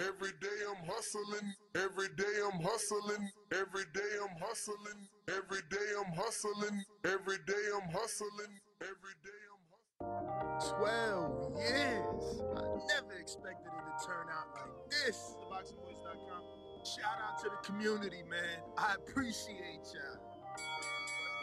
Every 0.00 0.32
day 0.40 0.48
I'm 0.68 0.84
hustling, 0.88 1.54
every 1.76 2.08
day 2.16 2.34
I'm 2.42 2.60
hustling, 2.60 3.30
every 3.52 3.84
day 3.94 4.10
I'm 4.20 4.36
hustling, 4.42 5.06
every 5.28 5.60
day 5.70 5.86
I'm 5.96 6.12
hustling, 6.14 6.84
every 7.04 7.36
day 7.46 7.64
I'm 7.72 7.88
hustling, 7.90 8.58
every 8.82 9.14
day 9.22 9.40
I'm 9.54 10.10
hustling. 10.50 10.80
12 10.80 11.58
years. 11.58 12.42
I 12.56 12.62
never 12.90 13.14
expected 13.20 13.70
it 13.70 13.84
to 13.86 14.06
turn 14.06 14.26
out 14.34 14.50
like 14.56 14.90
this. 14.90 15.36
TheBoxingVoice.com. 15.38 16.42
Shout 16.84 17.18
out 17.22 17.38
to 17.44 17.50
the 17.50 17.64
community, 17.64 18.24
man. 18.28 18.66
I 18.76 18.94
appreciate 18.94 19.86
y'all. 19.94 20.18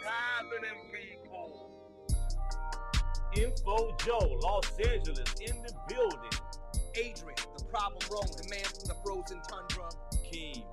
happening, 0.04 0.92
people? 0.92 1.72
Info 3.34 3.96
Joe, 4.06 4.40
Los 4.44 4.78
Angeles, 4.78 5.34
in 5.40 5.62
the 5.62 5.74
building. 5.88 6.32
Adrian, 6.96 7.36
the 7.51 7.51
problem 7.72 8.04
wrong, 8.12 8.28
the 8.36 8.48
man 8.50 8.68
from 8.68 8.86
the 8.92 8.96
frozen 9.00 9.40
tundra. 9.48 9.88
Keem, 10.28 10.64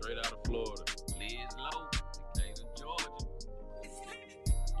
straight 0.00 0.18
out 0.18 0.32
of 0.32 0.40
Florida. 0.44 0.82
Liz 1.20 1.52
Lowe, 1.60 1.88
Decatur, 2.34 2.64
Georgia. 2.74 3.28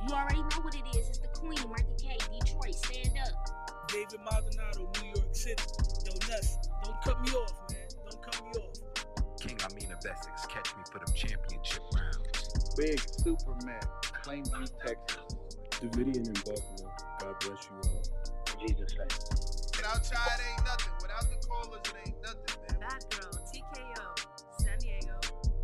You 0.08 0.14
already 0.14 0.40
know 0.40 0.60
what 0.62 0.74
it 0.74 0.86
is. 0.96 1.08
It's 1.08 1.18
the 1.18 1.28
Queen, 1.28 1.60
Martha 1.68 1.92
K, 2.00 2.16
Detroit. 2.32 2.74
Stand 2.74 3.18
up. 3.20 3.88
David 3.88 4.20
Maldonado, 4.24 4.90
New 5.02 5.08
York 5.14 5.28
City. 5.32 5.62
Yo, 6.06 6.12
Nuts, 6.32 6.58
don't 6.82 7.00
cut 7.04 7.20
me 7.22 7.30
off, 7.32 7.52
man. 7.70 7.88
Don't 8.08 8.22
cut 8.22 8.42
me 8.42 8.50
off. 8.56 9.38
King 9.38 9.58
I 9.62 9.74
mean 9.74 9.92
of 9.92 9.98
Essex, 9.98 10.46
catch 10.46 10.74
me 10.76 10.82
for 10.90 10.98
them 10.98 11.14
championship 11.14 11.82
rounds. 11.94 12.74
Big 12.76 13.00
Superman, 13.20 13.80
Plainview, 14.24 14.68
Texas. 14.84 15.36
Davidian 15.70 16.26
in 16.26 16.32
Buffalo. 16.32 16.90
God 17.20 17.34
bless 17.40 17.68
you 17.68 17.90
all. 17.90 18.66
Jesus 18.66 18.94
name. 18.96 19.45
Without 19.86 20.10
y'all, 20.10 20.34
it 20.34 20.42
ain't 20.50 20.64
nothing. 20.64 20.92
Without 21.00 21.26
the 21.30 21.46
callers, 21.46 21.80
it 21.86 21.94
ain't 22.08 22.20
nothing, 22.20 22.60
man. 22.66 22.80
Bad 22.80 23.04
Girl, 23.08 23.30
TKO, 23.30 24.18
San 24.58 24.78
Diego, 24.80 25.14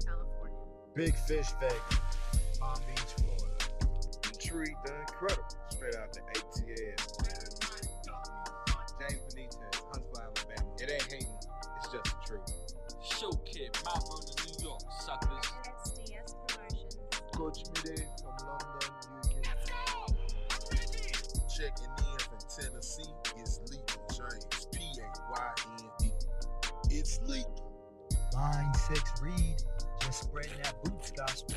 California. 0.06 0.58
Big 0.94 1.16
Fish 1.26 1.48
Vegas, 1.58 2.56
Palm 2.60 2.78
Beach, 2.86 3.00
Florida. 3.18 3.50
Detroit, 4.22 4.76
the 4.84 5.00
incredible, 5.00 5.44
straight 5.70 5.96
out 5.96 6.12
the 6.12 6.20
ATL. 6.38 7.21
Line 28.42 28.74
six, 28.74 29.22
Reed, 29.22 29.62
just 30.00 30.24
spreading 30.24 30.50
that 30.64 30.74
boots 30.82 31.12
gospel. 31.12 31.54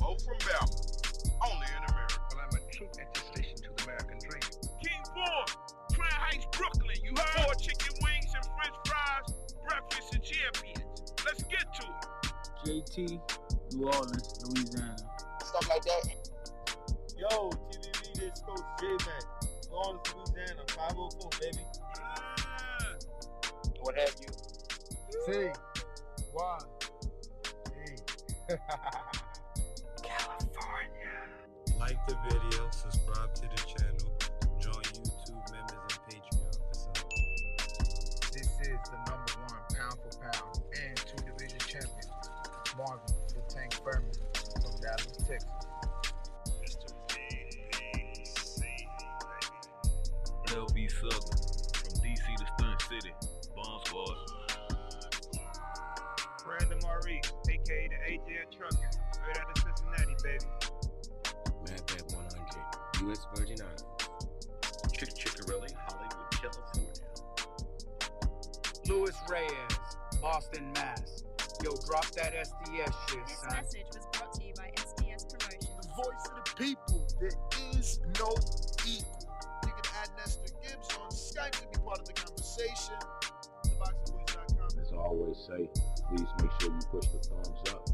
Mo 0.00 0.16
from 0.24 0.38
Bama, 0.38 1.20
only 1.44 1.66
in 1.76 1.84
America. 1.92 2.16
Well, 2.32 2.40
I'm 2.40 2.56
a 2.56 2.72
true 2.72 2.88
attestation 2.88 3.56
to 3.56 3.68
the 3.76 3.84
American 3.84 4.18
dream. 4.24 4.40
King 4.80 5.02
Born, 5.12 5.44
Crown 5.92 6.16
Heights, 6.24 6.46
Brooklyn. 6.56 6.96
You 7.04 7.10
heard? 7.10 7.44
Four 7.44 7.54
chicken 7.60 7.92
wings 8.00 8.32
and 8.34 8.46
French 8.56 8.76
fries, 8.88 9.36
breakfast 9.68 10.14
and 10.14 10.22
champions. 10.22 11.12
Let's 11.26 11.42
get 11.42 11.66
to 11.74 11.84
it. 11.84 12.86
JT, 12.88 13.20
New 13.74 13.84
Orleans, 13.84 14.32
Louisiana. 14.48 14.96
Stuff 15.44 15.68
like 15.68 15.82
that. 15.82 16.08
Yo, 17.18 17.50
TVV, 17.50 18.14
this 18.14 18.40
Coach 18.40 18.64
J-Man. 18.80 19.22
New 19.68 19.76
Orleans, 19.76 20.14
Louisiana, 20.16 20.64
504, 20.68 21.30
baby. 21.38 21.64
Ah. 22.00 22.96
What 23.82 23.98
have 23.98 24.14
you? 24.22 24.49
C. 25.10 25.50
Y. 26.32 26.58
E. 27.66 28.54
California. 30.02 31.10
Like 31.78 31.98
the 32.06 32.16
video, 32.28 32.70
subscribe 32.70 33.34
to 33.34 33.42
the 33.42 33.56
channel, 33.66 34.12
join 34.60 34.82
YouTube 34.82 35.50
members 35.50 35.82
and 35.82 36.00
Patreon 36.06 36.54
for 36.54 36.74
some. 36.74 36.92
This 38.32 38.50
is 38.60 38.78
the 38.88 38.98
number 39.10 39.34
one 39.48 39.62
pound 39.74 39.98
for 40.00 40.12
pound 40.20 40.62
and 40.80 40.96
two 40.96 41.16
division 41.26 41.58
champion, 41.58 42.10
Marvin 42.78 43.14
the 43.34 43.42
Tank 43.52 43.74
Furman 43.82 44.12
from 44.62 44.80
Dallas, 44.80 45.16
Texas. 45.28 45.50
LV 50.46 50.90
Southern, 50.90 51.20
from 51.74 51.94
DC 52.02 52.24
to 52.38 52.46
Stunt 52.58 52.82
City, 52.82 53.12
Bomb 53.56 53.80
Squad. 53.84 54.29
Brandon 57.02 57.32
aka 57.48 57.88
the 57.88 57.96
AJ 58.12 58.56
Trucking, 58.56 58.92
straight 59.12 59.38
out 59.38 59.50
of 59.50 59.62
Cincinnati, 59.62 60.16
baby. 60.22 60.44
Madback 61.64 62.14
100, 62.14 63.06
U.S. 63.06 63.26
Virgin 63.34 63.56
Islands. 63.62 63.84
Chick 64.92 65.10
Chickarelli, 65.14 65.72
Hollywood, 65.74 66.30
California. 66.32 66.92
Louis 68.86 69.16
Reyes, 69.30 69.96
Boston, 70.20 70.72
Mass. 70.74 71.24
Yo, 71.62 71.70
drop 71.86 72.06
that 72.12 72.32
SDS 72.34 72.94
shit, 73.08 73.26
This 73.26 73.38
son. 73.40 73.50
message 73.56 73.86
was 73.94 74.06
brought 74.12 74.32
to 74.34 74.44
you 74.44 74.52
by 74.56 74.70
SDS 74.76 75.24
Promotions. 75.28 75.76
The 75.82 75.88
voice 75.96 76.26
of 76.28 76.44
the 76.44 76.54
people. 76.56 77.06
There 77.20 77.78
is 77.78 78.00
no 78.18 78.34
equal. 78.86 79.28
You 79.64 79.72
can 79.72 79.92
add 80.02 80.08
Nestor 80.16 80.54
Gibbs 80.62 80.88
on 81.00 81.10
Skype 81.10 81.52
to 81.52 81.66
be 81.68 81.84
part 81.84 82.00
of 82.00 82.06
the 82.06 82.12
conversation. 82.14 82.96
TheBoxingVoice.com. 83.66 84.80
As 84.80 84.92
I 84.92 84.96
always 84.96 85.36
say, 85.46 85.68
please 86.10 86.26
make 86.42 86.50
sure 86.60 86.72
you 86.72 86.80
push 86.90 87.06
the 87.06 87.18
thumbs 87.18 87.70
up. 87.70 87.88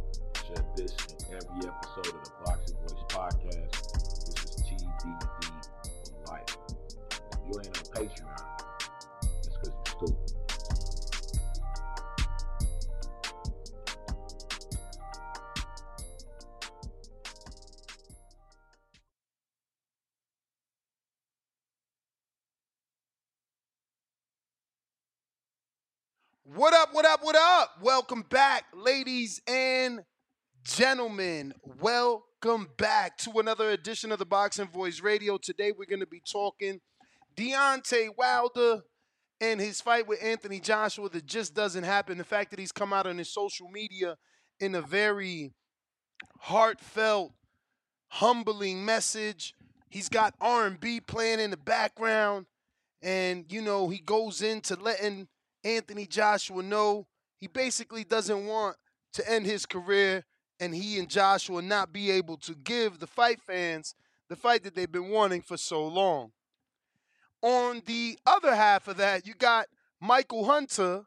Share 0.46 0.64
this 0.74 0.94
in 1.10 1.34
every 1.36 1.68
episode 1.68 2.14
of 2.14 2.24
the 2.24 2.30
Boxing 2.44 2.76
Voice 2.80 3.04
podcast. 3.08 3.70
This 4.24 4.38
is 4.44 4.62
TBV 4.62 5.04
for 6.06 6.32
life. 6.32 6.56
If 7.10 7.38
you 7.44 7.60
ain't 7.60 7.76
on 7.76 7.84
Patreon, 7.92 8.40
that's 9.20 9.56
because 9.58 9.68
you're 9.68 10.08
stupid. 10.08 10.32
What 26.54 26.72
up, 26.72 26.94
what 26.94 27.04
up, 27.04 27.20
what 27.22 27.36
up? 27.36 27.55
Welcome 27.86 28.24
back, 28.28 28.64
ladies 28.74 29.40
and 29.46 30.00
gentlemen. 30.64 31.54
Welcome 31.62 32.68
back 32.76 33.16
to 33.18 33.38
another 33.38 33.70
edition 33.70 34.10
of 34.10 34.18
the 34.18 34.26
Boxing 34.26 34.66
Voice 34.66 35.00
Radio. 35.00 35.38
Today 35.38 35.70
we're 35.70 35.84
going 35.84 36.00
to 36.00 36.06
be 36.06 36.20
talking 36.20 36.80
Deontay 37.36 38.08
Wilder 38.18 38.82
and 39.40 39.60
his 39.60 39.80
fight 39.80 40.08
with 40.08 40.20
Anthony 40.20 40.58
Joshua 40.58 41.08
that 41.10 41.26
just 41.26 41.54
doesn't 41.54 41.84
happen. 41.84 42.18
The 42.18 42.24
fact 42.24 42.50
that 42.50 42.58
he's 42.58 42.72
come 42.72 42.92
out 42.92 43.06
on 43.06 43.18
his 43.18 43.32
social 43.32 43.68
media 43.68 44.16
in 44.58 44.74
a 44.74 44.82
very 44.82 45.52
heartfelt, 46.40 47.34
humbling 48.08 48.84
message. 48.84 49.54
He's 49.90 50.08
got 50.08 50.34
R&B 50.40 51.02
playing 51.02 51.38
in 51.38 51.52
the 51.52 51.56
background 51.56 52.46
and 53.00 53.44
you 53.48 53.62
know, 53.62 53.88
he 53.90 53.98
goes 53.98 54.42
into 54.42 54.74
letting 54.74 55.28
Anthony 55.62 56.06
Joshua 56.06 56.64
know 56.64 57.06
he 57.38 57.46
basically 57.46 58.04
doesn't 58.04 58.46
want 58.46 58.76
to 59.14 59.30
end 59.30 59.46
his 59.46 59.66
career 59.66 60.24
and 60.60 60.74
he 60.74 60.98
and 60.98 61.08
Joshua 61.08 61.62
not 61.62 61.92
be 61.92 62.10
able 62.10 62.36
to 62.38 62.54
give 62.54 62.98
the 62.98 63.06
fight 63.06 63.40
fans 63.40 63.94
the 64.28 64.36
fight 64.36 64.64
that 64.64 64.74
they've 64.74 64.90
been 64.90 65.10
wanting 65.10 65.42
for 65.42 65.56
so 65.56 65.86
long. 65.86 66.32
On 67.42 67.82
the 67.86 68.18
other 68.26 68.54
half 68.54 68.88
of 68.88 68.96
that, 68.96 69.26
you 69.26 69.34
got 69.34 69.66
Michael 70.00 70.46
Hunter 70.46 71.04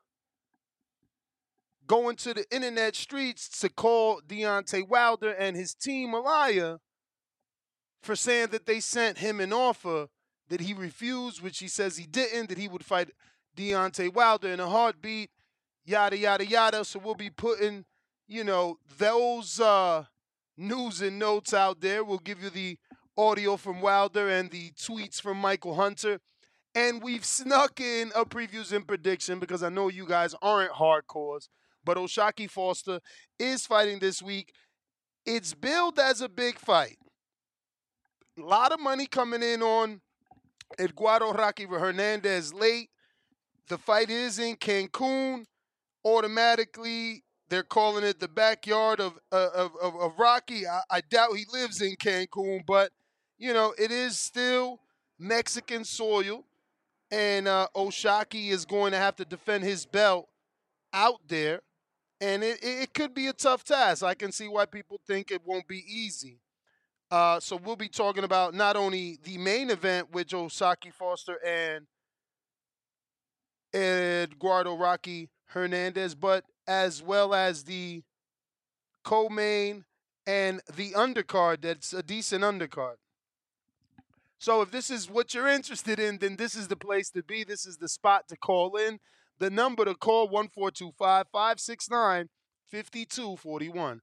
going 1.85 2.15
to 2.15 2.33
the 2.33 2.45
internet 2.53 2.95
streets 2.95 3.49
to 3.59 3.67
call 3.67 4.21
Deontay 4.21 4.87
Wilder 4.87 5.31
and 5.31 5.55
his 5.57 5.73
team 5.73 6.13
a 6.13 6.19
liar 6.19 6.77
for 8.01 8.15
saying 8.15 8.49
that 8.51 8.65
they 8.65 8.79
sent 8.79 9.17
him 9.17 9.39
an 9.39 9.51
offer 9.51 10.07
that 10.49 10.61
he 10.61 10.73
refused, 10.73 11.41
which 11.41 11.59
he 11.59 11.67
says 11.67 11.97
he 11.97 12.05
didn't, 12.05 12.49
that 12.49 12.57
he 12.57 12.67
would 12.67 12.85
fight 12.85 13.09
Deontay 13.57 14.13
Wilder 14.13 14.49
in 14.49 14.59
a 14.59 14.69
heartbeat, 14.69 15.31
yada 15.89 16.17
yada 16.17 16.45
yada. 16.45 16.85
So 16.85 16.99
we'll 16.99 17.15
be 17.15 17.29
putting, 17.29 17.85
you 18.27 18.43
know, 18.43 18.77
those 18.97 19.59
uh, 19.59 20.05
news 20.57 21.01
and 21.01 21.17
notes 21.17 21.53
out 21.53 21.81
there. 21.81 22.03
We'll 22.03 22.19
give 22.19 22.43
you 22.43 22.49
the 22.49 22.77
audio 23.17 23.57
from 23.57 23.81
Wilder 23.81 24.29
and 24.29 24.51
the 24.51 24.71
tweets 24.71 25.21
from 25.21 25.37
Michael 25.37 25.75
Hunter. 25.75 26.19
And 26.75 27.01
we've 27.01 27.25
snuck 27.25 27.81
in 27.81 28.11
a 28.15 28.23
previews 28.23 28.71
and 28.71 28.87
prediction 28.87 29.39
because 29.39 29.63
I 29.63 29.69
know 29.69 29.89
you 29.89 30.05
guys 30.05 30.35
aren't 30.41 30.73
hardcores. 30.73 31.47
But 31.83 31.97
O'Shaquie 31.97 32.49
Foster 32.49 32.99
is 33.39 33.65
fighting 33.65 33.99
this 33.99 34.21
week. 34.21 34.53
It's 35.25 35.53
billed 35.53 35.97
as 35.97 36.21
a 36.21 36.29
big 36.29 36.59
fight. 36.59 36.97
A 38.37 38.41
lot 38.41 38.71
of 38.71 38.79
money 38.79 39.07
coming 39.07 39.41
in 39.41 39.63
on 39.63 40.01
Eduardo 40.79 41.33
Rocky 41.33 41.65
Hernandez 41.65 42.53
late. 42.53 42.89
The 43.69 43.77
fight 43.77 44.09
is 44.09 44.39
in 44.39 44.55
Cancun. 44.55 45.45
Automatically, 46.05 47.23
they're 47.49 47.63
calling 47.63 48.03
it 48.03 48.19
the 48.19 48.27
backyard 48.27 48.99
of 48.99 49.19
uh, 49.31 49.49
of, 49.53 49.71
of, 49.81 49.95
of 49.95 50.19
Rocky. 50.19 50.67
I, 50.67 50.81
I 50.89 51.01
doubt 51.01 51.35
he 51.35 51.45
lives 51.51 51.81
in 51.81 51.95
Cancun, 51.95 52.65
but 52.65 52.91
you 53.37 53.53
know 53.53 53.73
it 53.77 53.91
is 53.91 54.17
still 54.17 54.79
Mexican 55.17 55.83
soil, 55.83 56.45
and 57.11 57.47
uh, 57.47 57.67
O'Shaquie 57.75 58.49
is 58.49 58.65
going 58.65 58.91
to 58.91 58.97
have 58.97 59.15
to 59.17 59.25
defend 59.25 59.63
his 59.63 59.85
belt 59.85 60.29
out 60.93 61.19
there, 61.27 61.61
and 62.21 62.43
it, 62.43 62.59
it 62.61 62.93
could 62.93 63.13
be 63.13 63.27
a 63.27 63.33
tough 63.33 63.63
task. 63.63 64.03
I 64.03 64.13
can 64.13 64.31
see 64.31 64.47
why 64.47 64.65
people 64.65 64.99
think 65.05 65.31
it 65.31 65.41
won't 65.45 65.67
be 65.67 65.83
easy. 65.87 66.39
Uh, 67.11 67.39
so 67.39 67.55
we'll 67.55 67.75
be 67.75 67.89
talking 67.89 68.23
about 68.23 68.53
not 68.53 68.75
only 68.75 69.17
the 69.23 69.37
main 69.39 69.71
event 69.71 70.13
with 70.13 70.31
O'Shaquie 70.31 70.93
Foster 70.93 71.37
and 71.43 71.87
Eduardo 73.73 74.77
Rocky 74.77 75.29
Hernandez, 75.49 76.15
but 76.15 76.45
as 76.67 77.01
well 77.01 77.33
as 77.33 77.63
the 77.63 78.03
co-main 79.03 79.85
and 80.27 80.61
the 80.75 80.91
undercard. 80.91 81.61
That's 81.61 81.93
a 81.93 82.03
decent 82.03 82.43
undercard. 82.43 82.95
So 84.37 84.61
if 84.61 84.71
this 84.71 84.89
is 84.89 85.09
what 85.09 85.33
you're 85.33 85.47
interested 85.47 85.99
in, 85.99 86.19
then 86.19 86.37
this 86.37 86.55
is 86.55 86.67
the 86.67 86.75
place 86.75 87.09
to 87.11 87.23
be. 87.23 87.43
This 87.43 87.65
is 87.65 87.77
the 87.77 87.89
spot 87.89 88.27
to 88.29 88.37
call 88.37 88.77
in. 88.77 88.99
The 89.39 89.49
number 89.49 89.85
to 89.85 89.95
call 89.95 90.29
1425 90.29 91.25
569 91.31 92.29
5241. 92.71 94.01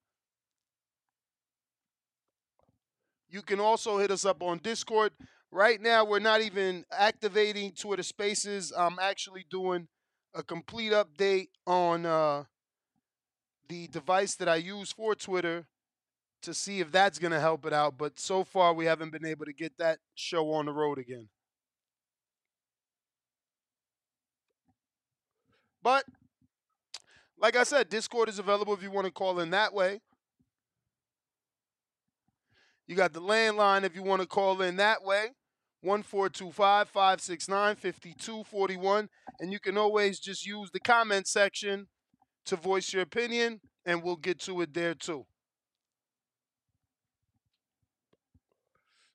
You 3.29 3.43
can 3.43 3.61
also 3.61 3.99
hit 3.99 4.11
us 4.11 4.25
up 4.25 4.43
on 4.43 4.59
Discord. 4.59 5.13
Right 5.51 5.81
now, 5.81 6.05
we're 6.05 6.19
not 6.19 6.41
even 6.41 6.85
activating 6.91 7.73
Twitter 7.73 8.03
Spaces. 8.03 8.73
I'm 8.77 8.99
actually 9.01 9.47
doing 9.51 9.89
a 10.37 10.43
complete 10.43 10.93
update 10.93 11.49
on 11.67 12.05
uh, 12.05 12.45
the 13.69 13.89
device 13.89 14.35
that 14.35 14.49
I 14.49 14.57
use 14.57 14.93
for 14.93 15.15
Twitter 15.15 15.67
to 16.43 16.53
see 16.53 16.81
if 16.81 16.93
that's 16.93 17.19
going 17.19 17.33
to 17.33 17.41
help 17.41 17.65
it 17.65 17.73
out. 17.73 17.97
But 17.97 18.21
so 18.21 18.45
far, 18.45 18.75
we 18.75 18.85
haven't 18.85 19.11
been 19.11 19.25
able 19.25 19.47
to 19.47 19.53
get 19.53 19.79
that 19.79 19.99
show 20.15 20.53
on 20.53 20.67
the 20.67 20.73
road 20.73 20.99
again. 20.99 21.29
But 25.83 26.05
like 27.39 27.57
I 27.57 27.63
said, 27.63 27.89
Discord 27.89 28.29
is 28.29 28.39
available 28.39 28.75
if 28.75 28.83
you 28.83 28.91
want 28.91 29.07
to 29.07 29.13
call 29.13 29.41
in 29.41 29.51
that 29.51 29.73
way. 29.73 30.01
You 32.87 32.95
got 32.95 33.13
the 33.13 33.23
landline 33.23 33.85
if 33.85 33.97
you 33.97 34.03
want 34.03 34.21
to 34.21 34.29
call 34.29 34.61
in 34.63 34.77
that 34.77 35.03
way. 35.03 35.31
1425 35.83 36.89
569 36.89 37.77
5241. 37.77 39.09
And 39.41 39.53
you 39.53 39.61
can 39.61 39.77
always 39.77 40.19
just 40.19 40.47
use 40.47 40.71
the 40.73 40.81
comment 40.81 41.27
section 41.27 41.87
to 42.47 42.57
voice 42.57 42.93
your 42.93 43.03
opinion, 43.03 43.61
and 43.85 44.03
we'll 44.03 44.17
get 44.17 44.41
to 44.41 44.61
it 44.61 44.73
there 44.73 44.95
too. 44.95 45.27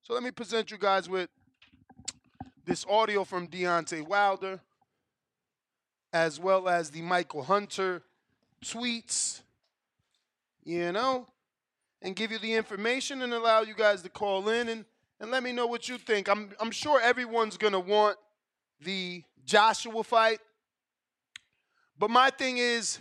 So 0.03 0.13
let 0.13 0.23
me 0.23 0.31
present 0.31 0.69
you 0.71 0.77
guys 0.77 1.07
with 1.07 1.29
this 2.65 2.85
audio 2.89 3.23
from 3.23 3.47
Deontay 3.47 4.07
Wilder, 4.07 4.59
as 6.11 6.39
well 6.39 6.67
as 6.67 6.91
the 6.91 7.01
Michael 7.01 7.43
Hunter 7.43 8.03
tweets, 8.63 9.41
you 10.63 10.91
know, 10.91 11.27
and 12.01 12.15
give 12.15 12.31
you 12.31 12.39
the 12.39 12.53
information 12.53 13.21
and 13.21 13.33
allow 13.33 13.61
you 13.61 13.73
guys 13.73 14.01
to 14.01 14.09
call 14.09 14.49
in 14.49 14.67
and, 14.67 14.85
and 15.21 15.29
let 15.29 15.43
me 15.43 15.51
know 15.51 15.67
what 15.67 15.87
you 15.87 15.99
think. 15.99 16.27
I'm, 16.27 16.51
I'm 16.59 16.71
sure 16.71 16.99
everyone's 16.99 17.55
going 17.55 17.73
to 17.73 17.79
want 17.79 18.17
the 18.83 19.23
Joshua 19.45 20.03
fight. 20.03 20.39
But 21.97 22.09
my 22.09 22.31
thing 22.31 22.57
is, 22.57 22.97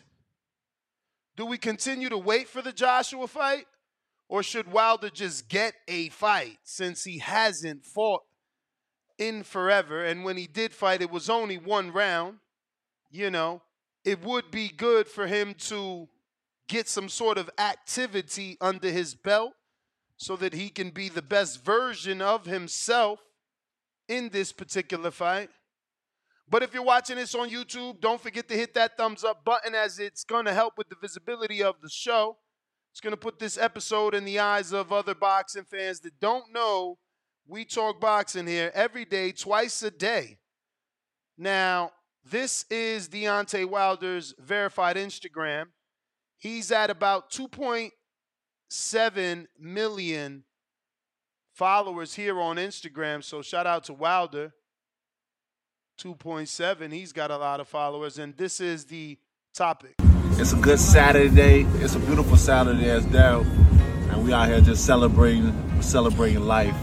do 1.35 1.47
we 1.47 1.57
continue 1.57 2.11
to 2.11 2.19
wait 2.19 2.47
for 2.47 2.61
the 2.61 2.73
Joshua 2.73 3.27
fight? 3.27 3.65
Or 4.29 4.43
should 4.43 4.71
Wilder 4.71 5.09
just 5.09 5.49
get 5.49 5.73
a 5.89 6.11
fight 6.11 6.59
since 6.63 7.03
he 7.05 7.19
hasn't 7.19 7.87
fought 7.87 8.23
in 9.19 9.43
forever? 9.43 10.05
And 10.05 10.23
when 10.23 10.37
he 10.37 10.47
did 10.47 10.75
fight, 10.75 11.01
it 11.01 11.11
was 11.11 11.31
only 11.31 11.57
one 11.57 11.91
round. 11.91 12.37
You 13.11 13.31
know, 13.31 13.63
it 14.05 14.23
would 14.23 14.51
be 14.51 14.69
good 14.69 15.09
for 15.09 15.27
him 15.27 15.55
to 15.55 16.07
get 16.69 16.87
some 16.87 17.09
sort 17.09 17.39
of 17.39 17.51
activity 17.59 18.59
under 18.61 18.91
his 18.91 19.15
belt 19.15 19.55
so 20.21 20.37
that 20.37 20.53
he 20.53 20.69
can 20.69 20.91
be 20.91 21.09
the 21.09 21.23
best 21.23 21.65
version 21.65 22.21
of 22.21 22.45
himself 22.45 23.21
in 24.07 24.29
this 24.29 24.53
particular 24.53 25.11
fight. 25.11 25.49
But 26.47 26.63
if 26.63 26.75
you're 26.75 26.83
watching 26.83 27.17
this 27.17 27.35
on 27.35 27.49
YouTube, 27.49 28.03
don't 28.03 28.21
forget 28.21 28.47
to 28.49 28.55
hit 28.55 28.75
that 28.75 28.99
thumbs 28.99 29.25
up 29.25 29.47
button 29.47 29.75
as 29.75 29.99
it's 29.99 30.25
going 30.25 30.45
to 30.45 30.53
help 30.53 30.75
with 30.77 30.91
the 30.91 30.97
visibility 31.01 31.63
of 31.63 31.77
the 31.81 31.89
show. 31.89 32.37
It's 32.93 33.01
going 33.01 33.13
to 33.13 33.17
put 33.17 33.39
this 33.39 33.57
episode 33.57 34.15
in 34.15 34.27
the 34.27 34.39
eyes 34.41 34.73
of 34.73 34.93
other 34.93 35.15
boxing 35.15 35.65
fans 35.65 36.01
that 36.01 36.21
don't 36.21 36.53
know 36.53 36.99
we 37.49 37.65
talk 37.65 37.99
boxing 37.99 38.47
here 38.47 38.71
every 38.75 39.07
day, 39.07 39.33
twice 39.33 39.83
a 39.83 39.91
day. 39.91 40.39
Now, 41.39 41.93
this 42.23 42.67
is 42.69 43.09
Deontay 43.09 43.65
Wilder's 43.65 44.35
verified 44.39 44.97
Instagram. 44.97 45.69
He's 46.37 46.71
at 46.71 46.91
about 46.91 47.31
2.7 48.71 49.47
million 49.59 50.45
followers 51.53 52.15
here 52.15 52.41
on 52.41 52.57
Instagram. 52.57 53.23
So 53.23 53.43
shout 53.43 53.67
out 53.67 53.85
to 53.85 53.93
Wilder. 53.93 54.53
2.7. 56.01 56.93
He's 56.93 57.13
got 57.13 57.31
a 57.31 57.37
lot 57.37 57.61
of 57.61 57.69
followers. 57.69 58.19
And 58.19 58.37
this 58.37 58.61
is 58.61 58.87
the 58.87 59.19
topic. 59.55 59.95
It's 60.39 60.53
a 60.53 60.57
good 60.57 60.79
Saturday. 60.79 61.63
It's 61.75 61.95
a 61.95 61.99
beautiful 61.99 62.37
Saturday 62.37 62.89
as 62.89 63.05
Daryl. 63.07 63.45
And 64.11 64.25
we 64.25 64.33
out 64.33 64.49
here 64.49 64.61
just 64.61 64.87
celebrating 64.87 65.53
celebrating 65.83 66.41
life. 66.47 66.75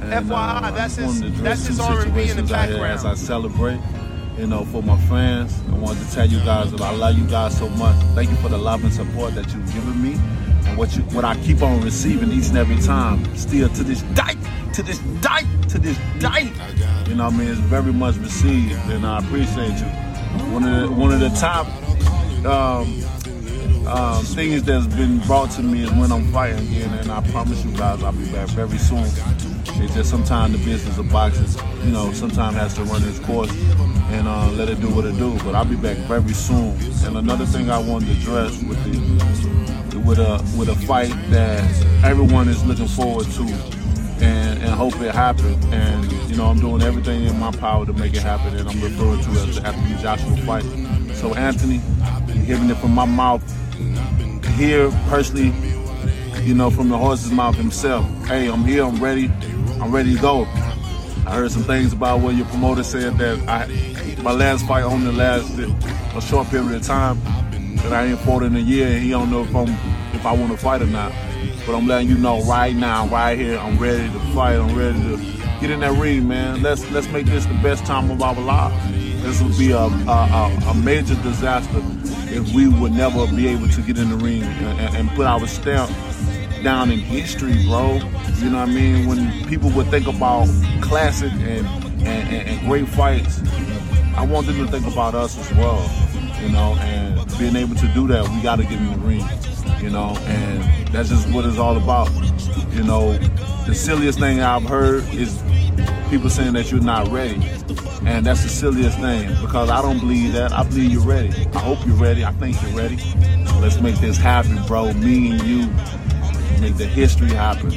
And, 0.00 0.28
FYI, 0.28 0.62
uh, 0.62 0.70
that's 0.72 0.96
his- 0.96 1.20
that's 1.42 1.66
his 1.66 1.80
R&B 1.80 1.98
in 2.30 2.36
the 2.36 2.46
situations 2.46 2.52
out 2.52 2.68
here 2.68 2.78
background. 2.78 2.92
As 2.98 3.04
I 3.04 3.14
celebrate, 3.14 3.80
you 4.38 4.46
know, 4.46 4.64
for 4.66 4.82
my 4.82 5.00
fans, 5.06 5.58
I 5.70 5.74
wanted 5.78 6.06
to 6.06 6.12
tell 6.14 6.26
you 6.28 6.38
guys 6.40 6.70
that 6.70 6.80
I 6.82 6.94
love 6.94 7.18
you 7.18 7.24
guys 7.24 7.56
so 7.56 7.68
much. 7.70 7.96
Thank 8.14 8.30
you 8.30 8.36
for 8.36 8.48
the 8.50 8.58
love 8.58 8.84
and 8.84 8.92
support 8.92 9.34
that 9.34 9.52
you've 9.52 9.72
given 9.72 10.00
me, 10.02 10.20
and 10.66 10.76
what 10.76 10.96
you 10.96 11.02
what 11.14 11.24
I 11.24 11.36
keep 11.42 11.62
on 11.62 11.80
receiving 11.80 12.30
each 12.32 12.48
and 12.48 12.58
every 12.58 12.78
time. 12.82 13.24
Still 13.36 13.68
to 13.68 13.84
this 13.84 14.02
day, 14.02 14.34
to 14.74 14.82
this 14.82 14.98
day, 14.98 15.42
to 15.68 15.78
this 15.78 15.98
day. 16.18 16.52
You 17.08 17.14
know, 17.14 17.24
what 17.24 17.34
I 17.34 17.36
mean, 17.36 17.48
it's 17.48 17.60
very 17.60 17.92
much 17.92 18.16
received, 18.16 18.72
and 18.90 19.06
I 19.06 19.18
appreciate 19.18 19.78
you. 19.78 19.86
One 20.52 20.64
of 20.64 20.88
the 20.88 20.94
one 20.94 21.12
of 21.12 21.20
the 21.20 21.30
top 21.30 21.66
um, 22.44 23.02
um, 23.86 24.24
things 24.24 24.62
that's 24.64 24.86
been 24.86 25.18
brought 25.20 25.50
to 25.52 25.62
me 25.62 25.84
is 25.84 25.90
when 25.92 26.12
I'm 26.12 26.30
fighting 26.32 26.58
again, 26.68 26.92
and 26.98 27.10
I 27.10 27.20
promise 27.30 27.64
you 27.64 27.72
guys 27.72 28.02
I'll 28.02 28.12
be 28.12 28.26
back 28.30 28.48
very 28.48 28.78
soon. 28.78 29.06
It's 29.78 29.94
just 29.94 30.10
sometimes 30.10 30.52
the 30.52 30.64
business 30.64 30.96
of 30.98 31.10
boxing, 31.10 31.46
you 31.84 31.92
know, 31.92 32.12
sometimes 32.12 32.56
has 32.56 32.74
to 32.74 32.84
run 32.84 33.02
its 33.04 33.18
course 33.20 33.50
and 34.10 34.26
uh, 34.26 34.50
let 34.52 34.68
it 34.70 34.80
do 34.80 34.88
what 34.88 35.04
it 35.04 35.16
do. 35.18 35.36
But 35.44 35.54
I'll 35.54 35.64
be 35.64 35.76
back 35.76 35.98
very 36.08 36.32
soon. 36.32 36.76
And 37.04 37.18
another 37.18 37.44
thing 37.44 37.70
I 37.70 37.78
wanted 37.78 38.06
to 38.06 38.12
address 38.12 38.62
with 38.62 38.82
the 38.84 39.85
with 40.06 40.18
a 40.18 40.42
with 40.56 40.68
a 40.68 40.74
fight 40.86 41.12
that 41.30 41.62
everyone 42.04 42.48
is 42.48 42.64
looking 42.64 42.86
forward 42.86 43.26
to 43.32 43.42
and, 44.22 44.62
and 44.62 44.70
hope 44.70 44.94
it 45.00 45.14
happens. 45.14 45.64
And 45.66 46.10
you 46.30 46.36
know, 46.36 46.46
I'm 46.46 46.60
doing 46.60 46.82
everything 46.82 47.24
in 47.24 47.38
my 47.38 47.50
power 47.50 47.84
to 47.84 47.92
make 47.92 48.14
it 48.14 48.22
happen. 48.22 48.56
And 48.56 48.68
I'm 48.68 48.80
referring 48.80 49.20
to 49.22 49.30
it 49.30 49.48
as 49.48 49.56
the 49.56 49.66
Anthony 49.66 50.02
Joshua 50.02 50.36
fight. 50.38 50.64
So 51.16 51.34
Anthony, 51.34 51.80
you're 52.28 52.44
hearing 52.44 52.70
it 52.70 52.76
from 52.76 52.92
my 52.92 53.04
mouth 53.04 53.42
here 54.56 54.90
personally, 55.08 55.52
you 56.42 56.54
know, 56.54 56.70
from 56.70 56.88
the 56.88 56.96
horse's 56.96 57.32
mouth 57.32 57.56
himself. 57.56 58.06
Hey, 58.26 58.48
I'm 58.48 58.64
here. 58.64 58.84
I'm 58.84 59.02
ready. 59.02 59.30
I'm 59.80 59.92
ready 59.92 60.14
to 60.14 60.20
go. 60.20 60.44
I 61.26 61.34
heard 61.34 61.50
some 61.50 61.64
things 61.64 61.92
about 61.92 62.20
what 62.20 62.36
your 62.36 62.46
promoter 62.46 62.84
said 62.84 63.18
that 63.18 63.48
I 63.48 63.66
my 64.22 64.32
last 64.32 64.66
fight 64.66 64.82
only 64.82 65.12
lasted 65.12 65.74
a 66.14 66.20
short 66.20 66.48
period 66.48 66.72
of 66.74 66.82
time. 66.82 67.20
That 67.82 67.92
I 67.92 68.06
ain't 68.06 68.18
fought 68.20 68.42
in 68.42 68.56
a 68.56 68.60
year, 68.60 68.88
and 68.88 69.02
he 69.02 69.10
don't 69.10 69.30
know 69.30 69.42
if 69.42 69.54
I'm 69.54 69.68
if 70.14 70.26
I 70.26 70.32
want 70.32 70.52
to 70.52 70.58
fight 70.58 70.82
or 70.82 70.86
not. 70.86 71.12
But 71.66 71.76
I'm 71.76 71.86
letting 71.86 72.08
you 72.08 72.16
know 72.16 72.42
right 72.44 72.74
now, 72.74 73.06
right 73.08 73.38
here, 73.38 73.58
I'm 73.58 73.78
ready 73.78 74.10
to 74.12 74.18
fight. 74.34 74.56
I'm 74.56 74.76
ready 74.76 74.98
to 75.00 75.36
get 75.60 75.70
in 75.70 75.80
that 75.80 75.98
ring, 75.98 76.28
man. 76.28 76.62
Let's 76.62 76.88
let's 76.90 77.08
make 77.08 77.26
this 77.26 77.46
the 77.46 77.54
best 77.54 77.84
time 77.84 78.10
of 78.10 78.22
our 78.22 78.34
lives. 78.34 78.76
this 79.22 79.42
would 79.42 79.58
be 79.58 79.72
a, 79.72 79.78
a, 79.78 80.58
a, 80.68 80.74
major 80.74 81.14
disaster 81.22 81.82
if 82.28 82.52
we 82.54 82.68
would 82.68 82.92
never 82.92 83.26
be 83.28 83.48
able 83.48 83.68
to 83.68 83.80
get 83.82 83.98
in 83.98 84.10
the 84.10 84.16
ring 84.16 84.42
and, 84.42 84.96
and 84.96 85.10
put 85.10 85.26
our 85.26 85.46
stamp 85.46 85.90
down 86.62 86.90
in 86.90 86.98
history, 86.98 87.64
bro. 87.64 87.94
You 88.36 88.50
know 88.50 88.58
what 88.58 88.68
I 88.68 88.72
mean? 88.72 89.06
When 89.06 89.46
people 89.48 89.70
would 89.70 89.88
think 89.88 90.06
about 90.06 90.48
classic 90.80 91.32
and, 91.32 91.66
and, 92.06 92.48
and 92.48 92.68
great 92.68 92.88
fights, 92.88 93.40
I 94.16 94.24
want 94.24 94.46
them 94.46 94.64
to 94.64 94.70
think 94.70 94.86
about 94.86 95.14
us 95.14 95.38
as 95.38 95.56
well. 95.56 95.78
You 96.42 96.50
know, 96.50 96.76
and 96.80 97.38
being 97.38 97.56
able 97.56 97.74
to 97.76 97.88
do 97.88 98.06
that, 98.08 98.28
we 98.28 98.42
got 98.42 98.56
to 98.56 98.62
give 98.62 98.80
in 98.80 98.92
the 98.92 99.06
ring. 99.06 99.24
You 99.82 99.90
know, 99.90 100.16
and 100.26 100.88
that's 100.88 101.08
just 101.08 101.28
what 101.30 101.44
it's 101.44 101.58
all 101.58 101.76
about. 101.76 102.10
You 102.72 102.84
know, 102.84 103.16
the 103.66 103.74
silliest 103.74 104.18
thing 104.18 104.40
I've 104.40 104.62
heard 104.62 105.04
is 105.14 105.42
people 106.10 106.30
saying 106.30 106.54
that 106.54 106.70
you're 106.70 106.80
not 106.80 107.08
ready. 107.08 107.42
And 108.06 108.24
that's 108.24 108.42
the 108.42 108.48
silliest 108.48 108.98
thing 108.98 109.28
because 109.40 109.68
I 109.70 109.82
don't 109.82 109.98
believe 109.98 110.32
that. 110.34 110.52
I 110.52 110.62
believe 110.62 110.92
you're 110.92 111.02
ready. 111.02 111.30
I 111.54 111.58
hope 111.58 111.84
you're 111.86 111.96
ready. 111.96 112.24
I 112.24 112.32
think 112.32 112.60
you're 112.62 112.72
ready. 112.72 112.96
Let's 113.60 113.80
make 113.80 113.96
this 113.96 114.16
happen, 114.16 114.62
bro. 114.66 114.92
Me 114.92 115.32
and 115.32 115.42
you 115.42 115.66
make 116.60 116.76
the 116.76 116.86
history 116.86 117.30
happen. 117.30 117.72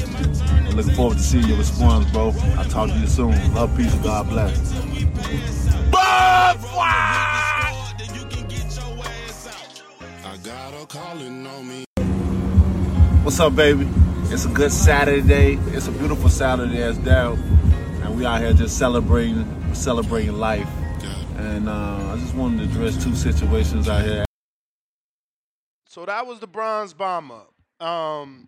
I'm 0.67 0.75
looking 0.75 0.93
forward 0.93 1.17
to 1.17 1.23
seeing 1.23 1.47
your 1.47 1.57
response, 1.57 2.09
bro. 2.11 2.33
I'll 2.57 2.65
talk 2.65 2.89
to 2.89 2.95
you 2.95 3.07
soon. 3.07 3.31
Love, 3.53 3.75
peace, 3.75 3.93
and 3.93 4.03
God 4.03 4.29
bless. 4.29 4.69
What's 13.23 13.39
up, 13.39 13.55
baby? 13.55 13.87
It's 14.25 14.45
a 14.45 14.49
good 14.49 14.71
Saturday. 14.71 15.55
It's 15.55 15.87
a 15.87 15.91
beautiful 15.91 16.29
Saturday 16.29 16.83
as 16.83 16.99
Daryl. 16.99 17.39
And 18.03 18.15
we 18.15 18.23
out 18.23 18.39
here 18.41 18.53
just 18.53 18.77
celebrating 18.77 19.73
celebrating 19.73 20.33
life. 20.33 20.69
And 21.37 21.67
uh, 21.67 22.11
I 22.13 22.17
just 22.19 22.35
wanted 22.35 22.59
to 22.59 22.63
address 22.65 23.03
two 23.03 23.15
situations 23.15 23.89
out 23.89 24.05
here. 24.05 24.25
So 25.87 26.05
that 26.05 26.27
was 26.27 26.39
the 26.39 26.45
bronze 26.45 26.93
bomber. 26.93 27.41
Um, 27.79 28.47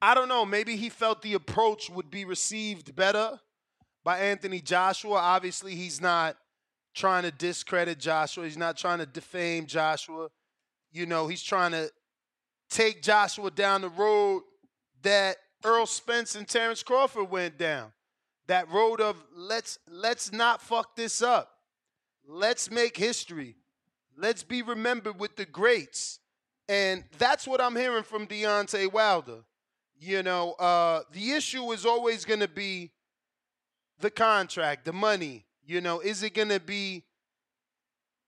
I 0.00 0.14
don't 0.14 0.28
know. 0.28 0.44
Maybe 0.44 0.76
he 0.76 0.88
felt 0.88 1.22
the 1.22 1.34
approach 1.34 1.90
would 1.90 2.10
be 2.10 2.24
received 2.24 2.94
better 2.94 3.40
by 4.04 4.18
Anthony 4.18 4.60
Joshua. 4.60 5.16
Obviously, 5.16 5.74
he's 5.74 6.00
not 6.00 6.36
trying 6.94 7.24
to 7.24 7.30
discredit 7.30 7.98
Joshua. 7.98 8.44
He's 8.44 8.56
not 8.56 8.76
trying 8.76 8.98
to 8.98 9.06
defame 9.06 9.66
Joshua. 9.66 10.28
You 10.92 11.06
know, 11.06 11.26
he's 11.26 11.42
trying 11.42 11.72
to 11.72 11.90
take 12.70 13.02
Joshua 13.02 13.50
down 13.50 13.82
the 13.82 13.88
road 13.88 14.42
that 15.02 15.36
Errol 15.64 15.86
Spence 15.86 16.34
and 16.34 16.46
Terrence 16.46 16.82
Crawford 16.82 17.30
went 17.30 17.58
down. 17.58 17.92
That 18.46 18.70
road 18.70 19.00
of 19.00 19.22
let's 19.34 19.78
let's 19.90 20.32
not 20.32 20.62
fuck 20.62 20.96
this 20.96 21.20
up. 21.20 21.50
Let's 22.26 22.70
make 22.70 22.96
history. 22.96 23.56
Let's 24.16 24.42
be 24.42 24.62
remembered 24.62 25.20
with 25.20 25.36
the 25.36 25.44
greats. 25.44 26.20
And 26.68 27.04
that's 27.18 27.46
what 27.46 27.60
I'm 27.60 27.76
hearing 27.76 28.02
from 28.04 28.26
Deontay 28.26 28.92
Wilder. 28.92 29.44
You 30.00 30.22
know, 30.22 30.52
uh, 30.52 31.02
the 31.12 31.32
issue 31.32 31.72
is 31.72 31.84
always 31.84 32.24
going 32.24 32.40
to 32.40 32.48
be 32.48 32.92
the 33.98 34.10
contract, 34.10 34.84
the 34.84 34.92
money. 34.92 35.46
You 35.66 35.80
know, 35.80 35.98
is 36.00 36.22
it 36.22 36.34
going 36.34 36.50
to 36.50 36.60
be 36.60 37.04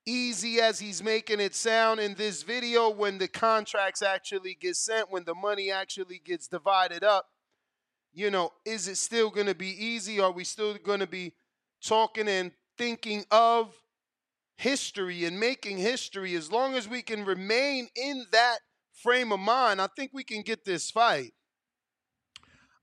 easy 0.05 0.61
as 0.61 0.81
he's 0.81 1.03
making 1.03 1.39
it 1.39 1.55
sound 1.55 2.01
in 2.01 2.15
this 2.15 2.43
video 2.43 2.91
when 2.91 3.19
the 3.19 3.29
contracts 3.29 4.03
actually 4.03 4.57
get 4.61 4.75
sent, 4.75 5.13
when 5.13 5.25
the 5.25 5.35
money 5.35 5.71
actually 5.71 6.21
gets 6.25 6.49
divided 6.49 7.05
up? 7.05 7.27
You 8.13 8.33
know, 8.33 8.53
is 8.65 8.89
it 8.89 8.97
still 8.97 9.31
going 9.31 9.47
to 9.47 9.55
be 9.55 9.69
easy? 9.69 10.19
Are 10.19 10.33
we 10.33 10.43
still 10.43 10.75
going 10.75 11.01
to 11.01 11.07
be 11.07 11.35
talking 11.81 12.27
and 12.27 12.51
thinking 12.77 13.25
of 13.31 13.73
history 14.57 15.25
and 15.25 15.39
making 15.39 15.79
history? 15.79 16.35
As 16.35 16.51
long 16.51 16.75
as 16.75 16.89
we 16.89 17.03
can 17.03 17.25
remain 17.25 17.89
in 17.95 18.27
that 18.33 18.59
frame 18.93 19.31
of 19.31 19.39
mind, 19.39 19.81
I 19.81 19.87
think 19.97 20.11
we 20.13 20.25
can 20.25 20.43
get 20.43 20.65
this 20.65 20.91
fight. 20.91 21.33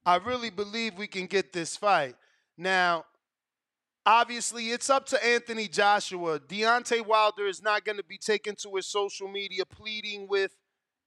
I 0.08 0.16
really 0.16 0.50
believe 0.50 0.98
we 0.98 1.06
can 1.06 1.26
get 1.26 1.52
this 1.52 1.76
fight. 1.76 2.16
Now, 2.58 3.04
obviously, 4.06 4.70
it's 4.70 4.90
up 4.90 5.06
to 5.08 5.24
Anthony 5.24 5.68
Joshua. 5.68 6.40
Deontay 6.40 7.06
Wilder 7.06 7.46
is 7.46 7.62
not 7.62 7.84
going 7.84 7.98
to 7.98 8.06
be 8.06 8.18
taken 8.18 8.56
to 8.64 8.76
his 8.76 8.88
social 8.88 9.28
media 9.28 9.66
pleading 9.66 10.30
with 10.30 10.56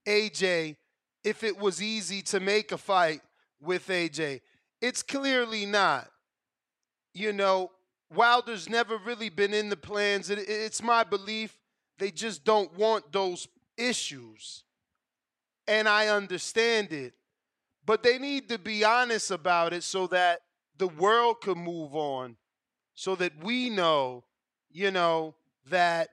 AJ 0.07 0.77
if 1.25 1.43
it 1.43 1.59
was 1.59 1.83
easy 1.83 2.21
to 2.21 2.41
make 2.41 2.73
a 2.73 2.77
fight 2.77 3.23
with 3.59 3.89
AJ. 3.89 4.43
It's 4.83 5.03
clearly 5.03 5.65
not. 5.65 6.11
You 7.15 7.33
know, 7.33 7.71
Wilder's 8.15 8.69
never 8.69 8.99
really 8.99 9.31
been 9.31 9.55
in 9.55 9.71
the 9.71 9.79
plans. 9.79 10.29
it's 10.29 10.83
my 10.83 11.05
belief 11.05 11.57
they 11.99 12.11
just 12.11 12.45
don't 12.45 12.77
want 12.77 13.11
those 13.13 13.49
issues. 13.79 14.65
And 15.67 15.89
I 15.89 16.09
understand 16.09 16.93
it. 16.93 17.15
But 17.85 18.03
they 18.03 18.19
need 18.19 18.49
to 18.51 18.59
be 18.59 18.85
honest 18.85 19.31
about 19.31 19.73
it 19.73 19.83
so 19.83 20.07
that 20.09 20.41
the 20.77 20.89
world 20.89 21.41
can 21.41 21.59
move 21.59 21.95
on, 21.95 22.37
so 22.95 23.15
that 23.17 23.33
we 23.43 23.71
know, 23.71 24.25
you 24.71 24.91
know, 24.91 25.35
that 25.69 26.11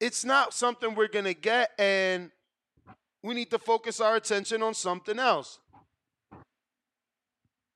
it's 0.00 0.24
not 0.24 0.54
something 0.54 0.94
we're 0.94 1.08
going 1.08 1.24
to 1.24 1.34
get 1.34 1.70
and 1.78 2.30
we 3.22 3.34
need 3.34 3.50
to 3.50 3.58
focus 3.58 4.00
our 4.00 4.16
attention 4.16 4.62
on 4.62 4.74
something 4.74 5.18
else. 5.18 5.58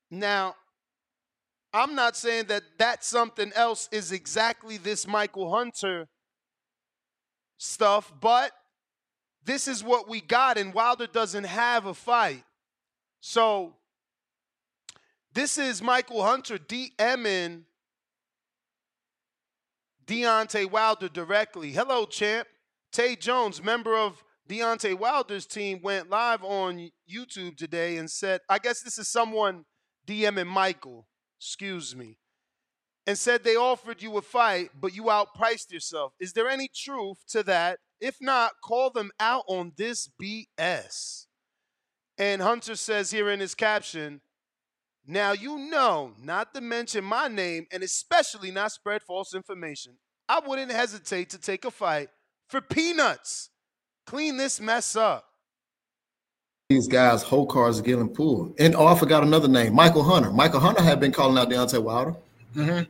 Now, 0.09 0.55
I'm 1.73 1.95
not 1.95 2.15
saying 2.15 2.45
that 2.45 2.63
that 2.77 3.03
something 3.03 3.51
else 3.55 3.89
is 3.91 4.11
exactly 4.11 4.77
this 4.77 5.07
Michael 5.07 5.51
Hunter 5.53 6.07
stuff, 7.57 8.13
but 8.21 8.51
this 9.43 9.67
is 9.67 9.83
what 9.83 10.07
we 10.07 10.21
got, 10.21 10.57
and 10.57 10.73
Wilder 10.73 11.07
doesn't 11.07 11.45
have 11.45 11.87
a 11.87 11.93
fight. 11.93 12.43
So 13.25 13.75
this 15.31 15.57
is 15.57 15.81
Michael 15.81 16.23
Hunter 16.23 16.57
DMing 16.57 17.63
Deontay 20.05 20.69
Wilder 20.69 21.07
directly. 21.07 21.71
Hello, 21.71 22.05
champ. 22.05 22.49
Tay 22.91 23.15
Jones, 23.15 23.63
member 23.63 23.95
of 23.95 24.25
Deontay 24.49 24.99
Wilder's 24.99 25.45
team, 25.45 25.79
went 25.81 26.09
live 26.09 26.43
on 26.43 26.91
YouTube 27.09 27.55
today 27.55 27.95
and 27.95 28.11
said, 28.11 28.41
I 28.49 28.59
guess 28.59 28.81
this 28.81 28.97
is 28.97 29.07
someone 29.07 29.63
DMing 30.05 30.47
Michael, 30.47 31.07
excuse 31.39 31.95
me, 31.95 32.17
and 33.07 33.17
said 33.17 33.45
they 33.45 33.55
offered 33.55 34.01
you 34.01 34.17
a 34.17 34.21
fight, 34.21 34.71
but 34.77 34.93
you 34.93 35.03
outpriced 35.03 35.71
yourself. 35.71 36.11
Is 36.19 36.33
there 36.33 36.49
any 36.49 36.67
truth 36.75 37.23
to 37.29 37.41
that? 37.43 37.79
If 38.01 38.17
not, 38.19 38.51
call 38.61 38.89
them 38.89 39.11
out 39.17 39.45
on 39.47 39.71
this 39.77 40.09
BS. 40.21 41.27
And 42.17 42.41
Hunter 42.41 42.75
says 42.75 43.11
here 43.11 43.29
in 43.29 43.39
his 43.39 43.55
caption, 43.55 44.21
now 45.05 45.31
you 45.31 45.57
know 45.57 46.13
not 46.21 46.53
to 46.53 46.61
mention 46.61 47.03
my 47.03 47.27
name 47.27 47.67
and 47.71 47.83
especially 47.83 48.51
not 48.51 48.71
spread 48.71 49.01
false 49.03 49.33
information. 49.33 49.93
I 50.29 50.39
wouldn't 50.45 50.71
hesitate 50.71 51.29
to 51.31 51.37
take 51.37 51.65
a 51.65 51.71
fight 51.71 52.09
for 52.47 52.61
peanuts. 52.61 53.49
Clean 54.05 54.37
this 54.37 54.61
mess 54.61 54.95
up. 54.95 55.25
These 56.69 56.87
guys' 56.87 57.23
whole 57.23 57.45
cars 57.45 57.79
are 57.79 57.83
getting 57.83 58.07
pulled. 58.07 58.55
And 58.59 58.75
oh, 58.75 58.85
I 58.85 58.97
forgot 58.97 59.23
another 59.23 59.47
name, 59.47 59.73
Michael 59.73 60.03
Hunter. 60.03 60.31
Michael 60.31 60.59
Hunter 60.59 60.81
had 60.81 60.99
been 60.99 61.11
calling 61.11 61.37
out 61.37 61.49
Deontay 61.49 61.81
Wilder. 61.83 62.15
Mm-hmm. 62.55 62.89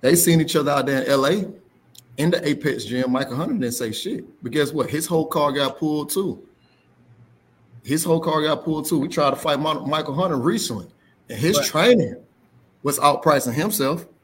They 0.00 0.14
seen 0.14 0.40
each 0.40 0.54
other 0.54 0.70
out 0.70 0.86
there 0.86 1.02
in 1.02 1.20
LA 1.20 1.50
in 2.18 2.30
the 2.30 2.46
Apex 2.46 2.84
gym. 2.84 3.10
Michael 3.10 3.36
Hunter 3.36 3.54
didn't 3.54 3.72
say 3.72 3.92
shit. 3.92 4.24
But 4.42 4.52
guess 4.52 4.72
what? 4.72 4.90
His 4.90 5.06
whole 5.06 5.26
car 5.26 5.50
got 5.52 5.78
pulled 5.78 6.10
too 6.10 6.47
his 7.88 8.04
whole 8.04 8.20
car 8.20 8.42
got 8.42 8.64
pulled 8.64 8.86
too. 8.86 8.98
We 8.98 9.08
tried 9.08 9.30
to 9.30 9.36
fight 9.36 9.58
Michael 9.58 10.14
Hunter 10.14 10.36
recently, 10.36 10.86
and 11.30 11.38
his 11.38 11.56
but, 11.56 11.66
training 11.66 12.16
was 12.82 12.98
outpricing 12.98 13.54
himself. 13.54 14.06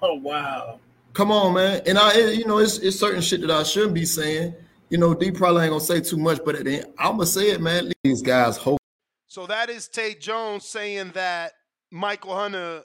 Oh 0.00 0.14
wow! 0.14 0.80
Come 1.12 1.30
on, 1.30 1.52
man. 1.52 1.82
And 1.84 1.98
I, 1.98 2.16
you 2.30 2.46
know, 2.46 2.56
it's, 2.56 2.78
it's 2.78 2.98
certain 2.98 3.20
shit 3.20 3.42
that 3.42 3.50
I 3.50 3.64
shouldn't 3.64 3.92
be 3.92 4.06
saying. 4.06 4.54
You 4.88 4.96
know, 4.96 5.12
D 5.12 5.30
probably 5.30 5.64
ain't 5.64 5.72
gonna 5.72 5.84
say 5.84 6.00
too 6.00 6.16
much, 6.16 6.40
but 6.42 6.54
at 6.54 6.64
the 6.64 6.76
end, 6.76 6.86
I'm 6.98 7.12
gonna 7.12 7.26
say 7.26 7.50
it, 7.50 7.60
man. 7.60 7.92
These 8.02 8.22
guys 8.22 8.56
hope. 8.56 8.78
So 9.26 9.44
that 9.46 9.68
is 9.68 9.88
Tay 9.88 10.14
Jones 10.14 10.64
saying 10.64 11.10
that 11.12 11.52
Michael 11.90 12.34
Hunter 12.34 12.84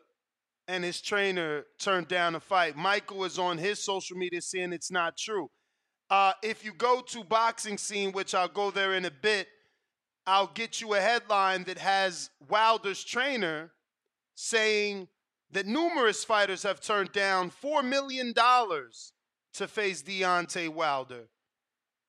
and 0.67 0.83
his 0.83 0.99
trainer 0.99 1.63
turned 1.79 2.09
down 2.09 2.33
the 2.33 2.41
fight. 2.41 2.75
Michael 2.75 3.23
is 3.23 3.39
on 3.39 3.57
his 3.57 3.81
social 3.81 4.17
media 4.17 4.41
saying 4.41 4.73
it's 4.73 4.91
not 4.91 5.15
true. 5.15 5.49
Uh, 6.09 6.33
if 6.43 6.65
you 6.65 6.73
go 6.73 6.99
to 7.01 7.23
boxing 7.23 7.77
scene, 7.77 8.11
which 8.11 8.35
I'll 8.35 8.49
go 8.49 8.71
there 8.71 8.95
in 8.95 9.05
a 9.05 9.11
bit, 9.11 9.47
I'll 10.25 10.51
get 10.53 10.79
you 10.81 10.93
a 10.93 11.01
headline 11.01 11.65
that 11.65 11.77
has 11.77 12.29
Wilder's 12.49 13.03
trainer 13.03 13.71
saying 14.35 15.07
that 15.51 15.65
numerous 15.65 16.23
fighters 16.23 16.63
have 16.63 16.81
turned 16.81 17.11
down 17.11 17.51
$4 17.51 17.83
million 17.83 18.33
to 18.33 19.67
face 19.67 20.01
Deontay 20.01 20.69
Wilder. 20.69 21.29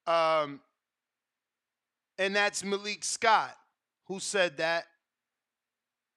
Um, 0.07 0.61
and 2.19 2.35
that's 2.35 2.65
Malik 2.65 3.05
Scott 3.05 3.57
who 4.07 4.21
said 4.21 4.59
that. 4.59 4.85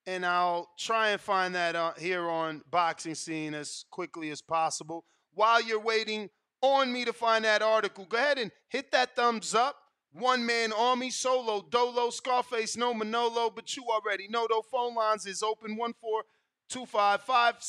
And 0.06 0.26
I'll 0.26 0.70
try 0.78 1.10
and 1.10 1.20
find 1.20 1.54
that 1.56 1.76
uh, 1.76 1.94
here 1.98 2.30
on 2.30 2.62
Boxing 2.70 3.16
Scene 3.16 3.54
as 3.54 3.84
quickly 3.92 4.30
as 4.30 4.42
possible. 4.42 5.04
While 5.34 5.62
you're 5.62 5.82
waiting 5.82 6.30
on 6.62 6.94
me 6.94 7.04
to 7.06 7.12
find 7.12 7.44
that 7.44 7.62
article, 7.62 8.06
go 8.06 8.18
ahead 8.18 8.38
and 8.38 8.52
hit 8.70 8.92
that 8.92 9.16
thumbs 9.16 9.54
up. 9.54 9.76
One 10.18 10.46
man 10.46 10.74
army, 10.74 11.12
solo, 11.12 11.66
dolo, 11.70 12.10
Scarface, 12.10 12.76
no 12.76 12.94
Manolo, 12.94 13.52
but 13.52 13.76
you 13.78 13.84
already 13.84 14.28
know 14.28 14.48
though. 14.50 14.64
Phone 14.72 14.96
lines 14.96 15.28
is 15.28 15.44
open 15.44 15.76
14255 15.78 17.64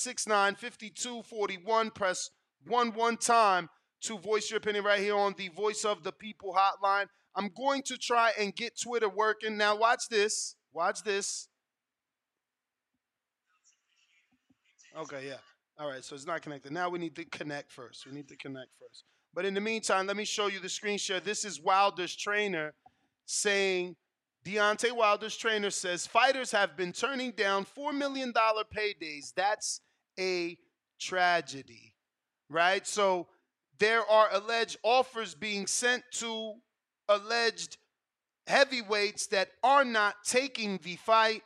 5241. 0.57 1.91
Press 1.91 2.31
one 2.67 2.93
one 2.95 3.19
time 3.19 3.69
to 4.01 4.19
voice 4.19 4.51
your 4.51 4.59
opinion 4.59 4.85
right 4.85 5.01
here 5.01 5.17
on 5.17 5.35
the 5.37 5.49
Voice 5.49 5.85
of 5.85 6.05
the 6.05 6.13
People 6.13 6.55
hotline. 6.55 7.07
I'm 7.35 7.51
going 7.55 7.83
to 7.83 7.99
try 7.99 8.33
and 8.39 8.57
get 8.57 8.81
Twitter 8.81 9.09
working. 9.09 9.59
Now, 9.59 9.77
watch 9.77 10.09
this. 10.11 10.57
Watch 10.73 11.03
this. 11.03 11.49
Okay, 14.97 15.27
yeah. 15.29 15.37
All 15.79 15.89
right, 15.89 16.03
so 16.03 16.15
it's 16.15 16.27
not 16.27 16.43
connected. 16.43 16.73
Now 16.73 16.89
we 16.89 16.99
need 16.99 17.15
to 17.17 17.25
connect 17.25 17.71
first. 17.71 18.07
We 18.07 18.13
need 18.13 18.29
to 18.29 18.37
connect 18.37 18.71
first. 18.81 19.05
But 19.35 19.45
in 19.45 19.55
the 19.55 19.61
meantime, 19.61 20.07
let 20.07 20.17
me 20.17 20.25
show 20.25 20.47
you 20.47 20.61
the 20.61 20.69
screen 20.69 20.99
share. 20.99 21.21
This 21.21 21.45
is 21.45 21.61
Wilder's 21.61 22.17
trainer 22.17 22.75
saying, 23.27 23.97
Deontay 24.45 24.93
Wilder's 24.93 25.37
trainer 25.37 25.71
says 25.71 26.07
fighters 26.07 26.51
have 26.53 26.77
been 26.77 26.93
turning 26.93 27.33
down 27.33 27.67
$4 27.67 27.93
million 27.93 28.33
paydays. 28.33 29.35
That's 29.35 29.81
a 30.19 30.57
tragedy, 30.99 31.95
right? 32.49 32.87
So 32.87 33.29
there 33.79 34.09
are 34.09 34.29
alleged 34.33 34.79
offers 34.83 35.35
being 35.35 35.67
sent 35.67 36.03
to 36.13 36.55
alleged 37.09 37.77
heavyweights 38.47 39.27
that 39.29 39.51
are 39.63 39.85
not 39.85 40.17
taking 40.25 40.79
the 40.83 40.97
fight. 40.97 41.43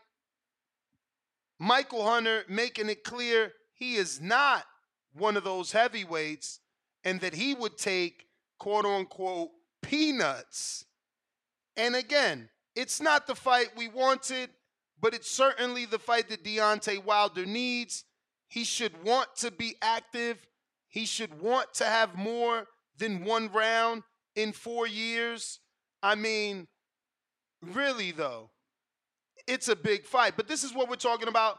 Michael 1.59 2.07
Hunter 2.07 2.45
making 2.49 2.89
it 2.89 3.05
clear 3.05 3.53
he 3.75 3.97
is 3.97 4.21
not 4.21 4.65
one 5.13 5.37
of 5.37 5.45
those 5.45 5.73
heavyweights 5.73 6.61
and 7.05 7.21
that 7.21 7.35
he 7.35 7.55
would 7.55 7.77
take 7.77 8.27
quote 8.59 8.85
unquote 8.85 9.51
peanuts. 9.83 10.85
And 11.77 11.97
again, 11.97 12.49
it's 12.75 13.01
not 13.01 13.27
the 13.27 13.35
fight 13.35 13.69
we 13.77 13.89
wanted, 13.89 14.51
but 15.01 15.15
it's 15.15 15.31
certainly 15.31 15.85
the 15.85 15.99
fight 15.99 16.29
that 16.29 16.45
Deontay 16.45 17.05
Wilder 17.05 17.45
needs. 17.45 18.05
He 18.49 18.65
should 18.65 19.03
want 19.05 19.29
to 19.37 19.51
be 19.51 19.77
active. 19.83 20.47
He 20.89 21.07
should 21.07 21.41
want 21.41 21.75
to 21.75 21.85
have 21.85 22.17
more 22.17 22.67
than 22.99 23.25
one 23.25 23.51
round 23.53 24.03
in 24.37 24.53
four 24.53 24.87
years. 24.87 25.59
I 26.03 26.15
mean, 26.15 26.69
really, 27.63 28.13
though, 28.13 28.51
it's 29.47 29.69
a 29.69 29.77
big 29.77 30.05
fight. 30.05 30.35
But 30.37 30.49
this 30.49 30.65
is 30.65 30.75
what 30.75 30.89
we're 30.89 30.97
talking 30.97 31.29
about. 31.29 31.59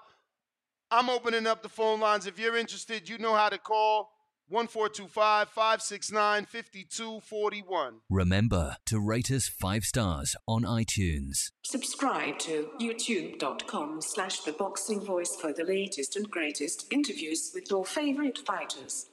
I'm 0.92 1.10
opening 1.10 1.48
up 1.48 1.64
the 1.64 1.70
phone 1.70 2.00
lines. 2.00 2.28
If 2.28 2.40
you're 2.40 2.56
interested, 2.56 3.10
you 3.10 3.18
know 3.18 3.34
how 3.34 3.50
to 3.50 3.58
call 3.58 4.12
1425 4.54 5.50
569 5.50 6.46
5241. 6.46 8.02
Remember 8.08 8.78
to 8.86 9.00
rate 9.00 9.32
us 9.32 9.48
five 9.48 9.84
stars 9.84 10.36
on 10.48 10.62
iTunes. 10.62 11.52
Subscribe 11.64 12.38
to 12.38 12.70
youtube.com 12.80 14.00
slash 14.02 14.42
the 14.42 14.52
boxing 14.52 15.02
voice 15.02 15.36
for 15.36 15.52
the 15.52 15.64
latest 15.64 16.16
and 16.16 16.30
greatest 16.30 16.86
interviews 16.94 17.50
with 17.56 17.72
your 17.72 17.84
favorite 17.84 18.38
fighters. 18.46 19.08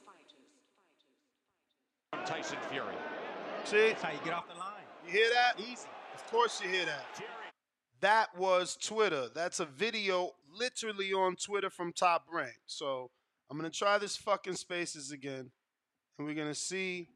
Tyson 2.25 2.57
Fury. 2.69 2.93
See? 3.63 3.87
That's 3.87 4.03
how 4.03 4.11
you 4.11 4.19
get 4.23 4.33
off 4.33 4.47
the 4.47 4.59
line. 4.59 4.83
You 5.07 5.11
hear 5.11 5.29
that? 5.33 5.59
Easy. 5.59 5.87
Of 6.13 6.27
course 6.29 6.61
you 6.63 6.69
hear 6.69 6.85
that. 6.85 7.05
That 8.01 8.37
was 8.37 8.75
Twitter. 8.75 9.27
That's 9.33 9.59
a 9.59 9.65
video 9.65 10.31
literally 10.53 11.13
on 11.13 11.35
Twitter 11.35 11.69
from 11.71 11.93
Top 11.93 12.25
Rank. 12.31 12.57
So 12.67 13.09
I'm 13.51 13.57
gonna 13.57 13.71
try 13.71 13.99
this 13.99 14.17
fucking 14.17 14.55
spaces 14.55 15.11
again, 15.11 15.51
and 16.19 16.27
we're 16.27 16.35
gonna 16.35 16.55
see 16.55 17.09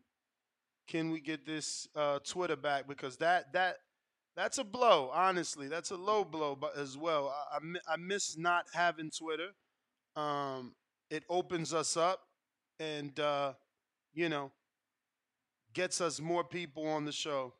can 0.87 1.11
we 1.11 1.19
get 1.19 1.45
this 1.45 1.87
uh, 1.95 2.19
Twitter 2.19 2.55
back 2.55 2.87
because 2.87 3.17
that 3.17 3.53
that 3.53 3.77
that's 4.35 4.57
a 4.59 4.63
blow. 4.63 5.11
Honestly, 5.13 5.67
that's 5.67 5.91
a 5.91 5.97
low 5.97 6.25
blow, 6.25 6.55
but 6.55 6.77
as 6.77 6.97
well, 6.97 7.29
I, 7.51 7.57
I, 7.57 7.93
I 7.93 7.97
miss 7.97 8.37
not 8.37 8.65
having 8.73 9.11
Twitter. 9.11 9.49
Um, 10.15 10.75
it 11.09 11.23
opens 11.29 11.73
us 11.73 11.97
up, 11.97 12.21
and 12.79 13.19
uh, 13.19 13.53
you 14.13 14.29
know, 14.29 14.51
gets 15.73 16.01
us 16.01 16.19
more 16.19 16.43
people 16.43 16.87
on 16.87 17.05
the 17.05 17.11
show. 17.11 17.53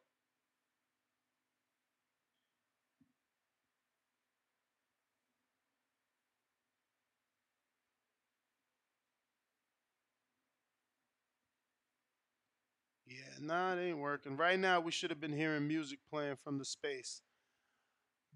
Yeah, 13.07 13.34
nah, 13.45 13.73
it 13.73 13.79
ain't 13.79 13.97
working. 13.97 14.37
Right 14.37 14.59
now, 14.59 14.79
we 14.79 14.91
should 14.91 15.09
have 15.09 15.21
been 15.21 15.33
hearing 15.33 15.67
music 15.67 15.99
playing 16.09 16.37
from 16.43 16.57
the 16.57 16.65
space. 16.65 17.21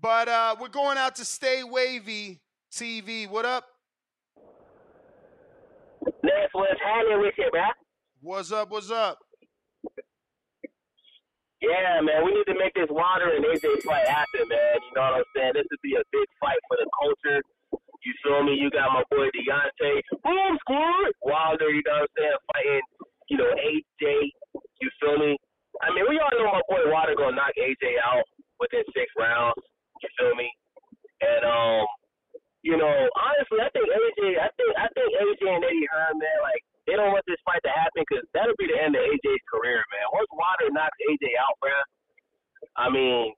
But 0.01 0.29
uh, 0.29 0.55
we're 0.59 0.69
going 0.69 0.97
out 0.97 1.15
to 1.17 1.25
Stay 1.25 1.63
Wavy 1.63 2.39
TV. 2.71 3.29
What 3.29 3.45
up? 3.45 3.65
That's 6.23 6.53
what's 6.53 6.79
happening 6.85 7.19
with 7.19 7.33
you, 7.37 7.49
bruh. 7.53 7.67
What's 8.21 8.51
up? 8.51 8.69
What's 8.71 8.91
up? 8.91 9.19
Yeah, 11.59 11.99
man, 11.99 12.23
we 12.23 12.31
need 12.31 12.47
to 12.47 12.55
make 12.55 12.71
this 12.73 12.87
Wilder 12.87 13.35
and 13.35 13.43
AJ 13.43 13.83
fight 13.83 14.07
happen, 14.07 14.47
man. 14.47 14.79
You 14.79 14.91
know 14.95 15.01
what 15.11 15.19
I'm 15.19 15.29
saying? 15.35 15.51
This 15.59 15.67
would 15.67 15.83
be 15.83 15.95
a 15.99 16.03
big 16.15 16.27
fight 16.39 16.59
for 16.71 16.77
the 16.79 16.87
culture. 16.95 17.43
You 18.07 18.13
feel 18.23 18.43
me? 18.47 18.55
You 18.55 18.71
got 18.71 18.95
my 18.95 19.03
boy 19.11 19.27
Deontay, 19.35 19.99
boom, 20.23 20.55
squad. 20.63 21.11
Wilder, 21.21 21.69
you 21.69 21.83
know 21.83 21.99
what 21.99 22.07
I'm 22.07 22.15
saying? 22.15 22.39
Fighting, 22.47 22.85
you 23.27 23.37
know, 23.43 23.51
AJ. 23.59 24.31
You 24.79 24.89
feel 24.99 25.17
me? 25.19 25.35
I 25.83 25.91
mean, 25.93 26.07
we 26.09 26.19
all 26.19 26.33
know 26.35 26.51
my 26.51 26.63
boy 26.67 26.87
Wilder 26.91 27.15
gonna 27.15 27.35
knock 27.35 27.55
AJ 27.55 27.99
out 28.03 28.25
within 28.59 28.83
six 28.95 29.11
rounds. 29.19 29.59
You 30.01 30.09
feel 30.17 30.35
me? 30.35 30.49
And 31.19 31.43
um, 31.43 31.83
you 32.63 32.75
know, 32.75 32.91
honestly, 33.15 33.59
I 33.63 33.69
think 33.71 33.87
AJ, 33.87 34.35
I 34.39 34.49
think, 34.59 34.71
I 34.75 34.87
think 34.91 35.09
AJ 35.15 35.41
and 35.47 35.63
Eddie 35.63 35.87
Hearn, 35.91 36.19
man, 36.19 36.39
like 36.43 36.63
they 36.87 36.95
don't 36.99 37.11
want 37.15 37.23
this 37.27 37.39
fight 37.47 37.63
to 37.63 37.71
happen 37.71 38.03
because 38.03 38.25
that'll 38.35 38.57
be 38.59 38.67
the 38.67 38.79
end 38.79 38.95
of 38.95 39.03
AJ's 39.03 39.45
career, 39.47 39.79
man. 39.93 40.07
Once 40.11 40.31
Wilder 40.35 40.71
knocks 40.75 40.99
AJ 41.07 41.37
out, 41.39 41.55
bruh, 41.63 41.85
I 42.75 42.87
mean, 42.91 43.31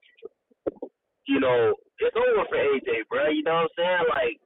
you 1.30 1.38
know, 1.38 1.74
it's 2.02 2.18
over 2.18 2.46
for 2.50 2.58
AJ, 2.58 3.06
bruh. 3.06 3.30
You 3.30 3.46
know 3.46 3.66
what 3.66 3.70
I'm 3.70 3.78
saying? 3.78 4.06
Like 4.10 4.36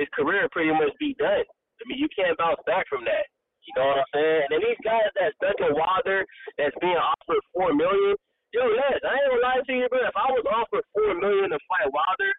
his 0.00 0.08
career 0.16 0.48
pretty 0.52 0.72
much 0.72 0.96
be 0.96 1.12
done. 1.18 1.44
I 1.44 1.82
mean, 1.86 2.00
you 2.00 2.08
can't 2.14 2.36
bounce 2.38 2.60
back 2.64 2.88
from 2.88 3.04
that. 3.04 3.28
You 3.68 3.72
know 3.76 3.86
what 3.92 4.00
I'm 4.00 4.10
saying? 4.16 4.40
And 4.48 4.50
then 4.56 4.62
these 4.64 4.80
guys 4.80 5.12
that's 5.12 5.36
stuck 5.36 5.60
Wilder, 5.60 6.24
that's 6.56 6.76
being 6.80 6.96
offered 6.96 7.44
four 7.52 7.76
million. 7.76 8.16
Yo, 8.56 8.64
Les, 8.64 8.96
I 9.04 9.12
ain't 9.12 9.28
gonna 9.28 9.44
lie 9.44 9.60
to 9.60 9.74
you, 9.76 9.86
bro. 9.92 10.00
If 10.08 10.16
I 10.16 10.32
was 10.32 10.46
offered 10.48 10.88
four 10.96 11.12
million 11.20 11.52
to 11.52 11.60
fight 11.68 11.92
Wilder, 11.92 12.32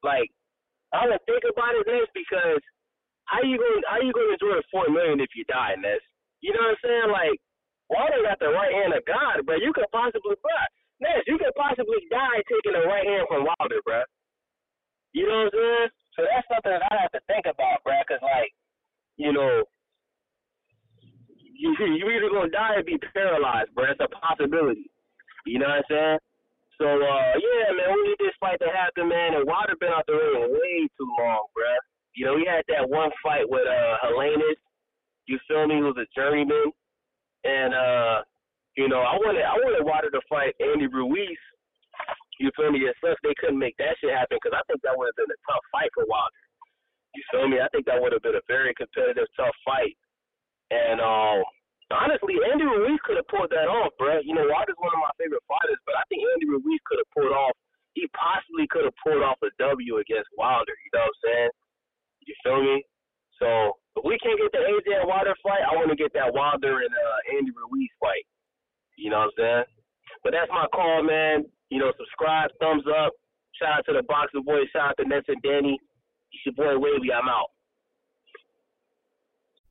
like 0.00 0.32
I 0.96 1.04
would 1.04 1.20
think 1.28 1.44
about 1.44 1.76
it, 1.76 1.84
Les, 1.84 2.08
because 2.16 2.64
how 3.28 3.44
you 3.44 3.60
going 3.60 3.84
how 3.84 4.00
you 4.00 4.16
gonna 4.16 4.32
enjoy 4.32 4.64
four 4.72 4.88
million 4.88 5.20
if 5.20 5.36
you 5.36 5.44
die, 5.44 5.76
Ness? 5.76 6.00
You 6.40 6.56
know 6.56 6.64
what 6.64 6.80
I'm 6.80 6.84
saying? 6.88 7.10
Like 7.12 7.36
Wilder 7.92 8.24
got 8.24 8.40
the 8.40 8.48
right 8.48 8.72
hand 8.72 8.96
of 8.96 9.04
God, 9.04 9.44
but 9.44 9.60
you 9.60 9.76
could 9.76 9.92
possibly, 9.92 10.40
bro, 10.40 10.56
Ness, 11.04 11.20
you 11.28 11.36
could 11.36 11.52
possibly 11.52 12.00
die 12.08 12.40
taking 12.48 12.80
the 12.80 12.88
right 12.88 13.04
hand 13.04 13.28
from 13.28 13.44
Wilder, 13.44 13.84
bro. 13.84 14.08
You 15.12 15.28
know 15.28 15.52
what 15.52 15.52
I'm 15.52 15.60
saying? 15.60 15.88
So 16.16 16.20
that's 16.24 16.48
something 16.48 16.72
that 16.72 16.88
I 16.88 16.96
have 17.04 17.12
to 17.12 17.20
think 17.28 17.44
about, 17.44 17.84
bro, 17.84 17.92
because 18.08 18.24
like, 18.24 18.48
you 19.20 19.36
know, 19.36 19.68
you 21.62 21.70
you 21.98 22.10
either 22.10 22.30
gonna 22.34 22.50
die 22.50 22.74
or 22.74 22.82
be 22.82 22.98
paralyzed, 23.14 23.70
bro. 23.74 23.86
It's 23.86 24.02
a 24.02 24.10
possibility. 24.10 24.90
You 25.46 25.62
know 25.62 25.70
what 25.70 25.86
I'm 25.86 25.90
saying? 25.90 26.18
So 26.82 26.86
uh 26.90 27.32
yeah, 27.38 27.70
man, 27.78 27.94
we 27.94 28.00
need 28.10 28.18
this 28.18 28.34
fight 28.42 28.58
to 28.58 28.70
happen, 28.74 29.06
man. 29.08 29.38
And 29.38 29.46
Wilder 29.46 29.78
been 29.78 29.94
out 29.94 30.04
the 30.10 30.18
ring 30.18 30.50
way 30.50 30.90
too 30.98 31.10
long, 31.22 31.46
bro. 31.54 31.70
You 32.18 32.26
know, 32.26 32.36
he 32.36 32.44
had 32.44 32.66
that 32.68 32.90
one 32.90 33.14
fight 33.22 33.46
with 33.46 33.64
uh 33.64 33.96
Helenius. 34.02 34.58
You 35.30 35.38
feel 35.46 35.70
me? 35.70 35.78
Was 35.78 35.94
a 36.02 36.08
journeyman, 36.18 36.74
and 37.46 37.70
uh, 37.70 38.26
you 38.74 38.90
know, 38.90 39.06
I 39.06 39.14
wanted 39.22 39.46
I 39.46 39.54
wanted 39.54 39.86
Wilder 39.86 40.10
to 40.10 40.20
fight 40.26 40.58
Andy 40.58 40.90
Ruiz. 40.90 41.38
You 42.42 42.50
feel 42.58 42.74
me? 42.74 42.82
Sucks 42.98 43.22
they 43.22 43.38
couldn't 43.38 43.62
make 43.62 43.78
that 43.78 43.94
shit 44.02 44.10
happen 44.10 44.34
because 44.42 44.50
I 44.50 44.66
think 44.66 44.82
that 44.82 44.98
would 44.98 45.14
have 45.14 45.14
been 45.14 45.30
a 45.30 45.40
tough 45.46 45.62
fight 45.70 45.94
for 45.94 46.02
Wilder. 46.10 46.42
You 47.14 47.22
feel 47.30 47.46
me? 47.46 47.62
I 47.62 47.70
think 47.70 47.86
that 47.86 48.02
would 48.02 48.10
have 48.10 48.26
been 48.26 48.34
a 48.34 48.42
very 48.50 48.74
competitive, 48.74 49.30
tough 49.38 49.54
fight. 49.62 49.94
And 50.72 51.04
um, 51.04 51.44
honestly, 51.92 52.40
Andy 52.48 52.64
Ruiz 52.64 52.96
could 53.04 53.20
have 53.20 53.28
pulled 53.28 53.52
that 53.52 53.68
off, 53.68 53.92
bro. 54.00 54.24
You 54.24 54.32
know, 54.32 54.48
Wilder's 54.48 54.80
one 54.80 54.96
of 54.96 55.04
my 55.04 55.12
favorite 55.20 55.44
fighters, 55.44 55.76
but 55.84 56.00
I 56.00 56.04
think 56.08 56.24
Andy 56.24 56.48
Ruiz 56.48 56.80
could 56.88 56.96
have 56.96 57.12
pulled 57.12 57.36
off. 57.36 57.52
He 57.92 58.08
possibly 58.16 58.64
could 58.72 58.88
have 58.88 58.96
pulled 59.04 59.20
off 59.20 59.36
a 59.44 59.52
W 59.60 60.00
against 60.00 60.32
Wilder. 60.40 60.72
You 60.72 60.90
know 60.96 61.04
what 61.04 61.12
I'm 61.12 61.20
saying? 61.20 61.52
You 62.24 62.34
feel 62.40 62.60
me? 62.64 62.76
So 63.36 63.76
if 64.00 64.02
we 64.08 64.16
can't 64.24 64.40
get 64.40 64.48
the 64.56 64.64
AJ 64.64 65.04
Wilder 65.04 65.36
fight, 65.44 65.60
I 65.68 65.76
want 65.76 65.92
to 65.92 65.98
get 65.98 66.16
that 66.16 66.32
Wilder 66.32 66.80
and 66.80 66.92
uh, 66.94 67.36
Andy 67.36 67.52
Ruiz 67.52 67.92
fight. 68.00 68.24
You 68.96 69.12
know 69.12 69.28
what 69.28 69.36
I'm 69.36 69.36
saying? 69.36 69.68
But 70.24 70.32
that's 70.32 70.48
my 70.48 70.64
call, 70.72 71.04
man. 71.04 71.44
You 71.68 71.84
know, 71.84 71.92
subscribe, 72.00 72.48
thumbs 72.60 72.88
up. 72.88 73.12
Shout 73.60 73.82
out 73.82 73.84
to 73.90 73.92
the 73.92 74.04
Boxer 74.08 74.40
Boys. 74.40 74.70
Shout 74.72 74.94
out 74.94 74.96
to 74.96 75.04
Ness 75.04 75.28
and 75.28 75.42
Danny. 75.44 75.76
It's 76.32 76.46
your 76.48 76.56
boy 76.56 76.80
Wavy. 76.80 77.12
I'm 77.12 77.28
out. 77.28 77.52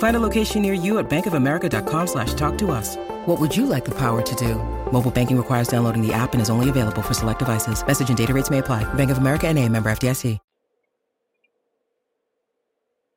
Find 0.00 0.16
a 0.16 0.20
location 0.20 0.62
near 0.62 0.72
you 0.72 0.98
at 0.98 1.10
bankofamerica.com 1.10 2.06
slash 2.06 2.32
talk 2.32 2.56
to 2.58 2.70
us. 2.70 2.96
What 3.26 3.38
would 3.38 3.54
you 3.54 3.66
like 3.66 3.84
the 3.84 3.94
power 3.94 4.22
to 4.22 4.34
do? 4.34 4.54
Mobile 4.90 5.10
banking 5.10 5.36
requires 5.36 5.68
downloading 5.68 6.00
the 6.00 6.12
app 6.12 6.32
and 6.32 6.40
is 6.40 6.48
only 6.48 6.70
available 6.70 7.02
for 7.02 7.12
select 7.14 7.38
devices. 7.38 7.86
Message 7.86 8.08
and 8.08 8.18
data 8.18 8.32
rates 8.32 8.50
may 8.50 8.58
apply. 8.58 8.82
Bank 8.94 9.10
of 9.10 9.18
America 9.18 9.46
and 9.46 9.58
a 9.58 9.68
member 9.68 9.90
FDIC. 9.90 10.38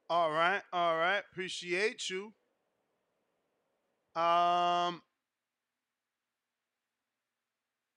All 0.09 0.29
right, 0.29 0.61
all 0.71 0.97
right. 0.97 1.23
Appreciate 1.31 2.09
you. 2.09 2.33
Um, 4.21 5.01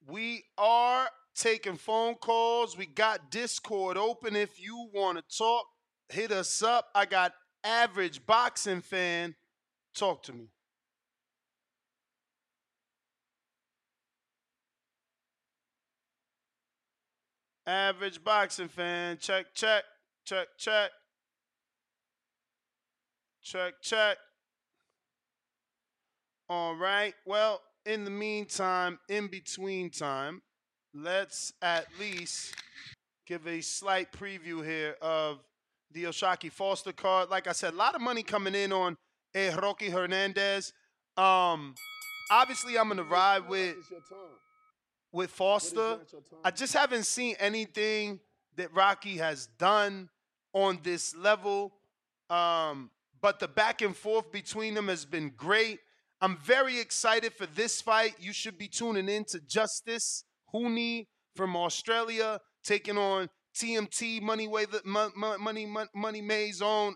we 0.07 0.44
are 0.57 1.09
taking 1.35 1.77
phone 1.77 2.14
calls. 2.14 2.79
We 2.79 2.87
got 2.87 3.31
Discord 3.31 3.99
open. 3.99 4.35
If 4.35 4.62
you 4.62 4.88
want 4.94 5.18
to 5.18 5.37
talk, 5.37 5.66
hit 6.09 6.31
us 6.31 6.62
up. 6.62 6.88
I 6.94 7.05
got 7.05 7.33
average 7.66 8.24
boxing 8.24 8.81
fan. 8.81 9.35
Talk 9.94 10.22
to 10.24 10.33
me. 10.33 10.48
Average 17.66 18.22
boxing 18.22 18.68
fan. 18.68 19.18
Check, 19.18 19.46
check, 19.52 19.83
check, 20.24 20.46
check. 20.57 20.90
Check, 23.42 23.74
check. 23.83 24.18
All 26.48 26.76
right. 26.76 27.14
Well, 27.24 27.61
in 27.85 28.05
the 28.05 28.11
meantime, 28.11 29.00
in 29.09 29.26
between 29.26 29.90
time, 29.90 30.42
let's 30.94 31.52
at 31.61 31.87
least 31.98 32.55
give 33.26 33.46
a 33.48 33.61
slight 33.61 34.12
preview 34.12 34.64
here 34.64 34.94
of 35.02 35.40
the 35.97 36.07
O'Shaquie 36.07 36.53
Foster 36.53 36.93
card. 36.93 37.31
Like 37.31 37.47
I 37.49 37.53
said, 37.53 37.73
a 37.73 37.77
lot 37.77 37.95
of 37.95 38.03
money 38.03 38.23
coming 38.23 38.55
in 38.55 38.71
on 38.71 38.99
A. 39.35 39.49
Rocky 39.57 39.89
Hernandez. 39.89 40.75
Um, 41.17 41.75
obviously, 42.31 42.79
I'm 42.79 42.89
gonna 42.89 43.03
ride 43.03 43.49
with 43.49 43.77
with 45.11 45.31
Foster. 45.31 45.99
I 46.45 46.51
just 46.51 46.75
haven't 46.75 47.05
seen 47.05 47.35
anything 47.39 48.21
that 48.57 48.75
Rocky 48.75 49.17
has 49.17 49.47
done 49.59 50.11
on 50.53 50.81
this 50.83 51.17
level. 51.17 51.73
Um, 52.29 52.91
but 53.23 53.41
the 53.41 53.49
back 53.49 53.81
and 53.81 53.97
forth 53.97 54.31
between 54.31 54.75
them 54.75 54.89
has 54.89 55.07
been 55.07 55.33
great. 55.35 55.79
I'm 56.21 56.37
very 56.37 56.79
excited 56.79 57.33
for 57.33 57.47
this 57.47 57.81
fight. 57.81 58.17
You 58.21 58.35
should 58.35 58.59
be 58.59 58.69
tuning 58.69 59.09
in 59.09 59.25
to 59.27 59.39
Justis 59.39 60.25
Huni 60.53 61.07
from 61.35 61.57
Australia 61.57 62.41
taking 62.63 62.99
on 62.99 63.31
TMT 63.57 64.21
Money 64.23 64.47
Way 64.47 64.66
the 64.66 64.83
Money 64.85 65.66
Money, 65.66 65.88
Money 65.95 66.21
May's 66.21 66.61
own 66.61 66.95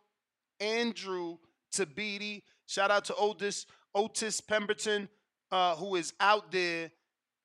Andrew 0.60 1.38
Tabiti. 1.72 2.42
Shout 2.66 2.90
out 2.90 3.06
to 3.06 3.14
Otis 3.16 3.66
Otis 3.94 4.40
Pemberton, 4.40 5.08
uh, 5.50 5.74
who 5.76 5.96
is 5.96 6.12
out 6.20 6.52
there 6.52 6.90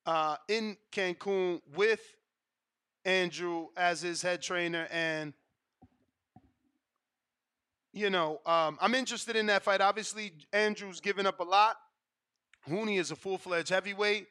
uh, 0.06 0.36
in 0.48 0.78
Cancun 0.92 1.62
with 1.76 2.02
Andrew 3.06 3.68
as 3.78 4.02
his 4.02 4.22
head 4.22 4.42
trainer 4.42 4.88
and 4.92 5.34
you 7.94 8.10
know, 8.10 8.42
um, 8.46 8.78
I'm 8.82 8.94
interested 8.94 9.38
in 9.38 9.46
that 9.46 9.64
fight. 9.64 9.80
Obviously, 9.80 10.34
Andrew's 10.52 11.00
given 11.00 11.26
up 11.26 11.40
a 11.40 11.44
lot. 11.44 11.78
Huni 12.68 13.00
is 13.00 13.10
a 13.10 13.16
full 13.16 13.38
fledged 13.38 13.70
heavyweight, 13.70 14.28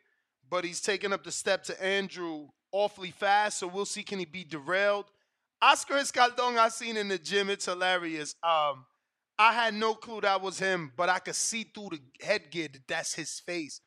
but 0.51 0.65
he's 0.65 0.83
taken 0.83 1.15
up 1.15 1.25
the 1.25 1.33
step 1.33 1.65
to 1.65 1.83
Andrew 1.83 2.49
awfully 2.75 3.11
fast. 3.11 3.59
So 3.59 3.67
we'll 3.67 3.85
see 3.87 4.03
can 4.03 4.19
he 4.19 4.25
be 4.25 4.45
derailed. 4.45 5.07
Oscar 5.63 5.95
Escandon 5.95 6.59
I 6.59 6.69
seen 6.69 6.97
in 6.97 7.09
the 7.09 7.19
gym. 7.19 7.49
It's 7.49 7.67
hilarious. 7.67 8.35
Um, 8.43 8.85
I 9.39 9.53
had 9.53 9.75
no 9.75 9.95
clue 9.95 10.21
that 10.21 10.43
was 10.43 10.59
him, 10.59 10.93
but 10.97 11.09
I 11.09 11.19
could 11.19 11.35
see 11.35 11.65
through 11.65 11.91
the 11.93 12.01
headgear 12.25 12.69
that 12.69 12.87
that's 12.87 13.15
his 13.15 13.41
face. 13.41 13.81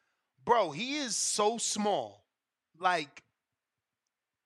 Bro, 0.43 0.71
he 0.71 0.97
is 0.97 1.15
so 1.15 1.57
small. 1.57 2.23
Like, 2.79 3.23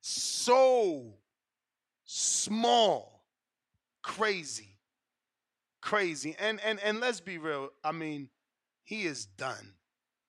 so 0.01 1.13
small. 2.05 3.23
Crazy 4.03 4.71
crazy. 5.81 6.35
And 6.39 6.59
and 6.61 6.79
and 6.79 6.99
let's 6.99 7.19
be 7.19 7.37
real. 7.37 7.69
I 7.83 7.91
mean, 7.91 8.29
he 8.83 9.03
is 9.03 9.25
done. 9.25 9.73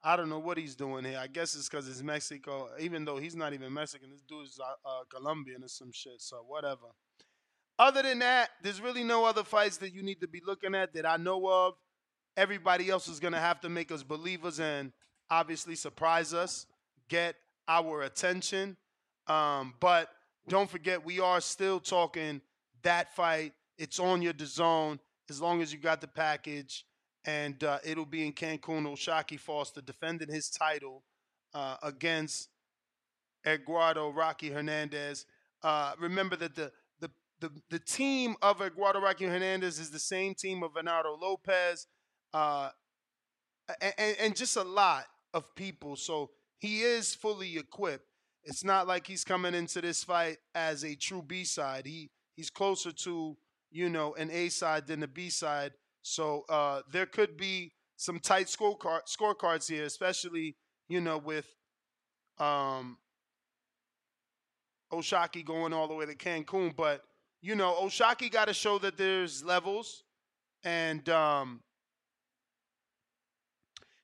I 0.05 0.17
don't 0.17 0.29
know 0.29 0.41
what 0.41 0.59
he's 0.59 0.75
doing 0.75 1.05
here. 1.05 1.19
I 1.21 1.29
guess 1.29 1.55
it's 1.55 1.69
because 1.69 1.89
it's 1.89 2.03
Mexico. 2.03 2.69
Even 2.81 3.05
though 3.05 3.19
he's 3.19 3.37
not 3.37 3.53
even 3.53 3.73
Mexican, 3.73 4.11
this 4.11 4.23
dude 4.23 4.47
is 4.47 4.59
uh, 4.61 4.89
uh, 4.89 5.05
Colombian 5.09 5.63
or 5.63 5.69
some 5.69 5.93
shit. 5.93 6.21
So 6.21 6.45
whatever. 6.47 6.87
Other 7.79 8.03
than 8.03 8.19
that, 8.19 8.51
there's 8.63 8.81
really 8.81 9.05
no 9.05 9.25
other 9.25 9.45
fights 9.45 9.77
that 9.79 9.95
you 9.95 10.03
need 10.03 10.21
to 10.21 10.29
be 10.29 10.43
looking 10.45 10.75
at 10.75 10.93
that 10.95 11.07
I 11.07 11.17
know 11.17 11.49
of. 11.49 11.75
Everybody 12.37 12.91
else 12.91 13.09
is 13.09 13.21
gonna 13.21 13.41
have 13.41 13.61
to 13.61 13.69
make 13.69 13.93
us 13.93 14.03
believers 14.03 14.59
and 14.59 14.93
obviously 15.31 15.75
surprise 15.75 16.35
us, 16.35 16.67
get 17.09 17.37
our 17.69 18.03
attention. 18.03 18.77
Um, 19.27 19.75
but 19.81 20.09
don't 20.49 20.69
forget, 20.69 21.05
we 21.05 21.21
are 21.21 21.41
still 21.41 21.79
talking 21.79 22.41
that 22.83 23.15
fight. 23.15 23.53
It's 23.79 23.99
on 23.99 24.23
your 24.23 24.33
DAZN 24.33 24.99
as 25.31 25.41
long 25.41 25.63
as 25.63 25.73
you 25.73 25.79
got 25.79 26.01
the 26.01 26.09
package. 26.09 26.85
And 27.25 27.63
uh, 27.63 27.79
it'll 27.85 28.07
be 28.07 28.27
in 28.27 28.33
Cancun. 28.33 28.87
O'Shaquie 28.87 29.39
Foster 29.39 29.81
defending 29.81 30.29
his 30.29 30.51
title 30.51 31.05
uh, 31.55 31.77
against 31.83 32.49
Eduardo 33.47 34.11
Rocky 34.11 34.51
Hernandez. 34.51 35.27
Uh, 35.63 35.93
remember 36.01 36.35
that 36.37 36.57
the, 36.57 36.73
the 37.01 37.11
the 37.41 37.51
the 37.71 37.79
team 37.79 38.35
of 38.43 38.61
Eduardo 38.61 39.01
Rocky 39.01 39.27
Hernandez 39.27 39.79
is 39.79 39.91
the 39.91 40.01
same 40.01 40.35
team 40.35 40.63
of 40.63 40.75
Bernardo 40.75 41.17
Lopez, 41.21 41.87
uh, 42.35 42.71
and, 43.81 44.17
and 44.21 44.37
just 44.37 44.57
a 44.57 44.65
lot 44.65 45.05
of 45.33 45.55
people. 45.55 45.95
So 45.95 46.31
he 46.59 46.83
is 46.83 47.15
fully 47.15 47.57
equipped. 47.57 48.07
It's 48.45 48.65
not 48.65 48.89
like 48.89 49.07
he's 49.07 49.23
coming 49.23 49.55
into 49.55 49.81
this 49.81 50.03
fight 50.03 50.39
as 50.57 50.85
a 50.85 50.97
true 50.97 51.23
B 51.23 51.45
side. 51.45 51.87
He 51.87 52.11
he's 52.35 52.51
closer 52.51 52.91
to 52.91 53.37
you 53.73 53.89
know, 53.89 54.15
an 54.15 54.31
A 54.31 54.49
side 54.51 54.87
than 54.87 55.01
the 55.01 55.09
B 55.09 55.31
side. 55.31 55.73
So 56.03 56.45
uh, 56.49 56.83
there 56.91 57.07
could 57.07 57.37
be 57.37 57.73
some 57.97 58.19
tight 58.19 58.47
scorecard 58.47 59.01
scorecards 59.09 59.69
here, 59.69 59.85
especially 59.85 60.57
you 60.89 61.01
know 61.01 61.19
with 61.19 61.47
um, 62.39 62.99
O'Shaquie 64.93 65.45
going 65.45 65.73
all 65.73 65.89
the 65.89 65.95
way 65.95 66.07
to 66.07 66.15
Cancun. 66.15 66.75
But 66.77 67.03
you 67.41 67.55
know, 67.55 67.77
O'Shaquie 67.81 68.31
got 68.31 68.47
to 68.47 68.55
show 68.55 68.79
that 68.79 68.97
there's 68.97 69.45
levels, 69.45 70.03
and 70.65 71.09
um, 71.09 71.61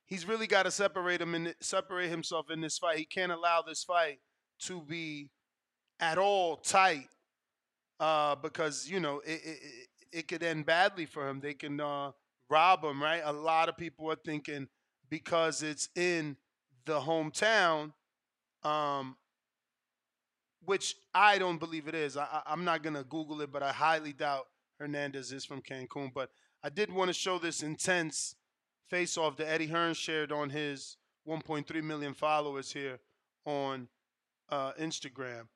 he's 0.05 0.27
really 0.27 0.47
got 0.47 0.63
to 0.63 0.71
separate 0.71 1.21
him 1.21 1.35
and 1.35 1.53
separate 1.61 2.09
himself 2.09 2.49
in 2.49 2.61
this 2.61 2.77
fight. 2.77 2.97
He 2.97 3.05
can't 3.05 3.31
allow 3.31 3.61
this 3.61 3.83
fight 3.83 4.19
to 4.63 4.81
be 4.81 5.29
at 5.99 6.17
all 6.17 6.57
tight 6.57 7.07
uh, 7.99 8.35
because 8.35 8.87
you 8.89 8.99
know 8.99 9.21
it, 9.25 9.41
it, 9.43 9.87
it 10.11 10.27
could 10.27 10.43
end 10.43 10.65
badly 10.65 11.05
for 11.05 11.27
him. 11.27 11.39
They 11.39 11.53
can 11.53 11.79
uh, 11.79 12.11
rob 12.49 12.83
him, 12.83 13.01
right? 13.01 13.21
A 13.23 13.33
lot 13.33 13.69
of 13.69 13.77
people 13.77 14.11
are 14.11 14.15
thinking 14.15 14.67
because 15.09 15.63
it's 15.63 15.89
in 15.95 16.37
the 16.85 16.99
hometown, 16.99 17.93
um, 18.63 19.15
which 20.65 20.95
I 21.13 21.37
don't 21.37 21.59
believe 21.59 21.87
it 21.87 21.95
is. 21.95 22.17
I, 22.17 22.41
I'm 22.45 22.65
not 22.65 22.83
gonna 22.83 23.03
Google 23.03 23.41
it, 23.41 23.51
but 23.51 23.63
I 23.63 23.71
highly 23.71 24.13
doubt 24.13 24.47
Hernandez 24.79 25.31
is 25.31 25.45
from 25.45 25.61
Cancun. 25.61 26.11
But 26.13 26.31
I 26.63 26.69
did 26.69 26.91
want 26.91 27.09
to 27.09 27.13
show 27.13 27.37
this 27.37 27.63
intense 27.63 28.35
face-off 28.89 29.37
that 29.37 29.49
Eddie 29.49 29.67
Hearn 29.67 29.93
shared 29.93 30.31
on 30.31 30.49
his 30.49 30.97
1.3 31.27 31.83
million 31.83 32.13
followers 32.13 32.71
here 32.71 32.99
on 33.45 33.87
uh, 34.49 34.73
Instagram. 34.73 35.47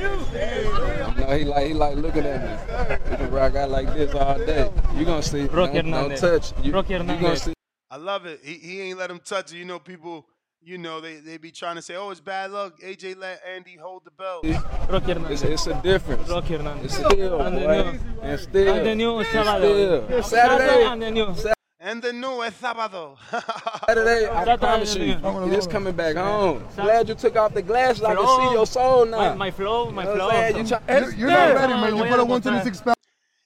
No, 0.00 1.36
he 1.36 1.44
like 1.44 1.66
he 1.66 1.74
like 1.74 1.96
looking 1.96 2.24
at 2.24 2.42
me. 2.42 3.10
We 3.10 3.16
can 3.16 3.30
rock 3.30 3.54
out 3.56 3.70
like 3.70 3.92
this 3.94 4.14
all 4.14 4.38
day. 4.38 4.70
You 4.96 5.04
gonna 5.04 5.22
see? 5.22 5.42
Rocky 5.46 5.82
Don't, 5.82 5.90
don't 5.90 6.16
touch. 6.16 6.52
You, 6.62 6.72
Rocky 6.72 6.92
you 6.94 6.98
gonna 7.00 7.14
Hernandez. 7.14 7.42
see? 7.42 7.52
I 7.90 7.96
love 7.96 8.26
it. 8.26 8.40
He, 8.42 8.54
he 8.54 8.80
ain't 8.82 8.98
let 8.98 9.10
him 9.10 9.20
touch 9.24 9.52
it. 9.52 9.56
You 9.56 9.64
know, 9.64 9.78
people, 9.78 10.26
you 10.62 10.76
know, 10.78 11.00
they, 11.00 11.16
they 11.16 11.38
be 11.38 11.50
trying 11.50 11.76
to 11.76 11.82
say, 11.82 11.96
oh, 11.96 12.10
it's 12.10 12.20
bad 12.20 12.50
luck. 12.50 12.78
AJ 12.80 13.16
let 13.18 13.40
Andy 13.46 13.76
hold 13.80 14.04
the 14.04 14.10
belt. 14.10 14.44
Rocky 14.44 15.12
It's, 15.12 15.42
Hernandez. 15.42 15.42
it's 15.42 15.66
a 15.66 15.80
difference. 15.82 16.28
Rocky 16.28 16.56
Hernandez. 16.56 16.84
It's 16.84 16.94
still, 16.94 17.40
And 17.40 17.56
the 17.56 17.60
boy. 17.62 17.98
And 18.22 18.40
still. 18.40 18.74
And 18.74 18.86
the 18.86 18.94
new 18.94 19.18
And 19.18 19.26
Sábado. 19.28 20.04
still. 20.06 20.22
Saturday. 20.22 20.84
And 20.84 21.02
the 21.02 21.10
new. 21.10 21.34
And 21.80 22.02
the 22.02 22.12
new 22.12 22.42
es 22.42 22.54
sábado. 22.60 23.16
Saturday, 23.86 24.26
I 24.26 24.44
Saturday, 24.44 24.56
promise 24.56 24.94
you, 24.96 25.04
yeah. 25.04 25.44
you 25.44 25.52
just 25.52 25.70
coming 25.70 25.94
back 25.94 26.16
home. 26.16 26.64
Glad 26.74 27.08
you 27.08 27.14
took 27.14 27.36
off 27.36 27.54
the 27.54 27.62
glasses. 27.62 28.02
I 28.02 28.16
can 28.16 28.26
see 28.26 28.52
your 28.52 28.66
soul 28.66 29.06
now. 29.06 29.16
My, 29.30 29.34
my 29.34 29.50
flow, 29.52 29.90
my 29.92 30.02
You 30.02 30.08
know 30.08 30.14
flow. 30.16 30.26
what 30.26 30.34
I'm? 30.36 30.56
You 30.56 30.66
try- 30.66 30.82
It's 30.88 31.16
You're 31.16 31.30
not 31.30 31.36
there. 31.46 31.54
ready, 31.54 31.72
man. 31.74 31.92
You 31.94 31.98
Voy 32.02 32.08
put 32.08 32.18
a 32.18 32.22
a 32.22 32.24
126 32.24 32.80
pounds. 32.80 32.96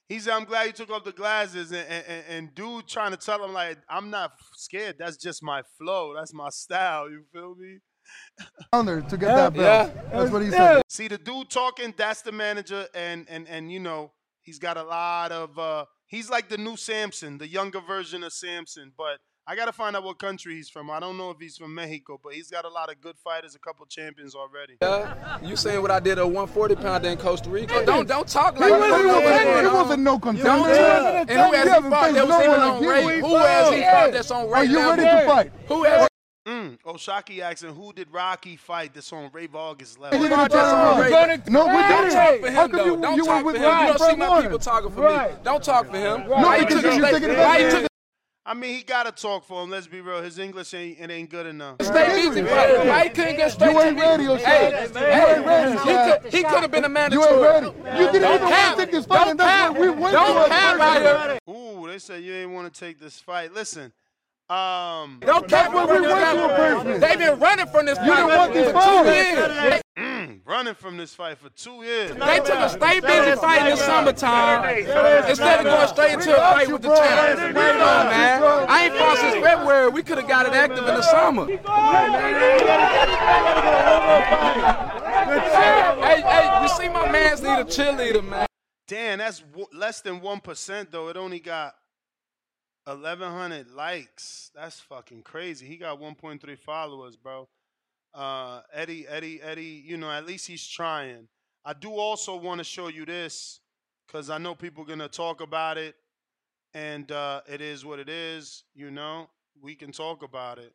He 0.09 0.19
said, 0.19 0.33
I'm 0.33 0.45
glad 0.45 0.65
you 0.65 0.71
took 0.73 0.89
off 0.89 1.03
the 1.03 1.11
glasses. 1.11 1.71
And, 1.71 1.85
and, 1.87 2.05
and, 2.07 2.23
and 2.29 2.55
dude 2.55 2.87
trying 2.87 3.11
to 3.11 3.17
tell 3.17 3.43
him, 3.43 3.53
like, 3.53 3.77
I'm 3.87 4.09
not 4.09 4.31
scared. 4.55 4.95
That's 4.97 5.17
just 5.17 5.43
my 5.43 5.61
flow. 5.77 6.13
That's 6.15 6.33
my 6.33 6.49
style. 6.49 7.11
You 7.11 7.23
feel 7.31 7.53
me? 7.55 7.77
pounder 8.71 9.01
to 9.01 9.17
get 9.17 9.27
that 9.27 9.53
belt. 9.53 9.91
Yeah. 9.95 10.01
That's 10.11 10.31
what 10.31 10.41
he 10.41 10.49
said. 10.49 10.81
See 10.89 11.07
the 11.07 11.19
dude 11.19 11.49
talking, 11.51 11.93
that's 11.95 12.21
the 12.23 12.31
manager, 12.31 12.85
and 12.93 13.25
and 13.29 13.47
and 13.47 13.71
you 13.71 13.79
know, 13.79 14.11
he's 14.41 14.59
got 14.59 14.75
a 14.77 14.83
lot 14.83 15.31
of 15.31 15.57
uh 15.57 15.85
he's 16.13 16.29
like 16.29 16.47
the 16.47 16.57
new 16.57 16.77
Samson, 16.77 17.39
the 17.39 17.47
younger 17.47 17.81
version 17.81 18.23
of 18.23 18.31
Samson. 18.31 18.91
But 18.95 19.19
I 19.47 19.55
gotta 19.55 19.73
find 19.73 19.95
out 19.95 20.03
what 20.03 20.19
country 20.19 20.55
he's 20.55 20.69
from. 20.69 20.89
I 20.89 20.99
don't 20.99 21.17
know 21.17 21.31
if 21.31 21.37
he's 21.39 21.57
from 21.57 21.75
Mexico, 21.75 22.19
but 22.23 22.33
he's 22.33 22.49
got 22.49 22.63
a 22.65 22.69
lot 22.69 22.89
of 22.89 23.01
good 23.01 23.17
fighters, 23.17 23.55
a 23.55 23.59
couple 23.59 23.85
champions 23.87 24.35
already. 24.35 24.77
Yeah. 24.81 25.39
You 25.41 25.55
saying 25.55 25.81
what 25.81 25.91
I 25.91 25.99
did 25.99 26.19
at 26.19 26.25
140 26.25 26.75
pounder 26.75 27.09
in 27.09 27.17
Costa 27.17 27.49
Rica? 27.49 27.83
Don't 27.85 28.07
don't 28.07 28.27
talk 28.27 28.55
He 28.55 28.61
like 28.61 28.71
wasn't, 28.71 29.01
you 29.01 29.07
no, 29.07 29.61
he 29.61 29.75
wasn't 29.75 30.03
no 30.03 30.11
Don't 30.11 30.21
contender. 30.21 30.51
And 31.27 31.29
who 31.29 31.35
has 31.35 31.63
he 31.63 31.69
haven't 31.69 31.91
fought 31.91 32.05
faced 32.05 32.15
that 32.15 32.27
was 32.27 32.37
no 32.37 32.43
even 32.43 32.61
on 32.61 32.81
like 32.81 32.89
rate? 32.89 33.19
Who 33.19 33.35
has 33.35 33.73
he 33.73 33.81
fought 33.81 34.11
that's 34.13 34.31
on 34.31 34.45
Are 34.45 34.53
rate 34.53 34.69
you 34.69 34.77
level? 34.77 35.03
ready 35.03 35.25
to 35.25 35.25
fight? 35.27 35.51
Who 35.67 35.83
has 35.83 36.07
Mm. 36.45 36.77
O'Shaquie 36.85 37.39
asking 37.39 37.73
who 37.73 37.93
did 37.93 38.09
Rocky 38.11 38.57
fight 38.57 38.93
that's 38.93 39.13
on 39.13 39.29
Ray 39.31 39.47
Vargas 39.47 39.95
He 39.95 40.01
level? 40.01 40.19
didn't 40.19 40.37
Fought 40.37 40.51
try 40.51 40.61
that's 40.61 40.71
to 40.71 40.77
on 40.77 40.99
run. 41.11 41.29
rate. 41.29 41.49
No, 41.49 41.65
we 41.67 41.71
Don't 41.71 41.87
didn't. 41.87 42.11
talk 42.11 42.39
for 42.41 42.51
How 42.51 42.63
him 42.65 42.71
come 42.71 42.77
though. 42.79 42.85
you, 42.85 43.01
Don't 43.01 43.15
you 43.17 43.25
talk 43.25 43.39
for 43.39 43.45
with 43.45 43.55
him. 43.55 43.61
You 43.63 43.69
don't 43.87 43.99
see 43.99 44.15
my 44.17 44.27
Warner? 44.27 44.41
people 44.43 44.59
talking 44.59 44.89
for 44.91 45.09
me. 45.09 45.35
Don't 45.43 45.63
talk 45.63 45.85
for 45.89 45.97
him. 45.97 46.21
No, 46.27 46.29
Why 46.35 46.59
he 46.59 46.65
because 46.65 46.81
took 46.83 46.91
a 46.91 46.95
you 46.95 47.01
state- 47.01 47.13
taking 47.13 47.29
it 47.29 47.37
why 47.37 47.57
he 47.63 47.69
took 47.69 47.81
in. 47.83 47.87
I 48.45 48.53
mean, 48.55 48.75
he 48.75 48.83
gotta 48.83 49.13
talk 49.13 49.45
for 49.45 49.63
him. 49.63 49.69
Let's 49.69 49.87
be 49.87 50.01
real. 50.01 50.21
His 50.21 50.37
English 50.37 50.73
ain't 50.73 50.99
it 50.99 51.09
ain't 51.09 51.29
good 51.29 51.45
enough. 51.45 51.77
a 51.79 51.85
state 51.85 52.07
busy 52.07 52.43
fighter? 52.43 52.79
Why 52.89 53.03
he 53.05 53.09
couldn't 53.11 53.37
get 53.37 53.51
straight 53.53 53.71
You 53.71 53.79
to 53.79 53.85
ain't 53.85 53.95
me? 53.95 54.01
ready, 54.01 54.27
O'Shea. 54.27 54.43
Hey, 54.43 54.69
You 54.69 54.99
hey, 54.99 55.35
ain't 55.37 55.45
ready, 55.45 55.71
he 55.71 55.77
O'Shea. 55.77 56.19
could- 56.23 56.33
He 56.33 56.43
could 56.43 56.61
have 56.61 56.71
been 56.71 56.83
a 56.83 56.89
You 57.09 57.23
ain't 57.23 57.41
ready. 57.41 57.65
You 57.67 57.71
didn't 58.11 58.21
Don't 58.21 58.35
even 58.35 58.49
want 58.49 58.75
to 58.77 58.81
take 58.83 58.91
this 58.91 59.05
fight, 59.05 59.25
Don't 59.27 59.37
that's 59.37 59.49
cap. 59.49 59.71
what 59.71 59.79
we 59.79 59.89
went 59.91 60.11
Don't 60.13 60.43
to. 60.43 60.49
cap 60.49 60.79
out 60.81 61.01
here. 61.01 61.39
Ooh, 61.55 61.87
they 61.87 61.99
said 61.99 62.21
you 62.21 62.33
ain't 62.33 62.51
want 62.51 62.73
to 62.73 62.77
take 62.77 62.99
this 62.99 63.17
fight. 63.17 63.53
Listen, 63.53 63.93
um, 64.53 65.19
Don't 65.21 65.47
That's 65.47 65.63
cap 65.67 65.73
what 65.73 65.87
what 65.89 66.01
we 66.01 66.07
went 66.07 66.83
to 66.85 66.93
in. 66.95 66.99
They've 67.01 67.17
been 67.17 67.39
running 67.39 67.65
from 67.67 67.85
this 67.85 67.97
You 67.99 68.05
didn't 68.05 68.27
fight 68.29 68.37
want 68.37 68.53
this 68.53 68.71
for 68.71 68.81
two 68.81 69.03
years. 69.11 69.81
mm, 69.97 70.39
running 70.45 70.75
from 70.75 70.97
this 70.97 71.13
fight 71.15 71.37
for 71.39 71.49
two 71.49 71.83
years. 71.83 72.11
They 72.11 72.37
took 72.37 72.49
a 72.49 72.69
stay 72.69 72.99
busy 72.99 73.35
fight 73.39 73.63
in 73.63 73.69
the 73.71 73.77
summertime 73.77 74.77
instead 75.29 75.59
of 75.59 75.65
going 75.65 75.87
straight 75.87 76.13
into 76.13 76.33
a 76.35 76.39
fight 76.39 76.71
with 76.71 76.81
the 76.81 76.89
champ. 76.95 77.39
Come 77.39 77.57
on, 77.57 78.05
man. 78.07 78.43
I 78.69 78.85
ain't 78.85 78.95
fought 78.95 79.17
since 79.17 79.35
February. 79.43 79.89
We 79.89 80.03
could 80.03 80.17
have 80.19 80.27
got 80.27 80.45
it 80.45 80.53
active 80.53 80.79
in 80.87 80.95
the 80.95 81.01
summer. 81.01 81.47
Hey, 84.93 86.21
hey, 86.21 86.59
you 86.61 86.67
see 86.69 86.89
my 86.89 87.09
man's 87.11 87.41
need 87.41 87.49
a 87.59 87.63
cheerleader, 87.65 88.23
man. 88.23 88.45
Damn, 88.87 89.19
that's 89.19 89.39
w- 89.39 89.67
less 89.73 90.01
than 90.01 90.19
one 90.21 90.39
percent 90.41 90.91
though. 90.91 91.07
It 91.09 91.17
only 91.17 91.39
got 91.39 91.73
eleven 92.87 93.31
hundred 93.31 93.71
likes. 93.71 94.51
That's 94.55 94.79
fucking 94.79 95.23
crazy. 95.23 95.65
He 95.65 95.77
got 95.77 95.99
one 95.99 96.15
point 96.15 96.41
three 96.41 96.55
followers, 96.55 97.15
bro. 97.15 97.47
Uh, 98.13 98.61
Eddie, 98.71 99.07
Eddie, 99.07 99.41
Eddie. 99.41 99.83
You 99.85 99.97
know, 99.97 100.11
at 100.11 100.25
least 100.25 100.47
he's 100.47 100.67
trying. 100.67 101.27
I 101.65 101.73
do 101.73 101.91
also 101.91 102.35
want 102.35 102.59
to 102.59 102.63
show 102.63 102.89
you 102.89 103.05
this 103.05 103.59
because 104.07 104.29
I 104.29 104.37
know 104.37 104.53
people 104.53 104.83
gonna 104.83 105.07
talk 105.07 105.41
about 105.41 105.77
it, 105.77 105.95
and 106.73 107.11
uh, 107.11 107.41
it 107.47 107.61
is 107.61 107.85
what 107.85 107.99
it 107.99 108.09
is. 108.09 108.63
You 108.75 108.91
know, 108.91 109.29
we 109.61 109.75
can 109.75 109.91
talk 109.91 110.23
about 110.23 110.59
it. 110.59 110.73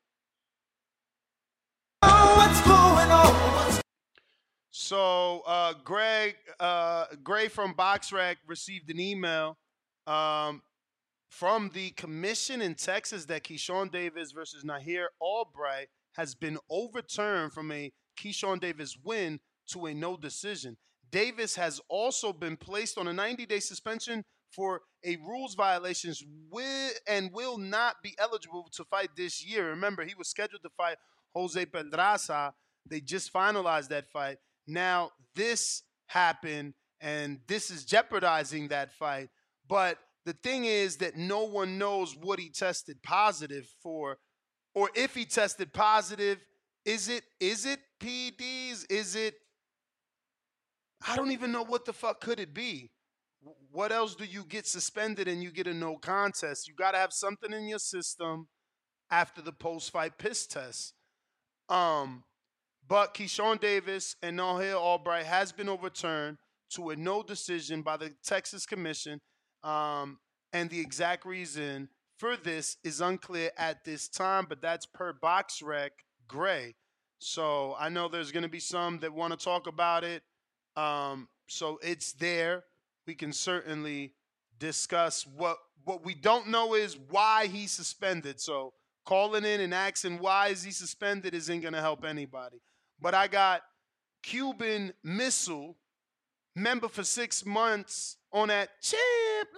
So 4.71 5.43
uh, 5.47 5.75
Greg, 5.85 6.37
uh, 6.61 7.07
Gray 7.23 7.49
from 7.49 7.75
BoxRec 7.75 8.37
received 8.47 8.89
an 8.91 9.01
email 9.01 9.59
um, 10.07 10.63
from 11.29 11.71
the 11.75 11.91
commission 11.91 12.61
in 12.63 12.75
Texas 12.75 13.27
that 13.27 13.45
Keyshawn 13.45 13.93
Davis 13.93 14.33
versus 14.33 14.65
Nahir 14.65 15.07
Albright 15.21 15.89
has 16.13 16.35
been 16.35 16.59
overturned 16.71 17.53
from 17.53 17.71
a 17.71 17.93
Keyshawn 18.19 18.61
Davis 18.61 18.97
win 19.05 19.41
to 19.73 19.87
a 19.87 19.95
no 19.95 20.17
decision. 20.17 20.77
Davis 21.11 21.55
has 21.57 21.81
also 21.89 22.33
been 22.33 22.57
placed 22.57 22.99
on 22.99 23.09
a 23.09 23.13
90-day 23.13 23.61
suspension 23.61 24.25
for 24.51 24.83
a 25.05 25.17
rules 25.17 25.55
violations 25.55 26.23
and 27.07 27.33
will 27.33 27.59
not 27.59 27.97
be 28.03 28.15
eligible 28.19 28.69
to 28.73 28.85
fight 28.85 29.11
this 29.17 29.45
year. 29.45 29.69
Remember, 29.71 30.05
he 30.05 30.15
was 30.15 30.29
scheduled 30.29 30.63
to 30.63 30.71
fight 30.77 30.97
Jose 31.35 31.65
Pedraza. 31.67 32.55
They 32.87 33.01
just 33.01 33.33
finalized 33.33 33.89
that 33.89 34.09
fight. 34.11 34.39
Now, 34.67 35.11
this 35.35 35.83
happened, 36.07 36.75
and 37.01 37.41
this 37.47 37.71
is 37.71 37.85
jeopardizing 37.85 38.69
that 38.69 38.93
fight. 38.93 39.29
But 39.69 39.99
the 40.29 40.35
thing 40.35 40.67
is 40.67 40.99
that 40.99 41.17
no 41.17 41.45
one 41.45 41.79
knows 41.79 42.15
what 42.15 42.39
he 42.39 42.51
tested 42.51 43.03
positive 43.03 43.67
for, 43.83 44.19
or 44.75 44.91
if 44.95 45.15
he 45.15 45.25
tested 45.25 45.73
positive. 45.73 46.37
Is 46.85 47.09
it 47.09 47.23
is 47.41 47.65
it 47.65 47.81
PEDs? 47.99 48.85
Is 48.91 49.17
it 49.17 49.37
I 51.07 51.17
don't 51.17 51.33
even 51.33 51.51
know 51.51 51.65
what 51.65 51.87
the 51.87 51.95
fuck 51.95 52.21
could 52.21 52.41
it 52.41 52.53
be. 52.53 52.91
What 53.71 53.91
else 53.91 54.15
do 54.17 54.27
you 54.27 54.45
get 54.45 54.67
suspended 54.67 55.29
and 55.29 55.43
you 55.43 55.51
get 55.51 55.67
a 55.67 55.73
no 55.73 55.97
contest? 55.97 56.69
You 56.69 56.75
got 56.75 56.91
to 56.91 56.99
have 56.99 57.15
something 57.15 57.51
in 57.51 57.67
your 57.67 57.79
system 57.79 58.49
after 59.11 59.41
the 59.41 59.53
post-fight 59.53 60.19
piss 60.19 60.47
test. 60.47 60.93
Um, 61.71 62.25
but 62.87 63.15
Keyshawn 63.15 63.61
Davis 63.61 64.15
and 64.23 64.39
Nahir 64.39 64.75
Albright 64.75 65.25
has 65.25 65.53
been 65.53 65.71
overturned 65.71 66.37
to 66.75 66.91
a 66.91 66.97
no 66.97 67.23
decision 67.23 67.81
by 67.81 67.97
the 67.97 68.13
Texas 68.23 68.67
Commission, 68.67 69.21
um, 69.63 70.19
and 70.53 70.71
the 70.71 70.81
exact 70.81 71.25
reason 71.25 71.89
for 72.19 72.37
this 72.37 72.77
is 72.83 73.01
unclear 73.01 73.51
at 73.57 73.85
this 73.85 74.09
time. 74.09 74.47
But 74.49 74.61
that's 74.61 74.87
per 74.87 75.13
BoxRec 75.13 75.91
Gray. 76.27 76.75
So 77.19 77.75
I 77.79 77.89
know 77.89 78.09
there's 78.09 78.33
going 78.33 78.45
to 78.45 78.49
be 78.49 78.61
some 78.61 78.99
that 79.01 79.13
want 79.13 79.39
to 79.39 79.45
talk 79.45 79.67
about 79.67 80.05
it. 80.05 80.23
Um, 80.77 81.29
so 81.49 81.79
it's 81.83 82.13
there. 82.13 82.65
We 83.07 83.15
can 83.15 83.33
certainly 83.33 84.15
discuss 84.59 85.27
what 85.27 85.57
what 85.85 86.05
we 86.05 86.15
don't 86.15 86.49
know 86.49 86.75
is 86.75 86.99
why 87.09 87.47
he's 87.47 87.71
suspended. 87.71 88.41
So 88.41 88.75
calling 89.07 89.45
in 89.45 89.61
and 89.61 89.73
asking 89.73 90.19
why 90.19 90.49
is 90.49 90.63
he 90.63 90.71
suspended 90.71 91.35
isn't 91.35 91.61
going 91.61 91.73
to 91.73 91.81
help 91.81 92.05
anybody. 92.05 92.61
But 93.01 93.15
I 93.15 93.27
got 93.27 93.63
Cuban 94.23 94.93
Missile, 95.03 95.77
member 96.55 96.89
for 96.89 97.05
six 97.05 97.47
months 97.47 98.17
on 98.33 98.49
that 98.49 98.69
chip 98.83 98.99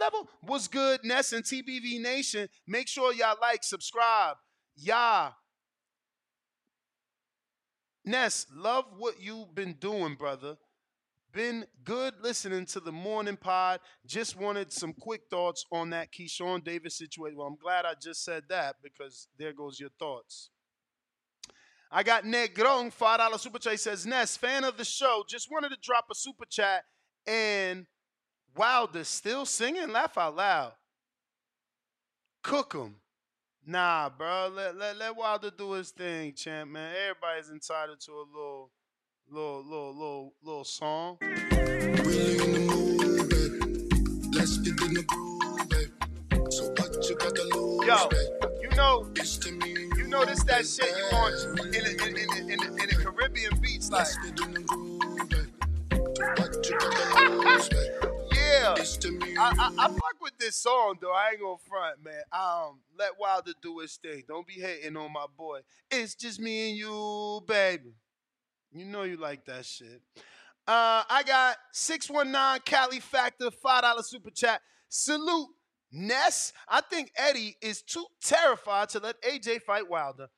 level. 0.00 0.28
What's 0.42 0.68
good, 0.68 1.00
Ness 1.04 1.32
and 1.32 1.44
TBV 1.44 2.00
Nation. 2.00 2.48
Make 2.66 2.88
sure 2.88 3.12
y'all 3.12 3.36
like, 3.40 3.64
subscribe. 3.64 4.36
Y'all. 4.76 5.34
Ness, 8.04 8.46
love 8.54 8.86
what 8.96 9.20
you've 9.20 9.54
been 9.54 9.74
doing, 9.74 10.14
brother. 10.14 10.56
Been 11.32 11.64
good 11.84 12.14
listening 12.22 12.66
to 12.66 12.80
the 12.80 12.90
morning 12.90 13.36
pod. 13.36 13.78
Just 14.04 14.36
wanted 14.36 14.72
some 14.72 14.92
quick 14.92 15.22
thoughts 15.30 15.64
on 15.70 15.90
that 15.90 16.08
Keyshawn 16.12 16.64
Davis 16.64 16.98
situation. 16.98 17.38
Well, 17.38 17.46
I'm 17.46 17.56
glad 17.56 17.84
I 17.84 17.94
just 18.00 18.24
said 18.24 18.44
that 18.48 18.76
because 18.82 19.28
there 19.38 19.52
goes 19.52 19.78
your 19.78 19.90
thoughts. 19.98 20.50
I 21.92 22.02
got 22.02 22.24
Negron, 22.24 22.92
$5 22.92 23.40
super 23.40 23.58
chat. 23.58 23.72
He 23.72 23.76
says, 23.76 24.06
Ness, 24.06 24.36
fan 24.36 24.64
of 24.64 24.76
the 24.76 24.84
show. 24.84 25.24
Just 25.28 25.50
wanted 25.50 25.70
to 25.70 25.76
drop 25.82 26.06
a 26.10 26.14
super 26.14 26.46
chat. 26.46 26.84
And 27.26 27.86
Wilder 28.56 29.04
still 29.04 29.46
singing? 29.46 29.90
Laugh 29.92 30.16
out 30.18 30.36
loud. 30.36 30.72
Cook 32.42 32.74
'em. 32.74 32.96
Nah, 33.66 34.08
bro. 34.08 34.50
Let, 34.54 34.76
let, 34.76 34.96
let 34.96 35.16
Wilder 35.16 35.50
do 35.56 35.72
his 35.72 35.90
thing, 35.90 36.32
champ, 36.32 36.70
man. 36.70 36.94
Everybody's 37.08 37.50
entitled 37.50 38.00
to 38.00 38.12
a 38.12 38.24
little, 38.32 38.70
little, 39.30 39.62
little, 39.64 39.94
little, 39.94 40.34
little 40.42 40.64
song. 40.64 41.18
Let's 44.32 44.56
get 44.58 44.80
in 44.80 44.94
the 44.94 45.04
groove, 45.06 45.68
babe. 45.68 45.92
So 46.50 46.64
what 46.70 47.08
you 47.08 47.16
got 47.16 47.34
to 47.36 47.42
lose, 47.54 47.86
Yo, 47.86 48.08
babe? 48.08 48.28
you 48.62 48.70
You 48.70 48.76
know, 48.76 49.06
you 49.96 50.08
know 50.08 50.24
this 50.24 50.42
that 50.44 50.66
shit 50.66 50.88
you 50.96 51.08
want 51.12 51.34
in 51.74 51.84
a, 51.84 51.90
in, 51.90 52.16
in, 52.16 52.30
in, 52.50 52.50
in, 52.50 52.80
in 52.80 52.88
a 52.88 52.94
Caribbean 52.94 53.60
beach 53.60 53.90
like. 53.90 54.08
Yeah, 58.50 58.74
I, 59.38 59.54
I, 59.58 59.84
I 59.84 59.88
fuck 59.88 60.20
with 60.20 60.36
this 60.38 60.56
song 60.56 60.96
though. 61.00 61.12
I 61.12 61.30
ain't 61.32 61.40
gonna 61.40 61.56
front, 61.68 62.02
man. 62.04 62.22
Um, 62.32 62.80
let 62.98 63.12
Wilder 63.18 63.52
do 63.62 63.78
his 63.78 63.96
thing. 63.96 64.24
Don't 64.28 64.46
be 64.46 64.54
hating 64.54 64.96
on 64.96 65.12
my 65.12 65.26
boy. 65.36 65.60
It's 65.90 66.14
just 66.14 66.40
me 66.40 66.70
and 66.70 66.78
you, 66.78 67.42
baby. 67.46 67.94
You 68.72 68.84
know 68.84 69.02
you 69.02 69.16
like 69.16 69.44
that 69.46 69.66
shit. 69.66 70.00
Uh, 70.66 71.02
I 71.08 71.22
got 71.26 71.56
619 71.72 72.62
Cali 72.64 73.00
Factor, 73.00 73.50
$5 73.50 74.04
super 74.04 74.30
chat. 74.30 74.60
Salute 74.88 75.48
Ness. 75.90 76.52
I 76.68 76.80
think 76.80 77.10
Eddie 77.16 77.56
is 77.60 77.82
too 77.82 78.06
terrified 78.22 78.90
to 78.90 79.00
let 79.00 79.20
AJ 79.22 79.62
fight 79.62 79.88
Wilder. 79.88 80.28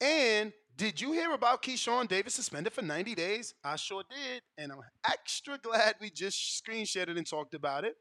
And 0.00 0.52
did 0.76 1.00
you 1.00 1.12
hear 1.12 1.32
about 1.32 1.62
Keyshawn 1.62 2.06
Davis 2.06 2.34
suspended 2.34 2.72
for 2.72 2.82
90 2.82 3.14
days? 3.14 3.54
I 3.64 3.76
sure 3.76 4.02
did. 4.10 4.42
And 4.58 4.72
I'm 4.72 4.80
extra 5.08 5.58
glad 5.58 5.94
we 6.00 6.10
just 6.10 6.58
screen 6.58 6.84
shared 6.84 7.08
it 7.08 7.16
and 7.16 7.28
talked 7.28 7.54
about 7.54 7.84
it. 7.84 7.94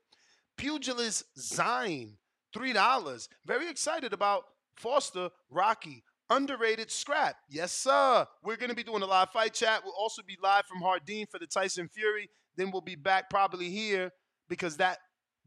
Pugilist 0.58 1.24
Zine, 1.40 2.18
$3. 2.56 3.28
Very 3.46 3.70
excited 3.70 4.14
about 4.14 4.44
Foster 4.76 5.30
Rocky. 5.50 6.04
Underrated 6.30 6.92
scrap. 6.92 7.36
Yes, 7.50 7.72
sir. 7.72 8.26
We're 8.44 8.58
going 8.58 8.70
to 8.70 8.76
be 8.76 8.84
doing 8.84 9.04
a 9.04 9.06
live 9.06 9.30
fight 9.30 9.54
chat. 9.54 9.82
We'll 9.84 9.94
also 9.98 10.22
be 10.28 10.38
live 10.42 10.66
from 10.66 10.82
Hardin 10.82 11.28
for 11.32 11.40
the 11.40 11.48
Tyson 11.48 11.88
Fury. 11.88 12.30
Then 12.58 12.72
we'll 12.72 12.82
be 12.82 12.96
back 12.96 13.30
probably 13.30 13.70
here 13.70 14.12
because 14.50 14.78
that 14.78 14.98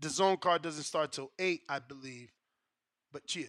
the 0.01 0.09
zone 0.09 0.37
card 0.37 0.63
doesn't 0.63 0.85
start 0.85 1.13
till 1.13 1.33
8, 1.39 1.63
I 1.69 1.81
believe. 1.81 2.31
But 3.13 3.27
cheer. 3.27 3.49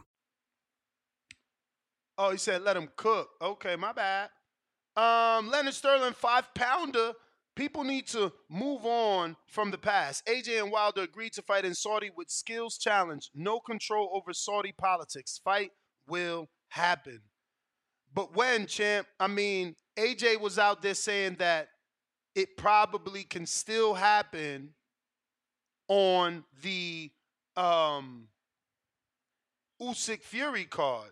Oh, 2.17 2.31
he 2.31 2.37
said 2.37 2.61
let 2.63 2.77
him 2.77 2.89
cook. 2.95 3.29
Okay, 3.41 3.75
my 3.75 3.93
bad. 3.93 4.29
Um, 4.95 5.49
Leonard 5.49 5.73
Sterling, 5.73 6.13
five 6.13 6.53
pounder. 6.53 7.13
People 7.55 7.83
need 7.83 8.07
to 8.07 8.31
move 8.49 8.85
on 8.85 9.35
from 9.47 9.71
the 9.71 9.77
past. 9.77 10.25
AJ 10.25 10.63
and 10.63 10.71
Wilder 10.71 11.01
agreed 11.01 11.33
to 11.33 11.41
fight 11.41 11.65
in 11.65 11.73
Saudi 11.73 12.09
with 12.15 12.29
skills 12.29 12.77
challenge. 12.77 13.29
No 13.35 13.59
control 13.59 14.09
over 14.13 14.33
Saudi 14.33 14.73
politics. 14.77 15.39
Fight 15.43 15.71
will 16.07 16.47
happen. 16.69 17.21
But 18.13 18.35
when, 18.35 18.67
champ, 18.67 19.07
I 19.19 19.27
mean, 19.27 19.75
AJ 19.97 20.39
was 20.39 20.59
out 20.59 20.81
there 20.81 20.93
saying 20.93 21.35
that 21.39 21.67
it 22.35 22.57
probably 22.57 23.23
can 23.23 23.45
still 23.45 23.93
happen 23.93 24.73
on 25.87 26.45
the 26.61 27.11
um 27.57 28.27
Usyk 29.81 30.21
Fury 30.21 30.65
card. 30.65 31.11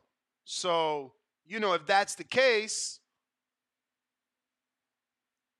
So, 0.51 1.11
you 1.45 1.59
know, 1.59 1.73
if 1.73 1.85
that's 1.85 2.15
the 2.15 2.23
case, 2.23 2.99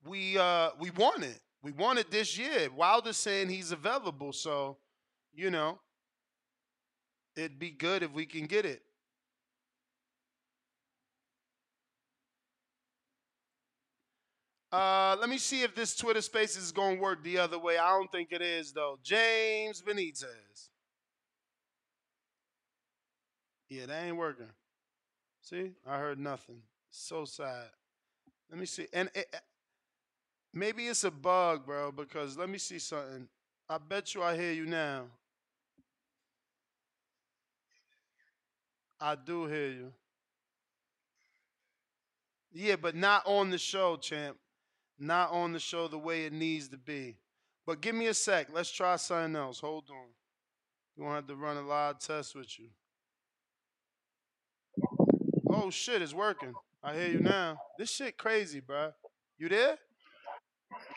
we 0.04 0.36
uh 0.36 0.70
we 0.80 0.90
want 0.90 1.22
it. 1.22 1.38
We 1.62 1.70
want 1.70 2.00
it 2.00 2.10
this 2.10 2.36
year. 2.36 2.68
Wilder's 2.74 3.16
saying 3.16 3.50
he's 3.50 3.70
available, 3.70 4.32
so 4.32 4.78
you 5.32 5.48
know, 5.48 5.78
it'd 7.36 7.60
be 7.60 7.70
good 7.70 8.02
if 8.02 8.12
we 8.12 8.26
can 8.26 8.46
get 8.46 8.66
it. 8.66 8.82
Uh, 14.72 15.16
let 15.20 15.28
me 15.28 15.38
see 15.38 15.62
if 15.62 15.72
this 15.76 15.94
Twitter 15.94 16.20
space 16.20 16.56
is 16.56 16.72
going 16.72 16.96
to 16.96 17.02
work 17.02 17.22
the 17.22 17.38
other 17.38 17.60
way. 17.60 17.78
I 17.78 17.90
don't 17.90 18.10
think 18.10 18.32
it 18.32 18.42
is, 18.42 18.72
though. 18.72 18.98
James 19.04 19.82
Benitez. 19.82 20.68
Yeah, 23.68 23.86
that 23.86 24.04
ain't 24.04 24.16
working. 24.16 24.48
See, 25.40 25.72
I 25.86 25.98
heard 25.98 26.18
nothing. 26.18 26.62
So 26.90 27.24
sad. 27.24 27.68
Let 28.50 28.58
me 28.58 28.66
see. 28.66 28.86
And 28.92 29.10
it, 29.14 29.34
maybe 30.52 30.86
it's 30.86 31.04
a 31.04 31.10
bug, 31.10 31.66
bro, 31.66 31.92
because 31.92 32.36
let 32.36 32.48
me 32.48 32.58
see 32.58 32.78
something. 32.78 33.28
I 33.68 33.78
bet 33.78 34.14
you 34.14 34.22
I 34.22 34.36
hear 34.36 34.52
you 34.52 34.66
now. 34.66 35.04
I 39.00 39.14
do 39.14 39.46
hear 39.46 39.68
you. 39.68 39.92
Yeah, 42.52 42.76
but 42.76 42.94
not 42.94 43.22
on 43.24 43.50
the 43.50 43.58
show, 43.58 43.96
champ. 43.96 44.36
Not 44.98 45.30
on 45.30 45.52
the 45.52 45.58
show 45.58 45.88
the 45.88 45.96
way 45.98 46.24
it 46.24 46.32
needs 46.32 46.68
to 46.68 46.76
be. 46.76 47.16
But 47.64 47.80
give 47.80 47.94
me 47.94 48.08
a 48.08 48.14
sec. 48.14 48.48
Let's 48.52 48.70
try 48.70 48.96
something 48.96 49.36
else. 49.36 49.60
Hold 49.60 49.84
on. 49.90 50.08
You 50.96 51.04
want 51.04 51.12
to 51.12 51.16
have 51.32 51.38
to 51.38 51.42
run 51.42 51.56
a 51.56 51.62
live 51.62 51.98
test 51.98 52.34
with 52.34 52.58
you. 52.58 52.66
Oh 55.52 55.70
shit, 55.70 56.00
it's 56.00 56.14
working. 56.14 56.54
I 56.82 56.94
hear 56.94 57.08
you 57.08 57.20
now. 57.20 57.58
This 57.76 57.90
shit 57.90 58.16
crazy, 58.16 58.60
bro. 58.60 58.92
You 59.38 59.48
there? 59.48 59.76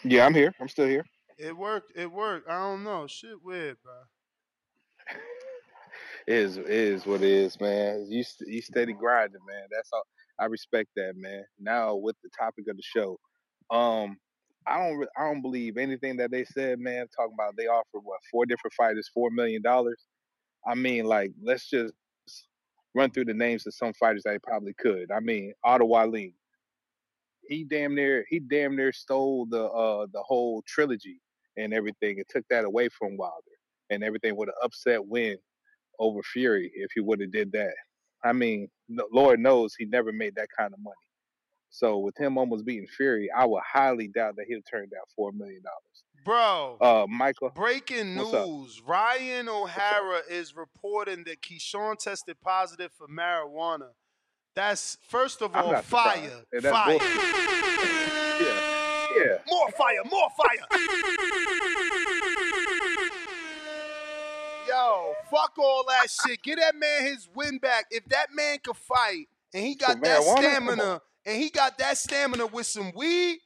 Yeah, 0.03 0.25
I'm 0.25 0.33
here. 0.33 0.53
I'm 0.61 0.67
still 0.67 0.87
here. 0.87 1.05
It 1.39 1.57
worked. 1.57 1.91
It 1.95 2.11
worked. 2.11 2.49
I 2.49 2.59
don't 2.59 2.83
know. 2.83 3.07
Shit 3.07 3.43
weird, 3.43 3.77
bro. 3.83 3.93
It 6.25 6.35
is 6.35 6.55
it 6.55 6.69
is 6.69 7.05
what 7.05 7.21
it 7.21 7.29
is, 7.29 7.59
man. 7.59 8.07
You 8.09 8.23
st- 8.23 8.49
you 8.49 8.61
steady 8.61 8.93
grinding, 8.93 9.41
man. 9.45 9.65
That's 9.69 9.89
all. 9.91 10.03
I 10.39 10.45
respect 10.45 10.89
that, 10.95 11.17
man. 11.17 11.43
Now 11.59 11.95
with 11.95 12.15
the 12.23 12.29
topic 12.29 12.65
of 12.69 12.77
the 12.77 12.81
show, 12.81 13.19
um, 13.69 14.17
I 14.65 14.77
don't 14.77 14.99
re- 14.99 15.07
I 15.17 15.25
don't 15.25 15.41
believe 15.41 15.75
anything 15.75 16.15
that 16.17 16.31
they 16.31 16.45
said, 16.45 16.79
man. 16.79 17.07
Talking 17.13 17.35
about 17.37 17.57
they 17.57 17.67
offered 17.67 18.03
what 18.03 18.19
four 18.31 18.45
different 18.45 18.73
fighters 18.73 19.09
four 19.13 19.31
million 19.31 19.61
dollars. 19.61 20.01
I 20.65 20.75
mean, 20.75 21.03
like 21.03 21.31
let's 21.43 21.69
just 21.69 21.93
run 22.95 23.11
through 23.11 23.25
the 23.25 23.33
names 23.33 23.67
of 23.67 23.73
some 23.73 23.93
fighters 23.93 24.23
that 24.23 24.31
they 24.31 24.39
probably 24.39 24.73
could. 24.75 25.11
I 25.11 25.19
mean, 25.19 25.53
Otto 25.63 25.85
Wallin. 25.85 26.33
He 27.47 27.65
damn 27.65 27.95
near 27.95 28.25
he 28.29 28.39
damn 28.39 28.75
near 28.75 28.93
stole 28.93 29.45
the 29.49 29.65
uh 29.65 30.07
the 30.13 30.23
whole 30.23 30.63
trilogy 30.67 31.21
and 31.57 31.73
everything 31.73 32.17
and 32.17 32.27
took 32.29 32.45
that 32.49 32.65
away 32.65 32.89
from 32.89 33.17
Wilder 33.17 33.35
and 33.89 34.03
everything 34.03 34.35
with 34.37 34.49
an 34.49 34.55
upset 34.63 35.05
win 35.05 35.37
over 35.99 36.23
Fury 36.23 36.71
if 36.75 36.91
he 36.95 37.01
would 37.01 37.21
have 37.21 37.31
did 37.31 37.51
that. 37.53 37.73
I 38.23 38.33
mean, 38.33 38.69
Lord 39.11 39.39
knows 39.39 39.75
he 39.75 39.85
never 39.85 40.11
made 40.13 40.35
that 40.35 40.49
kind 40.57 40.73
of 40.73 40.79
money. 40.81 40.95
So 41.69 41.99
with 41.99 42.17
him 42.17 42.37
almost 42.37 42.65
beating 42.65 42.87
Fury, 42.87 43.29
I 43.31 43.45
would 43.45 43.63
highly 43.65 44.07
doubt 44.09 44.35
that 44.37 44.45
he'll 44.47 44.61
turn 44.61 44.83
down 44.89 45.03
four 45.15 45.31
million 45.33 45.63
dollars. 45.63 46.02
Bro, 46.23 46.77
Uh, 46.79 47.05
Michael, 47.09 47.49
breaking 47.49 48.15
news. 48.15 48.81
Ryan 48.85 49.49
O'Hara 49.49 50.21
is 50.29 50.55
reporting 50.55 51.23
that 51.25 51.41
Keyshawn 51.41 51.97
tested 51.97 52.39
positive 52.41 52.91
for 52.97 53.07
marijuana. 53.07 53.89
That's 54.55 54.97
first 55.09 55.41
of 55.41 55.55
all 55.55 55.75
fire. 55.81 56.29
Fire. 56.61 56.99
yeah, 58.39 58.67
yeah. 59.17 59.37
More 59.47 59.71
fire, 59.71 60.03
more 60.09 60.29
fire. 60.37 60.67
Yo, 64.67 65.13
fuck 65.29 65.53
all 65.57 65.83
that 65.87 66.07
shit. 66.09 66.41
Get 66.41 66.57
that 66.59 66.75
man 66.75 67.03
his 67.03 67.27
win 67.35 67.57
back. 67.57 67.85
If 67.91 68.05
that 68.05 68.27
man 68.33 68.59
could 68.63 68.77
fight 68.77 69.27
and 69.53 69.65
he 69.65 69.75
got 69.75 70.01
that 70.01 70.21
marijuana? 70.21 70.37
Stamina 70.37 71.01
and 71.25 71.41
he 71.41 71.49
got 71.49 71.77
that 71.79 71.97
stamina 71.97 72.45
with 72.47 72.65
some 72.65 72.91
weed, 72.95 73.39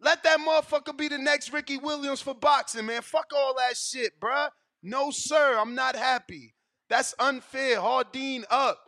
let 0.00 0.22
that 0.22 0.38
motherfucker 0.40 0.96
be 0.96 1.08
the 1.08 1.18
next 1.18 1.52
Ricky 1.52 1.76
Williams 1.78 2.20
for 2.22 2.34
boxing, 2.34 2.86
man. 2.86 3.02
Fuck 3.02 3.30
all 3.34 3.54
that 3.56 3.76
shit, 3.76 4.18
bruh. 4.20 4.48
No, 4.82 5.10
sir. 5.10 5.58
I'm 5.58 5.74
not 5.74 5.94
happy. 5.96 6.54
That's 6.88 7.14
unfair. 7.18 7.80
Hardin 7.80 8.44
up. 8.50 8.78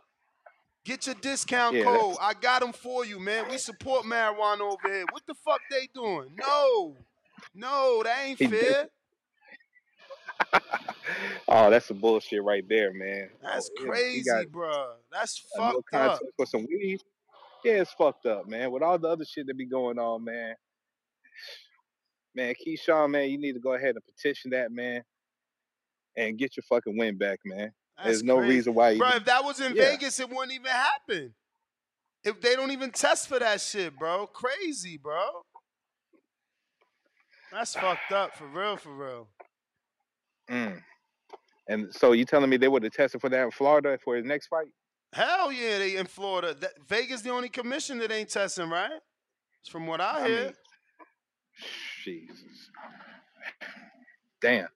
Get 0.85 1.05
your 1.05 1.15
discount 1.15 1.75
Yeah, 1.77 1.83
code. 1.85 2.17
I 2.19 2.33
got 2.33 2.61
them 2.61 2.73
for 2.73 3.05
you, 3.05 3.19
man. 3.19 3.45
We 3.49 3.57
support 3.57 4.03
marijuana 4.03 4.61
over 4.61 4.93
here. 4.93 5.05
What 5.11 5.23
the 5.27 5.33
fuck 5.35 5.61
they 5.71 5.87
doing? 5.93 6.31
No. 6.37 6.97
No, 7.55 8.01
that 8.03 8.17
ain't 8.25 8.39
fair. 8.39 8.89
Oh, 11.47 11.69
that's 11.69 11.87
some 11.87 11.97
bullshit 11.99 12.41
right 12.43 12.63
there, 12.67 12.93
man. 12.93 13.29
That's 13.41 13.69
Oh, 13.79 13.83
crazy, 13.85 14.29
bruh. 14.49 14.93
That's 15.11 15.43
a 15.55 15.59
no 15.59 15.71
fucked 15.91 15.93
up. 15.93 16.19
for 16.37 16.45
some 16.45 16.65
weed. 16.67 17.01
Yeah, 17.63 17.73
it's 17.81 17.91
fucked 17.93 18.25
up, 18.25 18.47
man. 18.47 18.71
With 18.71 18.81
all 18.81 18.97
the 18.97 19.09
other 19.09 19.25
shit 19.25 19.45
that 19.47 19.57
be 19.57 19.65
going 19.65 19.99
on, 19.99 20.23
man. 20.23 20.55
Man, 22.35 22.53
Keyshawn, 22.55 23.11
man, 23.11 23.29
you 23.29 23.37
need 23.37 23.53
to 23.53 23.59
go 23.59 23.73
ahead 23.73 23.95
and 23.95 24.03
petition 24.05 24.51
that, 24.51 24.71
man, 24.71 25.03
and 26.17 26.37
get 26.37 26.57
your 26.57 26.63
fucking 26.69 26.97
win 26.97 27.17
back, 27.17 27.39
man. 27.45 27.71
There's 28.03 28.23
no 28.23 28.37
crazy. 28.37 28.49
reason 28.55 28.73
why. 28.73 28.89
You, 28.91 28.99
Bro, 28.99 29.09
if 29.17 29.25
that 29.25 29.43
was 29.43 29.59
in 29.61 29.75
Yeah. 29.75 29.91
Vegas, 29.91 30.19
it 30.19 30.29
wouldn't 30.29 30.51
even 30.51 30.65
happen. 30.71 31.33
If 32.23 32.41
they 32.41 32.55
don't 32.55 32.71
even 32.71 32.89
test 32.91 33.27
for 33.27 33.37
that 33.37 33.61
shit, 33.61 33.97
bro. 33.97 34.27
Crazy, 34.27 34.97
bro. 34.97 35.25
That's 37.51 37.75
fucked 37.75 38.11
up 38.11 38.35
for 38.35 38.47
real, 38.47 38.77
for 38.77 38.95
real. 38.95 39.27
Mm. 40.49 40.81
And 41.69 41.93
so 41.93 42.13
you 42.13 42.25
telling 42.25 42.49
me 42.49 42.57
they 42.57 42.67
would 42.67 42.83
have 42.83 42.93
tested 42.93 43.21
for 43.21 43.29
that 43.29 43.43
in 43.43 43.51
Florida 43.51 43.97
for 44.03 44.15
his 44.15 44.25
next 44.25 44.47
fight? 44.47 44.67
Hell 45.13 45.51
yeah, 45.51 45.77
they 45.77 45.95
in 45.97 46.07
Florida. 46.07 46.55
That, 46.55 46.71
Vegas 46.87 47.21
the 47.21 47.29
only 47.29 47.49
commission 47.49 47.99
that 47.99 48.11
ain't 48.11 48.29
testing, 48.29 48.69
right? 48.69 48.89
It's 49.61 49.69
from 49.69 49.85
what 49.85 50.01
I 50.01 50.21
I 50.23 50.27
hear. 50.27 50.43
mean, 50.45 50.53
Jesus. 52.03 52.71
Damn. 54.41 54.67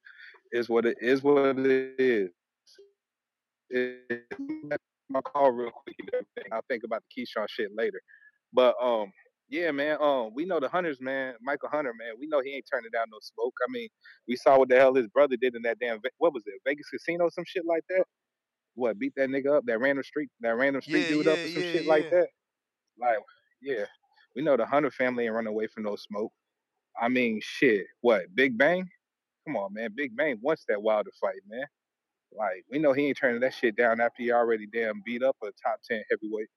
Is 0.54 0.70
what 0.70 0.86
it 0.86 0.98
is 1.02 1.24
what 1.24 1.60
it 1.60 1.96
is. 2.00 2.32
It- 3.70 4.26
my 5.10 5.22
call 5.22 5.52
real 5.52 5.72
quick 5.72 5.96
and 6.00 6.10
everything. 6.14 6.54
I'll 6.54 6.66
think 6.70 6.84
about 6.86 7.04
the 7.16 7.24
Keyshawn 7.24 7.48
shit 7.50 7.72
later. 7.76 8.02
But 8.54 8.76
um 8.82 9.12
yeah, 9.50 9.72
man. 9.72 9.98
Um, 10.02 10.32
we 10.36 10.46
know 10.46 10.60
the 10.60 10.70
hunters, 10.70 11.02
man. 11.02 11.36
Michael 11.42 11.70
Hunter, 11.70 11.94
man. 11.98 12.16
We 12.20 12.28
know 12.28 12.42
he 12.42 12.56
ain't 12.56 12.68
turning 12.72 12.92
down 12.92 13.06
no 13.12 13.20
smoke. 13.22 13.56
I 13.68 13.72
mean, 13.72 13.90
we 14.28 14.36
saw 14.36 14.60
what 14.60 14.70
the 14.70 14.76
hell 14.78 14.94
his 14.96 15.08
brother 15.08 15.38
did 15.38 15.56
in 15.56 15.64
that 15.64 15.80
damn 15.80 16.02
Ve- 16.02 16.10
what 16.20 16.34
was 16.34 16.44
it, 16.48 16.56
Vegas 16.66 16.90
casino, 16.90 17.30
some 17.30 17.46
shit 17.48 17.66
like 17.66 17.84
that. 17.90 18.06
What 18.76 19.00
beat 19.00 19.14
that 19.18 19.30
nigga 19.30 19.58
up? 19.58 19.66
That 19.66 19.80
random 19.80 20.04
street, 20.04 20.30
that 20.42 20.56
random 20.58 20.82
street 20.82 21.08
Yeah, 21.10 21.10
dude 21.10 21.28
up 21.28 21.40
yeah, 21.40 21.46
or 21.46 21.50
some 21.50 21.64
yeah, 21.64 21.70
shit 21.72 21.86
like 21.88 22.06
that. 22.12 22.28
Like, 23.00 23.18
yeah, 23.62 23.86
we 24.36 24.44
know 24.44 24.58
the 24.58 24.66
Hunter 24.66 24.92
family 24.92 25.26
ain't 25.26 25.34
running 25.34 25.54
away 25.54 25.68
from 25.68 25.84
no 25.84 25.96
smoke. 25.98 26.32
I 27.02 27.10
mean, 27.10 27.41
shit. 27.43 27.88
What 28.02 28.34
Big 28.36 28.58
Bang? 28.58 28.88
Come 29.45 29.58
on, 29.58 29.74
man. 29.74 29.91
Big 29.95 30.16
Bang 30.16 30.39
wants 30.41 30.66
that 30.70 30.82
Wilder 30.82 31.12
fight, 31.22 31.41
man. 31.50 31.66
Like, 32.38 32.66
we 32.72 32.80
know 32.80 32.93
he 32.93 33.08
ain't 33.08 33.18
turning 33.18 33.41
that 33.41 33.54
shit 33.56 33.76
down 33.78 34.02
after 34.02 34.24
he 34.24 34.32
already 34.32 34.68
damn 34.68 35.02
beat 35.06 35.24
up 35.24 35.38
a 35.43 35.48
top 35.64 35.80
ten 35.89 36.04
heavyweight. 36.12 36.50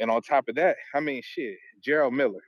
And 0.00 0.10
on 0.10 0.22
top 0.22 0.48
of 0.48 0.56
that, 0.56 0.76
I 0.94 1.00
mean, 1.00 1.22
shit, 1.24 1.56
Gerald 1.82 2.14
Miller. 2.14 2.42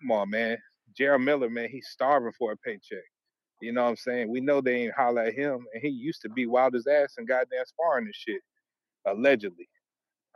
Come 0.00 0.12
on, 0.12 0.30
man. 0.30 0.58
Gerald 0.96 1.22
Miller, 1.22 1.50
man, 1.50 1.68
he's 1.70 1.88
starving 1.88 2.32
for 2.38 2.52
a 2.52 2.56
paycheck. 2.58 3.04
You 3.62 3.72
know 3.72 3.84
what 3.84 3.90
I'm 3.90 3.96
saying? 3.96 4.30
We 4.30 4.40
know 4.40 4.60
they 4.60 4.84
ain't 4.84 4.94
holler 4.94 5.22
at 5.22 5.34
him, 5.34 5.66
and 5.74 5.82
he 5.82 5.88
used 5.88 6.22
to 6.22 6.28
be 6.30 6.46
Wilder's 6.46 6.86
ass 6.86 7.14
and 7.18 7.28
goddamn 7.28 7.66
sparring 7.66 8.06
and 8.06 8.14
shit. 8.14 8.42
Allegedly. 9.06 9.68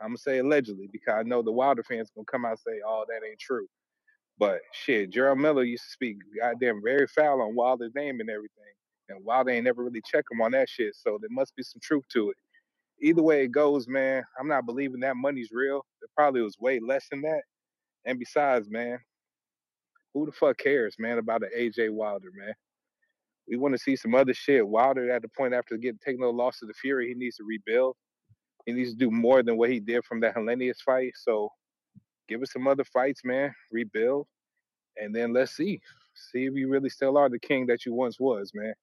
I'm 0.01 0.09
gonna 0.09 0.17
say 0.19 0.39
allegedly 0.39 0.89
because 0.91 1.15
I 1.19 1.23
know 1.23 1.41
the 1.41 1.51
Wilder 1.51 1.83
fans 1.83 2.11
gonna 2.15 2.25
come 2.25 2.45
out 2.45 2.51
and 2.51 2.59
say, 2.59 2.81
"Oh, 2.85 3.05
that 3.09 3.25
ain't 3.27 3.39
true." 3.39 3.67
But 4.43 4.59
shit, 4.73 5.09
Gerald 5.09 5.39
Miller 5.39 5.63
used 5.63 5.85
to 5.85 5.91
speak 5.91 6.17
goddamn 6.37 6.81
very 6.83 7.07
foul 7.07 7.41
on 7.41 7.55
Wilder's 7.55 7.95
name 7.95 8.19
and 8.19 8.29
everything, 8.29 8.73
and 9.07 9.23
Wilder 9.23 9.51
ain't 9.51 9.63
never 9.63 9.83
really 9.83 10.01
check 10.05 10.25
him 10.29 10.41
on 10.41 10.51
that 10.51 10.67
shit. 10.67 10.95
So 10.95 11.17
there 11.21 11.29
must 11.31 11.55
be 11.55 11.63
some 11.63 11.79
truth 11.81 12.03
to 12.11 12.29
it. 12.29 12.37
Either 13.01 13.21
way 13.21 13.45
it 13.45 13.53
goes, 13.53 13.87
man, 13.87 14.21
I'm 14.37 14.49
not 14.49 14.65
believing 14.65 14.99
that 14.99 15.15
money's 15.15 15.51
real. 15.53 15.85
It 16.01 16.09
probably 16.17 16.41
was 16.41 16.57
way 16.59 16.81
less 16.81 17.07
than 17.09 17.21
that. 17.21 17.43
And 18.05 18.19
besides, 18.19 18.69
man, 18.69 18.99
who 20.13 20.25
the 20.25 20.33
fuck 20.33 20.57
cares, 20.57 20.95
man, 20.99 21.19
about 21.19 21.43
an 21.43 21.49
AJ 21.57 21.91
Wilder, 21.91 22.29
man? 22.35 22.53
We 23.47 23.55
want 23.55 23.73
to 23.75 23.79
see 23.79 23.95
some 23.95 24.13
other 24.13 24.33
shit. 24.33 24.67
Wilder 24.67 25.09
at 25.09 25.21
the 25.21 25.29
point 25.29 25.53
after 25.53 25.77
getting 25.77 25.99
taking 26.03 26.21
no 26.21 26.31
loss 26.31 26.59
to 26.59 26.65
the 26.65 26.73
Fury, 26.73 27.07
he 27.07 27.13
needs 27.13 27.37
to 27.37 27.45
rebuild. 27.45 27.95
He 28.65 28.73
needs 28.73 28.91
to 28.91 28.97
do 28.97 29.09
more 29.09 29.41
than 29.41 29.57
what 29.57 29.69
he 29.69 29.79
did 29.79 30.03
from 30.03 30.19
that 30.21 30.35
Helenius 30.35 30.81
fight. 30.85 31.13
So 31.15 31.49
give 32.29 32.41
us 32.41 32.51
some 32.51 32.67
other 32.67 32.85
fights, 32.85 33.21
man. 33.23 33.53
Rebuild, 33.71 34.27
and 34.97 35.15
then 35.15 35.33
let's 35.33 35.55
see, 35.55 35.81
see 36.13 36.45
if 36.45 36.53
you 36.53 36.69
really 36.69 36.89
still 36.89 37.17
are 37.17 37.29
the 37.29 37.39
king 37.39 37.65
that 37.67 37.85
you 37.85 37.93
once 37.93 38.19
was, 38.19 38.51
man. 38.53 38.73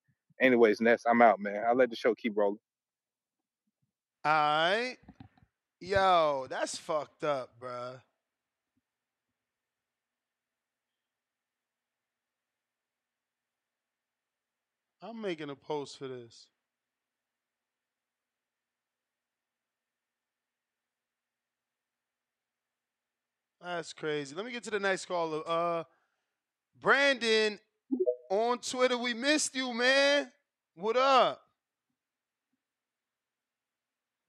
Anyways, 0.41 0.81
Ness, 0.81 1.03
I'm 1.07 1.23
out, 1.23 1.41
man. 1.41 1.63
I'll 1.69 1.77
let 1.77 1.91
the 1.91 1.97
show 1.97 2.15
keep 2.15 2.37
rolling. 2.37 2.59
All 4.25 4.33
right. 4.33 4.97
Yo, 5.81 6.47
that's 6.51 6.77
fucked 6.77 7.25
up, 7.25 7.51
bruh. 7.61 8.01
I'm 15.03 15.21
making 15.21 15.49
a 15.49 15.57
post 15.57 15.99
for 15.99 16.09
this. 16.09 16.47
That's 23.63 23.93
crazy. 23.93 24.35
Let 24.35 24.45
me 24.45 24.53
get 24.53 24.65
to 24.65 24.71
the 24.71 24.81
next 24.81 25.07
caller. 25.07 25.43
Uh 25.47 25.85
Brandon 26.81 27.59
on 28.31 28.59
Twitter, 28.59 28.97
we 28.97 29.13
missed 29.13 29.55
you, 29.55 29.75
man. 29.75 30.31
What 30.75 30.97
up? 30.97 31.41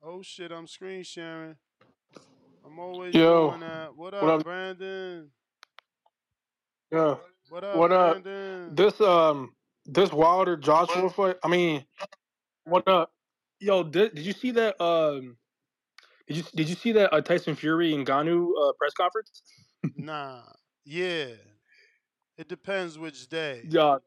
Oh 0.03 0.21
shit, 0.21 0.51
I'm 0.51 0.67
screen 0.67 1.03
sharing. 1.03 1.55
I'm 2.65 2.79
always 2.79 3.13
Yo, 3.13 3.49
doing 3.49 3.61
that. 3.61 3.95
What 3.95 4.13
up, 4.13 4.23
what 4.23 4.31
up? 4.31 4.43
Brandon? 4.43 5.29
Yeah. 6.91 7.15
What 7.49 7.63
up, 7.63 7.75
What 7.77 7.91
up? 7.91 8.23
Brandon? 8.23 8.75
This 8.75 8.99
um 8.99 9.53
this 9.85 10.11
Wilder 10.11 10.57
Joshua 10.57 11.09
fight. 11.09 11.37
I 11.43 11.47
mean, 11.47 11.85
what 12.65 12.87
up? 12.87 13.11
Yo, 13.59 13.83
did, 13.83 14.15
did 14.15 14.25
you 14.25 14.33
see 14.33 14.51
that? 14.51 14.81
Um, 14.81 15.37
did 16.27 16.37
you 16.37 16.43
did 16.55 16.69
you 16.69 16.75
see 16.75 16.91
that 16.93 17.13
uh, 17.13 17.21
Tyson 17.21 17.55
Fury 17.55 17.93
and 17.93 18.05
Ngannou 18.05 18.49
uh, 18.61 18.73
press 18.77 18.93
conference? 18.93 19.41
Nah. 19.95 20.41
Yeah. 20.83 21.27
It 22.41 22.47
depends 22.47 22.97
which 22.97 23.29
day. 23.29 23.61
Yeah, 23.69 23.97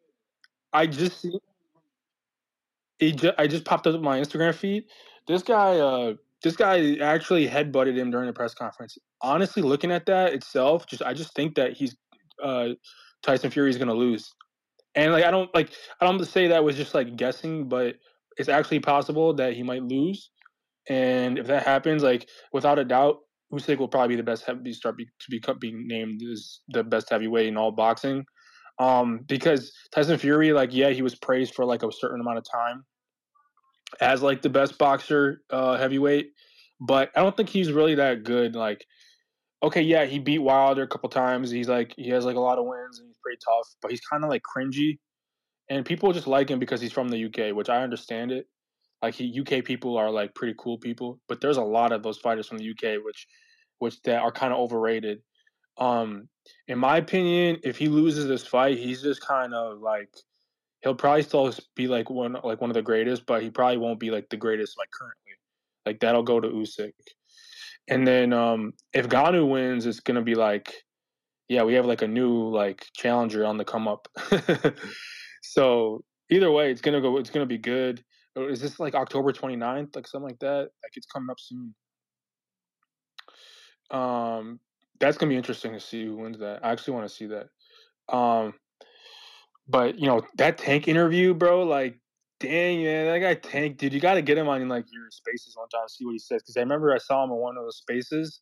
I 0.72 0.88
just 0.88 1.20
see. 1.20 1.38
It 2.98 3.12
ju- 3.12 3.32
I 3.38 3.46
just 3.46 3.64
popped 3.64 3.86
up 3.86 4.00
my 4.00 4.18
Instagram 4.18 4.52
feed. 4.52 4.86
This 5.28 5.44
guy, 5.44 5.78
uh, 5.78 6.14
this 6.42 6.56
guy 6.56 6.96
actually 6.96 7.46
headbutted 7.46 7.96
him 7.96 8.10
during 8.10 8.26
the 8.26 8.32
press 8.32 8.52
conference. 8.52 8.98
Honestly, 9.20 9.62
looking 9.62 9.92
at 9.92 10.06
that 10.06 10.32
itself, 10.32 10.84
just 10.88 11.00
I 11.00 11.14
just 11.14 11.32
think 11.36 11.54
that 11.54 11.74
he's 11.74 11.94
uh, 12.42 12.70
Tyson 13.22 13.52
Fury 13.52 13.70
is 13.70 13.78
gonna 13.78 13.94
lose. 13.94 14.34
And 14.96 15.12
like 15.12 15.22
I 15.22 15.30
don't 15.30 15.54
like 15.54 15.70
I 16.00 16.04
don't 16.04 16.24
say 16.24 16.48
that 16.48 16.64
was 16.64 16.74
just 16.74 16.92
like 16.92 17.14
guessing, 17.14 17.68
but 17.68 17.94
it's 18.36 18.48
actually 18.48 18.80
possible 18.80 19.32
that 19.34 19.52
he 19.52 19.62
might 19.62 19.84
lose. 19.84 20.30
And 20.88 21.38
if 21.38 21.46
that 21.46 21.62
happens, 21.62 22.02
like 22.02 22.28
without 22.52 22.80
a 22.80 22.84
doubt, 22.84 23.20
Usyk 23.52 23.78
will 23.78 23.88
probably 23.88 24.08
be 24.08 24.16
the 24.16 24.22
best 24.22 24.44
heavy 24.44 24.72
start 24.72 24.96
be, 24.96 25.04
to 25.04 25.30
be 25.30 25.40
being 25.60 25.86
named 25.86 26.20
as 26.32 26.60
the 26.68 26.82
best 26.82 27.10
heavyweight 27.10 27.46
in 27.46 27.56
all 27.56 27.70
boxing. 27.70 28.24
Um, 28.78 29.20
because 29.28 29.72
Tyson 29.94 30.18
Fury, 30.18 30.52
like 30.52 30.74
yeah, 30.74 30.90
he 30.90 31.02
was 31.02 31.14
praised 31.14 31.54
for 31.54 31.64
like 31.64 31.82
a 31.82 31.92
certain 31.92 32.20
amount 32.20 32.38
of 32.38 32.44
time 32.50 32.84
as 34.00 34.22
like 34.22 34.42
the 34.42 34.50
best 34.50 34.78
boxer 34.78 35.42
uh, 35.50 35.76
heavyweight, 35.76 36.30
but 36.80 37.10
I 37.14 37.22
don't 37.22 37.36
think 37.36 37.48
he's 37.48 37.70
really 37.70 37.94
that 37.96 38.24
good. 38.24 38.56
Like 38.56 38.84
okay, 39.64 39.80
yeah, 39.80 40.04
he 40.04 40.18
beat 40.18 40.40
Wilder 40.40 40.82
a 40.82 40.88
couple 40.88 41.08
times. 41.08 41.50
He's 41.50 41.68
like 41.68 41.94
he 41.96 42.10
has 42.10 42.24
like 42.24 42.36
a 42.36 42.40
lot 42.40 42.58
of 42.58 42.66
wins 42.66 42.98
and 42.98 43.08
he's 43.08 43.16
pretty 43.22 43.38
tough, 43.44 43.68
but 43.80 43.90
he's 43.90 44.00
kind 44.00 44.24
of 44.24 44.30
like 44.30 44.42
cringy, 44.42 44.98
and 45.70 45.84
people 45.84 46.12
just 46.12 46.26
like 46.26 46.50
him 46.50 46.58
because 46.58 46.80
he's 46.80 46.92
from 46.92 47.08
the 47.08 47.24
UK, 47.24 47.54
which 47.54 47.68
I 47.68 47.82
understand 47.82 48.30
it. 48.32 48.46
Like 49.02 49.20
UK 49.20 49.64
people 49.64 49.96
are 49.98 50.10
like 50.10 50.34
pretty 50.34 50.54
cool 50.58 50.78
people, 50.78 51.20
but 51.28 51.40
there's 51.40 51.58
a 51.58 51.62
lot 51.62 51.92
of 51.92 52.02
those 52.02 52.18
fighters 52.18 52.48
from 52.48 52.58
the 52.58 52.70
UK 52.70 53.04
which 53.04 53.26
which 53.78 54.00
that 54.02 54.22
are 54.22 54.32
kind 54.32 54.52
of 54.52 54.58
overrated. 54.58 55.20
Um, 55.76 56.28
in 56.68 56.78
my 56.78 56.98
opinion, 56.98 57.58
if 57.64 57.76
he 57.76 57.88
loses 57.88 58.28
this 58.28 58.46
fight, 58.46 58.78
he's 58.78 59.02
just 59.02 59.20
kind 59.20 59.52
of 59.52 59.80
like 59.80 60.10
he'll 60.82 60.94
probably 60.94 61.22
still 61.22 61.52
be 61.74 61.88
like 61.88 62.10
one 62.10 62.36
like 62.44 62.60
one 62.60 62.70
of 62.70 62.74
the 62.74 62.82
greatest, 62.82 63.26
but 63.26 63.42
he 63.42 63.50
probably 63.50 63.78
won't 63.78 64.00
be 64.00 64.10
like 64.10 64.28
the 64.28 64.36
greatest 64.36 64.78
like 64.78 64.90
currently. 64.90 65.32
Like 65.84 66.00
that'll 66.00 66.22
go 66.22 66.40
to 66.40 66.48
Usyk. 66.48 66.92
And 67.88 68.06
then 68.06 68.32
um, 68.32 68.72
if 68.92 69.08
Ngannou 69.08 69.50
wins, 69.50 69.86
it's 69.86 70.00
gonna 70.00 70.22
be 70.22 70.34
like, 70.34 70.72
yeah, 71.48 71.62
we 71.62 71.74
have 71.74 71.86
like 71.86 72.02
a 72.02 72.08
new 72.08 72.48
like 72.48 72.86
challenger 72.94 73.44
on 73.44 73.56
the 73.58 73.64
come 73.64 73.88
up. 73.88 74.08
so 75.42 76.04
either 76.30 76.50
way, 76.50 76.70
it's 76.70 76.80
gonna 76.80 77.00
go. 77.00 77.18
It's 77.18 77.30
gonna 77.30 77.46
be 77.46 77.58
good. 77.58 78.02
Uh, 78.36 78.48
Is 78.48 78.60
this 78.60 78.80
like 78.80 78.94
October 78.94 79.32
29th, 79.32 79.94
like 79.94 80.06
something 80.06 80.28
like 80.28 80.38
that? 80.40 80.70
Like 80.82 80.92
it's 80.94 81.06
coming 81.06 81.30
up 81.30 81.38
soon. 81.38 81.74
Um, 83.90 84.60
that's 84.98 85.18
gonna 85.18 85.30
be 85.30 85.36
interesting 85.36 85.72
to 85.72 85.80
see 85.80 86.04
who 86.04 86.16
wins 86.16 86.38
that. 86.38 86.64
I 86.64 86.72
actually 86.72 86.94
want 86.94 87.08
to 87.08 87.14
see 87.14 87.26
that. 87.26 87.48
Um, 88.14 88.54
but 89.68 89.98
you 89.98 90.06
know 90.06 90.22
that 90.36 90.58
tank 90.58 90.88
interview, 90.88 91.34
bro. 91.34 91.62
Like, 91.62 91.98
dang 92.40 92.82
man, 92.82 93.06
that 93.06 93.18
guy 93.20 93.34
Tank, 93.34 93.78
dude. 93.78 93.92
You 93.92 94.00
got 94.00 94.14
to 94.14 94.22
get 94.22 94.38
him 94.38 94.48
on 94.48 94.68
like 94.68 94.86
your 94.92 95.10
spaces 95.10 95.56
one 95.56 95.68
time, 95.68 95.88
see 95.88 96.04
what 96.04 96.12
he 96.12 96.18
says. 96.18 96.42
Because 96.42 96.56
I 96.56 96.60
remember 96.60 96.92
I 96.92 96.98
saw 96.98 97.24
him 97.24 97.30
in 97.30 97.36
one 97.36 97.56
of 97.56 97.64
those 97.64 97.78
spaces. 97.78 98.40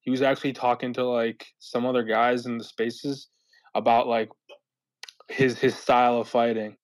He 0.00 0.10
was 0.10 0.22
actually 0.22 0.52
talking 0.52 0.92
to 0.94 1.04
like 1.04 1.46
some 1.58 1.86
other 1.86 2.02
guys 2.02 2.46
in 2.46 2.58
the 2.58 2.64
spaces 2.64 3.28
about 3.74 4.06
like 4.06 4.30
his 5.28 5.58
his 5.58 5.76
style 5.76 6.18
of 6.18 6.28
fighting. 6.28 6.76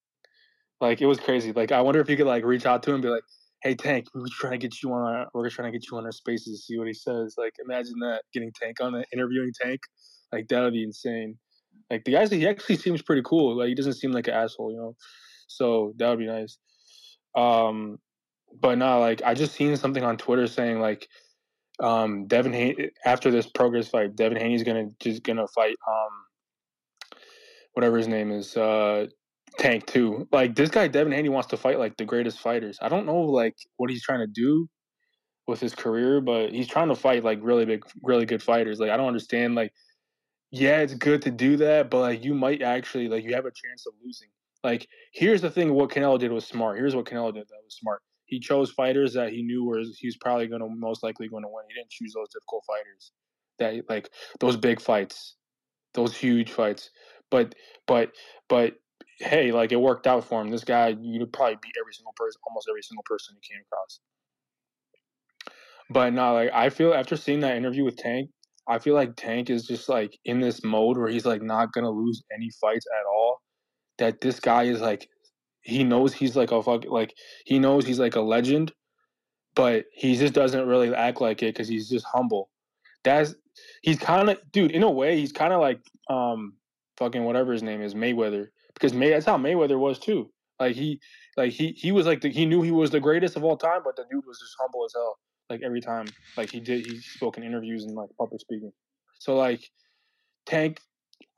Like 0.80 1.00
it 1.00 1.06
was 1.06 1.20
crazy. 1.20 1.52
Like 1.52 1.72
I 1.72 1.80
wonder 1.82 2.00
if 2.00 2.08
you 2.08 2.16
could 2.16 2.26
like 2.26 2.44
reach 2.44 2.66
out 2.66 2.82
to 2.84 2.90
him 2.90 2.94
and 2.96 3.02
be 3.02 3.08
like, 3.08 3.24
"Hey 3.62 3.74
Tank, 3.74 4.06
we're 4.14 4.26
trying 4.30 4.52
to 4.52 4.58
get 4.58 4.82
you 4.82 4.92
on 4.92 5.02
our 5.02 5.26
we're 5.34 5.50
trying 5.50 5.70
to 5.70 5.78
get 5.78 5.90
you 5.90 5.98
on 5.98 6.04
our 6.04 6.12
spaces, 6.12 6.60
to 6.60 6.64
see 6.64 6.78
what 6.78 6.86
he 6.86 6.94
says." 6.94 7.34
Like 7.36 7.54
imagine 7.64 7.98
that 8.00 8.22
getting 8.32 8.52
Tank 8.60 8.80
on 8.80 8.94
it, 8.94 9.06
interviewing 9.12 9.52
Tank. 9.60 9.80
Like 10.32 10.48
that 10.48 10.62
would 10.62 10.72
be 10.72 10.84
insane. 10.84 11.38
Like 11.90 12.04
the 12.04 12.12
guy, 12.12 12.26
he 12.26 12.46
actually 12.46 12.76
seems 12.76 13.02
pretty 13.02 13.22
cool. 13.24 13.58
Like 13.58 13.68
he 13.68 13.74
doesn't 13.74 13.94
seem 13.94 14.12
like 14.12 14.28
an 14.28 14.34
asshole, 14.34 14.72
you 14.72 14.78
know. 14.78 14.96
So 15.48 15.92
that 15.96 16.08
would 16.08 16.18
be 16.18 16.26
nice. 16.26 16.56
Um, 17.36 17.98
but 18.60 18.78
no, 18.78 19.00
like 19.00 19.22
I 19.24 19.34
just 19.34 19.54
seen 19.54 19.76
something 19.76 20.02
on 20.02 20.16
Twitter 20.16 20.46
saying 20.46 20.80
like 20.80 21.08
um 21.80 22.26
Devin 22.26 22.52
Haney 22.52 22.90
after 23.04 23.30
this 23.30 23.46
Prograis 23.46 23.88
fight, 23.88 24.16
Devin 24.16 24.38
Haney's 24.38 24.62
gonna 24.62 24.88
just 25.00 25.22
gonna 25.24 25.46
fight 25.48 25.76
um 25.88 27.18
whatever 27.74 27.96
his 27.96 28.08
name 28.08 28.30
is, 28.30 28.56
uh 28.56 29.06
Tank 29.59 29.86
too. 29.86 30.28
Like 30.32 30.55
this 30.55 30.70
guy 30.70 30.88
Devin 30.88 31.12
Haney 31.12 31.28
wants 31.28 31.48
to 31.48 31.57
fight 31.57 31.78
like 31.78 31.96
the 31.96 32.05
greatest 32.05 32.38
fighters. 32.38 32.78
I 32.80 32.88
don't 32.88 33.07
know 33.07 33.20
like 33.20 33.57
what 33.76 33.90
he's 33.90 34.03
trying 34.03 34.20
to 34.20 34.26
do 34.26 34.68
with 35.46 35.61
his 35.61 35.74
career, 35.74 36.20
but 36.20 36.51
he's 36.51 36.68
trying 36.68 36.88
to 36.88 36.94
fight 36.94 37.24
like 37.24 37.38
really 37.42 37.64
big, 37.64 37.84
really 38.03 38.26
good 38.26 38.42
fighters. 38.42 38.80
Like 38.80 38.90
I 38.90 38.96
don't 38.96 39.09
understand. 39.09 39.55
Like, 39.55 39.72
yeah, 40.51 40.78
it's 40.78 40.94
good 40.94 41.22
to 41.22 41.30
do 41.30 41.57
that, 41.59 41.90
but 41.90 42.01
like 42.01 42.24
you 42.24 42.34
might 42.34 42.62
actually 42.62 43.09
like 43.09 43.24
you 43.24 43.34
have 43.34 43.46
a 43.46 43.51
chance 43.51 43.86
of 43.86 43.94
losing. 44.05 44.28
Like 44.64 44.88
here's 45.12 45.40
the 45.40 45.51
thing: 45.51 45.74
what 45.74 45.90
Canelo 45.90 46.18
did 46.18 46.32
was 46.32 46.46
smart. 46.46 46.78
Here's 46.78 46.96
what 46.96 47.07
Canelo 47.07 47.32
did 47.34 47.48
that 47.48 47.64
was 47.64 47.76
smart. 47.76 48.01
He 48.26 48.38
chose 48.38 48.70
fighters 48.70 49.12
that 49.14 49.32
he 49.32 49.42
knew 49.42 49.64
were 49.64 49.80
he 49.80 50.07
was 50.07 50.16
probably 50.16 50.46
going 50.46 50.61
to 50.61 50.68
most 50.68 51.03
likely 51.03 51.28
going 51.28 51.42
to 51.42 51.48
win. 51.48 51.64
He 51.68 51.74
didn't 51.74 51.90
choose 51.90 52.12
those 52.14 52.28
difficult 52.28 52.64
fighters 52.66 53.12
that 53.59 53.88
like 53.88 54.11
those 54.38 54.57
big 54.57 54.80
fights, 54.80 55.34
those 55.94 56.16
huge 56.16 56.53
fights. 56.53 56.90
But 57.30 57.55
but 57.86 58.12
but 58.48 58.74
hey, 59.20 59.53
like 59.53 59.72
it 59.72 59.80
worked 59.80 60.07
out 60.07 60.24
for 60.24 60.40
him. 60.40 60.51
This 60.51 60.64
guy, 60.64 60.96
you 61.01 61.20
would 61.20 61.32
probably 61.32 61.59
beat 61.62 61.74
every 61.80 61.92
single 61.92 62.14
person, 62.16 62.40
almost 62.48 62.68
every 62.68 62.82
single 62.82 63.05
person 63.05 63.36
he 63.40 63.55
came 63.55 63.62
across. 63.62 64.01
But 65.90 66.12
no, 66.12 66.34
like 66.34 66.51
I 66.53 66.70
feel 66.70 66.94
after 66.94 67.16
seeing 67.16 67.40
that 67.40 67.57
interview 67.57 67.84
with 67.84 67.96
Tank, 67.96 68.30
I 68.66 68.78
feel 68.78 68.94
like 68.94 69.16
Tank 69.16 69.51
is 69.51 69.66
just 69.66 69.88
like 69.88 70.18
in 70.24 70.40
this 70.40 70.62
mode 70.64 70.96
where 70.96 71.09
he's 71.09 71.26
like 71.26 71.42
not 71.42 71.72
gonna 71.72 71.90
lose 71.90 72.22
any 72.34 72.51
fights 72.61 72.86
at 72.98 73.07
all. 73.07 73.42
That 73.98 74.20
this 74.20 74.40
guy 74.40 74.64
is 74.64 74.80
like, 74.80 75.09
he 75.62 75.84
knows 75.84 76.14
he's 76.14 76.36
like 76.36 76.53
a 76.53 76.62
fuck, 76.62 76.84
like 76.86 77.14
he 77.44 77.59
knows 77.59 77.84
he's 77.84 77.98
like 77.98 78.16
a 78.16 78.20
legend, 78.20 78.72
but 79.55 79.84
he 79.92 80.16
just 80.16 80.32
doesn't 80.32 80.66
really 80.66 80.94
act 80.94 81.20
like 81.20 81.42
it 81.42 81.55
because 81.55 81.68
he's 81.68 81.90
just 81.90 82.07
humble. 82.11 82.48
That's 83.05 83.34
he's 83.82 83.98
kind 83.98 84.30
of 84.30 84.40
dude. 84.53 84.70
In 84.70 84.82
a 84.82 84.90
way, 84.90 85.18
he's 85.18 85.32
kind 85.32 85.53
of 85.53 85.61
like 85.61 85.80
um 86.09 86.55
fucking 86.96 87.24
whatever 87.24 87.53
his 87.53 87.62
name 87.62 87.82
is 87.82 87.94
Mayweather 87.94 88.48
because 88.80 88.94
May 88.94 89.10
that's 89.10 89.26
how 89.26 89.36
Mayweather 89.36 89.78
was 89.78 89.98
too. 89.98 90.30
Like 90.58 90.74
he 90.74 91.00
like 91.36 91.52
he 91.52 91.72
he 91.72 91.92
was 91.92 92.06
like 92.06 92.20
the, 92.20 92.30
he 92.30 92.46
knew 92.46 92.62
he 92.62 92.70
was 92.70 92.90
the 92.90 93.00
greatest 93.00 93.36
of 93.36 93.44
all 93.44 93.56
time, 93.56 93.80
but 93.84 93.96
the 93.96 94.04
dude 94.10 94.24
was 94.26 94.38
just 94.40 94.54
humble 94.60 94.84
as 94.84 94.92
hell. 94.94 95.18
Like 95.48 95.62
every 95.64 95.80
time, 95.80 96.06
like 96.36 96.50
he 96.50 96.60
did, 96.60 96.86
he 96.86 96.98
spoke 97.00 97.36
in 97.38 97.44
interviews 97.44 97.84
and 97.84 97.94
like 97.94 98.08
public 98.18 98.40
speaking. 98.40 98.72
So 99.18 99.36
like 99.36 99.60
Tank, 100.46 100.80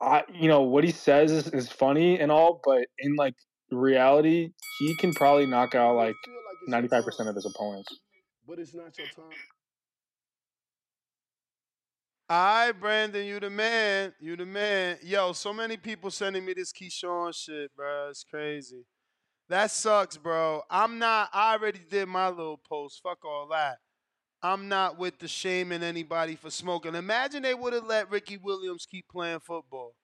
I 0.01 0.24
you 0.32 0.49
know 0.49 0.62
what 0.62 0.84
he 0.84 0.90
says 0.90 1.32
is, 1.32 1.49
is 1.49 1.68
funny 1.68 2.18
and 2.20 2.30
all, 2.30 2.61
but 2.64 2.86
in 2.99 3.16
like 3.16 3.34
reality, 3.70 4.51
he 4.68 4.95
can 4.95 5.14
probably 5.14 5.47
knock 5.47 5.74
out 5.74 5.97
like 5.97 6.18
ninety 6.66 6.88
five 6.88 7.05
percent 7.05 7.28
of 7.28 7.34
his 7.34 7.47
opponents. 7.47 7.99
But 8.47 8.59
it's 8.59 8.74
not 8.74 8.97
your 8.99 9.07
time. 9.07 9.24
Right, 12.31 12.73
Brandon, 12.73 13.27
you 13.27 13.41
the 13.41 13.51
man. 13.51 14.14
You 14.18 14.37
the 14.37 14.47
man. 14.47 14.99
Yo, 15.03 15.33
so 15.33 15.53
many 15.53 15.77
people 15.77 16.11
sending 16.11 16.45
me 16.45 16.55
this 16.55 16.73
Keyshawn 16.73 17.35
shit, 17.35 17.75
bro. 17.77 18.09
It's 18.09 18.25
crazy. 18.25 18.85
That 19.49 19.70
sucks, 19.70 20.16
bro. 20.16 20.62
I'm 20.70 20.99
not. 20.99 21.29
I 21.33 21.53
already 21.53 21.81
did 21.91 22.09
my 22.09 22.29
little 22.31 22.61
post. 22.66 23.01
Fuck 23.03 23.25
all 23.25 23.49
that. 23.51 23.77
I'm 24.43 24.68
not 24.68 24.99
with 24.99 25.18
the 25.18 25.29
shaming 25.29 25.83
anybody 25.83 26.37
for 26.37 26.51
smoking. 26.51 26.95
Imagine 26.95 27.43
they 27.43 27.55
would 27.55 27.75
have 27.75 27.85
let 27.85 28.11
Ricky 28.11 28.39
Williams 28.39 28.87
keep 28.91 29.07
playing 29.09 29.41
football. 29.41 29.95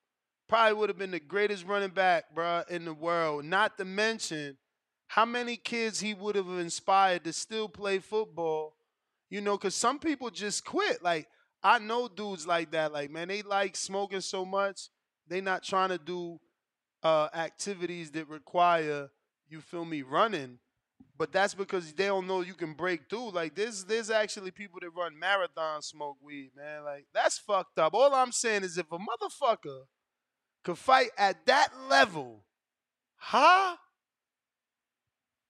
Probably 0.48 0.74
would 0.74 0.90
have 0.90 0.98
been 0.98 1.10
the 1.10 1.20
greatest 1.20 1.66
running 1.66 1.90
back, 1.90 2.34
bro, 2.34 2.62
in 2.68 2.84
the 2.84 2.94
world. 2.94 3.44
Not 3.44 3.78
to 3.78 3.84
mention 3.84 4.58
how 5.08 5.24
many 5.24 5.56
kids 5.56 6.00
he 6.00 6.14
would 6.14 6.36
have 6.36 6.48
inspired 6.48 7.24
to 7.24 7.32
still 7.32 7.68
play 7.68 7.98
football. 7.98 8.76
You 9.30 9.40
know, 9.40 9.56
because 9.56 9.74
some 9.74 9.98
people 9.98 10.30
just 10.30 10.64
quit. 10.64 11.02
Like, 11.02 11.26
I 11.62 11.78
know 11.78 12.08
dudes 12.08 12.46
like 12.46 12.70
that. 12.72 12.92
Like, 12.92 13.10
man, 13.10 13.28
they 13.28 13.42
like 13.42 13.76
smoking 13.76 14.20
so 14.20 14.44
much, 14.44 14.90
they 15.26 15.40
not 15.40 15.62
trying 15.62 15.90
to 15.90 15.98
do 15.98 16.38
uh, 17.02 17.28
activities 17.34 18.10
that 18.12 18.28
require, 18.28 19.08
you 19.48 19.60
feel 19.60 19.84
me, 19.84 20.02
running. 20.02 20.58
But 21.16 21.32
that's 21.32 21.54
because 21.54 21.92
they 21.92 22.06
don't 22.06 22.28
know 22.28 22.42
you 22.42 22.54
can 22.54 22.74
break 22.74 23.10
through. 23.10 23.32
Like, 23.32 23.56
there's 23.56 23.84
there's 23.84 24.10
actually 24.10 24.52
people 24.52 24.78
that 24.80 24.90
run 24.90 25.14
marathons 25.20 25.84
smoke 25.84 26.16
weed, 26.22 26.50
man. 26.56 26.84
Like, 26.84 27.06
that's 27.12 27.38
fucked 27.38 27.78
up. 27.78 27.94
All 27.94 28.14
I'm 28.14 28.30
saying 28.32 28.62
is 28.62 28.78
if 28.78 28.86
a 28.92 28.98
motherfucker 28.98 29.82
could 30.64 30.78
fight 30.78 31.10
at 31.18 31.44
that 31.46 31.70
level, 31.88 32.44
huh? 33.16 33.76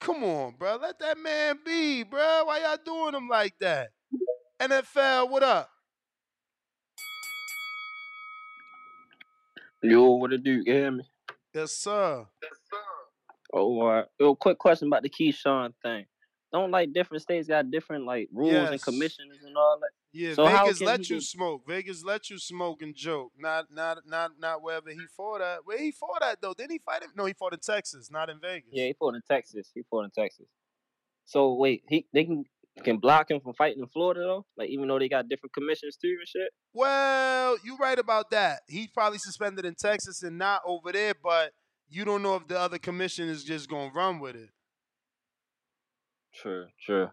Come 0.01 0.23
on, 0.25 0.55
bro. 0.59 0.77
Let 0.81 0.99
that 1.01 1.19
man 1.19 1.59
be, 1.65 2.03
bro. 2.03 2.45
Why 2.45 2.61
y'all 2.61 2.79
doing 2.83 3.15
him 3.15 3.29
like 3.29 3.55
that? 3.61 3.89
NFL, 4.61 5.31
what 5.31 5.43
up? 5.43 5.71
Yo, 9.83 10.11
what 10.13 10.33
it 10.33 10.43
do? 10.43 10.63
You 10.65 10.73
hear 10.73 10.91
me? 10.91 11.05
Yes, 11.55 11.73
sir. 11.73 12.27
Yes, 12.43 12.53
Oh, 13.53 13.81
all 13.81 13.87
right. 13.89 14.05
Yo, 14.21 14.35
quick 14.35 14.59
question 14.59 14.89
about 14.89 15.03
the 15.03 15.09
Keyshawn 15.09 15.73
thing. 15.83 16.05
Don't 16.53 16.71
like 16.71 16.93
different 16.93 17.23
states 17.23 17.49
got 17.49 17.71
different 17.71 18.05
like 18.05 18.29
rules 18.33 18.53
and 18.53 18.71
Yes. 18.73 18.85
commissions 18.85 19.43
and 19.45 19.57
all 19.57 19.79
that. 19.81 19.91
Yeah, 20.13 20.35
So 20.35 20.47
Vegas 20.47 20.81
let 20.81 21.01
he 21.07 21.15
you 21.15 21.21
smoke. 21.21 21.63
Vegas 21.67 22.03
let 22.05 22.31
you 22.31 22.39
smoke 22.39 22.83
and 22.83 22.95
joke. 22.95 23.33
Not 23.39 23.71
not 23.71 23.99
not 24.07 24.33
not 24.39 24.63
wherever 24.63 24.91
he 24.91 25.07
fought 25.17 25.41
at. 25.43 25.65
Where 25.65 25.79
he 25.79 25.93
fought 25.93 26.23
at 26.23 26.41
though? 26.41 26.55
Didn't 26.55 26.73
he 26.73 26.79
fight 26.79 27.03
him? 27.03 27.11
No, 27.15 27.27
he 27.27 27.35
fought 27.35 27.53
in 27.53 27.61
Texas, 27.61 28.11
not 28.11 28.31
in 28.31 28.41
Vegas. 28.41 28.71
Yeah, 28.73 28.87
he 28.87 28.95
fought 28.95 29.15
in 29.15 29.23
Texas. 29.31 29.71
He 29.75 29.83
fought 29.91 30.05
in 30.05 30.11
Texas. 30.11 30.47
So 31.27 31.55
wait, 31.55 31.85
he 31.89 32.07
they 32.13 32.25
can 32.25 32.45
can 32.85 32.99
block 32.99 33.31
him 33.31 33.41
from 33.41 33.55
fighting 33.55 33.83
in 33.83 33.89
Florida 33.89 34.21
though. 34.21 34.47
Like 34.57 34.71
even 34.71 34.89
though 34.89 34.99
they 34.99 35.09
got 35.09 35.29
different 35.29 35.53
commissions 35.53 35.97
too 35.97 36.17
and 36.19 36.29
shit. 36.29 36.51
Well, 36.73 37.57
you 37.65 37.77
right 37.77 37.99
about 37.99 38.31
that. 38.31 38.61
He's 38.69 38.89
probably 38.89 39.19
suspended 39.19 39.65
in 39.65 39.75
Texas 39.75 40.23
and 40.23 40.39
not 40.39 40.63
over 40.67 40.93
there, 40.93 41.15
but 41.23 41.53
you 41.89 42.05
don't 42.05 42.23
know 42.23 42.37
if 42.37 42.47
the 42.49 42.59
other 42.59 42.79
commission 42.79 43.29
is 43.29 43.45
just 43.45 43.69
gonna 43.69 43.91
run 43.95 44.21
with 44.21 44.37
it. 44.37 44.51
True, 46.35 46.67
true. 46.85 47.09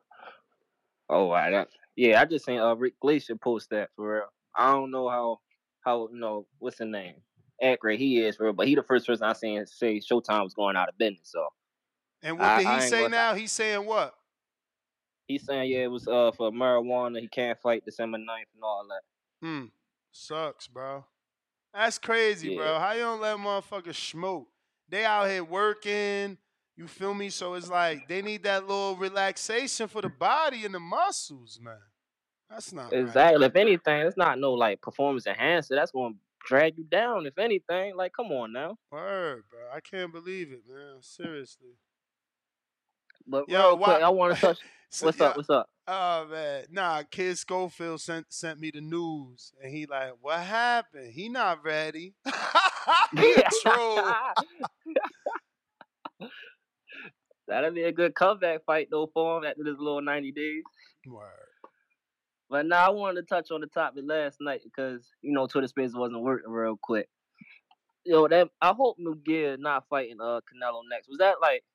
Oh. 1.09 1.30
That, 1.32 1.68
yeah, 1.95 2.22
I 2.22 2.26
just 2.26 2.45
seen 2.45 2.59
uh 2.59 2.76
Rick 2.76 2.99
Glaser 2.99 3.36
post 3.36 3.70
that 3.72 3.89
for 3.95 4.13
real. 4.16 4.24
I 4.57 4.72
don't 4.72 4.91
know 4.91 5.09
how 5.09 5.39
how 5.86 6.09
you 6.11 6.20
know 6.20 6.45
what's 6.59 6.78
the 6.78 6.86
name 6.86 7.16
accurate 7.61 7.99
he 7.99 8.20
is 8.20 8.36
for 8.36 8.43
real, 8.45 8.53
but 8.53 8.68
he 8.68 8.76
the 8.76 8.84
first 8.84 9.07
person 9.07 9.24
I 9.24 9.34
seen 9.34 9.66
say 9.66 9.99
Showtime 9.99 10.43
was 10.43 10.53
going 10.53 10.76
out 10.76 10.89
of 10.89 10.97
business. 10.97 11.32
So 11.32 11.47
And 12.22 12.38
what 12.38 12.47
I- 12.47 12.57
did 12.59 12.68
I 12.68 12.70
he 12.78 12.82
ain't 12.84 12.89
say 12.89 13.07
now? 13.07 13.34
He's 13.34 13.51
saying 13.51 13.86
what? 13.86 14.13
He's 15.28 15.45
saying 15.45 15.71
yeah 15.71 15.84
it 15.84 15.91
was 15.91 16.07
uh 16.07 16.32
for 16.36 16.51
marijuana. 16.51 17.19
He 17.19 17.28
can't 17.28 17.59
fight 17.59 17.84
December 17.86 18.17
9th 18.17 18.53
and 18.53 18.63
all 18.63 18.86
that. 18.89 19.45
Hmm. 19.47 19.65
Sucks, 20.11 20.67
bro. 20.67 21.05
That's 21.73 21.97
crazy, 21.99 22.55
bro. 22.55 22.80
How 22.80 22.93
you 22.93 23.01
don't 23.01 23.21
let 23.21 23.38
motherfuckers 23.38 23.95
smoke? 23.95 24.47
They 24.88 25.03
out 25.03 25.28
here 25.30 25.43
working. 25.43 26.38
You 26.78 26.88
feel 26.88 27.13
me? 27.13 27.30
So 27.30 27.53
it's 27.55 27.69
like 27.69 28.07
they 28.07 28.21
need 28.21 28.43
that 28.43 28.67
little 28.67 28.95
relaxation 28.95 29.88
for 29.88 30.01
the 30.01 30.09
body 30.09 30.65
and 30.65 30.73
the 30.73 30.80
muscles, 30.80 31.59
man. 31.61 31.78
That's 32.49 32.71
not 32.71 32.91
right. 32.91 33.01
Exactly. 33.01 33.45
If 33.45 33.55
anything, 33.55 34.05
it's 34.07 34.17
not 34.17 34.39
no 34.39 34.53
like 34.53 34.82
performance 34.82 35.26
enhancer. 35.28 35.76
That's 35.76 35.91
going 35.91 36.13
to 36.13 36.19
drag 36.45 36.78
you 36.78 36.84
down. 36.86 37.26
If 37.26 37.38
anything, 37.38 37.95
like 37.97 38.13
come 38.13 38.28
on 38.32 38.53
now. 38.53 38.78
Word, 38.91 39.43
bro. 39.49 39.59
I 39.73 39.80
can't 39.82 40.13
believe 40.13 40.51
it, 40.51 40.61
man. 40.69 40.97
Seriously. 41.01 41.71
But 43.28 43.49
Yo, 43.49 43.59
real 43.69 43.78
why- 43.78 43.86
quick, 43.95 44.03
I 44.03 44.09
want 44.09 44.36
to 44.36 44.41
touch. 44.47 44.59
So, 44.96 45.08
what's 45.08 45.20
yeah, 45.20 45.26
up? 45.26 45.36
What's 45.36 45.50
up? 45.50 45.70
Oh 45.89 46.26
man, 46.32 46.64
nah. 46.72 47.04
Kid 47.12 47.38
Schofield 47.38 48.00
sent 48.00 48.28
sent 48.30 48.62
me 48.62 48.72
the 48.74 48.80
news, 48.80 49.52
and 49.62 49.70
he 49.70 49.86
like, 49.86 50.14
what 50.22 50.39
happened? 50.39 51.12
He 51.12 51.28
not 51.28 51.66
ready. 51.66 52.14
a. 52.26 52.32
That'll 57.48 57.72
be 57.72 57.84
a 57.84 57.91
good 57.91 58.16
comeback 58.16 58.64
fight 58.66 58.88
though 58.89 59.12
for 59.14 59.38
him 59.38 59.43
after 59.43 59.66
this 59.66 59.76
little 59.78 60.02
ninety 60.02 60.32
days. 60.32 60.64
Word. 61.06 61.28
But 62.50 62.66
now 62.66 62.88
I 62.88 62.89
wanted 62.91 63.28
to 63.28 63.28
touch 63.28 63.52
on 63.52 63.60
the 63.60 63.68
topic 63.68 64.06
last 64.08 64.38
night 64.39 64.62
because 64.64 65.06
you 65.22 65.34
know 65.34 65.46
Twitter 65.46 65.68
Space 65.68 65.91
wasn't 65.93 66.22
working 66.22 66.52
real 66.52 66.80
quick. 66.82 67.10
Yo, 68.06 68.30
that 68.30 68.48
I 68.62 68.72
hope 68.72 68.96
Miguel 68.98 69.58
not 69.60 69.84
fighting 69.89 70.22
uh 70.22 70.39
Canelo 70.39 70.84
next. 70.89 71.10
Was 71.10 71.18
that 71.18 71.41
like 71.41 71.66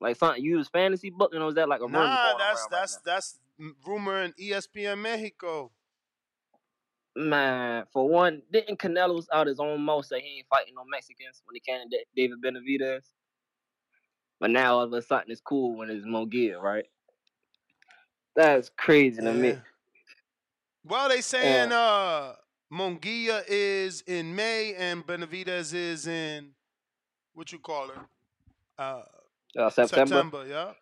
like 0.00 0.16
something 0.16 0.42
you 0.42 0.56
was 0.56 0.68
fantasy 0.68 1.10
booking 1.10 1.40
or 1.40 1.46
was 1.46 1.54
that 1.54 1.68
like 1.68 1.80
a 1.80 1.84
rumor 1.86 1.98
Nah, 2.00 2.32
going 2.32 2.38
that's 2.38 2.60
around 2.60 2.68
that's 2.70 2.96
that's 2.98 3.38
rumor 3.86 4.22
in 4.22 4.32
ESPN 4.32 4.98
Mexico. 5.00 5.70
Man, 7.16 7.84
for 7.92 8.08
one, 8.08 8.42
didn't 8.52 8.80
Canelo's 8.80 9.28
out 9.32 9.46
his 9.46 9.60
own 9.60 9.80
mouth 9.82 10.04
say 10.04 10.20
he 10.20 10.38
ain't 10.38 10.48
fighting 10.48 10.74
no 10.74 10.82
Mexicans 10.84 11.42
when 11.44 11.54
he 11.54 11.60
came 11.60 11.88
to 11.88 12.04
David 12.16 12.38
Benavidez? 12.44 13.02
But 14.40 14.50
now 14.50 14.78
all 14.78 14.82
of 14.82 14.92
a 14.92 15.00
sudden 15.00 15.30
it's 15.30 15.40
cool 15.40 15.76
when 15.76 15.90
it's 15.90 16.04
Miguel, 16.04 16.60
right? 16.60 16.86
That's 18.34 18.68
crazy 18.76 19.22
to 19.22 19.32
me. 19.32 19.50
Yeah. 19.50 19.58
Well, 20.84 21.08
they 21.08 21.20
saying 21.20 21.70
uh 21.70 22.32
Munguia 22.72 23.44
is 23.46 24.02
in 24.08 24.34
May 24.34 24.74
and 24.74 25.06
Benavidez 25.06 25.72
is 25.72 26.08
in 26.08 26.50
what 27.34 27.52
you 27.52 27.60
call 27.60 27.90
it? 27.90 27.96
Uh, 28.76 29.02
Uh, 29.58 29.70
September. 29.70 30.06
September, 30.14 30.46
yeah. 30.48 30.72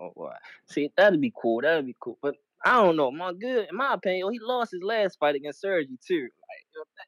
Oh, 0.00 0.12
boy. 0.14 0.32
See, 0.70 0.90
that'd 0.96 1.20
be 1.20 1.32
cool. 1.40 1.60
That'd 1.62 1.86
be 1.86 1.96
cool. 2.00 2.18
But 2.22 2.36
I 2.64 2.74
don't 2.82 2.96
know. 2.96 3.10
My 3.10 3.32
good, 3.32 3.68
in 3.70 3.76
my 3.76 3.94
opinion, 3.94 4.32
he 4.32 4.38
lost 4.40 4.72
his 4.72 4.82
last 4.82 5.18
fight 5.18 5.34
against 5.34 5.60
Sergi 5.60 5.98
too. 6.06 6.22
Like 6.22 6.30
you 6.30 6.78
know, 6.78 6.84
that- 6.96 7.06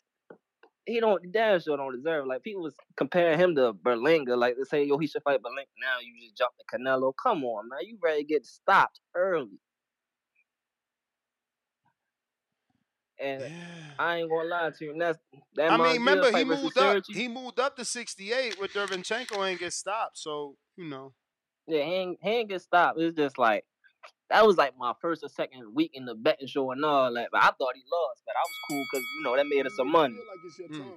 he 0.86 0.98
don't 0.98 1.32
damn 1.32 1.60
sure 1.60 1.76
don't 1.76 1.94
deserve. 1.94 2.24
it. 2.24 2.28
Like 2.28 2.42
people 2.42 2.62
was 2.62 2.74
comparing 2.96 3.38
him 3.38 3.54
to 3.54 3.72
Berlanga. 3.74 4.36
Like 4.36 4.56
they 4.56 4.64
say, 4.64 4.84
yo, 4.84 4.98
he 4.98 5.06
should 5.06 5.22
fight 5.22 5.40
Berlanga. 5.40 5.66
Now 5.80 5.98
you 6.02 6.20
just 6.20 6.36
jump 6.36 6.52
to 6.58 6.76
Canelo. 6.76 7.12
Come 7.22 7.44
on, 7.44 7.68
man. 7.68 7.80
You 7.84 7.96
ready 8.02 8.22
to 8.22 8.28
get 8.28 8.44
stopped 8.46 8.98
early. 9.14 9.60
And 13.20 13.44
I 13.98 14.16
ain't 14.18 14.30
gonna 14.30 14.48
lie 14.48 14.70
to 14.78 14.84
you. 14.84 14.92
and 14.92 15.00
That's 15.00 15.18
that. 15.54 15.70
I 15.70 15.76
mean, 15.76 15.98
remember 15.98 16.36
he 16.36 16.44
moved 16.44 16.78
up. 16.78 17.04
Sergi, 17.06 17.12
He 17.12 17.28
moved 17.28 17.60
up 17.60 17.76
to 17.76 17.84
68 17.84 18.60
with 18.60 18.72
Derevyanchenko 18.72 19.48
ain't 19.48 19.60
get 19.60 19.72
stopped. 19.72 20.18
So 20.18 20.56
you 20.76 20.88
know. 20.88 21.12
Yeah, 21.66 21.84
he 21.84 21.92
ain't, 21.92 22.18
he 22.22 22.30
ain't 22.30 22.48
get 22.48 22.62
stopped. 22.62 22.98
It's 22.98 23.16
just 23.16 23.38
like 23.38 23.64
that 24.30 24.46
was 24.46 24.56
like 24.56 24.72
my 24.78 24.92
first 25.00 25.22
or 25.22 25.28
second 25.28 25.74
week 25.74 25.90
in 25.94 26.04
the 26.04 26.14
betting 26.14 26.46
show 26.48 26.70
and 26.70 26.84
all 26.84 27.12
that. 27.14 27.28
But 27.30 27.42
I 27.42 27.50
thought 27.50 27.74
he 27.74 27.82
lost, 27.92 28.22
but 28.26 28.34
I 28.36 28.42
was 28.42 28.56
cool 28.68 28.84
because 28.90 29.04
you 29.18 29.24
know 29.24 29.36
that 29.36 29.46
made 29.48 29.66
us 29.66 29.76
some 29.76 29.90
money. 29.90 30.16
Mm. 30.72 30.92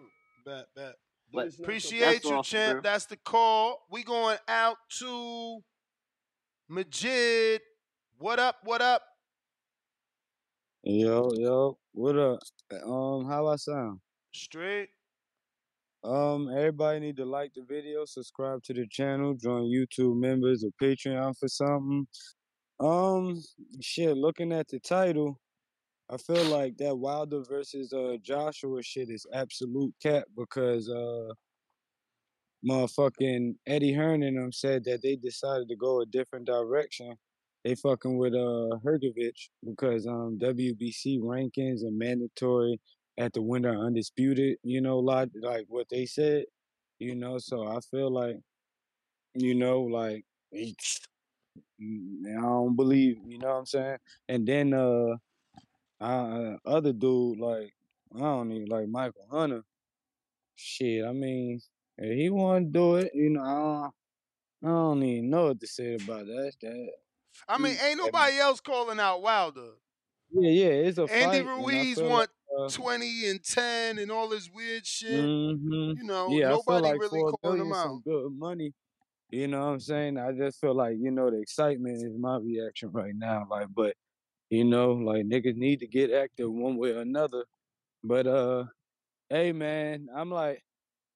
Bet, 0.46 0.66
bet. 0.76 0.96
But 1.34 1.50
Appreciate 1.60 2.24
you, 2.26 2.36
all, 2.36 2.44
champ. 2.44 2.74
bro. 2.74 2.82
That's 2.92 3.06
the 3.06 3.18
call. 3.18 3.88
We 3.90 4.04
going 4.04 4.38
out 4.48 4.78
to 5.00 5.60
Majid. 6.70 7.62
What 8.20 8.40
up? 8.40 8.58
What 8.64 8.82
up? 8.82 9.02
Yo, 10.86 11.32
yo, 11.36 11.78
what 11.94 12.18
up? 12.18 12.40
Um, 12.86 13.26
how 13.26 13.48
I 13.48 13.56
sound? 13.56 14.02
Straight. 14.34 14.90
Um, 16.04 16.50
everybody 16.50 17.00
need 17.00 17.16
to 17.16 17.26
like 17.26 17.54
the 17.54 17.62
video, 17.62 18.04
subscribe 18.04 18.62
to 18.64 18.74
the 18.74 18.86
channel, 18.88 19.34
join 19.34 19.64
YouTube 19.64 20.20
members 20.20 20.66
or 20.66 20.72
Patreon 20.82 21.38
for 21.40 21.48
something. 21.48 22.06
Um, 22.82 23.42
shit, 23.80 24.18
looking 24.18 24.52
at 24.52 24.68
the 24.68 24.80
title, 24.80 25.40
I 26.10 26.18
feel 26.18 26.44
like 26.48 26.76
that 26.80 26.98
Wilder 26.98 27.44
versus 27.48 27.94
uh 27.94 28.18
Joshua 28.22 28.84
shit 28.84 29.10
is 29.10 29.26
absolute 29.34 29.94
cap 30.04 30.26
because 30.36 30.90
uh 30.90 31.30
motherfucking 32.70 33.56
Eddie 33.68 33.94
Hearn 33.94 34.24
and 34.24 34.38
them 34.38 34.52
said 34.52 34.84
that 34.84 35.02
they 35.02 35.16
decided 35.16 35.70
to 35.70 35.78
go 35.78 36.02
a 36.02 36.06
different 36.06 36.46
direction. 36.46 37.16
They 37.64 37.76
fucking 37.76 38.18
with 38.18 38.34
uh 38.34 38.78
Hrgovic 38.86 39.50
because 39.66 40.08
um 40.08 40.38
WBC 40.42 41.20
rankings 41.20 41.82
and 41.84 41.98
mandatory 41.98 42.80
at 43.18 43.34
the 43.34 43.42
winner 43.42 43.78
undisputed, 43.86 44.58
you 44.64 44.82
know, 44.82 45.00
lot 45.00 45.30
like 45.42 45.66
what 45.70 45.88
they 45.90 46.06
said, 46.06 46.46
you 47.00 47.16
know. 47.16 47.38
So 47.38 47.68
I 47.68 47.80
feel 47.92 48.12
like, 48.12 48.38
you 49.36 49.56
know, 49.56 49.82
like 49.82 50.26
I 50.52 50.74
don't 52.42 52.76
believe, 52.76 53.18
you 53.26 53.40
know 53.40 53.50
what 53.50 53.60
I'm 53.60 53.66
saying. 53.66 53.98
And 54.30 54.48
then 54.48 54.74
uh, 54.74 55.16
uh 56.02 56.58
other 56.66 56.94
dude 56.94 57.40
like 57.40 57.74
I 58.16 58.20
don't 58.20 58.52
even 58.52 58.70
like 58.70 58.88
Michael 58.90 59.28
Hunter. 59.32 59.64
Shit, 60.56 61.06
I 61.06 61.12
mean, 61.14 61.60
if 61.98 62.18
he 62.18 62.30
want 62.30 62.68
to 62.68 62.72
do 62.72 62.96
it, 62.98 63.12
you 63.14 63.30
know, 63.32 63.42
I 63.44 63.54
don't, 63.56 63.94
I 64.64 64.68
don't 64.68 65.04
even 65.04 65.30
know 65.30 65.48
what 65.48 65.60
to 65.62 65.68
say 65.68 65.96
about 65.96 66.26
that. 66.28 66.54
That 66.62 66.90
I 67.48 67.58
mean, 67.58 67.76
ain't 67.82 67.98
nobody 67.98 68.38
else 68.38 68.60
calling 68.60 69.00
out 69.00 69.22
Wilder. 69.22 69.72
yeah, 70.32 70.50
yeah, 70.50 70.66
it's 70.66 70.98
a 70.98 71.08
Andy 71.08 71.42
fight. 71.42 71.48
Ruiz 71.48 72.00
want 72.02 72.12
like, 72.12 72.30
uh, 72.60 72.70
20 72.70 73.30
and 73.30 73.44
10 73.44 74.00
and 74.00 74.12
all 74.12 74.30
this 74.30 74.50
weird 74.50 74.86
shit. 74.86 75.10
hmm 75.10 75.94
You 75.98 76.04
know, 76.04 76.30
Yeah, 76.30 76.50
nobody 76.50 76.88
like 76.88 77.00
really 77.00 77.24
calling 77.44 77.60
him 77.60 77.74
out. 77.74 77.88
some 77.88 78.02
good 78.06 78.32
money. 78.38 78.74
You 79.30 79.48
know 79.48 79.60
what 79.60 79.74
I'm 79.74 79.80
saying? 79.80 80.18
I 80.18 80.32
just 80.32 80.60
feel 80.62 80.76
like 80.76 80.96
you 81.00 81.12
know 81.12 81.30
the 81.32 81.42
excitement 81.42 81.98
is 81.98 82.18
my 82.18 82.38
reaction 82.38 82.92
right 82.92 83.16
now. 83.16 83.48
Like, 83.50 83.68
but 83.74 83.96
you 84.50 84.64
know, 84.66 84.94
like 84.94 85.26
niggas 85.26 85.56
need 85.58 85.80
to 85.82 85.88
get 85.88 86.12
active 86.12 86.52
one 86.52 86.78
way 86.78 86.92
or 86.92 87.02
another. 87.02 87.46
But 88.04 88.28
uh, 88.28 88.66
hey 89.30 89.54
man, 89.54 90.08
I'm 90.16 90.32
like, 90.32 90.64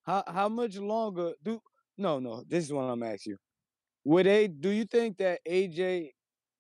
how 0.04 0.24
how 0.28 0.50
much 0.50 0.78
longer 0.78 1.34
do? 1.44 1.62
No, 1.98 2.20
no. 2.20 2.44
This 2.48 2.66
is 2.66 2.74
what 2.74 2.84
I'm 2.84 3.04
asking 3.04 3.32
you. 3.34 3.38
Would 4.08 4.26
they? 4.26 4.48
Do 4.48 4.70
you 4.70 4.86
think 4.86 5.18
that 5.18 5.42
AJ 5.46 6.12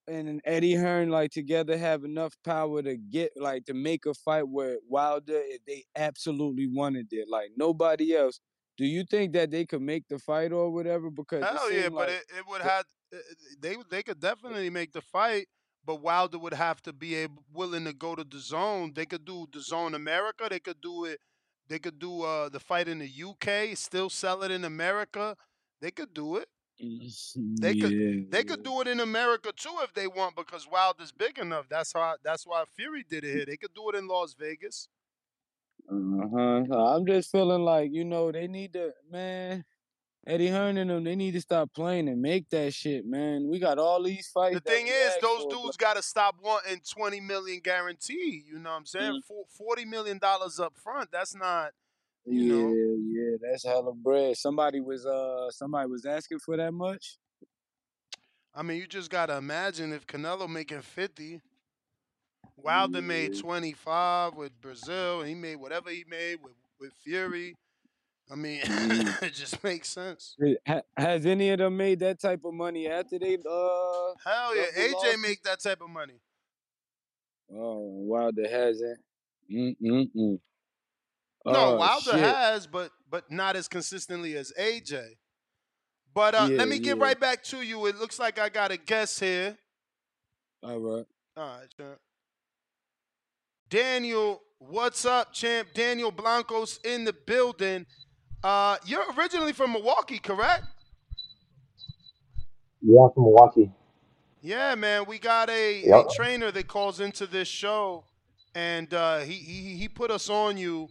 and 0.06 0.42
Eddie 0.44 0.76
Hearn 0.76 1.10
like 1.10 1.32
together 1.32 1.78
have 1.78 2.04
enough 2.04 2.34
power 2.44 2.82
to 2.82 2.98
get 2.98 3.32
like 3.38 3.64
to 3.68 3.74
make 3.74 4.06
a 4.06 4.14
fight 4.14 4.46
where 4.46 4.80
Wilder 4.90 5.40
if 5.46 5.64
they 5.66 5.86
absolutely 5.96 6.68
wanted 6.68 7.08
it, 7.12 7.30
like 7.30 7.52
nobody 7.56 8.14
else? 8.18 8.42
Do 8.78 8.86
you 8.86 9.06
think 9.10 9.32
that 9.32 9.50
they 9.50 9.66
could 9.66 9.82
make 9.82 10.10
the 10.10 10.20
fight 10.20 10.52
or 10.52 10.70
whatever? 10.70 11.10
Because 11.10 11.46
Hell 11.46 11.72
yeah, 11.72 11.84
seemed 11.84 11.96
but 11.96 12.10
it, 12.10 12.26
it 12.38 12.44
would 12.50 12.62
have 12.64 12.84
uh, 13.16 13.20
they 13.62 13.78
they 13.90 14.04
could 14.04 14.20
definitely 14.20 14.70
make 14.70 14.92
the 14.92 15.02
fight, 15.02 15.48
but 15.86 16.02
Wilder 16.02 16.40
would 16.40 16.54
have 16.54 16.82
to 16.82 16.92
be 16.92 17.16
able, 17.16 17.46
willing 17.54 17.86
to 17.86 17.94
go 17.94 18.14
to 18.14 18.26
the 18.26 18.40
zone. 18.40 18.92
They 18.94 19.06
could 19.06 19.24
do 19.24 19.48
the 19.54 19.62
zone 19.62 19.96
America. 19.96 20.48
They 20.50 20.60
could 20.60 20.82
do 20.82 21.06
it. 21.06 21.22
They 21.70 21.80
could 21.80 21.98
do 21.98 22.24
uh, 22.24 22.50
the 22.50 22.60
fight 22.60 22.90
in 22.90 23.00
the 23.00 23.10
UK. 23.10 23.78
Still 23.78 24.10
sell 24.10 24.44
it 24.44 24.52
in 24.52 24.66
America. 24.66 25.38
They 25.80 25.92
could 25.92 26.14
do 26.14 26.36
it. 26.36 26.50
They 26.80 27.72
yeah, 27.72 27.82
could 27.82 28.32
they 28.32 28.44
could 28.44 28.64
do 28.64 28.82
it 28.82 28.88
in 28.88 29.00
America 29.00 29.52
too 29.56 29.76
if 29.82 29.94
they 29.94 30.08
want 30.08 30.36
because 30.36 30.68
Wild 30.72 31.02
is 31.02 31.12
big 31.12 31.40
enough. 31.40 31.66
That's 31.70 31.92
how 31.94 32.16
that's 32.24 32.46
why 32.46 32.64
Fury 32.76 33.04
did 33.10 33.24
it 33.24 33.34
here. 33.34 33.46
They 33.46 33.58
could 33.58 33.74
do 33.74 33.90
it 33.90 33.96
in 33.96 34.08
Las 34.08 34.36
Vegas. 34.38 34.88
uh-huh. 35.92 36.96
I'm 36.96 37.06
just 37.06 37.32
feeling 37.32 37.64
like 37.64 37.92
you 37.92 38.06
know 38.06 38.32
they 38.32 38.48
need 38.48 38.74
to 38.74 38.94
man. 39.12 39.66
Eddie 40.28 40.50
Hearn 40.50 40.78
and 40.78 40.90
them, 40.90 41.06
they 41.06 41.16
need 41.16 41.32
to 41.32 41.42
stop 41.42 41.74
playing 41.74 42.10
and 42.10 42.22
make 42.22 42.50
that 42.50 42.74
shit, 42.74 43.06
man. 43.06 43.48
We 43.48 43.60
got 43.60 43.80
all 43.80 44.04
these 44.04 44.28
fights. 44.28 44.56
The 44.56 44.60
thing 44.60 44.88
is, 44.88 45.14
those 45.22 45.44
for, 45.44 45.50
dudes 45.52 45.78
got 45.78 45.96
to 45.96 46.02
stop 46.04 46.36
wanting 46.44 46.82
twenty 46.88 47.22
million 47.22 47.62
guarantee. 47.64 48.44
You 48.46 48.60
know 48.60 48.72
what 48.72 48.76
I'm 48.76 48.86
saying? 48.86 49.14
Mm. 49.14 49.26
For 49.26 49.46
Forty 49.48 49.86
million 49.86 50.18
dollars 50.18 50.60
up 50.60 50.74
front. 50.76 51.12
That's 51.14 51.34
not. 51.34 51.72
You 52.30 52.42
yeah, 52.42 52.54
know. 52.54 52.98
yeah, 53.32 53.38
that's 53.42 53.64
hella 53.64 53.94
bread. 53.94 54.36
Somebody 54.36 54.82
was 54.82 55.06
uh 55.06 55.50
somebody 55.52 55.90
was 55.90 56.06
asking 56.06 56.40
for 56.40 56.58
that 56.58 56.74
much. 56.74 57.18
I 58.54 58.64
mean, 58.64 58.78
you 58.78 58.88
just 58.88 59.10
gotta 59.10 59.38
imagine 59.38 59.94
if 59.94 60.06
Canelo 60.06 60.50
making 60.50 60.82
fifty. 60.82 61.42
Wilder 62.58 63.02
made 63.02 63.38
twenty 63.38 63.72
five 63.72 64.34
with 64.34 64.60
Breazeale, 64.60 65.22
and 65.22 65.30
he 65.30 65.36
made 65.36 65.56
whatever 65.56 65.90
he 65.90 66.04
made 66.10 66.40
with 66.44 66.56
with 66.82 66.92
Fury. 67.04 67.56
I 68.30 68.36
mean, 68.36 68.60
it 68.66 69.34
just 69.34 69.64
makes 69.64 69.88
sense. 69.88 70.36
Has 70.98 71.26
any 71.26 71.50
of 71.52 71.60
them 71.60 71.78
made 71.78 72.00
that 72.00 72.20
type 72.20 72.44
of 72.44 72.54
money 72.54 72.88
after 72.90 73.18
they 73.18 73.36
uh? 73.36 74.14
Hell 74.26 74.56
yeah, 74.56 74.64
AJ 74.76 74.94
lost? 74.94 75.20
make 75.22 75.44
that 75.44 75.62
type 75.62 75.80
of 75.82 75.90
money. 75.90 76.20
Oh, 77.54 77.80
Wilder 77.80 78.50
hasn't. 78.50 79.00
Mm 79.50 79.78
mm 79.82 80.10
mm. 80.14 80.40
No, 81.54 81.74
Oh 81.74 81.76
Wilder 81.78 82.12
shit. 82.12 82.20
has, 82.20 82.68
but 82.68 82.92
but 83.10 83.32
not 83.32 83.56
as 83.56 83.68
consistently 83.68 84.36
as 84.36 84.52
AJ. 84.60 85.04
But 86.14 86.36
uh, 86.36 86.48
Yeah, 86.50 86.58
let 86.58 86.68
me 86.68 86.80
get 86.80 86.98
yeah. 86.98 87.04
right 87.04 87.20
back 87.20 87.44
to 87.46 87.62
you. 87.62 87.86
It 87.86 87.98
looks 87.98 88.20
like 88.20 88.40
I 88.40 88.50
got 88.50 88.72
a 88.72 88.78
guest 88.78 89.20
here. 89.20 89.58
All 90.64 90.78
right. 90.80 91.06
All 91.38 91.58
right, 91.60 91.68
champ. 91.78 92.00
Daniel, 93.70 94.42
what's 94.60 95.06
up, 95.06 95.34
champ? 95.34 95.70
Daniel 95.74 96.12
Blancas 96.12 96.80
in 96.84 97.04
the 97.04 97.14
building. 97.14 97.86
Uh, 98.44 98.78
you're 98.86 99.04
originally 99.18 99.54
from 99.54 99.74
Milwaukee, 99.74 100.20
correct? 100.20 100.64
Yeah, 102.82 103.02
I'm 103.02 103.12
from 103.14 103.24
Milwaukee. 103.24 103.72
Yeah, 104.42 104.76
man. 104.76 105.06
We 105.08 105.20
got 105.20 105.50
a, 105.50 105.82
Yep. 105.84 106.06
a 106.10 106.14
trainer 106.16 106.52
that 106.52 106.68
calls 106.68 107.00
into 107.00 107.28
this 107.28 107.48
show, 107.48 108.06
and 108.56 108.94
uh, 108.94 109.20
he, 109.20 109.34
he 109.34 109.76
he 109.76 109.90
put 109.90 110.12
us 110.12 110.30
on 110.30 110.58
you 110.58 110.88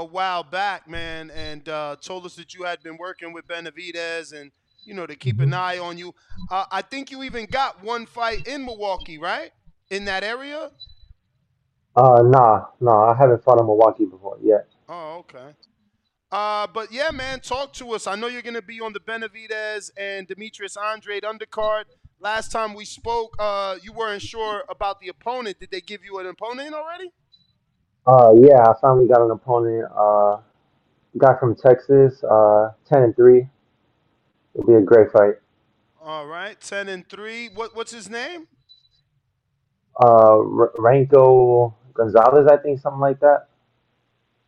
a 0.00 0.04
while 0.04 0.42
back, 0.42 0.88
man, 0.88 1.30
and 1.30 1.68
uh, 1.68 1.94
told 2.00 2.24
us 2.24 2.34
that 2.36 2.54
you 2.54 2.64
had 2.64 2.82
been 2.82 2.96
working 2.96 3.34
with 3.34 3.46
Benavidez 3.46 4.32
and 4.32 4.50
you 4.84 4.94
know 4.94 5.06
to 5.06 5.14
keep 5.14 5.40
an 5.40 5.52
eye 5.52 5.78
on 5.78 5.98
you. 5.98 6.14
Uh, 6.50 6.64
I 6.72 6.80
think 6.80 7.10
you 7.10 7.22
even 7.22 7.44
got 7.44 7.84
one 7.84 8.06
fight 8.06 8.46
in 8.46 8.64
Milwaukee, 8.64 9.18
right? 9.18 9.52
In 9.90 10.06
that 10.06 10.24
area. 10.24 10.70
Uh, 11.94 12.22
nah, 12.22 12.66
nah, 12.80 13.10
I 13.10 13.14
haven't 13.14 13.44
fought 13.44 13.60
in 13.60 13.66
Milwaukee 13.66 14.06
before 14.06 14.38
yet. 14.42 14.66
Oh, 14.88 15.18
okay. 15.18 15.54
Uh, 16.32 16.66
but 16.72 16.90
yeah, 16.90 17.10
man, 17.10 17.40
talk 17.40 17.74
to 17.74 17.92
us. 17.92 18.06
I 18.06 18.14
know 18.14 18.28
you're 18.28 18.42
gonna 18.42 18.62
be 18.62 18.80
on 18.80 18.94
the 18.94 19.00
Benavidez 19.00 19.90
and 19.98 20.26
Demetrius 20.26 20.76
Andrade 20.78 21.24
undercard. 21.24 21.84
Last 22.20 22.50
time 22.52 22.74
we 22.74 22.86
spoke, 22.86 23.36
uh, 23.38 23.76
you 23.82 23.92
weren't 23.92 24.22
sure 24.22 24.64
about 24.70 25.00
the 25.00 25.08
opponent. 25.08 25.60
Did 25.60 25.70
they 25.70 25.80
give 25.82 26.04
you 26.04 26.18
an 26.20 26.26
opponent 26.26 26.74
already? 26.74 27.12
Uh, 28.10 28.32
yeah, 28.40 28.62
I 28.68 28.72
finally 28.80 29.06
got 29.06 29.22
an 29.22 29.30
opponent. 29.30 29.84
Uh, 29.96 30.38
guy 31.16 31.38
from 31.38 31.54
Texas. 31.54 32.22
Uh, 32.24 32.70
ten 32.88 33.04
and 33.04 33.14
three. 33.14 33.48
It'll 34.54 34.66
be 34.66 34.74
a 34.74 34.80
great 34.80 35.12
fight. 35.12 35.34
All 36.02 36.26
right, 36.26 36.60
ten 36.60 36.88
and 36.88 37.08
three. 37.08 37.50
What 37.54 37.76
what's 37.76 37.92
his 37.92 38.10
name? 38.10 38.48
Uh, 40.02 40.38
R- 40.38 40.72
Ranko 40.78 41.74
Gonzalez, 41.94 42.48
I 42.50 42.56
think, 42.56 42.80
something 42.80 43.00
like 43.00 43.20
that. 43.20 43.46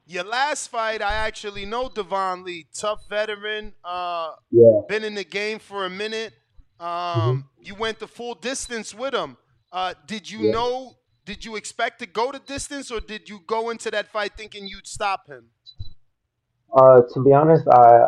Your 0.07 0.25
last 0.25 0.69
fight, 0.69 1.01
I 1.01 1.15
actually 1.15 1.65
know 1.65 1.89
Devon 1.89 2.43
Lee, 2.45 2.67
tough 2.75 3.09
veteran. 3.09 3.75
Uh, 3.85 4.33
Yeah. 4.51 4.81
been 4.89 5.05
in 5.05 5.15
the 5.15 5.25
game 5.25 5.61
for 5.61 5.85
a 5.85 5.91
minute. 5.91 6.33
Um, 6.81 7.49
you 7.61 7.77
went 7.77 8.01
the 8.01 8.09
full 8.09 8.35
distance 8.35 8.93
with 8.93 9.15
him. 9.15 9.37
Uh, 9.71 9.95
did 10.07 10.29
you 10.29 10.51
know? 10.51 10.97
Did 11.25 11.45
you 11.45 11.55
expect 11.57 12.01
to 12.01 12.07
go 12.07 12.33
the 12.33 12.41
distance, 12.41 12.91
or 12.91 13.01
did 13.01 13.29
you 13.29 13.41
go 13.47 13.71
into 13.71 13.91
that 13.93 14.11
fight 14.11 14.33
thinking 14.37 14.67
you'd 14.67 14.89
stop 14.89 15.29
him? 15.29 15.51
Uh, 16.75 17.03
to 17.13 17.23
be 17.23 17.33
honest, 17.33 17.67
I 17.69 18.07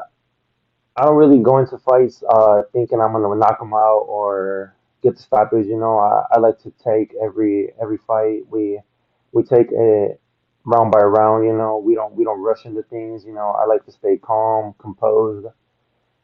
I 0.97 1.05
don't 1.05 1.17
really 1.17 1.39
go 1.39 1.59
into 1.59 1.79
fights 1.79 2.23
uh, 2.29 2.63
thinking 2.73 3.01
I'm 3.01 3.13
gonna 3.13 3.37
knock 3.37 3.61
him 3.61 3.73
out 3.75 4.05
or 4.09 4.75
get 5.03 5.17
the 5.17 5.23
stoppage. 5.23 5.67
You 5.67 5.79
know, 5.79 5.99
I, 5.99 6.25
I 6.33 6.39
like 6.41 6.59
to 6.63 6.73
take 6.83 7.15
every 7.23 7.73
every 7.81 7.99
fight. 7.99 8.43
We 8.51 8.81
we 9.33 9.45
take 9.45 9.69
it 9.71 10.21
round 10.65 10.91
by 10.91 11.01
round. 11.01 11.47
You 11.47 11.53
know, 11.53 11.79
we 11.85 11.95
don't 11.95 12.15
we 12.15 12.25
don't 12.25 12.43
rush 12.43 12.65
into 12.65 12.83
things. 12.83 13.25
You 13.25 13.35
know, 13.35 13.51
I 13.51 13.65
like 13.67 13.85
to 13.87 13.93
stay 13.93 14.17
calm, 14.17 14.75
composed, 14.79 15.47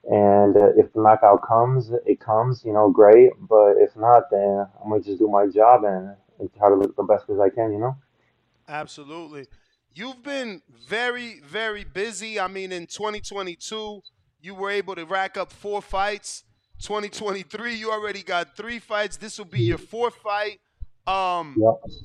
and 0.08 0.56
uh, 0.56 0.70
if 0.76 0.92
the 0.92 1.02
knockout 1.02 1.46
comes, 1.46 1.90
it 2.04 2.18
comes. 2.18 2.64
You 2.64 2.72
know, 2.72 2.90
great. 2.90 3.30
But 3.38 3.74
if 3.78 3.94
not, 3.96 4.24
then 4.30 4.66
I'm 4.82 4.90
gonna 4.90 5.02
just 5.02 5.18
do 5.18 5.28
my 5.28 5.46
job 5.46 5.84
and, 5.84 6.16
and 6.40 6.50
try 6.56 6.68
to 6.68 6.74
look 6.74 6.96
the 6.96 7.02
best 7.02 7.24
as 7.30 7.38
I 7.38 7.48
can. 7.50 7.72
You 7.72 7.78
know. 7.78 7.96
Absolutely. 8.68 9.46
You've 9.94 10.22
been 10.22 10.62
very, 10.86 11.40
very 11.40 11.84
busy. 11.84 12.38
I 12.38 12.46
mean, 12.46 12.70
in 12.70 12.86
2022, 12.86 14.00
you 14.40 14.54
were 14.54 14.70
able 14.70 14.94
to 14.94 15.04
rack 15.04 15.36
up 15.36 15.52
four 15.52 15.82
fights. 15.82 16.44
2023, 16.80 17.74
you 17.74 17.90
already 17.90 18.22
got 18.22 18.56
three 18.56 18.78
fights. 18.78 19.16
This 19.16 19.36
will 19.36 19.44
be 19.46 19.60
your 19.60 19.78
fourth 19.78 20.14
fight. 20.14 20.60
Um, 21.06 21.56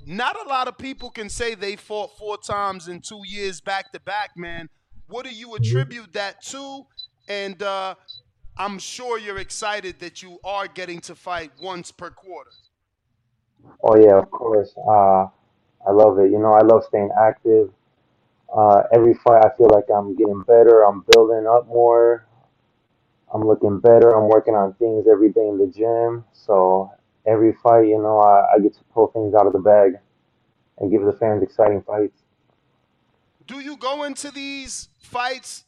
not 0.05 0.35
a 0.43 0.49
lot 0.49 0.67
of 0.67 0.77
people 0.77 1.11
can 1.11 1.29
say 1.29 1.53
they 1.53 1.75
fought 1.75 2.17
four 2.17 2.37
times 2.37 2.87
in 2.87 3.01
two 3.01 3.21
years 3.25 3.61
back 3.61 3.91
to 3.91 3.99
back, 3.99 4.31
man. 4.35 4.67
What 5.07 5.25
do 5.25 5.33
you 5.33 5.55
attribute 5.55 6.13
that 6.13 6.41
to? 6.45 6.83
And 7.29 7.61
uh, 7.61 7.95
I'm 8.57 8.79
sure 8.79 9.19
you're 9.19 9.37
excited 9.37 9.99
that 9.99 10.23
you 10.23 10.39
are 10.43 10.67
getting 10.67 11.01
to 11.01 11.15
fight 11.15 11.51
once 11.61 11.91
per 11.91 12.09
quarter. 12.09 12.51
Oh 13.83 13.97
yeah, 13.97 14.17
of 14.17 14.29
course. 14.31 14.73
Uh, 14.77 15.27
I 15.87 15.91
love 15.91 16.17
it. 16.19 16.31
You 16.31 16.39
know, 16.39 16.53
I 16.53 16.61
love 16.61 16.83
staying 16.85 17.09
active. 17.19 17.71
Uh, 18.55 18.83
every 18.93 19.13
fight, 19.13 19.43
I 19.45 19.55
feel 19.57 19.69
like 19.69 19.85
I'm 19.93 20.15
getting 20.15 20.41
better. 20.47 20.83
I'm 20.83 21.03
building 21.11 21.45
up 21.47 21.67
more. 21.67 22.25
I'm 23.33 23.45
looking 23.45 23.79
better. 23.79 24.11
I'm 24.11 24.29
working 24.29 24.55
on 24.55 24.73
things 24.75 25.05
every 25.11 25.31
day 25.31 25.47
in 25.47 25.57
the 25.57 25.67
gym. 25.67 26.25
So 26.33 26.91
every 27.27 27.53
fight, 27.61 27.87
you 27.87 28.01
know, 28.01 28.19
I, 28.19 28.55
I 28.55 28.59
get 28.59 28.73
to 28.75 28.83
pull 28.93 29.07
things 29.07 29.35
out 29.35 29.45
of 29.45 29.53
the 29.53 29.59
bag 29.59 29.99
and 30.79 30.91
give 30.91 31.03
the 31.03 31.13
fans 31.13 31.43
exciting 31.43 31.81
fights. 31.81 32.23
Do 33.45 33.59
you 33.59 33.77
go 33.77 34.03
into 34.03 34.31
these 34.31 34.89
fights 34.99 35.65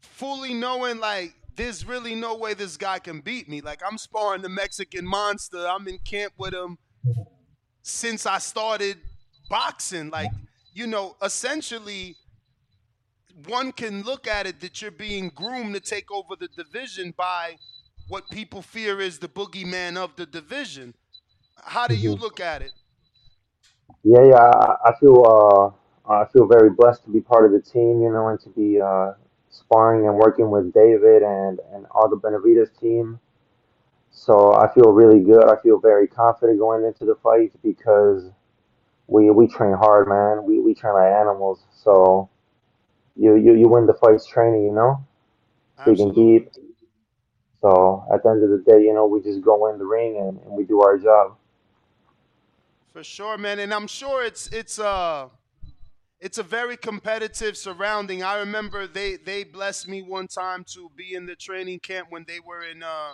fully 0.00 0.54
knowing 0.54 1.00
like 1.00 1.34
there's 1.56 1.84
really 1.84 2.14
no 2.14 2.36
way 2.36 2.54
this 2.54 2.76
guy 2.76 2.98
can 2.98 3.20
beat 3.20 3.48
me? 3.48 3.60
Like 3.60 3.82
I'm 3.84 3.98
sparring 3.98 4.42
the 4.42 4.48
Mexican 4.48 5.04
monster. 5.04 5.66
I'm 5.66 5.86
in 5.88 5.98
camp 5.98 6.34
with 6.38 6.54
him 6.54 6.78
since 7.82 8.26
I 8.26 8.38
started 8.38 8.98
boxing. 9.48 10.10
Like, 10.10 10.32
you 10.72 10.86
know, 10.86 11.16
essentially 11.22 12.18
one 13.46 13.72
can 13.72 14.02
look 14.02 14.26
at 14.26 14.46
it 14.46 14.60
that 14.60 14.82
you're 14.82 14.90
being 14.90 15.28
groomed 15.30 15.74
to 15.74 15.80
take 15.80 16.10
over 16.10 16.34
the 16.36 16.48
division 16.48 17.12
by 17.16 17.58
what 18.06 18.30
people 18.30 18.62
fear 18.62 19.00
is 19.00 19.18
the 19.18 19.28
boogeyman 19.28 19.96
of 19.96 20.16
the 20.16 20.26
division. 20.26 20.94
How 21.56 21.88
do 21.88 21.96
you 21.96 22.12
Mhm. 22.12 22.16
look 22.16 22.40
at 22.40 22.62
it? 22.62 22.72
Yeah, 24.04 24.24
yeah. 24.24 24.36
I, 24.36 24.76
I 24.90 24.98
feel 24.98 25.22
uh, 25.26 26.10
I 26.12 26.24
feel 26.26 26.46
very 26.46 26.70
blessed 26.70 27.04
to 27.04 27.10
be 27.10 27.20
part 27.20 27.44
of 27.44 27.52
the 27.52 27.60
team, 27.60 28.02
you 28.02 28.10
know, 28.12 28.28
and 28.28 28.40
to 28.40 28.50
be 28.50 28.80
uh, 28.80 29.14
sparring 29.50 30.06
and 30.06 30.16
working 30.16 30.50
with 30.50 30.72
David 30.72 31.22
and 31.22 31.60
and 31.72 31.86
all 31.90 32.08
the 32.08 32.16
Benavidez 32.16 32.78
team. 32.78 33.20
So 34.18 34.52
I 34.52 34.66
feel 34.74 34.92
really 34.92 35.20
good. 35.20 35.44
I 35.44 35.54
feel 35.62 35.78
very 35.78 36.08
confident 36.08 36.58
going 36.58 36.84
into 36.84 37.04
the 37.04 37.14
fight 37.22 37.52
because 37.62 38.28
we 39.06 39.30
we 39.30 39.46
train 39.46 39.74
hard, 39.74 40.08
man. 40.08 40.44
We 40.44 40.58
we 40.58 40.74
train 40.74 40.94
like 40.94 41.12
animals. 41.12 41.62
So 41.72 42.28
you 43.14 43.36
you, 43.36 43.54
you 43.54 43.68
win 43.68 43.86
the 43.86 43.94
fights 43.94 44.26
training, 44.26 44.64
you 44.64 44.72
know, 44.72 45.06
digging 45.84 46.12
deep. 46.12 46.50
So 47.62 48.04
at 48.12 48.24
the 48.24 48.30
end 48.30 48.42
of 48.42 48.50
the 48.50 48.64
day, 48.66 48.82
you 48.82 48.92
know, 48.92 49.06
we 49.06 49.22
just 49.22 49.40
go 49.40 49.70
in 49.70 49.78
the 49.78 49.86
ring 49.86 50.16
and, 50.18 50.40
and 50.40 50.50
we 50.50 50.64
do 50.64 50.80
our 50.80 50.98
job. 50.98 51.36
For 52.92 53.04
sure, 53.04 53.38
man, 53.38 53.60
and 53.60 53.72
I'm 53.72 53.86
sure 53.86 54.24
it's 54.24 54.48
it's 54.48 54.80
uh 54.80 55.28
it's 56.18 56.38
a 56.38 56.42
very 56.42 56.76
competitive 56.76 57.56
surrounding. 57.56 58.24
I 58.24 58.38
remember 58.38 58.88
they 58.88 59.14
they 59.14 59.44
blessed 59.44 59.86
me 59.86 60.02
one 60.02 60.26
time 60.26 60.64
to 60.74 60.90
be 60.96 61.14
in 61.14 61.26
the 61.26 61.36
training 61.36 61.78
camp 61.78 62.08
when 62.10 62.24
they 62.26 62.40
were 62.40 62.64
in 62.64 62.82
uh 62.82 63.12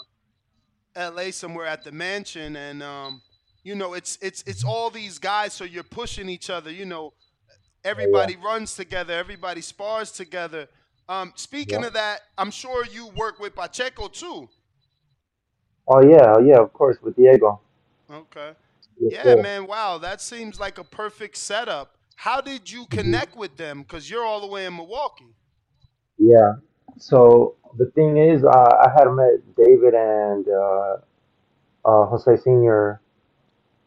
LA 0.97 1.31
somewhere 1.31 1.67
at 1.67 1.85
the 1.85 1.93
mansion 1.93 2.57
and 2.57 2.83
um 2.83 3.23
you 3.63 3.75
know 3.75 3.95
it's 3.95 4.19
it's 4.23 4.43
it's 4.47 4.65
all 4.65 4.91
these 4.91 5.19
guys 5.19 5.53
so 5.53 5.65
you're 5.65 5.83
pushing 5.83 6.29
each 6.29 6.51
other, 6.51 6.71
you 6.71 6.85
know. 6.87 7.13
Everybody 7.85 8.37
runs 8.37 8.75
together, 8.77 9.13
everybody 9.15 9.61
spars 9.61 10.11
together. 10.11 10.69
Um 11.09 11.33
speaking 11.37 11.81
Yeah. 11.81 11.89
of 11.89 11.93
that, 11.95 12.21
I'm 12.39 12.51
sure 12.51 12.85
you 12.87 13.09
work 13.09 13.39
with 13.41 13.55
Pacheco 13.55 14.09
too. 14.09 14.49
Oh 15.87 16.03
yeah, 16.03 16.35
oh 16.37 16.41
yeah, 16.41 16.59
of 16.61 16.73
course 16.73 16.97
with 17.03 17.17
Diego. 17.17 17.61
Okay. 18.11 18.53
Yes, 18.99 19.13
Yeah, 19.13 19.23
sir. 19.23 19.37
man. 19.37 19.67
Wow, 19.67 19.99
that 19.99 20.21
seems 20.21 20.59
like 20.61 20.79
a 20.79 20.85
perfect 20.85 21.37
setup. 21.37 21.97
How 22.17 22.41
did 22.41 22.71
you 22.71 22.87
Mm-hmm. 22.91 22.99
connect 23.01 23.37
with 23.37 23.57
them? 23.57 23.83
Because 23.83 24.09
you're 24.09 24.25
all 24.25 24.41
the 24.41 24.47
way 24.47 24.67
in 24.67 24.77
Milwaukee. 24.77 25.35
Yeah. 26.19 26.55
So 26.99 27.57
the 27.79 27.87
thing 27.93 28.19
is, 28.19 28.45
uh, 28.45 28.49
I 28.51 28.91
had 28.97 29.09
met 29.11 29.57
David 29.57 29.95
and 29.95 30.47
uh, 30.49 30.97
uh, 31.85 32.07
Jose 32.07 32.37
Senior 32.43 33.01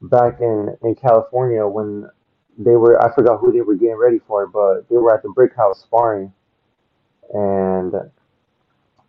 back 0.01 0.41
in 0.41 0.77
in 0.83 0.95
California 0.95 1.67
when 1.67 2.09
they 2.57 2.75
were. 2.77 3.01
I 3.03 3.13
forgot 3.15 3.39
who 3.39 3.51
they 3.51 3.61
were 3.61 3.75
getting 3.75 3.97
ready 3.97 4.19
for, 4.27 4.47
but 4.47 4.89
they 4.89 4.97
were 4.97 5.13
at 5.15 5.23
the 5.23 5.29
Brick 5.29 5.55
House 5.55 5.81
sparring, 5.81 6.33
and 7.33 7.93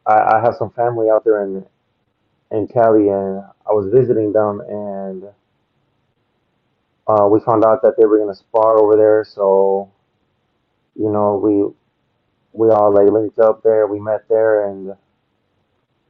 I, 0.07 0.37
I 0.37 0.41
have 0.45 0.57
some 0.57 0.71
family 0.71 1.11
out 1.11 1.25
there 1.25 1.45
in 1.45 1.65
in 2.53 2.69
Cali, 2.69 3.09
and 3.11 3.43
I 3.69 3.73
was 3.73 3.91
visiting 3.93 4.33
them, 4.33 4.61
and 4.69 5.25
uh, 7.09 7.27
we 7.29 7.41
found 7.41 7.65
out 7.65 7.83
that 7.83 7.95
they 7.99 8.07
were 8.07 8.19
gonna 8.19 8.35
spar 8.35 8.79
over 8.79 8.97
there. 8.97 9.25
So, 9.25 9.91
you 10.97 11.11
know, 11.11 11.37
we 11.37 11.78
we 12.59 12.69
all 12.71 12.93
like 12.93 13.11
linked 13.11 13.39
up 13.39 13.63
there. 13.63 13.87
We 13.87 14.01
met 14.01 14.29
there, 14.29 14.69
and 14.69 14.95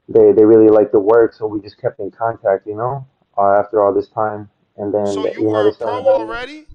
they 0.09 0.33
they 0.33 0.45
really 0.45 0.69
liked 0.69 0.93
the 0.93 0.99
work, 0.99 1.35
so 1.35 1.47
we 1.47 1.61
just 1.61 1.79
kept 1.79 2.01
in 2.01 2.11
contact, 2.11 2.67
you 2.67 2.75
know, 2.75 3.07
uh, 3.37 3.61
after 3.61 3.85
all 3.85 3.93
this 3.93 4.09
time. 4.09 4.49
And 4.79 4.93
then 4.93 5.07
So 5.07 5.27
you 5.27 5.33
you 5.33 5.45
know 5.45 5.51
were 5.51 5.65
they 5.65 5.71
a 5.71 5.75
pro 5.75 6.07
already? 6.07 6.67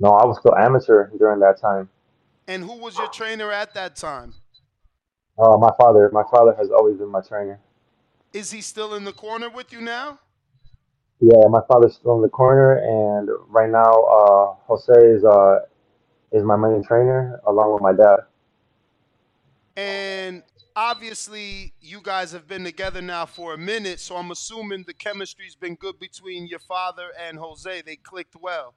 No, 0.00 0.10
I 0.10 0.24
was 0.24 0.38
still 0.38 0.56
amateur 0.56 1.10
during 1.18 1.40
that 1.40 1.60
time. 1.60 1.90
And 2.46 2.64
who 2.64 2.78
was 2.78 2.96
your 2.96 3.08
trainer 3.08 3.52
at 3.52 3.74
that 3.74 3.96
time? 3.96 4.32
Uh, 5.38 5.58
my 5.58 5.70
father, 5.78 6.08
my 6.12 6.24
father 6.30 6.54
has 6.58 6.70
always 6.70 6.96
been 6.96 7.10
my 7.10 7.20
trainer. 7.20 7.60
Is 8.32 8.50
he 8.50 8.62
still 8.62 8.94
in 8.94 9.04
the 9.04 9.12
corner 9.12 9.50
with 9.50 9.72
you 9.72 9.80
now? 9.80 10.20
Yeah, 11.20 11.48
my 11.50 11.60
father's 11.68 11.96
still 11.96 12.16
in 12.16 12.22
the 12.22 12.28
corner, 12.28 12.78
and 12.78 13.28
right 13.48 13.68
now, 13.68 13.92
uh, 13.92 14.54
Jose 14.66 14.92
is 14.92 15.24
uh 15.24 15.58
is 16.32 16.44
my 16.44 16.56
main 16.56 16.82
trainer 16.82 17.40
along 17.46 17.72
with 17.74 17.82
my 17.82 17.92
dad. 17.92 18.20
And 19.78 20.42
obviously, 20.74 21.72
you 21.80 22.00
guys 22.02 22.32
have 22.32 22.48
been 22.48 22.64
together 22.64 23.00
now 23.00 23.26
for 23.26 23.54
a 23.54 23.58
minute, 23.58 24.00
so 24.00 24.16
I'm 24.16 24.32
assuming 24.32 24.82
the 24.88 24.92
chemistry's 24.92 25.54
been 25.54 25.76
good 25.76 26.00
between 26.00 26.48
your 26.48 26.58
father 26.58 27.10
and 27.16 27.38
Jose. 27.38 27.82
They 27.82 27.94
clicked 27.94 28.34
well. 28.34 28.74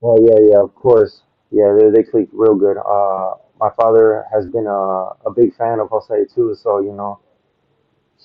Oh 0.00 0.16
yeah, 0.20 0.38
yeah, 0.48 0.62
of 0.62 0.76
course. 0.76 1.22
Yeah, 1.50 1.76
they 1.76 1.90
they 1.90 2.04
clicked 2.04 2.32
real 2.32 2.54
good. 2.54 2.76
Uh, 2.78 3.34
my 3.58 3.70
father 3.76 4.24
has 4.32 4.46
been 4.46 4.68
a 4.68 5.28
a 5.28 5.32
big 5.34 5.56
fan 5.56 5.80
of 5.80 5.88
Jose 5.90 6.14
too, 6.32 6.54
so 6.54 6.80
you 6.80 6.92
know, 6.92 7.18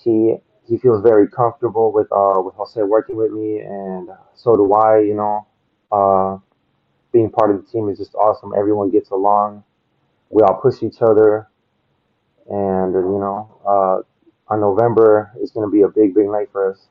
he 0.04 0.36
he 0.68 0.78
feels 0.78 1.02
very 1.02 1.28
comfortable 1.28 1.92
with 1.92 2.12
uh 2.12 2.40
with 2.44 2.54
Jose 2.54 2.80
working 2.84 3.16
with 3.16 3.32
me, 3.32 3.62
and 3.62 4.10
so 4.36 4.54
do 4.56 4.72
I. 4.72 5.00
You 5.00 5.16
know, 5.16 5.48
uh, 5.92 6.38
being 7.12 7.32
part 7.32 7.50
of 7.50 7.66
the 7.66 7.72
team 7.72 7.90
is 7.90 7.98
just 7.98 8.14
awesome. 8.14 8.54
Everyone 8.56 8.92
gets 8.92 9.10
along. 9.10 9.64
We 10.30 10.44
all 10.44 10.60
push 10.62 10.84
each 10.84 11.02
other, 11.02 11.48
and 12.50 12.96
uh, 12.96 13.00
you 13.00 13.20
know, 13.20 13.60
uh, 13.66 14.54
on 14.54 14.62
November 14.62 15.32
is 15.42 15.52
gonna 15.52 15.70
be 15.70 15.82
a 15.82 15.88
big, 15.88 16.14
big 16.14 16.28
night 16.28 16.50
for 16.52 16.72
us. 16.72 16.88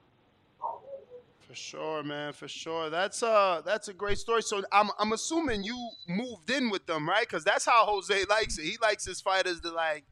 For 1.40 1.54
sure, 1.54 2.02
man. 2.02 2.32
For 2.32 2.48
sure. 2.48 2.90
That's 2.90 3.22
uh 3.22 3.62
that's 3.64 3.88
a 3.88 3.94
great 3.94 4.18
story. 4.18 4.42
So 4.42 4.62
I'm 4.72 4.90
I'm 4.98 5.12
assuming 5.12 5.62
you 5.62 5.90
moved 6.08 6.50
in 6.50 6.70
with 6.70 6.86
them, 6.86 7.08
right? 7.08 7.26
Because 7.26 7.44
that's 7.44 7.64
how 7.64 7.86
Jose 7.86 8.24
likes 8.28 8.58
it. 8.58 8.64
He 8.64 8.76
likes 8.82 9.04
his 9.06 9.20
fighters 9.20 9.60
to 9.60 9.70
like 9.70 10.04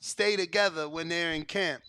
stay 0.00 0.36
together 0.36 0.88
when 0.88 1.08
they're 1.08 1.32
in 1.32 1.44
camp. 1.44 1.82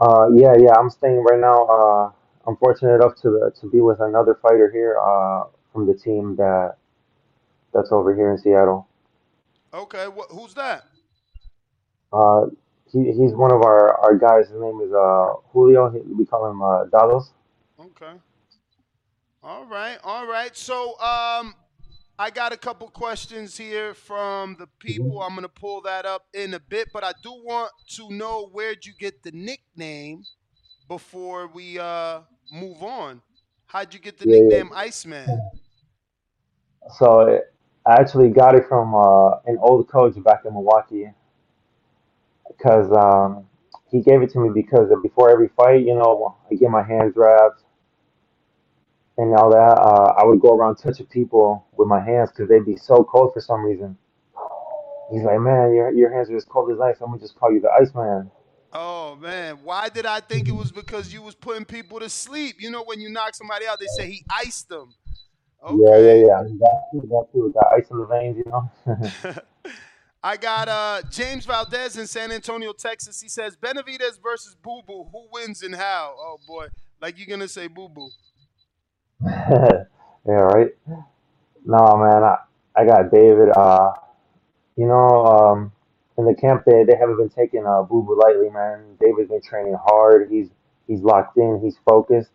Uh, 0.00 0.28
yeah, 0.32 0.54
yeah, 0.58 0.72
I'm 0.76 0.90
staying 0.90 1.22
right 1.22 1.38
now. 1.38 1.66
Uh, 1.66 2.10
I'm 2.46 2.56
fortunate 2.56 2.96
enough 2.96 3.16
to 3.22 3.52
to 3.60 3.70
be 3.70 3.80
with 3.80 4.00
another 4.00 4.38
fighter 4.42 4.70
here 4.72 4.98
uh, 4.98 5.44
from 5.72 5.86
the 5.86 5.94
team 5.94 6.36
that 6.36 6.76
that's 7.72 7.92
over 7.92 8.14
here 8.14 8.32
in 8.32 8.38
Seattle. 8.38 8.88
Okay, 9.72 10.06
wh- 10.06 10.32
who's 10.32 10.54
that? 10.54 10.84
Uh, 12.14 12.46
he 12.92 13.12
he's 13.12 13.34
one 13.34 13.52
of 13.52 13.62
our 13.62 13.98
our 14.00 14.16
guys. 14.16 14.48
His 14.48 14.60
name 14.60 14.80
is 14.82 14.92
uh 14.92 15.34
Julio. 15.52 15.90
He, 15.90 15.98
we 16.00 16.24
call 16.26 16.50
him 16.50 16.62
uh 16.62 16.84
Dados. 16.86 17.32
Okay. 17.80 18.14
All 19.42 19.66
right, 19.66 19.98
all 20.04 20.26
right. 20.26 20.56
So, 20.56 20.98
um, 21.00 21.54
I 22.18 22.30
got 22.30 22.52
a 22.52 22.56
couple 22.56 22.88
questions 22.88 23.56
here 23.56 23.94
from 23.94 24.56
the 24.58 24.68
people. 24.78 25.20
I'm 25.22 25.34
gonna 25.34 25.48
pull 25.48 25.82
that 25.82 26.06
up 26.06 26.26
in 26.32 26.54
a 26.54 26.60
bit, 26.60 26.88
but 26.92 27.04
I 27.04 27.12
do 27.22 27.32
want 27.32 27.72
to 27.96 28.10
know 28.10 28.48
where'd 28.52 28.86
you 28.86 28.94
get 28.98 29.22
the 29.22 29.32
nickname 29.32 30.24
before 30.88 31.48
we 31.48 31.78
uh 31.78 32.22
move 32.52 32.82
on. 32.82 33.22
How'd 33.66 33.92
you 33.92 34.00
get 34.00 34.18
the 34.18 34.26
Yeah, 34.26 34.36
yeah. 34.36 34.42
nickname 34.42 34.70
Iceman? 34.74 35.28
So 36.98 37.20
it, 37.22 37.54
I 37.86 37.94
actually 37.94 38.30
got 38.30 38.54
it 38.54 38.66
from 38.68 38.94
uh, 38.94 39.40
an 39.46 39.58
old 39.60 39.88
coach 39.88 40.14
back 40.22 40.44
in 40.46 40.52
Milwaukee 40.54 41.10
because 42.56 42.90
um, 42.92 43.46
he 43.90 44.00
gave 44.00 44.22
it 44.22 44.30
to 44.32 44.38
me 44.40 44.50
because 44.54 44.90
before 45.02 45.30
every 45.30 45.48
fight, 45.56 45.84
you 45.84 45.94
know, 45.94 46.36
I 46.50 46.54
get 46.54 46.70
my 46.70 46.82
hands 46.82 47.14
wrapped 47.16 47.62
and 49.16 49.34
all 49.34 49.50
that. 49.50 49.78
Uh, 49.78 50.14
I 50.18 50.24
would 50.24 50.40
go 50.40 50.56
around 50.56 50.76
touching 50.76 51.06
people 51.06 51.66
with 51.76 51.88
my 51.88 52.00
hands 52.00 52.30
because 52.30 52.48
they'd 52.48 52.64
be 52.64 52.76
so 52.76 53.04
cold 53.04 53.32
for 53.32 53.40
some 53.40 53.64
reason. 53.64 53.96
He's 55.12 55.22
like, 55.22 55.38
man, 55.38 55.74
your 55.74 55.92
your 55.92 56.12
hands 56.12 56.30
are 56.30 56.36
as 56.36 56.44
cold 56.44 56.72
as 56.72 56.80
ice. 56.80 56.96
I'm 57.00 57.08
gonna 57.10 57.20
just 57.20 57.36
call 57.36 57.52
you 57.52 57.60
the 57.60 57.70
Iceman. 57.70 58.30
Oh 58.72 59.16
man, 59.16 59.58
why 59.62 59.88
did 59.88 60.06
I 60.06 60.20
think 60.20 60.48
it 60.48 60.52
was 60.52 60.72
because 60.72 61.12
you 61.12 61.22
was 61.22 61.34
putting 61.34 61.64
people 61.64 62.00
to 62.00 62.08
sleep? 62.08 62.56
You 62.58 62.70
know, 62.70 62.82
when 62.82 63.00
you 63.00 63.10
knock 63.10 63.34
somebody 63.34 63.66
out, 63.66 63.78
they 63.78 63.86
say 63.86 64.10
he 64.10 64.24
iced 64.30 64.68
them. 64.68 64.94
Yeah, 65.62 65.98
yeah, 65.98 66.14
yeah. 66.14 66.42
That 66.58 66.82
that 66.92 67.26
too. 67.32 67.52
Got 67.54 67.72
ice 67.76 67.90
in 67.90 67.98
the 67.98 68.06
veins, 68.06 68.36
you 68.38 68.50
know. 68.50 68.70
I 70.24 70.38
got 70.38 70.68
uh 70.68 71.02
James 71.10 71.44
Valdez 71.44 71.98
in 71.98 72.06
San 72.06 72.32
Antonio, 72.32 72.72
Texas. 72.72 73.20
He 73.20 73.28
says 73.28 73.58
Benavidez 73.58 74.18
versus 74.22 74.56
Boo 74.62 74.80
Boo. 74.86 75.06
Who 75.12 75.28
wins 75.30 75.62
and 75.62 75.74
how? 75.74 76.14
Oh 76.18 76.38
boy, 76.48 76.68
like 77.02 77.18
you're 77.18 77.26
gonna 77.26 77.46
say 77.46 77.66
Boo 77.66 77.90
Boo. 77.90 78.08
yeah, 79.26 79.84
right. 80.26 80.70
No, 81.66 81.96
man, 81.98 82.24
I, 82.24 82.36
I 82.74 82.86
got 82.86 83.10
David. 83.12 83.50
Uh, 83.54 83.92
you 84.76 84.86
know, 84.86 85.26
um, 85.26 85.72
in 86.16 86.24
the 86.24 86.34
camp 86.34 86.62
they 86.64 86.84
they 86.84 86.96
haven't 86.98 87.18
been 87.18 87.28
taking 87.28 87.66
uh 87.66 87.82
Boo 87.82 88.02
Boo 88.02 88.18
lightly, 88.18 88.48
man. 88.48 88.96
David's 88.98 89.28
been 89.28 89.42
training 89.42 89.76
hard. 89.78 90.30
He's 90.30 90.48
he's 90.86 91.02
locked 91.02 91.36
in. 91.36 91.60
He's 91.62 91.76
focused. 91.86 92.30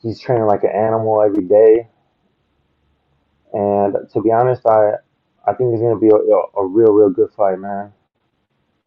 He's 0.00 0.18
training 0.18 0.46
like 0.46 0.64
an 0.64 0.70
animal 0.70 1.20
every 1.20 1.44
day. 1.44 1.88
And 3.52 3.96
to 4.14 4.22
be 4.22 4.32
honest, 4.32 4.62
I 4.66 4.94
I 5.46 5.52
think 5.52 5.72
it's 5.72 5.82
gonna 5.82 5.98
be 5.98 6.08
a, 6.08 6.60
a 6.60 6.66
real 6.66 6.92
real 6.92 7.10
good 7.10 7.30
fight, 7.36 7.58
man. 7.58 7.92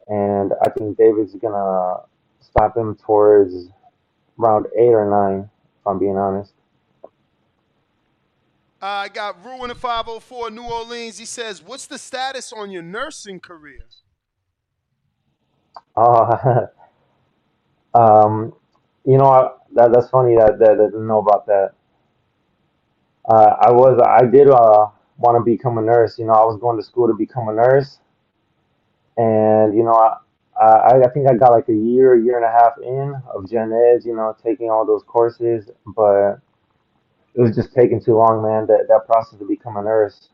And 0.08 0.54
I 0.62 0.70
think 0.70 0.98
David's 0.98 1.36
gonna 1.36 2.02
stop 2.40 2.76
him 2.76 2.96
towards 2.96 3.70
round 4.38 4.68
eight 4.76 4.94
or 4.94 5.10
nine, 5.10 5.50
if 5.80 5.88
I'm 5.88 6.00
being 6.00 6.18
honest. 6.18 6.54
Uh, 8.80 8.86
I 8.86 9.10
got 9.10 9.44
Ruin 9.44 9.72
at 9.72 9.78
504 9.78 10.52
New 10.52 10.64
Orleans. 10.64 11.18
He 11.18 11.26
says, 11.26 11.64
"What's 11.64 11.88
the 11.88 11.98
status 11.98 12.54
on 12.54 12.70
your 12.70 12.84
nursing 12.84 13.40
career?" 13.40 13.82
Uh, 15.96 16.68
um, 17.94 18.54
you 19.04 19.18
know, 19.18 19.26
I, 19.26 19.50
that 19.74 19.92
that's 19.92 20.10
funny 20.10 20.36
that 20.36 20.60
that 20.60 20.72
I 20.72 20.86
didn't 20.86 21.08
know 21.08 21.20
about 21.20 21.48
that. 21.48 21.72
Uh, 23.26 23.56
I 23.62 23.72
was 23.72 24.00
I 24.06 24.26
did 24.26 24.50
uh 24.50 24.88
want 25.18 25.38
to 25.38 25.44
become 25.44 25.78
a 25.78 25.82
nurse. 25.82 26.18
You 26.20 26.26
know, 26.26 26.34
I 26.34 26.46
was 26.46 26.60
going 26.60 26.78
to 26.78 26.84
school 26.84 27.08
to 27.08 27.14
become 27.14 27.50
a 27.50 27.54
nurse, 27.54 28.00
and 29.18 29.76
you 29.76 29.84
know, 29.84 29.94
I 29.94 30.18
I, 30.60 31.02
I 31.04 31.10
think 31.10 31.30
I 31.30 31.36
got 31.36 31.52
like 31.52 31.70
a 31.70 31.74
year, 31.76 32.16
year 32.16 32.38
and 32.38 32.46
a 32.46 32.52
half 32.52 32.74
in 32.82 33.16
of 33.34 33.50
gen 33.50 33.72
eds. 33.74 34.06
You 34.06 34.16
know, 34.16 34.36
taking 34.44 34.70
all 34.70 34.86
those 34.86 35.04
courses, 35.04 35.70
but 35.86 36.40
it 37.36 37.42
was 37.42 37.56
just 37.56 37.74
taking 37.74 38.02
too 38.02 38.16
long, 38.16 38.42
man. 38.44 38.68
That 38.68 38.86
that 38.90 39.06
process 39.06 39.40
to 39.40 39.46
become 39.46 39.78
a 39.78 39.84
nurse 39.84 40.30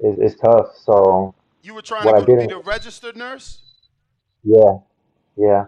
is 0.00 0.18
is 0.18 0.36
tough. 0.36 0.68
So 0.76 1.34
You 1.62 1.74
were 1.74 1.82
trying 1.82 2.14
to 2.16 2.26
be 2.26 2.26
didn't, 2.26 2.52
registered 2.64 3.16
nurse. 3.16 3.60
yeah, 4.42 4.78
yeah. 5.36 5.66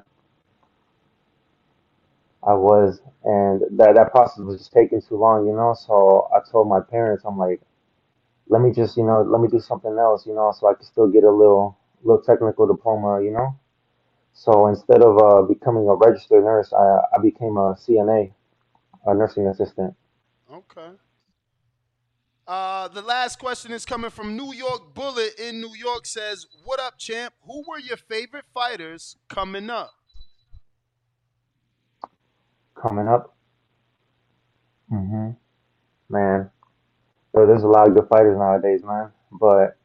I 2.46 2.54
was, 2.54 3.00
and 3.24 3.62
that 3.78 3.94
that 3.96 4.12
process 4.12 4.38
was 4.38 4.58
just 4.58 4.72
taking 4.72 5.02
too 5.02 5.16
long, 5.16 5.46
you 5.46 5.54
know. 5.54 5.74
So 5.74 6.28
I 6.34 6.38
told 6.48 6.68
my 6.68 6.80
parents, 6.80 7.24
I'm 7.26 7.36
like, 7.38 7.60
let 8.48 8.62
me 8.62 8.72
just, 8.72 8.96
you 8.96 9.04
know, 9.04 9.22
let 9.22 9.40
me 9.40 9.48
do 9.48 9.60
something 9.60 9.96
else, 9.98 10.26
you 10.26 10.34
know, 10.34 10.52
so 10.58 10.68
I 10.68 10.74
can 10.74 10.84
still 10.84 11.08
get 11.08 11.24
a 11.24 11.30
little 11.30 11.76
little 12.02 12.22
technical 12.22 12.66
diploma, 12.66 13.22
you 13.22 13.30
know. 13.32 13.58
So 14.34 14.68
instead 14.68 15.02
of 15.02 15.18
uh, 15.18 15.42
becoming 15.42 15.88
a 15.88 15.94
registered 15.94 16.44
nurse, 16.44 16.72
I 16.72 17.00
I 17.16 17.18
became 17.22 17.56
a 17.56 17.74
CNA, 17.74 18.32
a 19.06 19.14
nursing 19.14 19.46
assistant. 19.46 19.94
Okay. 20.52 20.90
Uh, 22.46 22.86
the 22.88 23.02
last 23.02 23.38
question 23.40 23.72
is 23.72 23.84
coming 23.84 24.10
from 24.10 24.36
New 24.36 24.52
York 24.54 24.94
Bullet 24.94 25.34
in 25.38 25.60
New 25.60 25.74
York. 25.74 26.06
Says, 26.06 26.46
"What 26.64 26.78
up, 26.78 26.96
champ? 26.98 27.34
Who 27.44 27.64
were 27.68 27.78
your 27.78 27.96
favorite 27.96 28.44
fighters 28.54 29.16
coming 29.28 29.68
up?" 29.68 29.92
Coming 32.74 33.08
up, 33.08 33.34
Mm 34.92 35.08
hmm. 35.10 35.30
man. 36.08 36.50
So 37.36 37.44
there's 37.44 37.64
a 37.64 37.68
lot 37.68 37.86
of 37.86 37.94
good 37.94 38.08
fighters 38.08 38.38
nowadays, 38.38 38.82
man. 38.82 39.10
But 39.30 39.76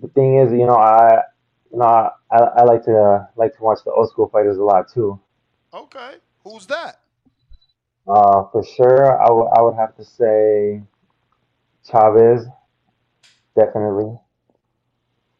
the 0.00 0.08
thing 0.08 0.38
is, 0.38 0.50
you 0.50 0.66
know, 0.66 0.74
I, 0.74 1.22
you 1.70 1.78
know, 1.78 1.86
I, 1.86 2.36
I 2.36 2.64
like 2.64 2.84
to 2.86 2.98
uh, 2.98 3.26
like 3.36 3.56
to 3.56 3.62
watch 3.62 3.78
the 3.84 3.92
old 3.92 4.10
school 4.10 4.28
fighters 4.28 4.58
a 4.58 4.64
lot 4.64 4.92
too. 4.92 5.20
Okay. 5.72 6.14
Who's 6.42 6.66
that? 6.66 6.98
Uh, 8.08 8.48
for 8.50 8.64
sure, 8.64 9.22
I 9.22 9.30
would 9.30 9.46
I 9.56 9.62
would 9.62 9.76
have 9.76 9.94
to 9.94 10.04
say 10.04 10.82
Chavez, 11.88 12.46
definitely 13.56 14.18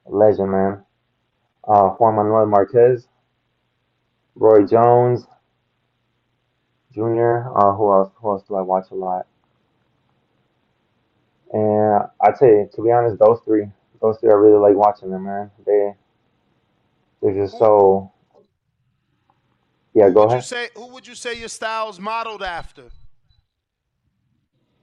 legend, 0.06 0.52
man. 0.52 0.84
Uh, 1.66 1.88
Juan 1.88 2.14
Manuel 2.14 2.46
Marquez, 2.46 3.08
Roy 4.36 4.64
Jones 4.64 5.26
Jr. 6.94 7.48
Uh, 7.52 7.74
who 7.74 7.92
else? 7.92 8.12
Who 8.20 8.30
else 8.30 8.44
do 8.46 8.54
I 8.54 8.62
watch 8.62 8.86
a 8.92 8.94
lot? 8.94 9.26
And 11.52 12.04
I'd 12.20 12.38
say, 12.38 12.68
to 12.74 12.82
be 12.82 12.90
honest, 12.90 13.18
those 13.18 13.40
three, 13.44 13.66
those 14.00 14.18
three, 14.18 14.30
I 14.30 14.34
really 14.34 14.58
like 14.58 14.76
watching 14.76 15.10
them, 15.10 15.24
man. 15.24 15.50
They 15.66 15.94
they're 17.22 17.34
just 17.34 17.58
so. 17.58 18.10
Yeah, 19.94 20.08
go 20.10 20.22
Would 20.22 20.30
you 20.32 20.40
ahead. 20.40 20.44
say 20.44 20.68
who 20.74 20.86
would 20.88 21.06
you 21.06 21.14
say 21.14 21.34
your 21.38 21.48
style's 21.48 22.00
modeled 22.00 22.42
after? 22.42 22.84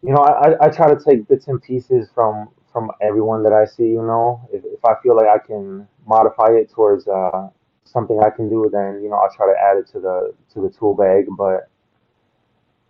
You 0.04 0.14
know, 0.14 0.22
I, 0.22 0.50
I 0.52 0.66
I 0.66 0.70
try 0.70 0.94
to 0.94 1.00
take 1.04 1.28
bits 1.28 1.48
and 1.48 1.62
pieces 1.62 2.10
from 2.14 2.50
from 2.72 2.92
everyone 3.02 3.44
that 3.44 3.54
I 3.54 3.66
see. 3.66 3.86
You 3.88 4.04
know, 4.04 4.48
if 4.54 4.64
if 4.64 4.86
I 4.86 4.94
feel 5.02 5.16
like 5.16 5.28
I 5.28 5.40
can 5.40 5.88
modify 6.06 6.52
it 6.52 6.70
towards 6.72 7.08
uh 7.08 7.50
something 7.84 8.20
I 8.24 8.30
can 8.30 8.48
do, 8.50 8.70
then 8.72 9.02
you 9.02 9.10
know 9.10 9.16
I'll 9.16 9.34
try 9.34 9.48
to 9.52 9.60
add 9.60 9.78
it 9.78 9.88
to 9.88 10.00
the 10.00 10.34
to 10.54 10.62
the 10.62 10.70
tool 10.70 10.94
bag. 10.94 11.26
But 11.38 11.70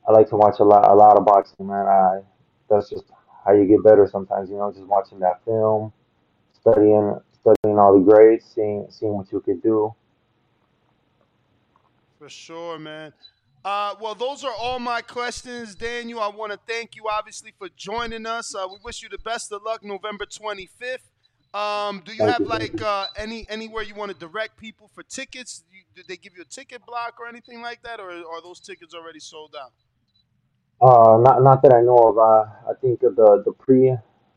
I 0.07 0.11
like 0.11 0.27
to 0.29 0.35
watch 0.35 0.59
a 0.59 0.63
lot 0.63 0.89
a 0.91 0.93
lot 0.93 1.17
of 1.17 1.25
boxing, 1.25 1.67
man. 1.67 1.87
I 1.87 2.21
that's 2.69 2.89
just 2.89 3.05
how 3.45 3.53
you 3.53 3.65
get 3.65 3.83
better 3.83 4.07
sometimes. 4.11 4.49
You 4.49 4.57
know, 4.57 4.71
just 4.71 4.85
watching 4.85 5.19
that 5.19 5.43
film, 5.45 5.91
studying 6.53 7.19
studying 7.41 7.79
all 7.79 7.97
the 7.97 8.03
grades, 8.03 8.45
seeing 8.53 8.87
seeing 8.89 9.13
what 9.13 9.31
you 9.31 9.39
could 9.41 9.61
do. 9.61 9.93
For 12.17 12.29
sure, 12.29 12.77
man. 12.77 13.13
Uh, 13.63 13.93
well, 13.99 14.15
those 14.15 14.43
are 14.43 14.53
all 14.57 14.79
my 14.79 15.01
questions, 15.01 15.75
Daniel. 15.75 16.19
I 16.21 16.29
want 16.29 16.51
to 16.53 16.59
thank 16.65 16.95
you, 16.95 17.03
obviously, 17.09 17.53
for 17.57 17.67
joining 17.75 18.25
us. 18.25 18.55
Uh, 18.55 18.65
we 18.69 18.77
wish 18.83 19.03
you 19.03 19.09
the 19.09 19.17
best 19.17 19.51
of 19.51 19.61
luck, 19.63 19.83
November 19.83 20.25
25th. 20.25 20.99
Um, 21.53 22.01
do 22.05 22.11
you 22.11 22.19
Thank 22.19 22.31
have 22.31 22.41
you, 22.41 22.45
like 22.45 22.81
uh, 22.81 23.07
any 23.17 23.45
anywhere 23.49 23.83
you 23.83 23.95
want 23.95 24.11
to 24.11 24.17
direct 24.17 24.57
people 24.57 24.89
for 24.93 25.01
tickets? 25.03 25.63
You, 25.71 25.81
did 25.95 26.07
they 26.07 26.15
give 26.15 26.33
you 26.35 26.43
a 26.43 26.45
ticket 26.45 26.85
block 26.85 27.15
or 27.19 27.27
anything 27.27 27.61
like 27.61 27.81
that, 27.83 27.99
or 27.99 28.11
are 28.11 28.41
those 28.43 28.59
tickets 28.59 28.93
already 28.93 29.19
sold 29.19 29.55
out? 29.59 29.71
Uh, 30.81 31.17
not 31.21 31.43
not 31.43 31.61
that 31.61 31.73
I 31.73 31.81
know 31.81 31.97
of. 31.97 32.17
Uh, 32.17 32.45
I 32.69 32.73
think 32.81 33.03
of 33.03 33.15
the 33.15 33.43
the 33.45 33.51
pre 33.51 33.95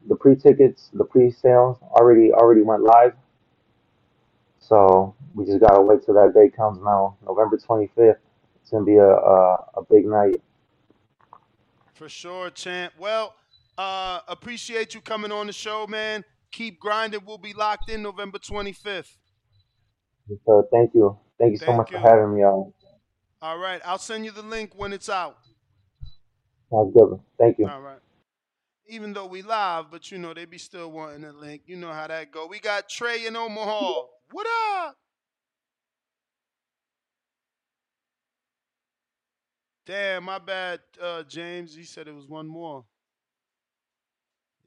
the 0.09 0.17
pre 0.17 0.35
tickets, 0.35 0.91
the 0.93 1.05
pre 1.05 1.31
sales 1.31 1.79
already 1.83 2.33
already 2.33 2.63
went 2.63 2.83
live. 2.83 3.15
So 4.59 5.15
we 5.35 5.45
just 5.45 5.61
gotta 5.61 5.81
wait 5.81 6.05
till 6.05 6.15
that 6.15 6.33
day 6.35 6.51
comes 6.55 6.81
now, 6.83 7.17
November 7.25 7.57
25th. 7.57 8.17
It's 8.61 8.71
gonna 8.71 8.85
be 8.85 8.97
a 8.97 9.09
a, 9.09 9.55
a 9.77 9.83
big 9.89 10.05
night. 10.05 10.43
For 11.95 12.09
sure, 12.09 12.51
champ. 12.51 12.95
Well, 12.99 13.35
uh, 13.79 14.21
appreciate 14.27 14.95
you 14.95 15.01
coming 15.01 15.31
on 15.31 15.47
the 15.47 15.53
show, 15.53 15.87
man. 15.87 16.25
Keep 16.51 16.81
grinding. 16.81 17.21
We'll 17.25 17.39
be 17.39 17.53
locked 17.53 17.89
in 17.89 18.03
November 18.03 18.39
25th. 18.39 19.17
So 20.45 20.67
thank 20.73 20.95
you, 20.95 21.17
thank 21.39 21.53
you 21.53 21.59
so 21.59 21.67
Thank 21.67 21.77
much 21.77 21.91
you. 21.91 21.99
for 21.99 22.03
having 22.03 22.35
me. 22.35 22.41
Y'all. 22.41 22.73
All 23.41 23.59
right, 23.59 23.81
I'll 23.85 23.99
send 23.99 24.25
you 24.25 24.33
the 24.33 24.43
link 24.43 24.73
when 24.77 24.93
it's 24.93 25.09
out. 25.09 25.37
Have 26.73 26.95
good. 26.95 27.21
Thank 27.39 27.59
you. 27.59 27.69
All 27.69 27.81
right. 27.81 27.99
Even 28.89 29.13
though 29.13 29.27
we 29.27 29.43
live, 29.43 29.87
but 29.91 30.11
you 30.11 30.19
know 30.19 30.35
they 30.35 30.45
be 30.45 30.59
still 30.59 30.91
wanting 30.91 31.25
a 31.25 31.33
link. 31.33 31.63
You 31.67 31.77
know 31.77 31.93
how 31.93 32.07
that 32.07 32.33
go. 32.33 32.47
We 32.47 32.61
got 32.61 32.89
Trey 32.89 33.27
in 33.27 33.37
Omaha. 33.37 34.03
What 34.33 34.47
up? 34.77 34.97
Damn, 39.87 40.25
my 40.25 40.39
bad, 40.39 40.81
uh, 41.01 41.23
James. 41.25 41.75
He 41.75 41.85
said 41.85 42.09
it 42.09 42.15
was 42.15 42.27
one 42.27 42.47
more. 42.47 42.85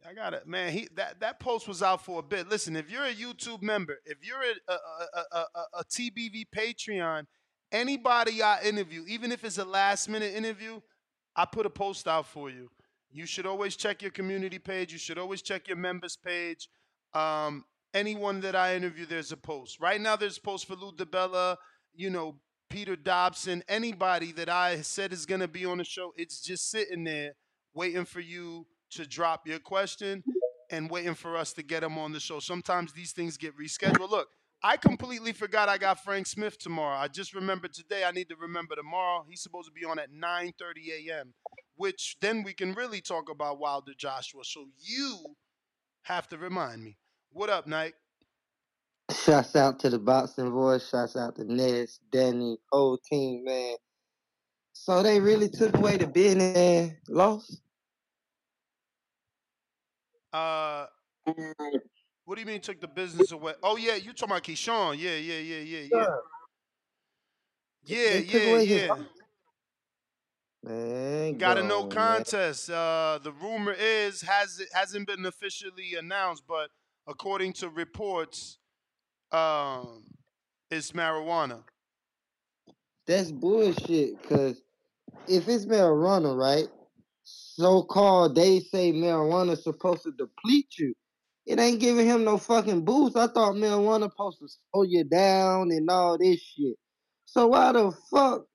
I 0.07 0.13
got 0.13 0.33
it, 0.33 0.47
man. 0.47 0.71
He 0.71 0.87
that 0.95 1.19
that 1.21 1.39
post 1.39 1.67
was 1.67 1.81
out 1.81 2.05
for 2.05 2.19
a 2.19 2.23
bit. 2.23 2.47
Listen, 2.47 2.75
if 2.75 2.91
you're 2.91 3.05
a 3.05 3.13
YouTube 3.13 3.63
member, 3.63 3.97
if 4.05 4.17
you're 4.21 4.41
a 4.41 4.71
a, 4.71 5.37
a, 5.37 5.37
a, 5.37 5.63
a 5.79 5.85
TBV 5.85 6.45
Patreon, 6.55 7.25
anybody 7.71 8.43
I 8.43 8.61
interview, 8.61 9.03
even 9.07 9.31
if 9.31 9.43
it's 9.43 9.57
a 9.57 9.65
last 9.65 10.07
minute 10.07 10.33
interview, 10.35 10.79
I 11.35 11.45
put 11.45 11.65
a 11.65 11.69
post 11.69 12.07
out 12.07 12.25
for 12.25 12.49
you. 12.49 12.69
You 13.11 13.25
should 13.25 13.45
always 13.45 13.75
check 13.75 14.01
your 14.01 14.11
community 14.11 14.59
page. 14.59 14.91
You 14.91 14.99
should 14.99 15.17
always 15.17 15.41
check 15.41 15.67
your 15.67 15.77
members 15.77 16.17
page. 16.17 16.67
Um, 17.13 17.65
anyone 17.93 18.41
that 18.41 18.55
I 18.55 18.75
interview, 18.75 19.05
there's 19.05 19.31
a 19.31 19.37
post. 19.37 19.79
Right 19.79 20.01
now, 20.01 20.15
there's 20.15 20.37
a 20.37 20.41
post 20.41 20.67
for 20.67 20.75
Lou 20.75 20.91
DiBella, 20.91 21.57
you 21.93 22.09
know, 22.09 22.35
Peter 22.69 22.95
Dobson, 22.95 23.63
anybody 23.69 24.31
that 24.33 24.49
I 24.49 24.81
said 24.81 25.13
is 25.13 25.25
going 25.25 25.41
to 25.41 25.47
be 25.47 25.65
on 25.65 25.77
the 25.77 25.85
show. 25.85 26.11
It's 26.17 26.41
just 26.41 26.69
sitting 26.69 27.03
there 27.03 27.33
waiting 27.73 28.05
for 28.05 28.19
you 28.19 28.65
to 28.91 29.05
drop 29.05 29.47
your 29.47 29.59
question 29.59 30.23
and 30.71 30.89
waiting 30.89 31.13
for 31.13 31.37
us 31.37 31.53
to 31.53 31.63
get 31.63 31.81
them 31.81 31.97
on 31.97 32.11
the 32.11 32.19
show. 32.19 32.39
Sometimes 32.39 32.91
these 32.91 33.11
things 33.11 33.37
get 33.37 33.57
rescheduled. 33.57 34.09
Look, 34.09 34.27
I 34.65 34.77
completely 34.77 35.31
forgot 35.31 35.69
I 35.69 35.77
got 35.77 36.03
Frank 36.03 36.25
Smith 36.25 36.57
tomorrow. 36.57 36.97
I 36.97 37.07
just 37.07 37.35
remembered 37.35 37.71
today. 37.71 38.03
I 38.03 38.09
need 38.09 38.29
to 38.29 38.35
remember 38.35 38.75
tomorrow. 38.75 39.23
He's 39.29 39.43
supposed 39.43 39.67
to 39.67 39.71
be 39.71 39.85
on 39.85 39.99
at 39.99 40.11
9:30 40.11 41.07
a.m., 41.07 41.35
which 41.75 42.17
then 42.19 42.41
we 42.41 42.51
can 42.51 42.73
really 42.73 42.99
talk 42.99 43.29
about 43.29 43.59
Wilder 43.59 43.91
Joshua. 43.95 44.43
So 44.43 44.65
you 44.79 45.35
have 46.01 46.27
to 46.29 46.39
remind 46.39 46.83
me. 46.83 46.97
What 47.29 47.51
up, 47.51 47.67
Nike? 47.67 47.93
Shouts 49.11 49.55
out 49.55 49.79
to 49.81 49.89
the 49.91 49.99
boxing 49.99 50.49
voice. 50.49 50.89
Shouts 50.89 51.15
out 51.15 51.35
to 51.35 51.43
Ness, 51.43 51.99
Danny, 52.11 52.57
whole 52.71 52.97
team, 52.97 53.43
man. 53.45 53.75
So 54.73 55.03
they 55.03 55.19
really 55.19 55.47
took 55.47 55.77
away 55.77 55.97
the 55.97 56.07
business 56.07 56.57
and 56.57 56.97
lost. 57.07 57.61
Uh, 60.33 60.87
what 62.25 62.35
do 62.35 62.41
you 62.41 62.47
mean 62.47 62.59
took 62.59 62.81
the 62.81 62.87
business 62.87 63.31
away? 63.31 63.53
Oh 63.63 63.77
yeah, 63.77 63.95
you 63.95 64.13
talking 64.13 64.31
about 64.31 64.43
Keyshawn? 64.43 64.97
Yeah, 64.97 65.15
yeah, 65.15 65.39
yeah, 65.39 65.59
yeah, 65.59 65.87
yeah. 65.91 66.05
Yeah, 67.87 68.17
yeah, 68.17 68.57
yeah. 68.57 68.95
Man, 70.63 71.37
Got 71.37 71.59
a 71.59 71.63
no 71.63 71.85
contest. 71.85 72.71
Uh, 72.71 73.19
the 73.21 73.31
rumor 73.31 73.73
is 73.73 74.21
has 74.21 74.59
it 74.59 74.69
hasn't 74.73 75.05
been 75.05 75.23
officially 75.27 75.93
announced, 75.95 76.43
but 76.47 76.71
according 77.05 77.53
to 77.53 77.69
reports, 77.69 78.57
um, 79.31 80.03
it's 80.71 80.91
marijuana. 80.93 81.63
That's 83.05 83.31
bullshit. 83.31 84.21
Cause 84.27 84.63
if 85.27 85.47
it's 85.47 85.65
marijuana, 85.67 86.35
right? 86.35 86.67
So 87.23 87.83
called, 87.83 88.35
they 88.35 88.59
say 88.59 88.91
marijuana 88.91 89.55
supposed 89.55 90.03
to 90.03 90.11
deplete 90.11 90.79
you. 90.79 90.95
It 91.45 91.59
ain't 91.59 91.81
giving 91.81 92.07
him 92.07 92.23
no 92.25 92.37
fucking 92.37 92.85
boost. 92.85 93.17
I 93.17 93.27
thought 93.27 93.55
marijuana 93.55 94.09
supposed 94.11 94.39
to 94.39 94.47
slow 94.49 94.83
you 94.83 95.03
down 95.05 95.71
and 95.71 95.89
all 95.89 96.17
this 96.17 96.41
shit. 96.41 96.77
So 97.25 97.47
why 97.47 97.73
the 97.73 97.91
fuck? 98.11 98.45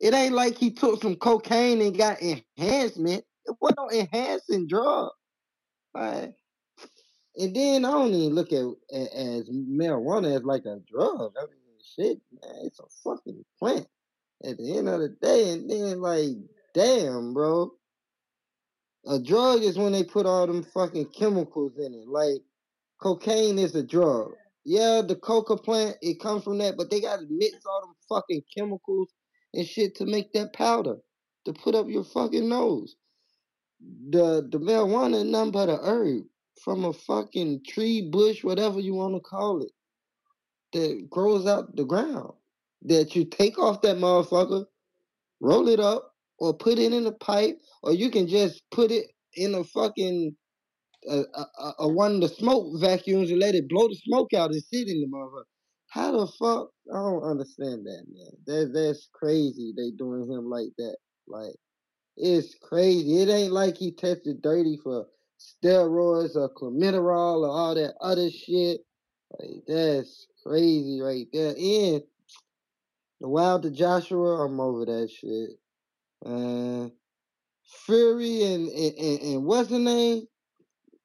It 0.00 0.14
ain't 0.14 0.34
like 0.34 0.58
he 0.58 0.70
took 0.72 1.02
some 1.02 1.16
cocaine 1.16 1.80
and 1.80 1.96
got 1.96 2.22
enhancement. 2.22 3.24
It 3.46 3.56
wasn't 3.60 3.92
enhancing 3.92 4.68
drug. 4.68 5.10
Like, 5.94 6.34
and 7.36 7.56
then 7.56 7.84
I 7.84 7.92
don't 7.92 8.14
even 8.14 8.34
look 8.34 8.52
at 8.52 8.64
a- 8.92 9.16
as 9.18 9.50
marijuana 9.50 10.36
as 10.36 10.44
like 10.44 10.66
a 10.66 10.80
drug. 10.90 11.34
I 11.38 11.46
mean, 11.46 11.78
shit, 11.96 12.20
man, 12.32 12.66
it's 12.66 12.80
a 12.80 12.84
fucking 13.04 13.44
plant 13.58 13.88
at 14.44 14.58
the 14.58 14.78
end 14.78 14.88
of 14.88 15.00
the 15.00 15.10
day. 15.10 15.52
And 15.52 15.70
then, 15.70 16.00
like, 16.00 16.36
damn, 16.74 17.34
bro. 17.34 17.72
A 19.08 19.18
drug 19.18 19.62
is 19.62 19.78
when 19.78 19.92
they 19.92 20.04
put 20.04 20.26
all 20.26 20.46
them 20.46 20.62
fucking 20.62 21.06
chemicals 21.06 21.72
in 21.78 21.94
it. 21.94 22.08
Like, 22.08 22.42
cocaine 23.02 23.58
is 23.58 23.74
a 23.74 23.82
drug. 23.82 24.32
Yeah, 24.64 25.02
the 25.06 25.16
coca 25.16 25.56
plant, 25.56 25.96
it 26.02 26.20
comes 26.20 26.44
from 26.44 26.58
that, 26.58 26.76
but 26.76 26.90
they 26.90 27.00
gotta 27.00 27.26
mix 27.28 27.56
all 27.66 27.82
them 27.82 27.94
fucking 28.08 28.42
chemicals 28.56 29.10
and 29.54 29.66
shit 29.66 29.96
to 29.96 30.06
make 30.06 30.32
that 30.32 30.54
powder 30.54 30.96
to 31.46 31.52
put 31.52 31.74
up 31.74 31.88
your 31.88 32.04
fucking 32.04 32.48
nose. 32.48 32.96
The 34.10 34.48
the 34.50 34.58
marijuana 34.60 35.16
is 35.16 35.24
nothing 35.24 35.52
but 35.52 35.68
a 35.70 35.78
herb 35.82 36.24
from 36.62 36.84
a 36.84 36.92
fucking 36.92 37.62
tree, 37.66 38.02
bush, 38.02 38.44
whatever 38.44 38.80
you 38.80 38.94
want 38.94 39.14
to 39.16 39.20
call 39.20 39.62
it, 39.62 39.72
that 40.72 41.08
grows 41.10 41.46
out 41.46 41.76
the 41.76 41.84
ground. 41.84 42.32
That 42.82 43.16
you 43.16 43.24
take 43.26 43.58
off 43.58 43.82
that 43.82 43.96
motherfucker, 43.98 44.66
roll 45.40 45.68
it 45.68 45.80
up, 45.80 46.13
or 46.38 46.54
put 46.54 46.78
it 46.78 46.92
in 46.92 47.06
a 47.06 47.12
pipe, 47.12 47.58
or 47.82 47.92
you 47.94 48.10
can 48.10 48.28
just 48.28 48.62
put 48.72 48.90
it 48.90 49.06
in 49.34 49.54
a 49.54 49.64
fucking 49.64 50.36
a, 51.08 51.24
a, 51.34 51.46
a- 51.80 51.88
one 51.88 52.16
of 52.16 52.20
the 52.22 52.28
smoke 52.28 52.80
vacuums 52.80 53.30
and 53.30 53.40
let 53.40 53.54
it 53.54 53.68
blow 53.68 53.88
the 53.88 53.96
smoke 53.96 54.34
out 54.34 54.52
and 54.52 54.62
sit 54.62 54.88
in 54.88 55.00
the 55.00 55.06
motherfucker. 55.08 55.44
How 55.88 56.12
the 56.12 56.26
fuck? 56.26 56.70
I 56.92 56.96
don't 56.96 57.22
understand 57.24 57.86
that, 57.86 58.04
man. 58.12 58.32
That 58.46 58.72
that's 58.74 59.08
crazy. 59.14 59.74
They 59.76 59.90
doing 59.92 60.30
him 60.30 60.50
like 60.50 60.70
that. 60.78 60.96
Like 61.28 61.54
it's 62.16 62.56
crazy. 62.62 63.22
It 63.22 63.30
ain't 63.30 63.52
like 63.52 63.78
he 63.78 63.92
tested 63.92 64.42
dirty 64.42 64.78
for 64.82 65.06
steroids 65.40 66.36
or 66.36 66.50
clenbuterol 66.54 67.42
or 67.46 67.50
all 67.50 67.74
that 67.76 67.94
other 68.00 68.30
shit. 68.30 68.80
Like 69.38 69.64
that's 69.68 70.26
crazy 70.46 71.00
right 71.02 71.26
there. 71.32 71.50
And 71.56 72.02
the 73.20 73.28
wild 73.28 73.62
to 73.64 73.70
Joshua, 73.70 74.44
I'm 74.46 74.60
over 74.60 74.86
that 74.86 75.10
shit. 75.10 75.50
Uh, 76.24 76.88
Fury 77.86 78.42
and, 78.44 78.68
and, 78.68 79.20
and, 79.20 79.44
what's 79.44 79.70
the 79.70 79.78
name? 79.78 80.24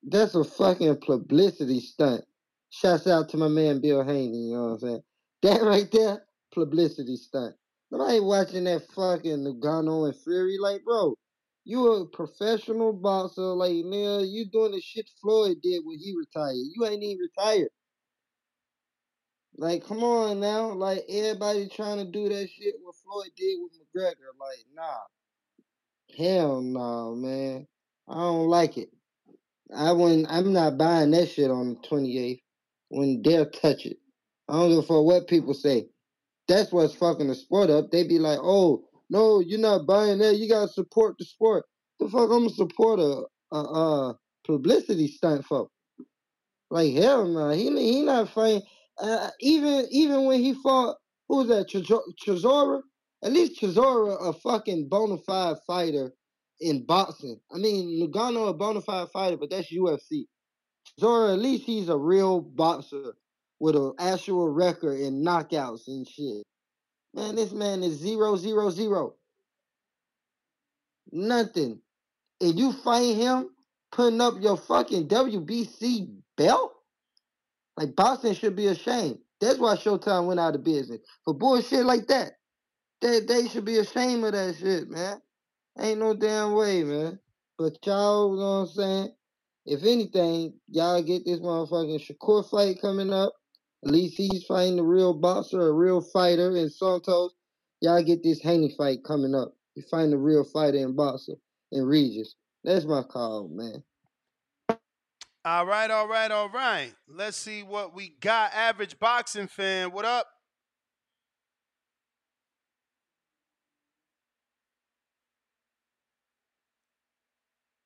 That's 0.03 0.35
a 0.35 0.43
fucking 0.43 0.97
publicity 1.05 1.79
stunt. 1.81 2.23
Shouts 2.69 3.07
out 3.07 3.29
to 3.29 3.37
my 3.37 3.47
man 3.47 3.81
Bill 3.81 4.03
Haney, 4.03 4.49
you 4.49 4.55
know 4.55 4.63
what 4.63 4.71
I'm 4.73 4.79
saying? 4.79 5.03
That 5.41 5.61
right 5.61 5.89
there, 5.91 6.23
publicity 6.53 7.15
stunt. 7.15 7.55
Nobody 7.91 8.19
watching 8.19 8.65
that 8.65 8.85
fucking 8.93 9.45
Ngannou 9.45 10.07
and 10.07 10.15
Fury. 10.17 10.57
Like, 10.59 10.83
bro, 10.83 11.15
you 11.63 11.87
a 11.93 12.05
professional 12.07 12.91
boxer. 12.93 13.41
Like, 13.41 13.85
man, 13.85 14.27
you 14.27 14.45
doing 14.51 14.73
the 14.73 14.81
shit 14.81 15.09
Floyd 15.21 15.57
did 15.63 15.81
when 15.85 15.97
he 15.97 16.13
retired. 16.17 16.55
You 16.55 16.85
ain't 16.85 17.03
even 17.03 17.19
retired. 17.19 17.69
Like, 19.57 19.85
come 19.85 20.03
on 20.03 20.39
now. 20.39 20.71
Like, 20.71 21.03
everybody 21.09 21.69
trying 21.69 21.97
to 21.97 22.11
do 22.11 22.29
that 22.29 22.49
shit 22.49 22.75
what 22.81 22.95
Floyd 22.95 23.31
did 23.37 23.57
with 23.61 23.73
McGregor. 23.73 24.31
Like, 24.39 24.65
nah. 24.75 24.99
Hell 26.17 26.61
no, 26.61 27.15
man. 27.15 27.67
I 28.07 28.15
don't 28.15 28.47
like 28.47 28.77
it. 28.77 28.89
I 29.75 29.91
wouldn't. 29.91 30.27
I'm 30.29 30.53
not 30.53 30.77
buying 30.77 31.11
that 31.11 31.29
shit 31.29 31.51
on 31.51 31.69
the 31.81 31.87
28th. 31.87 32.41
when 32.89 33.21
they'll 33.23 33.49
touch 33.49 33.85
it. 33.85 33.97
I 34.47 34.53
don't 34.53 34.69
give 34.69 34.79
a 34.79 34.83
fuck 34.83 35.03
what 35.05 35.27
people 35.27 35.53
say. 35.53 35.87
That's 36.47 36.71
what's 36.71 36.95
fucking 36.95 37.27
the 37.27 37.35
sport 37.35 37.69
up. 37.69 37.91
They 37.91 38.03
be 38.07 38.19
like, 38.19 38.39
oh 38.41 38.85
no, 39.09 39.41
you're 39.41 39.59
not 39.59 39.87
buying 39.87 40.19
that. 40.19 40.37
You 40.37 40.49
gotta 40.49 40.71
support 40.71 41.17
the 41.19 41.25
sport. 41.25 41.65
The 41.99 42.09
fuck 42.09 42.23
I'm 42.31 42.45
gonna 42.45 42.49
support 42.51 42.99
a 42.99 43.25
a, 43.53 43.57
a 43.57 43.57
uh, 43.57 44.09
uh, 44.09 44.13
publicity 44.45 45.07
stunt 45.07 45.45
for? 45.45 45.69
Like 46.71 46.93
hell 46.95 47.27
no, 47.27 47.49
he 47.51 47.69
he 47.69 48.01
not 48.03 48.29
fighting. 48.29 48.63
Uh, 49.01 49.29
even 49.39 49.87
even 49.91 50.25
when 50.25 50.39
he 50.39 50.53
fought, 50.53 50.97
who 51.27 51.37
was 51.37 51.47
that? 51.47 51.67
Chisora. 51.69 52.81
At 53.23 53.33
least 53.33 53.61
Chisora 53.61 54.29
a 54.29 54.33
fucking 54.33 54.87
bona 54.89 55.17
fide 55.19 55.57
fighter 55.67 56.13
in 56.61 56.85
boxing. 56.85 57.39
I 57.53 57.57
mean, 57.57 58.09
Ngannou 58.11 58.49
a 58.49 58.53
bona 58.53 58.81
fide 58.81 59.09
fighter, 59.11 59.37
but 59.37 59.49
that's 59.49 59.71
UFC. 59.73 60.25
Chisora, 60.99 61.33
at 61.33 61.39
least 61.39 61.63
he's 61.65 61.89
a 61.89 61.97
real 61.97 62.41
boxer 62.41 63.15
with 63.59 63.75
an 63.75 63.93
actual 63.99 64.49
record 64.49 64.99
in 64.99 65.23
knockouts 65.23 65.87
and 65.87 66.07
shit. 66.07 66.43
Man, 67.13 67.35
this 67.35 67.51
man 67.51 67.83
is 67.83 67.97
zero 67.97 68.37
zero 68.37 68.69
zero. 68.69 69.15
Nothing. 71.11 71.81
And 72.41 72.57
you 72.57 72.71
fight 72.71 73.15
him 73.15 73.49
putting 73.91 74.21
up 74.21 74.35
your 74.39 74.57
fucking 74.57 75.07
WBC 75.07 76.15
belt? 76.37 76.73
Like 77.79 77.95
boxing 77.97 78.35
should 78.35 78.57
be 78.57 78.67
ashamed. 78.67 79.19
That's 79.41 79.59
why 79.59 79.75
Showtime 79.77 80.27
went 80.27 80.41
out 80.41 80.55
of 80.55 80.65
business. 80.65 81.01
For 81.25 81.35
bullshit 81.35 81.85
like 81.85 82.07
that. 82.09 82.33
They 83.01 83.21
they 83.21 83.47
should 83.49 83.65
be 83.65 83.77
ashamed 83.79 84.25
of 84.25 84.33
that 84.33 84.57
shit, 84.59 84.89
man. 84.89 85.19
Ain't 85.79 85.99
no 85.99 86.13
damn 86.13 86.53
way, 86.53 86.83
man. 86.83 87.19
But 87.57 87.77
y'all, 87.85 88.31
you 88.33 88.39
know 88.39 88.51
what 88.51 88.57
I'm 88.59 88.67
saying? 88.67 89.09
If 89.65 89.83
anything, 89.83 90.53
y'all 90.69 91.01
get 91.03 91.25
this 91.25 91.39
motherfucking 91.39 92.01
Shakur 92.05 92.49
fight 92.49 92.81
coming 92.81 93.13
up. 93.13 93.33
At 93.85 93.91
least 93.91 94.15
he's 94.17 94.45
fighting 94.45 94.79
a 94.79 94.83
real 94.83 95.13
boxer, 95.13 95.61
a 95.69 95.71
real 95.73 96.01
fighter 96.01 96.55
in 96.55 96.69
Santos. 96.69 97.33
Y'all 97.81 98.03
get 98.03 98.23
this 98.23 98.41
Haney 98.41 98.73
fight 98.77 99.03
coming 99.05 99.35
up. 99.35 99.55
You 99.75 99.83
find 99.91 100.13
a 100.13 100.17
real 100.17 100.43
fighter 100.43 100.77
in 100.77 100.95
boxer 100.95 101.35
in 101.71 101.83
Regis. 101.85 102.35
That's 102.63 102.85
my 102.85 103.03
call, 103.03 103.49
man. 103.49 103.83
All 105.45 105.65
right, 105.65 105.89
all 105.89 106.07
right, 106.07 106.31
all 106.31 106.49
right. 106.49 106.93
Let's 107.07 107.37
see 107.37 107.63
what 107.63 107.95
we 107.95 108.09
got. 108.19 108.53
Average 108.53 108.99
boxing 108.99 109.47
fan, 109.47 109.91
what 109.91 110.05
up? 110.05 110.27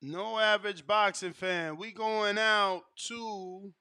No 0.01 0.37
average 0.37 0.85
boxing 0.85 1.33
fan. 1.33 1.77
We 1.77 1.91
going 1.91 2.37
out 2.37 2.83
to 3.07 3.73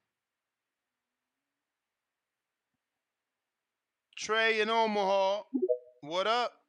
Trey 4.16 4.60
in 4.60 4.70
Omaha. 4.70 5.42
What 6.00 6.26
up? 6.26 6.61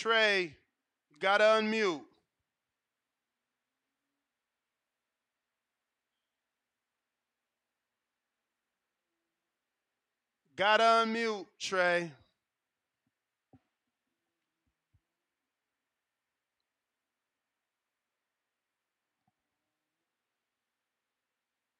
Trey, 0.00 0.56
gotta 1.20 1.44
unmute. 1.44 2.00
Gotta 10.56 10.84
unmute, 11.04 11.44
Trey. 11.58 12.10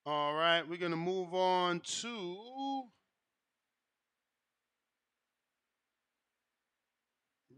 All 0.04 0.34
right, 0.34 0.68
we're 0.68 0.76
gonna 0.76 0.94
move 0.94 1.32
on 1.32 1.80
to 1.80 2.84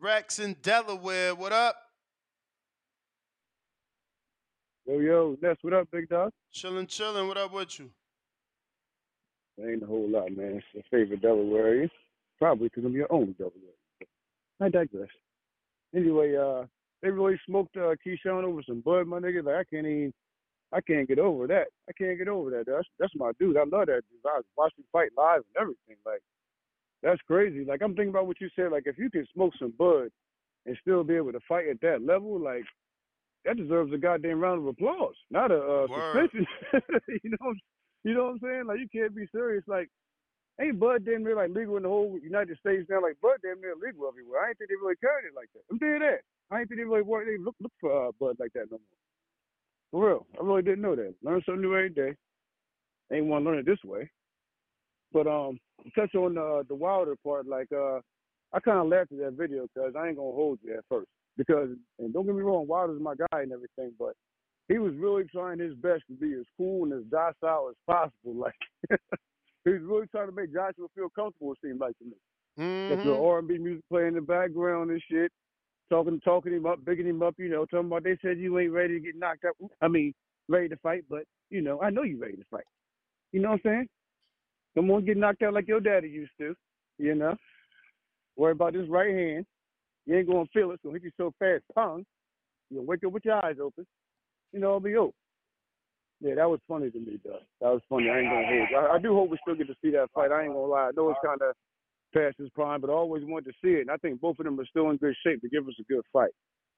Rex 0.03 0.41
in 0.41 0.57
Delaware. 0.63 1.33
What 1.33 1.53
up? 1.53 1.77
Yo, 4.85 4.99
yo, 4.99 5.37
Ness, 5.41 5.57
what 5.63 5.75
up, 5.75 5.89
big 5.93 6.09
dog? 6.09 6.33
Chillin', 6.53 6.89
chillin'. 6.89 7.29
What 7.29 7.37
up 7.37 7.53
with 7.53 7.79
you? 7.79 7.89
Ain't 9.65 9.85
a 9.85 9.87
whole 9.87 10.09
lot, 10.09 10.37
man. 10.37 10.57
It's 10.57 10.67
your 10.73 10.83
favorite 10.91 11.23
Delaware. 11.23 11.89
Probably 12.37 12.67
because 12.67 12.85
I'm 12.85 12.95
your 12.95 13.07
only 13.13 13.35
Delaware. 13.35 13.55
I 14.61 14.71
digress. 14.71 15.09
Anyway, 15.95 16.35
uh, 16.35 16.67
they 17.01 17.11
really 17.11 17.39
smoked 17.47 17.77
uh, 17.77 17.95
Keyshawn 18.05 18.43
over 18.43 18.61
some 18.67 18.81
bud, 18.81 19.07
my 19.07 19.21
nigga. 19.21 19.45
Like 19.45 19.55
I 19.55 19.65
can't 19.73 19.87
even, 19.87 20.13
I 20.73 20.81
can't 20.81 21.07
get 21.07 21.21
over 21.21 21.47
that. 21.47 21.67
I 21.89 21.93
can't 21.93 22.19
get 22.19 22.27
over 22.27 22.51
that. 22.51 22.65
That's 22.67 22.89
that's 22.99 23.15
my 23.15 23.31
dude. 23.39 23.57
I 23.57 23.61
love 23.61 23.87
that 23.87 24.03
dude. 24.11 24.27
I 24.27 24.41
watched 24.57 24.79
him 24.79 24.85
fight 24.91 25.11
live 25.17 25.43
and 25.55 25.63
everything. 25.63 25.97
Like 26.05 26.23
that's 27.03 27.21
crazy. 27.27 27.65
Like 27.65 27.83
I'm 27.83 27.95
thinking 27.95 28.11
about 28.11 28.27
what 28.27 28.41
you 28.41 28.49
said. 28.55 28.73
Like 28.73 28.85
if 28.87 28.99
you 28.99 29.11
can 29.11 29.27
smoke 29.35 29.53
some 29.59 29.75
bud 29.79 30.09
and 30.67 30.77
still 30.81 31.03
be 31.03 31.15
able 31.15 31.33
to 31.33 31.41
fight 31.49 31.69
at 31.69 31.81
that 31.81 32.05
level, 32.05 32.39
like 32.39 32.65
that 33.45 33.57
deserves 33.57 33.93
a 33.93 33.99
goddamn 33.99 34.41
round 34.41 34.61
of 34.61 34.67
applause, 34.67 35.15
not 35.31 35.51
a 35.51 35.59
uh, 35.59 35.87
suspension. 35.89 36.47
you 37.25 37.31
know, 37.31 37.55
you 38.05 38.15
know 38.15 38.25
what 38.25 38.31
I'm 38.31 38.41
saying? 38.41 38.65
Like 38.67 38.79
you 38.79 38.89
can't 38.93 39.17
be 39.17 39.27
serious. 39.33 39.65
Like 39.67 39.89
ain't 40.61 40.79
bud 40.79 41.05
damn 41.05 41.25
near 41.25 41.37
like 41.37 41.51
legal 41.51 41.77
in 41.77 41.83
the 41.83 41.89
whole 41.89 42.19
United 42.23 42.57
States 42.59 42.87
now? 42.89 43.03
Like 43.03 43.21
bud 43.21 43.43
damn 43.43 43.61
near 43.61 43.75
legal 43.75 44.07
everywhere. 44.07 44.43
I 44.45 44.49
ain't 44.51 44.59
think 44.59 44.71
they 44.71 44.77
really 44.77 44.97
carried 44.97 45.27
it 45.27 45.35
like 45.35 45.49
that. 45.55 45.63
I'm 45.71 45.79
doing 45.79 46.01
that. 46.01 46.21
I 46.51 46.61
ain't 46.61 46.69
think 46.69 46.81
they 46.81 46.85
really 46.85 47.03
work. 47.03 47.27
They 47.27 47.39
look 47.39 47.57
look 47.61 47.73
for 47.81 48.09
uh, 48.09 48.13
bud 48.21 48.37
like 48.39 48.53
that 48.55 48.71
no 48.71 48.79
more. 48.79 48.99
For 49.91 50.09
real, 50.09 50.27
I 50.41 50.45
really 50.45 50.63
didn't 50.63 50.83
know 50.83 50.97
that. 50.97 51.15
Learn 51.23 51.43
something 51.45 51.63
new 51.63 51.75
every 51.75 51.91
day. 51.91 52.15
Ain't 53.13 53.27
want 53.27 53.45
to 53.45 53.51
learn 53.51 53.59
it 53.59 53.67
this 53.67 53.83
way. 53.85 54.09
But 55.13 55.27
um, 55.27 55.59
to 55.85 55.91
touch 55.91 56.15
on 56.15 56.39
uh, 56.39 56.63
the 56.69 56.75
Wilder 56.75 57.17
part, 57.25 57.47
like 57.47 57.69
uh, 57.73 58.01
I 58.53 58.61
kind 58.61 58.79
of 58.79 58.89
laughed 58.89 59.13
at 59.13 59.19
that 59.19 59.33
video 59.33 59.67
because 59.75 59.95
I 59.97 60.09
ain't 60.09 60.17
gonna 60.17 60.33
hold 60.33 60.59
you 60.63 60.75
at 60.75 60.85
first 60.89 61.09
because, 61.37 61.71
and 61.99 62.13
don't 62.13 62.27
get 62.27 62.35
me 62.35 62.43
wrong, 62.43 62.67
Wilder's 62.67 63.01
my 63.01 63.15
guy 63.15 63.43
and 63.43 63.53
everything, 63.53 63.93
but 63.99 64.15
he 64.69 64.79
was 64.79 64.95
really 64.95 65.25
trying 65.25 65.59
his 65.59 65.75
best 65.75 66.03
to 66.09 66.15
be 66.15 66.35
as 66.35 66.47
cool 66.57 66.85
and 66.85 66.93
as 66.93 67.05
docile 67.11 67.71
as 67.71 67.77
possible. 67.87 68.35
Like 68.35 69.01
he 69.65 69.71
was 69.71 69.83
really 69.83 70.07
trying 70.09 70.27
to 70.27 70.35
make 70.35 70.53
Joshua 70.53 70.89
feel 70.95 71.09
comfortable. 71.15 71.53
It 71.53 71.59
seemed 71.65 71.81
like 71.81 71.97
to 71.99 72.05
me. 72.05 72.97
Got 72.97 73.05
your. 73.05 73.33
R 73.33 73.39
and 73.39 73.47
B 73.47 73.59
music 73.59 73.85
playing 73.89 74.09
in 74.09 74.15
the 74.15 74.21
background 74.21 74.91
and 74.91 75.01
shit, 75.09 75.31
talking 75.89 76.21
talking 76.25 76.53
him 76.53 76.67
up, 76.67 76.85
bigging 76.85 77.07
him 77.07 77.23
up. 77.23 77.35
You 77.39 77.49
know, 77.49 77.65
talking 77.67 77.87
about 77.87 78.03
they 78.03 78.19
said 78.23 78.39
you 78.39 78.59
ain't 78.59 78.73
ready 78.73 78.95
to 78.95 79.01
get 79.01 79.17
knocked 79.17 79.45
out. 79.45 79.55
I 79.81 79.87
mean, 79.87 80.13
ready 80.49 80.69
to 80.69 80.77
fight, 80.79 81.05
but 81.09 81.23
you 81.51 81.61
know, 81.61 81.81
I 81.81 81.91
know 81.91 82.03
you're 82.03 82.19
ready 82.19 82.37
to 82.37 82.45
fight. 82.51 82.65
You 83.31 83.41
know 83.41 83.51
what 83.51 83.61
I'm 83.65 83.71
saying? 83.71 83.89
Come 84.75 84.91
on, 84.91 85.05
get 85.05 85.17
knocked 85.17 85.43
out 85.43 85.55
like 85.55 85.69
your 85.69 85.81
daddy 85.81 86.09
used 86.09 86.33
to. 86.39 86.55
You 86.99 87.15
know, 87.15 87.37
worry 88.37 88.53
about 88.53 88.75
this 88.75 88.89
right 88.89 89.15
hand. 89.15 89.47
You 90.07 90.17
ain't 90.17 90.29
gonna 90.29 90.47
feel 90.53 90.71
it, 90.73 90.81
so 90.83 90.93
hit 90.93 91.03
you 91.03 91.11
so 91.17 91.33
fast, 91.39 91.63
pong. 91.75 92.05
You'll 92.71 92.85
wake 92.85 93.05
up 93.05 93.13
with 93.13 93.25
your 93.25 93.45
eyes 93.45 93.57
open. 93.63 93.87
You 94.53 94.61
know, 94.61 94.69
it'll 94.69 94.81
be 94.81 94.97
over. 94.97 95.13
Yeah, 96.21 96.37
that 96.37 96.49
was 96.49 96.61
funny 96.69 96.91
to 96.91 96.99
me, 96.99 97.19
though. 97.25 97.41
That 97.61 97.73
was 97.73 97.83
funny. 97.89 98.09
I 98.09 98.21
ain't 98.21 98.31
gonna 98.31 98.47
you. 98.47 98.77
I, 98.77 98.95
I 98.95 98.99
do 98.99 99.15
hope 99.15 99.31
we 99.31 99.39
still 99.43 99.57
get 99.57 99.67
to 99.67 99.75
see 99.83 99.91
that 99.91 100.11
fight. 100.15 100.31
I 100.31 100.45
ain't 100.45 100.53
gonna 100.53 100.67
lie. 100.67 100.89
I 100.89 100.91
know 100.97 101.11
it's 101.11 101.19
kind 101.25 101.41
of 101.43 101.55
past 102.15 102.37
his 102.39 102.51
prime, 102.51 102.81
but 102.81 102.91
I 102.91 102.93
always 102.93 103.25
wanted 103.25 103.51
to 103.51 103.59
see 103.63 103.75
it. 103.75 103.83
And 103.83 103.91
I 103.91 103.97
think 103.97 104.21
both 104.21 104.39
of 104.39 104.45
them 104.45 104.61
are 104.61 104.67
still 104.67 104.91
in 104.91 104.97
good 104.99 105.17
shape 105.27 105.41
to 105.43 105.49
give 105.49 105.67
us 105.67 105.75
a 105.81 105.93
good 105.93 106.05
fight. 106.13 106.31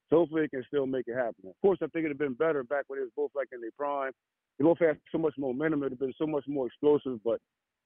So 0.08 0.16
hopefully 0.16 0.42
they 0.42 0.48
can 0.48 0.64
still 0.66 0.86
make 0.86 1.08
it 1.08 1.16
happen. 1.16 1.44
Of 1.48 1.60
course, 1.60 1.78
I 1.82 1.86
think 1.88 2.04
it'd 2.04 2.12
have 2.12 2.18
been 2.18 2.34
better 2.34 2.62
back 2.64 2.84
when 2.86 2.98
they 2.98 3.04
was 3.04 3.12
both 3.16 3.32
like 3.34 3.48
in 3.52 3.60
their 3.60 3.70
prime. 3.76 4.12
They 4.58 4.64
both 4.64 4.78
had 4.78 4.98
so 5.12 5.18
much 5.18 5.34
momentum. 5.36 5.82
It'd 5.82 5.92
have 5.92 6.00
been 6.00 6.14
so 6.16 6.26
much 6.26 6.44
more 6.48 6.66
explosive. 6.66 7.20
But 7.24 7.38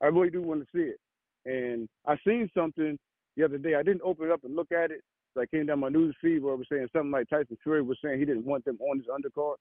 I 0.02 0.06
really 0.06 0.30
do 0.30 0.42
want 0.42 0.60
to 0.60 0.66
see 0.74 0.90
it. 0.90 1.00
And 1.44 1.88
I 2.06 2.16
seen 2.26 2.50
something 2.54 2.98
the 3.36 3.44
other 3.44 3.58
day. 3.58 3.74
I 3.74 3.82
didn't 3.82 4.02
open 4.04 4.26
it 4.26 4.32
up 4.32 4.44
and 4.44 4.54
look 4.54 4.72
at 4.72 4.90
it. 4.90 5.02
So 5.34 5.42
I 5.42 5.46
came 5.46 5.66
down 5.66 5.80
my 5.80 5.88
news 5.88 6.16
feed 6.20 6.42
where 6.42 6.54
it 6.54 6.58
was 6.58 6.66
saying 6.70 6.88
something 6.92 7.10
like 7.10 7.28
Tyson 7.28 7.56
Fury 7.62 7.82
was 7.82 7.98
saying 8.02 8.18
he 8.18 8.24
didn't 8.24 8.44
want 8.44 8.64
them 8.64 8.78
on 8.80 8.98
his 8.98 9.06
undercard. 9.06 9.56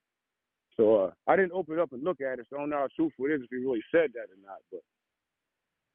So 0.76 0.96
uh, 0.96 1.10
I 1.26 1.36
didn't 1.36 1.52
open 1.52 1.74
it 1.74 1.80
up 1.80 1.92
and 1.92 2.04
look 2.04 2.20
at 2.20 2.38
it, 2.38 2.46
so 2.48 2.56
I 2.56 2.60
don't 2.60 2.70
know 2.70 2.78
how 2.78 2.88
truthful 2.94 3.26
it 3.26 3.32
is 3.32 3.42
if 3.42 3.50
he 3.50 3.56
really 3.56 3.82
said 3.90 4.10
that 4.14 4.30
or 4.30 4.38
not. 4.46 4.58
But 4.70 4.80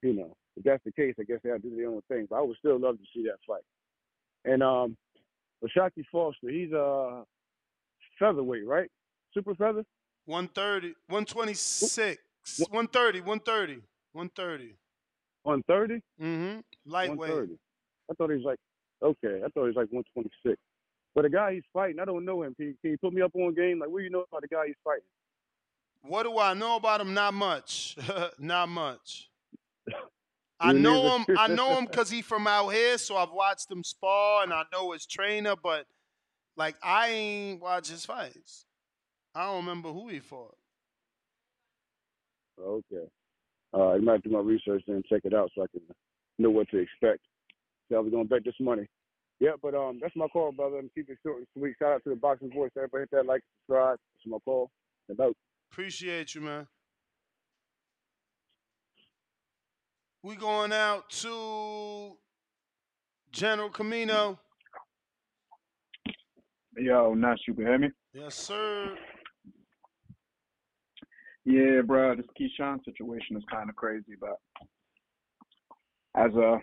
you 0.02 0.14
know, 0.14 0.36
if 0.58 0.64
that's 0.64 0.84
the 0.84 0.92
case, 0.92 1.16
I 1.20 1.24
guess 1.24 1.40
they 1.44 1.50
have 1.50 1.62
to 1.62 1.70
do 1.70 1.76
their 1.76 1.88
own 1.88 2.02
thing. 2.10 2.28
But 2.30 2.38
I 2.38 2.42
would 2.42 2.58
still 2.58 2.80
love 2.80 2.98
to 2.98 3.04
see 3.14 3.24
that 3.24 3.38
fight. 3.48 3.64
And 4.46 4.62
um, 4.62 4.98
Shaquie 5.76 6.04
Foster, 6.12 6.50
he's 6.50 6.72
a 6.74 7.24
featherweight, 8.20 8.68
right? 8.68 8.90
Super 9.34 9.56
feather. 9.56 9.86
130, 10.26 10.94
126, 11.08 12.20
130, 12.70 13.20
130, 13.20 13.82
130. 14.14 14.76
One 15.44 15.64
thirty. 15.68 16.02
Mm-hmm. 16.22 16.60
Lightweight. 16.86 17.20
130. 17.20 17.60
I 18.10 18.14
thought 18.16 18.30
he 18.30 18.38
was 18.38 18.46
like 18.46 18.60
okay. 19.04 19.42
I 19.44 19.50
thought 19.50 19.64
he 19.64 19.68
was 19.68 19.76
like 19.76 19.90
one 19.92 20.04
twenty 20.14 20.30
six. 20.46 20.58
But 21.16 21.24
the 21.24 21.30
guy 21.30 21.54
he's 21.54 21.64
fighting, 21.72 22.00
I 22.00 22.06
don't 22.06 22.26
know 22.26 22.42
him. 22.42 22.56
Can 22.56 22.68
you, 22.68 22.76
can 22.82 22.92
you 22.92 22.98
put 22.98 23.14
me 23.14 23.22
up 23.22 23.32
on 23.36 23.54
game? 23.54 23.80
Like, 23.80 23.90
what 23.90 24.00
do 24.00 24.04
you 24.04 24.10
know 24.10 24.26
about 24.28 24.42
the 24.42 24.48
guy 24.48 24.66
he's 24.66 24.76
fighting? 24.84 25.04
What 26.02 26.24
do 26.24 26.40
I 26.40 26.54
know 26.54 26.76
about 26.76 27.02
him? 27.02 27.14
Not 27.14 27.34
much. 27.34 27.96
Not 28.40 28.70
much. 28.70 29.30
I 30.60 30.74
know 30.74 31.18
him. 31.18 31.38
I 31.38 31.48
know 31.48 31.78
him 31.78 31.86
because 31.86 32.10
he 32.10 32.22
from 32.22 32.48
out 32.48 32.70
here, 32.70 32.98
so 32.98 33.18
I've 33.18 33.32
watched 33.32 33.70
him 33.70 33.84
spar 33.84 34.44
and 34.44 34.54
I 34.54 34.64
know 34.72 34.92
his 34.92 35.06
trainer. 35.06 35.56
But 35.62 35.86
like, 36.58 36.76
I 36.82 37.10
ain't 37.10 37.62
watch 37.62 37.90
his 37.90 38.06
fights. 38.06 38.66
I 39.36 39.46
don't 39.46 39.66
remember 39.66 39.92
who 39.92 40.08
he 40.10 40.20
fought. 40.20 40.56
Okay. 42.60 43.08
Uh, 43.74 43.92
I 43.92 43.98
might 43.98 44.24
do 44.24 44.30
my 44.30 44.40
research 44.40 44.84
and 44.88 45.04
check 45.06 45.22
it 45.24 45.34
out 45.34 45.50
so 45.56 45.64
I 45.64 45.68
can 45.72 45.82
know 46.38 46.50
what 46.50 46.70
to 46.70 46.78
expect. 46.78 47.22
So 47.92 48.02
we're 48.02 48.10
gonna 48.10 48.26
bet 48.26 48.44
this 48.46 48.54
money. 48.60 48.88
Yeah, 49.40 49.52
but 49.62 49.76
um, 49.76 50.00
that's 50.02 50.16
my 50.16 50.28
call, 50.28 50.52
brother. 50.52 50.78
I'm 50.78 50.90
keeping 50.96 51.14
it 51.14 51.20
short 51.24 51.40
and 51.40 51.48
sweet. 51.58 51.76
Shout 51.80 51.94
out 51.94 52.04
to 52.04 52.12
the 52.12 52.16
Boxing 52.16 52.52
Voice. 52.54 52.72
Everybody 52.78 53.02
hit 53.02 53.12
that 53.12 53.26
like, 53.26 53.42
subscribe. 53.62 53.98
That's 54.14 54.32
my 54.32 54.38
call. 54.46 54.70
About. 55.10 55.36
Appreciate 55.72 56.34
you, 56.34 56.42
man. 56.42 56.68
We 60.22 60.38
going 60.38 60.72
out 60.72 61.10
to 61.10 62.16
General 63.34 63.70
Camino. 63.70 64.40
Yo, 66.78 67.14
Nash, 67.14 67.40
you 67.48 67.54
can 67.54 67.66
hear 67.66 67.78
me? 67.78 67.90
Yes, 68.14 68.36
sir. 68.36 68.96
Yeah, 71.46 71.82
bro, 71.86 72.16
this 72.16 72.26
Keyshawn 72.40 72.84
situation 72.86 73.36
is 73.36 73.44
kind 73.52 73.70
of 73.70 73.76
crazy, 73.76 74.16
but 74.20 74.40
as 76.16 76.34
a 76.36 76.58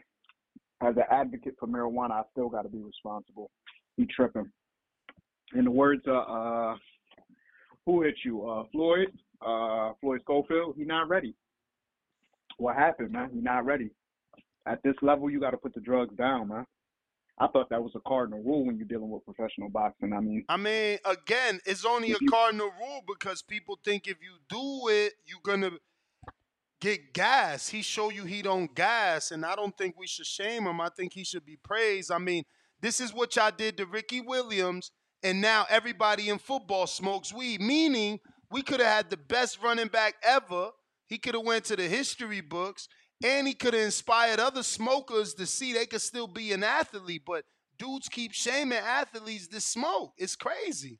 as 0.82 0.96
an 0.96 1.04
advocate 1.10 1.54
for 1.58 1.66
marijuana, 1.66 2.12
I 2.12 2.22
still 2.32 2.48
got 2.48 2.62
to 2.62 2.70
be 2.70 2.80
responsible. 2.80 3.50
He 3.96 4.06
tripping. 4.06 4.50
In 5.54 5.64
the 5.64 5.70
words 5.70 6.02
of 6.06 6.14
uh, 6.16 6.78
who 7.84 8.02
hit 8.02 8.14
you? 8.24 8.48
Uh, 8.48 8.64
Floyd, 8.72 9.08
uh, 9.44 9.92
Floyd 10.00 10.20
Schofield. 10.22 10.74
He 10.76 10.84
not 10.84 11.08
ready. 11.08 11.34
What 12.56 12.76
happened, 12.76 13.12
man? 13.12 13.30
He 13.34 13.40
not 13.40 13.66
ready. 13.66 13.90
At 14.66 14.82
this 14.82 14.94
level, 15.02 15.28
you 15.30 15.40
got 15.40 15.50
to 15.50 15.56
put 15.56 15.74
the 15.74 15.80
drugs 15.80 16.14
down, 16.16 16.48
man. 16.48 16.66
I 17.40 17.46
thought 17.46 17.70
that 17.70 17.82
was 17.82 17.92
a 17.94 18.00
cardinal 18.00 18.42
rule 18.42 18.66
when 18.66 18.76
you're 18.76 18.86
dealing 18.86 19.08
with 19.08 19.24
professional 19.24 19.70
boxing. 19.70 20.12
I 20.12 20.20
mean, 20.20 20.44
I 20.50 20.58
mean, 20.58 20.98
again, 21.06 21.58
it's 21.64 21.86
only 21.86 22.12
a 22.12 22.18
cardinal 22.28 22.70
rule 22.78 23.00
because 23.08 23.40
people 23.40 23.78
think 23.82 24.06
if 24.06 24.18
you 24.20 24.36
do 24.50 24.88
it, 24.92 25.14
you're 25.24 25.40
gonna 25.42 25.70
get 26.80 27.14
gas. 27.14 27.68
He 27.68 27.80
show 27.80 28.10
you 28.10 28.24
he 28.24 28.42
don't 28.42 28.74
gas, 28.74 29.30
and 29.30 29.46
I 29.46 29.56
don't 29.56 29.76
think 29.76 29.96
we 29.98 30.06
should 30.06 30.26
shame 30.26 30.66
him. 30.66 30.82
I 30.82 30.90
think 30.90 31.14
he 31.14 31.24
should 31.24 31.46
be 31.46 31.56
praised. 31.56 32.12
I 32.12 32.18
mean, 32.18 32.44
this 32.82 33.00
is 33.00 33.14
what 33.14 33.34
y'all 33.36 33.50
did 33.56 33.78
to 33.78 33.86
Ricky 33.86 34.20
Williams, 34.20 34.90
and 35.22 35.40
now 35.40 35.64
everybody 35.70 36.28
in 36.28 36.38
football 36.38 36.86
smokes 36.86 37.32
weed. 37.32 37.62
Meaning, 37.62 38.20
we 38.50 38.62
could 38.62 38.80
have 38.80 38.88
had 38.88 39.10
the 39.10 39.16
best 39.16 39.62
running 39.62 39.88
back 39.88 40.16
ever. 40.22 40.70
He 41.06 41.16
could 41.16 41.34
have 41.34 41.44
went 41.44 41.64
to 41.66 41.76
the 41.76 41.88
history 41.88 42.42
books 42.42 42.86
and 43.22 43.46
he 43.46 43.54
could 43.54 43.74
have 43.74 43.82
inspired 43.82 44.40
other 44.40 44.62
smokers 44.62 45.34
to 45.34 45.46
see 45.46 45.72
they 45.72 45.86
could 45.86 46.00
still 46.00 46.26
be 46.26 46.52
an 46.52 46.64
athlete. 46.64 47.22
But 47.26 47.44
dudes 47.78 48.08
keep 48.08 48.32
shaming 48.32 48.78
athletes 48.78 49.48
to 49.48 49.60
smoke. 49.60 50.12
It's 50.16 50.36
crazy. 50.36 50.98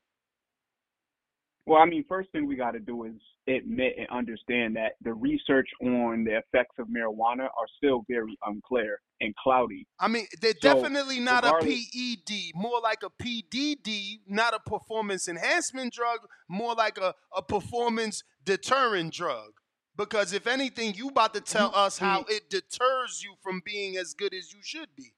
Well, 1.66 1.80
I 1.80 1.84
mean, 1.84 2.04
first 2.08 2.30
thing 2.32 2.46
we 2.46 2.56
got 2.56 2.72
to 2.72 2.80
do 2.80 3.04
is 3.04 3.14
admit 3.48 3.94
and 3.98 4.08
understand 4.10 4.76
that 4.76 4.92
the 5.02 5.12
research 5.12 5.68
on 5.82 6.24
the 6.24 6.38
effects 6.38 6.74
of 6.78 6.88
marijuana 6.88 7.44
are 7.44 7.66
still 7.76 8.04
very 8.08 8.36
unclear 8.46 9.00
and 9.20 9.34
cloudy. 9.36 9.86
I 9.98 10.08
mean, 10.08 10.26
they're 10.40 10.52
So, 10.52 10.74
definitely 10.74 11.20
not 11.20 11.44
a 11.44 11.52
PED, 11.60 12.52
more 12.54 12.80
like 12.80 13.02
a 13.02 13.10
PDD, 13.22 14.20
not 14.26 14.54
a 14.54 14.60
performance 14.60 15.28
enhancement 15.28 15.92
drug, 15.92 16.20
more 16.48 16.74
like 16.74 16.98
a, 16.98 17.14
a 17.36 17.42
performance 17.42 18.22
deterrent 18.44 19.12
drug. 19.12 19.59
Because 20.00 20.32
if 20.32 20.46
anything, 20.46 20.94
you 20.94 21.08
about 21.08 21.34
to 21.34 21.42
tell 21.42 21.72
us 21.74 21.98
how 21.98 22.24
it 22.26 22.48
deters 22.48 23.22
you 23.22 23.34
from 23.42 23.60
being 23.62 23.98
as 23.98 24.14
good 24.14 24.32
as 24.32 24.50
you 24.50 24.60
should 24.62 24.88
be. 24.96 25.12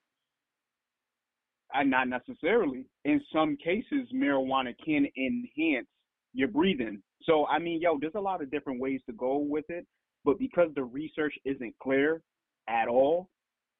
Uh, 1.73 1.85
not 1.85 2.09
necessarily. 2.09 2.85
In 3.05 3.21
some 3.33 3.57
cases, 3.65 4.09
marijuana 4.13 4.75
can 4.85 5.07
enhance 5.17 5.87
your 6.35 6.49
breathing. 6.49 7.01
So, 7.23 7.47
I 7.47 7.61
mean, 7.61 7.81
yo, 7.81 7.97
there's 8.01 8.17
a 8.17 8.21
lot 8.21 8.43
of 8.43 8.51
different 8.51 8.81
ways 8.81 9.01
to 9.07 9.13
go 9.13 9.37
with 9.37 9.67
it, 9.69 9.87
but 10.25 10.41
because 10.41 10.71
the 10.75 10.83
research 10.83 11.35
isn't 11.45 11.77
clear 11.81 12.21
at 12.69 12.89
all, 12.89 13.29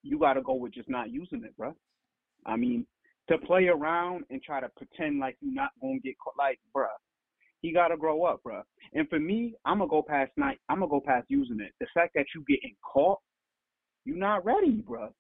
you 0.05 0.21
got 0.21 0.35
to 0.35 0.43
go 0.43 0.55
with 0.55 0.73
just 0.73 0.89
not 0.89 1.11
using 1.11 1.43
it, 1.43 1.53
bruh. 1.61 1.75
I 2.47 2.55
mean, 2.55 2.87
to 3.29 3.39
play 3.39 3.67
around 3.67 4.23
and 4.31 4.41
try 4.41 4.61
to 4.61 4.69
pretend 4.77 5.19
like 5.19 5.37
you're 5.41 5.53
not 5.53 5.71
gonna 5.81 5.99
get 5.99 6.15
caught, 6.23 6.35
like, 6.39 6.61
bruh, 6.73 6.87
he 7.63 7.73
got 7.73 7.89
to 7.89 7.97
grow 7.97 8.25
up, 8.25 8.41
bruh. 8.47 8.63
And 8.93 9.09
for 9.09 9.19
me, 9.19 9.55
I'm 9.65 9.79
gonna 9.79 9.89
go 9.89 10.03
past 10.03 10.33
night. 10.37 10.59
I'm 10.69 10.81
gonna 10.81 10.91
go 10.91 11.01
past 11.01 11.27
using 11.29 11.61
it. 11.61 11.73
The 11.81 11.87
fact 11.95 12.13
that 12.15 12.27
you 12.35 12.45
getting 12.47 12.75
caught, 12.85 13.21
you're 14.05 14.17
not 14.17 14.45
ready, 14.45 14.83
bruh. 14.87 15.11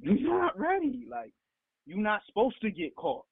You're 0.00 0.20
not 0.38 0.58
ready. 0.58 1.06
Like, 1.10 1.32
you're 1.86 1.98
not 1.98 2.22
supposed 2.26 2.60
to 2.62 2.70
get 2.70 2.94
caught. 2.96 3.24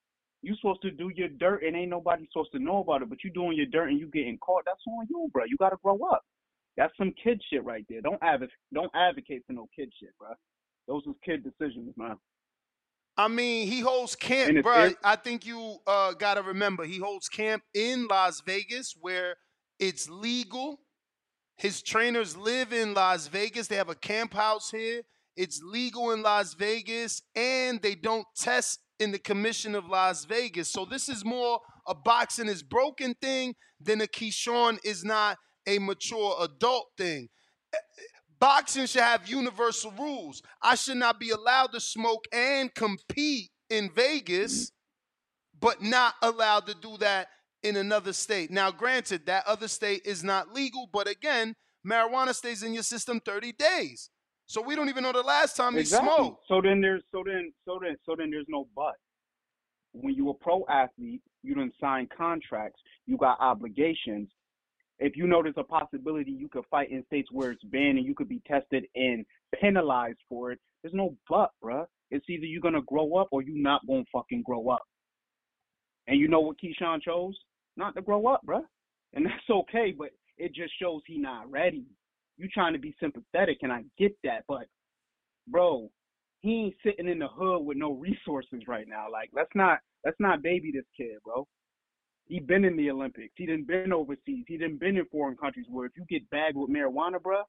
You 0.43 0.55
supposed 0.57 0.83
to 0.83 0.91
do 0.91 1.11
your 1.15 1.29
dirt 1.29 1.63
and 1.65 1.75
ain't 1.75 1.91
nobody 1.91 2.27
supposed 2.31 2.53
to 2.53 2.59
know 2.59 2.79
about 2.79 3.03
it, 3.03 3.09
but 3.09 3.25
you 3.25 3.31
doing 3.31 3.57
your 3.57 3.67
dirt 3.67 3.89
and 3.89 3.99
you 3.99 4.09
getting 4.09 4.39
caught. 4.39 4.65
That's 4.67 4.83
on 4.87 5.07
you, 5.09 5.29
bro. 5.33 5.45
You 5.45 5.57
gotta 5.59 5.79
grow 5.83 5.99
up. 6.11 6.23
That's 6.77 6.97
some 6.97 7.13
kid 7.23 7.41
shit 7.51 7.65
right 7.65 7.85
there. 7.89 8.01
Don't 8.01 8.23
advocate 8.23 8.55
don't 8.73 8.91
advocate 8.95 9.43
for 9.47 9.53
no 9.53 9.69
kid 9.75 9.93
shit, 10.01 10.11
bro. 10.19 10.31
Those 10.87 11.03
is 11.07 11.15
kid 11.25 11.45
decisions, 11.45 11.93
man. 11.97 12.17
I 13.19 13.27
mean, 13.29 13.67
he 13.67 13.81
holds 13.81 14.15
camp, 14.17 14.63
bro. 14.63 14.75
ev- 14.75 14.97
I 15.05 15.17
think 15.17 15.45
you 15.45 15.79
uh, 15.87 16.13
got 16.15 16.35
to 16.35 16.43
remember 16.43 16.85
he 16.85 16.99
holds 16.99 17.29
camp 17.29 17.65
in 17.75 18.07
Las 18.07 18.43
Vegas 18.47 18.95
where 18.99 19.37
it's 19.81 20.09
legal. 20.09 20.81
His 21.57 21.83
trainers 21.83 22.37
live 22.37 22.73
in 22.73 22.95
Las 22.95 23.27
Vegas. 23.27 23.67
They 23.67 23.77
have 23.77 23.89
a 23.89 23.97
camp 23.97 24.35
house 24.35 24.71
here. 24.71 25.03
It's 25.37 25.61
legal 25.63 26.13
in 26.13 26.23
Las 26.23 26.55
Vegas, 26.55 27.23
and 27.35 27.83
they 27.83 27.97
don't 27.97 28.27
test 28.37 28.81
in 29.01 29.11
the 29.13 29.19
commission 29.19 29.75
of 29.75 29.87
Las 29.87 30.25
Vegas. 30.25 30.71
So 30.71 30.85
this 30.85 31.09
is 31.09 31.25
more 31.25 31.61
a 31.87 31.95
boxing 31.95 32.49
is 32.49 32.63
broken 32.63 33.15
thing 33.15 33.57
than 33.81 34.01
a 34.01 34.07
Keyshawn 34.07 34.79
is 34.85 35.05
not 35.05 35.39
a 35.67 35.79
mature 35.81 36.37
adult 36.41 36.89
thing 36.97 37.29
boxing 38.41 38.87
should 38.87 39.03
have 39.03 39.29
universal 39.29 39.93
rules. 39.93 40.43
I 40.63 40.75
should 40.75 40.97
not 40.97 41.21
be 41.21 41.31
allowed 41.31 41.73
to 41.73 41.81
smoke 41.81 42.27
and 42.33 42.75
compete 42.75 43.51
in 43.71 43.91
Vegas, 43.91 44.73
but 45.61 45.83
not 45.83 46.15
allowed 46.23 46.67
to 46.67 46.75
do 46.75 46.97
that 46.99 47.29
in 47.63 47.77
another 47.77 48.13
state. 48.13 48.51
Now, 48.51 48.71
granted, 48.71 49.27
that 49.27 49.47
other 49.47 49.69
state 49.69 50.03
is 50.05 50.23
not 50.23 50.53
legal, 50.53 50.89
but 50.93 51.09
again, 51.09 51.55
marijuana 51.87 52.35
stays 52.35 52.63
in 52.63 52.73
your 52.75 52.83
system 52.83 53.21
30 53.21 53.53
days. 53.53 54.11
So 54.47 54.63
we 54.63 54.75
don't 54.75 54.89
even 54.89 55.03
know 55.03 55.13
the 55.13 55.21
last 55.23 55.57
time 55.57 55.77
he 55.77 55.85
smoked. 55.85 56.45
So 56.49 56.63
then 56.63 56.81
there's 56.81 57.03
so 57.13 57.23
then 57.25 57.53
so 57.67 57.79
then 57.83 57.97
so 58.07 58.15
then 58.17 58.31
there's 58.31 58.47
no 58.49 58.67
but. 58.75 58.95
When 59.93 60.15
you 60.15 60.31
a 60.31 60.35
pro 60.35 60.65
athlete, 60.71 61.23
you 61.43 61.55
don't 61.55 61.73
sign 61.81 62.09
contracts, 62.17 62.81
you 63.07 63.19
got 63.19 63.39
obligations. 63.41 64.29
If 64.99 65.17
you 65.17 65.27
know 65.27 65.43
there's 65.43 65.55
a 65.57 65.65
possibility 65.65 66.33
you 66.33 66.49
could 66.49 66.65
fight 66.71 66.91
in 66.91 67.05
states 67.07 67.29
where 67.31 67.53
it's 67.53 67.63
banned 67.65 67.99
and 67.99 68.07
you 68.07 68.15
could 68.15 68.29
be 68.29 68.43
tested 68.47 68.87
and 68.95 69.25
penalized 69.61 70.19
for 70.29 70.53
it, 70.53 70.59
there's 70.83 70.95
no 70.95 71.17
but, 71.29 71.51
bruh. 71.63 71.87
It's 72.11 72.29
either 72.29 72.47
you're 72.47 72.63
gonna 72.63 72.83
grow 72.83 73.15
up 73.15 73.29
or 73.31 73.43
you're 73.43 73.63
not 73.63 73.87
gonna 73.87 74.05
fucking 74.13 74.43
grow 74.43 74.69
up. 74.71 74.83
And 76.07 76.19
you 76.19 76.27
know 76.27 76.41
what 76.41 76.57
Keyshawn 76.59 77.03
chose? 77.03 77.37
Not 77.77 77.95
to 77.95 78.03
grow 78.03 78.27
up, 78.27 78.41
bruh. 78.47 78.65
And 79.15 79.27
that's 79.27 79.51
okay, 79.51 79.95
but 79.97 80.09
it 80.37 80.55
just 80.55 80.73
shows 80.81 81.03
he 81.07 81.19
not 81.19 81.51
ready. 81.51 81.85
You 82.37 82.49
trying 82.53 82.73
to 82.73 82.79
be 82.79 82.95
sympathetic, 83.01 83.59
and 83.63 83.73
I 83.73 83.83
get 83.99 84.17
that, 84.25 84.45
but 84.49 84.67
bro, 85.49 85.91
he 86.41 86.51
ain't 86.51 86.75
sitting 86.85 87.09
in 87.09 87.19
the 87.19 87.29
hood 87.29 87.65
with 87.65 87.77
no 87.77 87.93
resources 87.93 88.63
right 88.69 88.87
now. 88.89 89.07
Like, 89.11 89.31
let's 89.33 89.51
not 89.55 89.79
let's 90.05 90.19
not 90.21 90.43
baby 90.43 90.71
this 90.73 90.85
kid, 90.97 91.19
bro. 91.25 91.47
He 92.29 92.41
been 92.41 92.65
in 92.65 92.77
the 92.77 92.91
Olympics. 92.91 93.33
He 93.37 93.47
done 93.47 93.65
been 93.67 93.93
overseas. 93.93 94.45
He 94.47 94.59
done 94.59 94.77
been 94.79 94.99
in 94.99 95.07
foreign 95.07 95.37
countries 95.37 95.67
where 95.71 95.87
if 95.87 95.93
you 95.97 96.05
get 96.09 96.29
bagged 96.31 96.57
with 96.57 96.71
marijuana, 96.71 97.21
bro, 97.23 97.43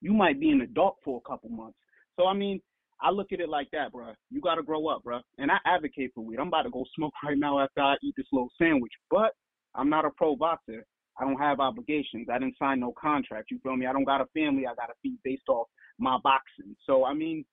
you 0.00 0.12
might 0.14 0.40
be 0.40 0.58
the 0.58 0.66
dark 0.66 0.94
for 1.04 1.20
a 1.24 1.28
couple 1.28 1.50
months. 1.50 1.78
So 2.16 2.26
I 2.26 2.32
mean, 2.32 2.60
I 3.00 3.10
look 3.10 3.32
at 3.32 3.40
it 3.40 3.48
like 3.50 3.70
that, 3.72 3.92
bro. 3.92 4.12
You 4.30 4.40
gotta 4.40 4.62
grow 4.62 4.88
up, 4.88 5.02
bro. 5.02 5.20
And 5.38 5.50
I 5.50 5.58
advocate 5.66 6.12
for 6.14 6.22
weed. 6.22 6.38
I'm 6.38 6.48
about 6.48 6.62
to 6.62 6.70
go 6.70 6.84
smoke 6.96 7.12
right 7.24 7.38
now 7.38 7.60
after 7.60 7.80
I 7.80 7.96
eat 8.02 8.14
this 8.16 8.26
little 8.32 8.50
sandwich. 8.58 8.92
But 9.10 9.32
I'm 9.74 9.90
not 9.90 10.06
a 10.06 10.10
pro 10.10 10.36
boxer. 10.36 10.86
I 11.18 11.24
don't 11.24 11.38
have 11.38 11.60
obligations. 11.60 12.28
I 12.32 12.38
didn't 12.38 12.58
sign 12.58 12.80
no 12.80 12.92
contract. 13.00 13.50
You 13.50 13.60
feel 13.62 13.76
me? 13.76 13.86
I 13.86 13.92
don't 13.92 14.04
got 14.04 14.20
a 14.20 14.26
family 14.34 14.66
I 14.66 14.74
gotta 14.74 14.94
feed 15.02 15.18
based 15.22 15.48
off 15.48 15.68
my 15.98 16.18
boxing. 16.24 16.74
So 16.86 17.04
I 17.04 17.12
mean, 17.12 17.44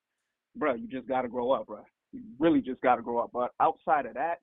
bro, 0.56 0.76
you 0.76 0.88
just 0.88 1.08
gotta 1.08 1.28
grow 1.28 1.52
up, 1.52 1.68
bro. 1.68 1.82
You 2.14 2.22
really 2.40 2.62
just 2.62 2.82
gotta 2.82 3.02
grow 3.02 3.20
up. 3.20 3.32
But 3.34 3.52
outside 3.60 4.06
of 4.06 4.14
that, 4.14 4.40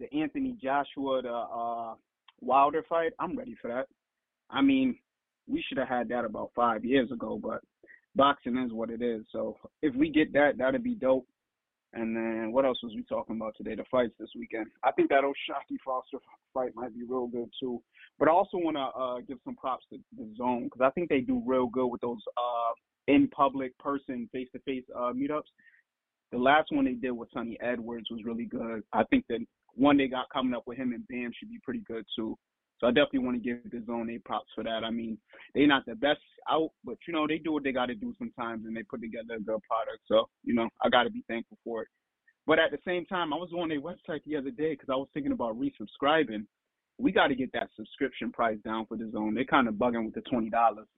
the 0.00 0.12
Anthony 0.12 0.56
Joshua, 0.62 1.22
the 1.22 1.32
uh, 1.32 1.94
Wilder 2.40 2.84
fight, 2.88 3.12
I'm 3.18 3.36
ready 3.36 3.56
for 3.60 3.68
that. 3.68 3.86
I 4.50 4.62
mean, 4.62 4.96
we 5.48 5.64
should 5.66 5.78
have 5.78 5.88
had 5.88 6.08
that 6.08 6.24
about 6.24 6.50
five 6.54 6.84
years 6.84 7.10
ago, 7.10 7.38
but 7.42 7.60
boxing 8.14 8.56
is 8.58 8.72
what 8.72 8.90
it 8.90 9.02
is. 9.02 9.22
So 9.32 9.56
if 9.80 9.94
we 9.94 10.10
get 10.10 10.32
that, 10.34 10.58
that'd 10.58 10.82
be 10.82 10.94
dope. 10.94 11.26
And 11.94 12.16
then 12.16 12.52
what 12.52 12.64
else 12.64 12.78
was 12.82 12.94
we 12.94 13.02
talking 13.02 13.36
about 13.36 13.54
today? 13.56 13.74
The 13.74 13.84
fights 13.90 14.14
this 14.18 14.30
weekend. 14.36 14.66
I 14.82 14.92
think 14.92 15.10
that 15.10 15.24
O'Shaquie 15.24 15.78
Foster 15.84 16.18
fight 16.54 16.70
might 16.74 16.94
be 16.94 17.04
real 17.06 17.26
good 17.26 17.50
too. 17.60 17.82
But 18.18 18.28
I 18.28 18.32
also 18.32 18.56
want 18.56 18.76
to 18.76 18.98
uh, 18.98 19.20
give 19.20 19.38
some 19.44 19.56
props 19.56 19.84
to 19.90 19.98
the 20.16 20.34
Zone 20.36 20.64
because 20.64 20.80
I 20.80 20.90
think 20.90 21.10
they 21.10 21.20
do 21.20 21.42
real 21.44 21.66
good 21.66 21.88
with 21.88 22.00
those 22.00 22.20
uh, 22.36 22.72
in 23.08 23.28
public 23.28 23.76
person 23.78 24.28
face 24.32 24.48
to 24.52 24.58
face 24.60 24.84
meetups. 24.96 25.50
The 26.30 26.38
last 26.38 26.72
one 26.72 26.86
they 26.86 26.92
did 26.92 27.10
with 27.10 27.28
Sunny 27.34 27.58
Edwards 27.60 28.06
was 28.10 28.24
really 28.24 28.46
good. 28.46 28.82
I 28.94 29.04
think 29.04 29.26
that 29.28 29.40
one 29.74 29.96
they 29.96 30.08
got 30.08 30.30
coming 30.30 30.54
up 30.54 30.64
with 30.66 30.78
him 30.78 30.92
and 30.92 31.06
Bam 31.08 31.32
should 31.38 31.50
be 31.50 31.60
pretty 31.64 31.82
good 31.86 32.04
too. 32.16 32.36
So 32.78 32.88
I 32.88 32.90
definitely 32.90 33.20
want 33.20 33.42
to 33.42 33.48
give 33.48 33.70
the 33.70 33.84
zone 33.86 34.10
a 34.10 34.18
props 34.18 34.50
for 34.56 34.64
that. 34.64 34.82
I 34.84 34.90
mean, 34.90 35.16
they're 35.54 35.68
not 35.68 35.86
the 35.86 35.94
best 35.94 36.20
out, 36.50 36.70
but 36.84 36.96
you 37.06 37.14
know 37.14 37.26
they 37.28 37.38
do 37.38 37.52
what 37.52 37.62
they 37.62 37.70
got 37.70 37.86
to 37.86 37.94
do 37.94 38.12
sometimes, 38.18 38.66
and 38.66 38.76
they 38.76 38.82
put 38.82 39.00
together 39.00 39.34
a 39.36 39.40
good 39.40 39.60
product. 39.62 40.02
So 40.06 40.28
you 40.42 40.54
know 40.54 40.68
I 40.84 40.88
got 40.88 41.04
to 41.04 41.10
be 41.10 41.24
thankful 41.28 41.58
for 41.64 41.82
it. 41.82 41.88
But 42.44 42.58
at 42.58 42.72
the 42.72 42.78
same 42.84 43.06
time, 43.06 43.32
I 43.32 43.36
was 43.36 43.52
on 43.56 43.68
their 43.68 43.80
website 43.80 44.24
the 44.26 44.36
other 44.36 44.50
day 44.50 44.72
because 44.72 44.88
I 44.90 44.96
was 44.96 45.06
thinking 45.14 45.30
about 45.30 45.56
resubscribing. 45.60 46.44
We 46.98 47.12
got 47.12 47.28
to 47.28 47.36
get 47.36 47.52
that 47.52 47.68
subscription 47.76 48.32
price 48.32 48.58
down 48.64 48.86
for 48.86 48.96
the 48.96 49.08
zone. 49.12 49.34
They're 49.34 49.44
kind 49.44 49.68
of 49.68 49.74
bugging 49.74 50.04
with 50.04 50.14
the 50.14 50.22
twenty 50.22 50.50
dollars 50.50 50.88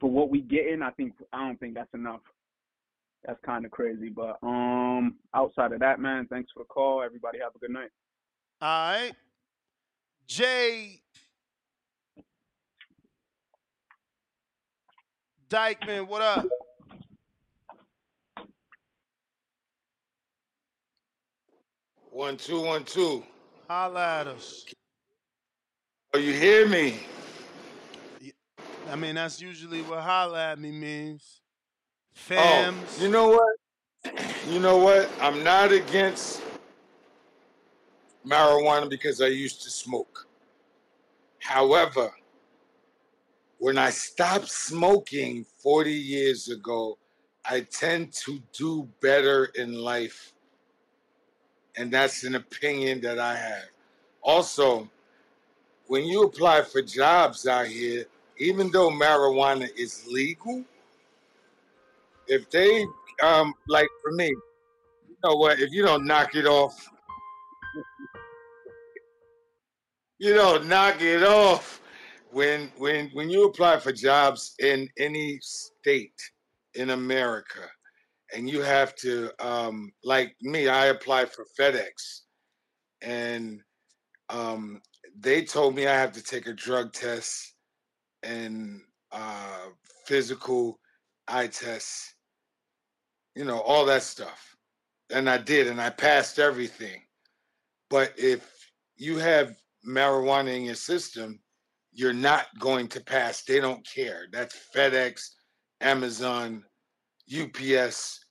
for 0.00 0.10
what 0.10 0.30
we 0.30 0.40
getting. 0.40 0.82
I 0.82 0.90
think 0.90 1.12
I 1.32 1.46
don't 1.46 1.60
think 1.60 1.74
that's 1.74 1.94
enough. 1.94 2.20
That's 3.24 3.40
kind 3.44 3.64
of 3.64 3.70
crazy. 3.70 4.08
But 4.08 4.38
um, 4.42 5.16
outside 5.34 5.72
of 5.72 5.80
that, 5.80 6.00
man, 6.00 6.26
thanks 6.28 6.50
for 6.52 6.60
the 6.60 6.66
call. 6.66 7.02
Everybody 7.02 7.38
have 7.38 7.54
a 7.54 7.58
good 7.58 7.70
night. 7.70 7.90
All 8.60 8.92
right. 8.92 9.12
Jay 10.26 11.02
Dykeman, 15.52 16.06
what 16.06 16.22
up? 16.22 16.46
One 22.10 22.38
two 22.38 22.62
one 22.62 22.84
two. 22.84 23.22
Holla 23.68 24.20
at 24.20 24.28
us. 24.28 24.64
Oh, 26.14 26.18
you 26.18 26.32
hear 26.32 26.66
me? 26.66 27.00
I 28.90 28.96
mean, 28.96 29.16
that's 29.16 29.42
usually 29.42 29.82
what 29.82 30.00
holla 30.00 30.52
at 30.52 30.58
me 30.58 30.70
means. 30.70 31.41
Oh, 32.30 32.34
Fams. 32.34 33.00
you 33.00 33.08
know 33.08 33.28
what? 33.28 33.56
You 34.48 34.60
know 34.60 34.78
what? 34.78 35.08
I'm 35.20 35.42
not 35.44 35.72
against 35.72 36.42
marijuana 38.26 38.88
because 38.88 39.20
I 39.20 39.26
used 39.26 39.62
to 39.62 39.70
smoke. 39.70 40.26
However, 41.38 42.10
when 43.58 43.78
I 43.78 43.90
stopped 43.90 44.50
smoking 44.50 45.44
40 45.58 45.92
years 45.92 46.48
ago, 46.48 46.98
I 47.44 47.60
tend 47.60 48.12
to 48.24 48.40
do 48.52 48.88
better 49.00 49.46
in 49.56 49.74
life. 49.74 50.32
And 51.76 51.90
that's 51.90 52.24
an 52.24 52.34
opinion 52.34 53.00
that 53.02 53.18
I 53.18 53.36
have. 53.36 53.64
Also, 54.22 54.88
when 55.86 56.04
you 56.04 56.24
apply 56.24 56.62
for 56.62 56.82
jobs 56.82 57.46
out 57.46 57.66
here, 57.66 58.04
even 58.38 58.70
though 58.70 58.90
marijuana 58.90 59.68
is 59.76 60.06
legal, 60.08 60.64
if 62.32 62.48
they 62.50 62.86
um 63.22 63.52
like 63.68 63.88
for 64.02 64.12
me, 64.12 64.28
you 64.28 65.16
know 65.24 65.36
what? 65.36 65.60
If 65.60 65.70
you 65.70 65.84
don't 65.84 66.06
knock 66.06 66.34
it 66.34 66.46
off, 66.46 66.88
you 70.18 70.34
don't 70.34 70.66
knock 70.66 71.00
it 71.02 71.22
off. 71.22 71.80
When 72.30 72.72
when 72.78 73.10
when 73.12 73.28
you 73.28 73.44
apply 73.44 73.78
for 73.78 73.92
jobs 73.92 74.54
in 74.58 74.88
any 74.98 75.38
state 75.42 76.20
in 76.74 76.90
America, 76.90 77.68
and 78.34 78.48
you 78.48 78.62
have 78.62 78.94
to 78.96 79.30
um 79.46 79.92
like 80.02 80.34
me, 80.40 80.68
I 80.68 80.86
applied 80.86 81.30
for 81.30 81.44
FedEx, 81.58 82.22
and 83.02 83.60
um 84.30 84.80
they 85.20 85.44
told 85.44 85.74
me 85.74 85.86
I 85.86 85.94
have 85.94 86.12
to 86.12 86.22
take 86.22 86.46
a 86.46 86.54
drug 86.54 86.94
test 86.94 87.54
and 88.22 88.80
uh 89.12 89.66
physical 90.06 90.78
eye 91.28 91.48
test, 91.48 92.14
you 93.34 93.44
know, 93.44 93.60
all 93.60 93.84
that 93.86 94.02
stuff. 94.02 94.56
And 95.10 95.28
I 95.28 95.38
did, 95.38 95.66
and 95.66 95.80
I 95.80 95.90
passed 95.90 96.38
everything. 96.38 97.02
But 97.90 98.12
if 98.16 98.70
you 98.96 99.18
have 99.18 99.56
marijuana 99.86 100.56
in 100.56 100.64
your 100.64 100.74
system, 100.74 101.40
you're 101.92 102.12
not 102.14 102.46
going 102.58 102.88
to 102.88 103.00
pass. 103.02 103.42
They 103.42 103.60
don't 103.60 103.86
care. 103.86 104.26
That's 104.32 104.58
FedEx, 104.74 105.30
Amazon, 105.80 106.64
UPS, 107.30 108.24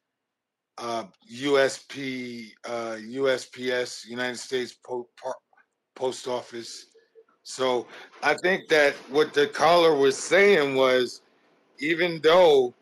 uh, 0.78 1.03
USP, 1.32 2.52
uh, 2.65 2.98
USPS, 2.99 4.07
United 4.07 4.40
States 4.40 4.73
po- 4.84 5.07
Po- 5.22 5.34
Post 5.95 6.28
Office. 6.28 6.88
So 7.44 7.88
I 8.23 8.36
think 8.36 8.68
that 8.69 8.94
what 9.10 9.34
the 9.34 9.48
caller 9.48 9.95
was 9.95 10.18
saying 10.18 10.76
was, 10.76 11.22
even 11.80 12.19
though 12.22 12.73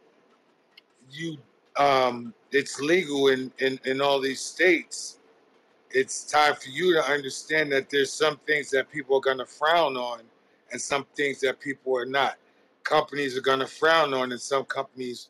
you 1.10 1.38
um, 1.80 2.34
it's 2.51 2.80
legal 2.80 3.30
in, 3.30 3.51
in 3.60 3.80
in 3.85 4.01
all 4.01 4.19
these 4.19 4.41
states, 4.41 5.19
it's 5.91 6.23
time 6.23 6.56
for 6.56 6.69
you 6.69 6.93
to 6.93 7.03
understand 7.03 7.72
that 7.72 7.89
there's 7.89 8.14
some 8.14 8.39
things 8.45 8.69
that 8.72 8.91
people 8.91 9.18
are 9.18 9.22
going 9.22 9.39
to 9.39 9.45
frown 9.45 9.97
on 9.97 10.22
and 10.72 10.80
some 10.80 11.06
things 11.15 11.39
that 11.41 11.60
people 11.60 11.97
are 11.97 12.06
not. 12.06 12.35
Companies 12.84 13.38
are 13.38 13.41
going 13.41 13.60
to 13.60 13.68
frown 13.68 14.14
on 14.14 14.31
and 14.31 14.41
some 14.41 14.65
companies 14.65 15.30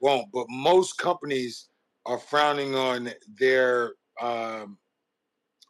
won't. 0.00 0.26
But 0.32 0.46
most 0.48 0.98
companies 0.98 1.68
are 2.06 2.18
frowning 2.18 2.74
on 2.74 3.10
their 3.38 3.92
um, 4.20 4.78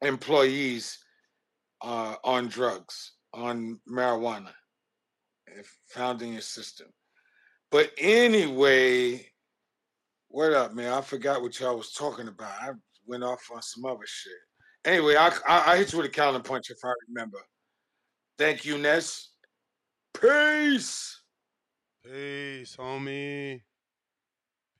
employees 0.00 0.98
uh, 1.82 2.14
on 2.24 2.48
drugs, 2.48 3.12
on 3.34 3.78
marijuana, 3.88 4.52
found 5.88 6.22
in 6.22 6.32
your 6.32 6.42
system. 6.42 6.88
But 7.70 7.90
anyway, 7.98 9.26
what 10.32 10.54
up, 10.54 10.72
man? 10.74 10.92
I 10.92 11.02
forgot 11.02 11.42
what 11.42 11.60
y'all 11.60 11.76
was 11.76 11.92
talking 11.92 12.26
about. 12.26 12.52
I 12.60 12.70
went 13.06 13.22
off 13.22 13.50
on 13.54 13.60
some 13.60 13.84
other 13.84 14.06
shit. 14.06 14.32
Anyway, 14.84 15.14
I 15.14 15.28
I, 15.46 15.72
I 15.72 15.76
hit 15.76 15.92
you 15.92 15.98
with 15.98 16.06
a 16.06 16.10
calendar 16.10 16.42
punch 16.42 16.70
if 16.70 16.78
I 16.82 16.92
remember. 17.08 17.38
Thank 18.38 18.64
you, 18.64 18.78
Ness. 18.78 19.28
Peace. 20.18 21.20
Peace, 22.02 22.76
homie. 22.76 23.60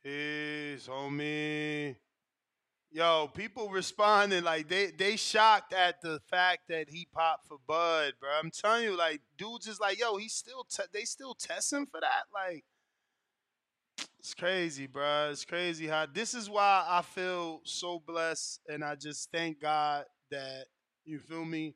Peace, 0.03 0.89
homie. 0.89 1.97
Yo, 2.91 3.31
people 3.35 3.69
responding 3.69 4.45
like 4.45 4.69
they 4.69 4.91
they 4.91 5.17
shocked 5.17 5.75
at 5.75 6.01
the 6.01 6.19
fact 6.31 6.63
that 6.69 6.89
he 6.89 7.07
popped 7.13 7.47
for 7.47 7.59
Bud, 7.67 8.15
bro. 8.19 8.31
I'm 8.43 8.51
telling 8.51 8.85
you, 8.85 8.97
like 8.97 9.21
dudes 9.37 9.67
is 9.67 9.81
like, 9.81 10.01
yo, 10.01 10.17
he's 10.17 10.35
still 10.35 10.65
te- 10.65 10.91
they 10.95 11.05
still 11.05 11.35
testing 11.35 11.87
for 11.87 12.01
that. 12.01 12.25
Like, 12.35 12.65
it's 14.23 14.35
crazy, 14.35 14.87
bro. 14.87 15.31
It's 15.31 15.45
crazy 15.45 15.87
how 15.89 16.07
this 16.07 16.33
is 16.35 16.49
why 16.49 16.85
I 16.89 17.03
feel 17.03 17.61
so 17.65 18.01
blessed, 18.07 18.61
and 18.69 18.85
I 18.85 18.95
just 18.95 19.31
thank 19.33 19.61
God 19.61 20.05
that 20.31 20.67
you 21.05 21.19
feel 21.19 21.45
me. 21.45 21.75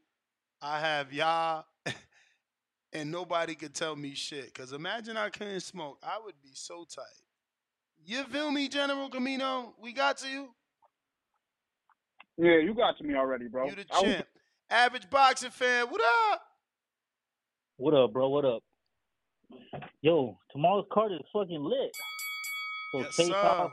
I 0.63 0.79
have 0.81 1.13
y'all, 1.13 1.65
and 2.93 3.11
nobody 3.11 3.55
could 3.55 3.75
tell 3.75 3.95
me 3.97 4.15
shit. 4.15 4.55
Cause 4.55 4.73
imagine 4.73 5.17
I 5.17 5.29
couldn't 5.29 5.61
smoke, 5.61 5.99
I 6.03 6.19
would 6.25 6.35
be 6.43 6.51
so 6.55 6.87
tight. 6.89 7.05
You 8.05 8.23
feel 8.25 8.51
me, 8.53 8.69
General 8.69 9.09
Camino? 9.09 9.75
We 9.83 9.93
got 9.93 10.17
to 10.19 10.29
you. 10.29 10.49
Yeah, 12.39 12.59
you 12.59 12.75
got 12.75 12.97
to 12.99 13.05
me 13.05 13.15
already, 13.17 13.49
bro. 13.49 13.67
You 13.69 13.75
the 13.75 13.85
I 13.93 14.01
was- 14.01 14.03
champ. 14.03 14.27
Average 14.71 15.11
boxing 15.11 15.51
fan. 15.51 15.87
What 15.87 16.01
up? 16.33 16.43
What 17.77 17.95
up, 17.95 18.13
bro? 18.13 18.29
What 18.29 18.45
up? 18.45 18.63
Yo, 20.01 20.39
tomorrow's 20.51 20.87
card 20.93 21.13
is 21.13 21.21
fucking 21.33 21.63
lit. 21.63 21.91
So 22.93 23.03
Yes, 23.03 23.17
face 23.17 23.31
sir. 23.31 23.37
off. 23.43 23.73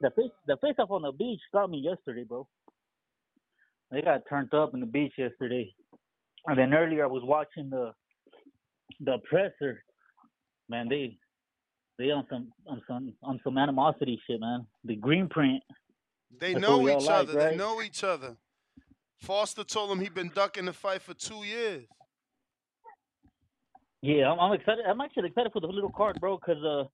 The 0.00 0.10
face 0.10 0.30
the 0.46 0.56
face 0.58 0.74
off 0.78 0.90
on 0.90 1.02
the 1.02 1.12
beach 1.12 1.40
got 1.52 1.70
me 1.70 1.78
yesterday, 1.78 2.24
bro. 2.24 2.46
They 3.90 4.02
got 4.02 4.22
turned 4.28 4.52
up 4.54 4.74
in 4.74 4.80
the 4.80 4.86
beach 4.86 5.12
yesterday. 5.18 5.74
And 6.46 6.58
then 6.58 6.74
earlier 6.74 7.04
I 7.04 7.08
was 7.08 7.22
watching 7.24 7.70
the 7.70 7.92
the 9.00 9.18
presser. 9.28 9.82
Man, 10.68 10.88
they 10.88 11.18
they 11.98 12.10
on 12.10 12.26
some 12.30 12.52
on 12.66 12.82
some 12.86 13.14
on 13.22 13.40
some 13.44 13.58
animosity 13.58 14.20
shit, 14.26 14.40
man. 14.40 14.66
The 14.84 14.96
green 14.96 15.28
print. 15.28 15.62
They 16.38 16.54
That's 16.54 16.62
know 16.62 16.76
what 16.76 16.84
we 16.84 16.92
all 16.92 17.02
each 17.02 17.06
like, 17.06 17.28
other. 17.28 17.34
right? 17.34 17.50
They 17.50 17.56
know 17.56 17.82
each 17.82 18.04
other. 18.04 18.36
Foster 19.18 19.64
told 19.64 19.90
him 19.90 20.00
he'd 20.00 20.14
been 20.14 20.30
ducking 20.30 20.66
the 20.66 20.72
fight 20.72 21.02
for 21.02 21.14
two 21.14 21.44
years. 21.44 21.84
Yeah, 24.02 24.30
I'm, 24.30 24.38
I'm 24.38 24.52
excited. 24.52 24.84
I'm 24.88 25.00
actually 25.00 25.28
excited 25.28 25.52
for 25.52 25.60
the 25.60 25.66
little 25.66 25.90
card, 25.90 26.20
bro, 26.20 26.38
because 26.38 26.62
uh, 26.64 26.84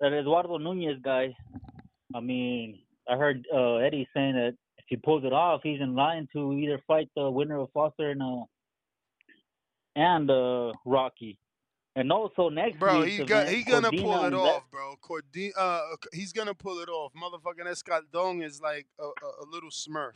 that 0.00 0.12
Eduardo 0.12 0.58
Nunez 0.58 0.98
guy. 1.02 1.34
I 2.14 2.20
mean, 2.20 2.80
I 3.08 3.16
heard 3.16 3.46
uh, 3.54 3.76
Eddie 3.76 4.08
saying 4.14 4.34
that 4.34 4.54
if 4.78 4.84
he 4.88 4.96
pulls 4.96 5.24
it 5.24 5.32
off, 5.32 5.60
he's 5.62 5.80
in 5.80 5.94
line 5.94 6.28
to 6.32 6.52
either 6.52 6.80
fight 6.86 7.08
the 7.16 7.30
winner 7.30 7.58
of 7.58 7.70
Foster 7.72 8.10
and 8.10 8.22
uh, 8.22 8.44
and 9.96 10.30
uh, 10.30 10.72
Rocky, 10.84 11.38
and 11.96 12.12
also 12.12 12.48
next 12.48 12.78
Bro, 12.78 13.00
week's 13.00 13.16
he 13.16 13.24
got 13.24 13.48
he 13.48 13.64
gonna 13.64 13.90
Cordina 13.90 14.02
pull 14.02 14.24
it 14.24 14.34
off, 14.34 14.62
bro. 14.70 14.94
Cordi- 15.02 15.52
uh, 15.56 15.80
he's 16.12 16.32
gonna 16.32 16.54
pull 16.54 16.78
it 16.80 16.88
off. 16.88 17.12
Motherfucking 17.14 17.66
Escandon 17.66 18.44
is 18.44 18.60
like 18.60 18.86
a, 19.00 19.04
a, 19.04 19.06
a 19.06 19.46
little 19.50 19.70
Smurf. 19.70 20.12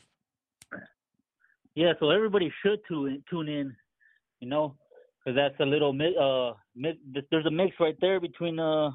Yeah, 1.74 1.92
so 1.98 2.10
everybody 2.10 2.52
should 2.62 2.80
tune 2.86 3.22
tune 3.30 3.48
in, 3.48 3.74
you 4.40 4.48
know, 4.48 4.76
because 5.24 5.36
that's 5.36 5.58
a 5.60 5.64
little 5.64 5.92
mi- 5.92 6.16
uh 6.20 6.52
mi- 6.76 6.98
there's 7.30 7.46
a 7.46 7.50
mix 7.50 7.74
right 7.80 7.96
there 8.00 8.20
between 8.20 8.58
uh 8.58 8.90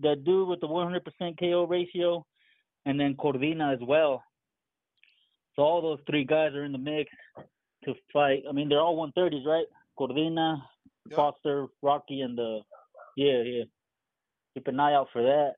that 0.00 0.24
dude 0.24 0.48
with 0.48 0.60
the 0.60 0.68
100% 0.68 1.00
KO 1.38 1.66
ratio, 1.66 2.24
and 2.86 2.98
then 2.98 3.14
Cordina 3.14 3.72
as 3.72 3.80
well. 3.82 4.22
So 5.56 5.62
all 5.62 5.82
those 5.82 5.98
three 6.08 6.24
guys 6.24 6.54
are 6.54 6.64
in 6.64 6.72
the 6.72 6.78
mix 6.78 7.10
to 7.84 7.94
fight. 8.12 8.44
I 8.48 8.52
mean, 8.52 8.68
they're 8.68 8.80
all 8.80 8.96
130s, 8.96 9.44
right? 9.44 9.66
Cordina, 9.98 10.62
Foster, 11.14 11.66
Rocky, 11.82 12.20
and 12.20 12.38
the 12.38 12.60
yeah, 13.16 13.42
yeah. 13.42 13.64
Keep 14.54 14.68
an 14.68 14.78
eye 14.78 14.94
out 14.94 15.08
for 15.12 15.22
that. 15.22 15.54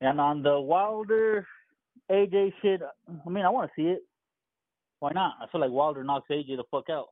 And 0.00 0.20
on 0.20 0.42
the 0.42 0.58
Wilder 0.60 1.46
AJ 2.10 2.52
shit, 2.60 2.80
I 2.82 3.30
mean, 3.30 3.44
I 3.44 3.50
want 3.50 3.70
to 3.70 3.80
see 3.80 3.88
it. 3.88 4.02
Why 4.98 5.12
not? 5.12 5.34
I 5.40 5.46
feel 5.50 5.60
like 5.60 5.70
Wilder 5.70 6.02
knocks 6.02 6.28
AJ 6.30 6.56
the 6.56 6.64
fuck 6.70 6.90
out. 6.90 7.06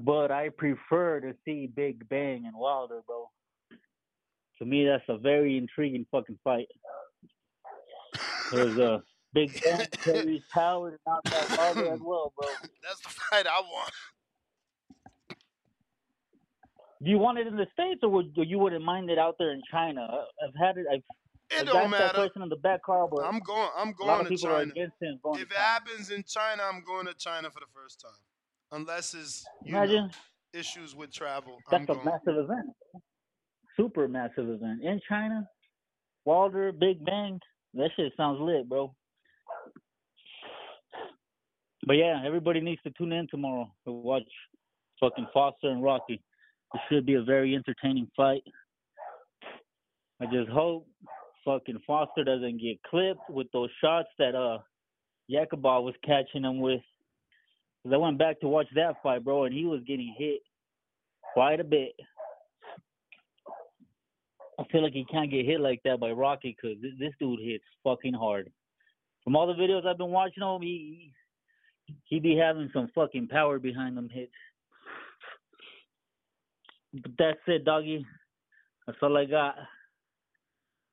But 0.00 0.32
I 0.32 0.48
prefer 0.48 1.20
to 1.20 1.34
see 1.44 1.68
Big 1.68 2.08
Bang 2.08 2.46
and 2.46 2.56
Wilder, 2.56 3.00
bro. 3.06 3.30
To 4.60 4.66
me, 4.66 4.86
that's 4.86 5.04
a 5.08 5.16
very 5.18 5.56
intriguing 5.56 6.06
fucking 6.10 6.38
fight. 6.44 6.66
There's 8.52 8.76
a 8.78 9.02
Big 9.32 9.62
Bang 9.62 9.86
carries 9.92 10.42
power 10.52 10.90
to 10.90 10.96
knock 11.06 11.20
out 11.32 11.58
Wilder 11.58 11.92
as 11.94 12.00
well, 12.02 12.32
bro. 12.36 12.48
That's 12.82 13.00
the 13.00 13.08
fight 13.08 13.46
I 13.46 13.60
want. 13.60 13.92
Do 17.02 17.08
you 17.10 17.18
want 17.18 17.38
it 17.38 17.46
in 17.46 17.56
the 17.56 17.66
states, 17.72 18.00
or 18.02 18.10
would 18.10 18.36
or 18.36 18.44
you 18.44 18.58
wouldn't 18.58 18.84
mind 18.84 19.08
it 19.08 19.18
out 19.18 19.36
there 19.38 19.52
in 19.52 19.62
China? 19.70 20.06
I've 20.46 20.54
had 20.60 20.76
it. 20.76 20.84
I've, 20.92 21.02
It 21.58 21.64
don't 21.64 21.74
that 21.74 21.90
matter. 21.90 22.14
person 22.14 22.42
in 22.42 22.48
the 22.50 22.56
back 22.56 22.82
car, 22.82 23.08
but 23.10 23.24
I'm 23.24 23.38
going. 23.38 23.70
I'm 23.76 23.92
going 23.92 24.26
to 24.26 24.36
China. 24.36 24.72
him 24.74 25.18
going 25.22 25.40
If 25.40 25.48
to 25.48 25.54
it 25.54 25.58
happens 25.58 26.10
in 26.10 26.22
China, 26.24 26.62
I'm 26.70 26.82
going 26.84 27.06
to 27.06 27.14
China 27.14 27.50
for 27.50 27.60
the 27.60 27.66
first 27.74 28.00
time. 28.02 28.12
Unless 28.72 29.14
it's 29.14 29.44
you 29.64 29.72
know, 29.72 30.08
issues 30.52 30.94
with 30.94 31.12
travel. 31.12 31.56
I'm 31.72 31.86
That's 31.86 31.98
a 31.98 32.02
going. 32.02 32.04
massive 32.04 32.44
event. 32.44 32.66
Super 33.80 34.08
massive 34.08 34.48
event 34.50 34.82
in 34.82 35.00
China. 35.08 35.48
Wilder, 36.26 36.70
Big 36.70 37.02
Bang. 37.02 37.40
That 37.72 37.88
shit 37.96 38.12
sounds 38.14 38.38
lit, 38.38 38.68
bro. 38.68 38.94
But 41.86 41.94
yeah, 41.94 42.20
everybody 42.24 42.60
needs 42.60 42.82
to 42.82 42.90
tune 42.90 43.12
in 43.12 43.26
tomorrow 43.30 43.72
to 43.86 43.92
watch 43.92 44.28
fucking 45.00 45.28
Foster 45.32 45.70
and 45.70 45.82
Rocky. 45.82 46.20
It 46.74 46.80
should 46.90 47.06
be 47.06 47.14
a 47.14 47.22
very 47.22 47.54
entertaining 47.54 48.08
fight. 48.14 48.42
I 50.20 50.26
just 50.26 50.50
hope 50.50 50.86
fucking 51.46 51.80
Foster 51.86 52.22
doesn't 52.22 52.60
get 52.60 52.82
clipped 52.82 53.30
with 53.30 53.46
those 53.52 53.70
shots 53.82 54.08
that 54.18 54.34
uh 54.34 54.58
Yakubov 55.32 55.84
was 55.84 55.94
catching 56.04 56.44
him 56.44 56.60
with. 56.60 56.82
Cause 57.82 57.92
I 57.94 57.96
went 57.96 58.18
back 58.18 58.40
to 58.40 58.48
watch 58.48 58.66
that 58.74 58.96
fight, 59.02 59.24
bro, 59.24 59.44
and 59.44 59.54
he 59.54 59.64
was 59.64 59.80
getting 59.86 60.14
hit 60.18 60.40
quite 61.32 61.60
a 61.60 61.64
bit. 61.64 61.92
I 64.60 64.64
feel 64.70 64.82
like 64.82 64.92
he 64.92 65.06
can't 65.06 65.30
get 65.30 65.46
hit 65.46 65.60
like 65.60 65.80
that 65.84 66.00
by 66.00 66.10
Rocky 66.10 66.54
because 66.54 66.76
this, 66.82 66.92
this 66.98 67.12
dude 67.18 67.40
hits 67.40 67.64
fucking 67.82 68.12
hard. 68.12 68.52
From 69.24 69.34
all 69.34 69.46
the 69.46 69.54
videos 69.54 69.86
I've 69.86 69.96
been 69.96 70.10
watching 70.10 70.42
of 70.42 70.60
him, 70.60 70.66
he 70.66 71.12
he 72.04 72.20
be 72.20 72.36
having 72.36 72.70
some 72.72 72.90
fucking 72.94 73.28
power 73.28 73.58
behind 73.58 73.96
them 73.96 74.08
hits. 74.10 74.32
But 76.92 77.12
that's 77.18 77.38
it, 77.46 77.64
doggy. 77.64 78.04
That's 78.86 78.98
all 79.02 79.16
I 79.16 79.24
got. 79.24 79.54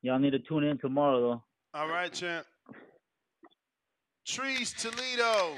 Y'all 0.02 0.19
need 0.19 0.31
to 0.31 0.39
tune 0.39 0.64
in 0.64 0.77
tomorrow, 0.77 1.19
though. 1.19 1.44
All 1.80 1.89
right, 1.89 2.11
champ. 2.11 2.45
Trees 4.26 4.73
Toledo. 4.73 5.56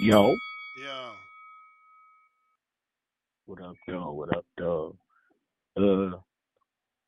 Yo, 0.00 0.34
Yeah. 0.80 1.27
What 3.48 3.62
up, 3.62 3.76
though? 3.86 4.12
What 4.12 4.36
up, 4.36 4.44
though? 4.58 4.94
Uh, 5.74 6.18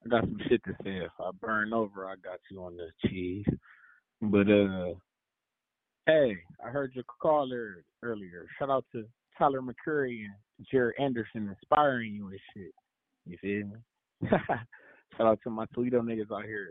I 0.02 0.08
got 0.08 0.22
some 0.22 0.40
shit 0.48 0.64
to 0.64 0.70
say. 0.82 0.96
If 0.96 1.10
I 1.20 1.32
burn 1.38 1.74
over, 1.74 2.06
I 2.06 2.14
got 2.14 2.38
you 2.50 2.62
on 2.64 2.78
the 2.78 2.88
cheese. 3.06 3.44
But 4.22 4.50
uh, 4.50 4.94
hey, 6.06 6.38
I 6.64 6.70
heard 6.70 6.92
your 6.94 7.04
caller 7.20 7.84
earlier. 8.02 8.46
Shout 8.58 8.70
out 8.70 8.86
to 8.92 9.04
Tyler 9.36 9.60
McCreary 9.60 10.24
and 10.24 10.66
Jared 10.72 10.98
Anderson 10.98 11.46
inspiring 11.50 12.14
you 12.14 12.28
and 12.28 12.40
shit. 12.56 12.72
You 13.26 13.36
feel 13.42 13.66
me? 13.66 14.30
Shout 15.18 15.26
out 15.26 15.40
to 15.44 15.50
my 15.50 15.66
Toledo 15.74 16.00
niggas 16.00 16.32
out 16.34 16.46
here 16.46 16.70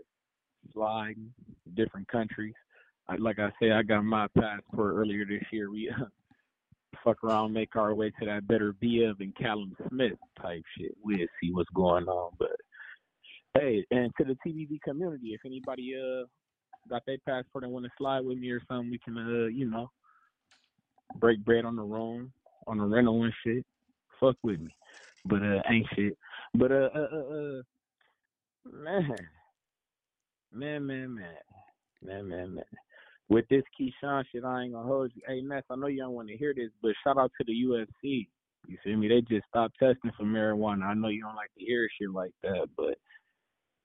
sliding 0.73 1.31
different 1.75 2.07
countries. 2.07 2.55
I, 3.07 3.17
like 3.17 3.37
I 3.37 3.51
said, 3.61 3.73
I 3.73 3.83
got 3.83 4.03
my 4.03 4.25
passport 4.35 4.95
earlier 4.95 5.25
this 5.25 5.43
year. 5.51 5.69
We 5.69 5.93
fuck 7.03 7.23
around, 7.23 7.53
make 7.53 7.75
our 7.75 7.93
way 7.93 8.11
to 8.19 8.25
that 8.25 8.47
Beterbiev 8.47 9.19
and 9.19 9.35
Callum 9.35 9.75
Smith 9.89 10.17
type 10.41 10.63
shit. 10.77 10.95
We'll 11.03 11.17
see 11.41 11.51
what's 11.51 11.69
going 11.73 12.07
on. 12.07 12.31
But 12.37 12.55
hey, 13.53 13.85
and 13.91 14.11
to 14.17 14.25
the 14.25 14.37
TBV 14.45 14.81
community, 14.81 15.29
if 15.29 15.41
anybody 15.45 15.95
uh 15.95 16.25
got 16.89 17.03
their 17.05 17.17
passport 17.27 17.63
and 17.63 17.73
want 17.73 17.85
to 17.85 17.91
slide 17.97 18.21
with 18.21 18.37
me 18.37 18.49
or 18.51 18.61
something, 18.67 18.91
we 18.91 18.99
can 18.99 19.17
uh 19.17 19.47
you 19.47 19.69
know 19.69 19.89
break 21.15 21.43
bread 21.43 21.65
on 21.65 21.75
the 21.75 21.83
room, 21.83 22.31
on 22.67 22.77
the 22.77 22.85
rental 22.85 23.23
and 23.23 23.33
shit. 23.45 23.65
Fuck 24.19 24.35
with 24.43 24.59
me. 24.59 24.75
But 25.25 25.41
uh 25.41 25.61
ain't 25.69 25.87
shit. 25.95 26.17
But 26.53 26.71
uh 26.71 26.89
uh 26.95 27.07
uh, 27.11 27.33
uh 27.33 27.61
man. 28.71 29.15
Man, 30.51 30.85
man, 30.87 31.15
man. 31.15 31.35
Man, 32.01 32.27
man, 32.27 32.55
man. 32.55 32.63
With 33.29 33.47
this 33.47 33.63
Keyshawn 33.79 34.23
shit, 34.31 34.43
I 34.43 34.63
ain't 34.63 34.73
gonna 34.73 34.87
hold 34.87 35.11
you. 35.13 35.21
Hey 35.27 35.41
Ness, 35.41 35.63
I 35.69 35.75
know 35.75 35.87
you 35.87 35.99
don't 35.99 36.13
want 36.13 36.29
to 36.29 36.37
hear 36.37 36.53
this, 36.53 36.71
but 36.81 36.93
shout 37.03 37.17
out 37.17 37.31
to 37.37 37.45
the 37.45 37.53
UFC. 37.53 38.27
You 38.67 38.77
feel 38.83 38.97
me? 38.97 39.07
They 39.07 39.21
just 39.21 39.47
stopped 39.47 39.75
testing 39.79 40.11
for 40.17 40.25
marijuana. 40.25 40.83
I 40.83 40.93
know 40.95 41.07
you 41.09 41.21
don't 41.21 41.35
like 41.35 41.51
to 41.57 41.63
hear 41.63 41.87
shit 41.99 42.11
like 42.11 42.33
that, 42.43 42.67
but 42.75 42.97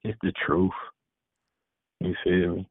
it's 0.02 0.18
the 0.22 0.32
truth. 0.46 0.72
You 2.00 2.14
feel 2.24 2.56
me? 2.56 2.68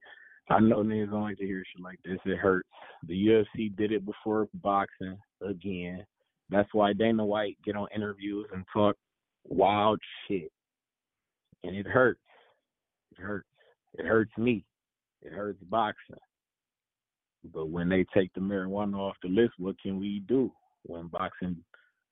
I 0.50 0.60
know 0.60 0.84
niggas 0.84 1.12
don't 1.12 1.22
like 1.22 1.38
to 1.38 1.46
hear 1.46 1.64
shit 1.74 1.84
like 1.84 2.00
this. 2.04 2.20
It 2.26 2.38
hurts. 2.38 2.68
The 3.08 3.28
UFC 3.28 3.76
did 3.76 3.92
it 3.92 4.06
before 4.06 4.48
boxing 4.56 5.18
again. 5.42 6.06
That's 6.50 6.70
why 6.74 6.94
Dana 6.94 7.26
White 7.26 7.58
get 7.64 7.76
on 7.76 7.88
interviews 7.96 8.48
and 8.54 8.66
talk 8.74 8.96
wild 9.46 10.00
shit. 10.28 10.52
And 11.64 11.76
it 11.76 11.88
hurts. 11.88 12.20
It 13.18 13.22
hurts. 13.22 13.48
It 13.98 14.06
hurts 14.06 14.32
me. 14.38 14.66
It 15.22 15.32
hurts 15.32 15.64
boxing. 15.70 16.18
But 17.52 17.70
when 17.70 17.90
they 17.90 18.06
take 18.14 18.34
the 18.34 18.40
marijuana 18.40 18.98
off 18.98 19.18
the 19.22 19.30
list, 19.30 19.54
what 19.58 19.82
can 19.82 20.00
we 20.00 20.24
do 20.28 20.52
when 20.84 21.08
boxing 21.08 21.58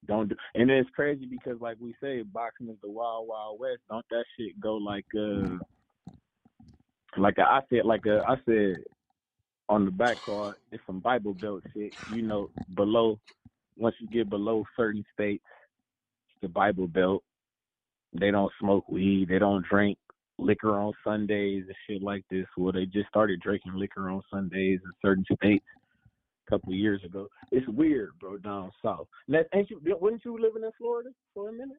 don't 0.07 0.29
do? 0.29 0.35
And 0.55 0.69
it's 0.69 0.89
crazy 0.95 1.25
because, 1.25 1.61
like 1.61 1.77
we 1.79 1.95
say, 2.01 2.23
boxing 2.23 2.69
is 2.69 2.77
the 2.81 2.89
wild, 2.89 3.27
wild 3.27 3.59
west. 3.59 3.79
Don't 3.89 4.05
that 4.09 4.25
shit 4.37 4.59
go 4.59 4.75
like 4.75 5.05
uh, 5.17 5.57
like 7.17 7.39
I 7.39 7.61
said, 7.69 7.85
like 7.85 8.05
uh, 8.07 8.21
I 8.27 8.35
said 8.45 8.83
on 9.69 9.85
the 9.85 9.91
back 9.91 10.21
card, 10.21 10.55
it's 10.71 10.83
some 10.85 10.99
Bible 10.99 11.33
Belt 11.33 11.63
shit. 11.73 11.93
You 12.07 12.23
know, 12.23 12.49
below 12.75 13.19
once 13.77 13.95
you 13.99 14.07
get 14.07 14.29
below 14.29 14.65
certain 14.75 15.05
states, 15.13 15.43
the 16.41 16.47
Bible 16.47 16.87
Belt. 16.87 17.23
They 18.13 18.29
don't 18.29 18.51
smoke 18.59 18.89
weed. 18.89 19.29
They 19.29 19.39
don't 19.39 19.65
drink 19.65 19.97
liquor 20.41 20.77
on 20.77 20.93
Sundays 21.03 21.63
and 21.67 21.75
shit 21.87 22.03
like 22.03 22.23
this. 22.29 22.45
Well, 22.57 22.71
they 22.71 22.85
just 22.85 23.07
started 23.07 23.39
drinking 23.41 23.73
liquor 23.75 24.09
on 24.09 24.21
Sundays 24.31 24.79
in 24.83 24.91
certain 25.01 25.25
states 25.25 25.65
a 26.47 26.49
couple 26.49 26.73
of 26.73 26.79
years 26.79 27.03
ago. 27.03 27.27
It's 27.51 27.67
weird, 27.67 28.11
bro, 28.19 28.37
down 28.37 28.71
south. 28.83 29.07
Now, 29.27 29.41
ain't 29.53 29.69
you? 29.69 29.79
Wasn't 29.83 30.23
you 30.25 30.33
living 30.39 30.63
in 30.63 30.71
Florida 30.77 31.09
for 31.33 31.49
a 31.49 31.51
minute? 31.51 31.77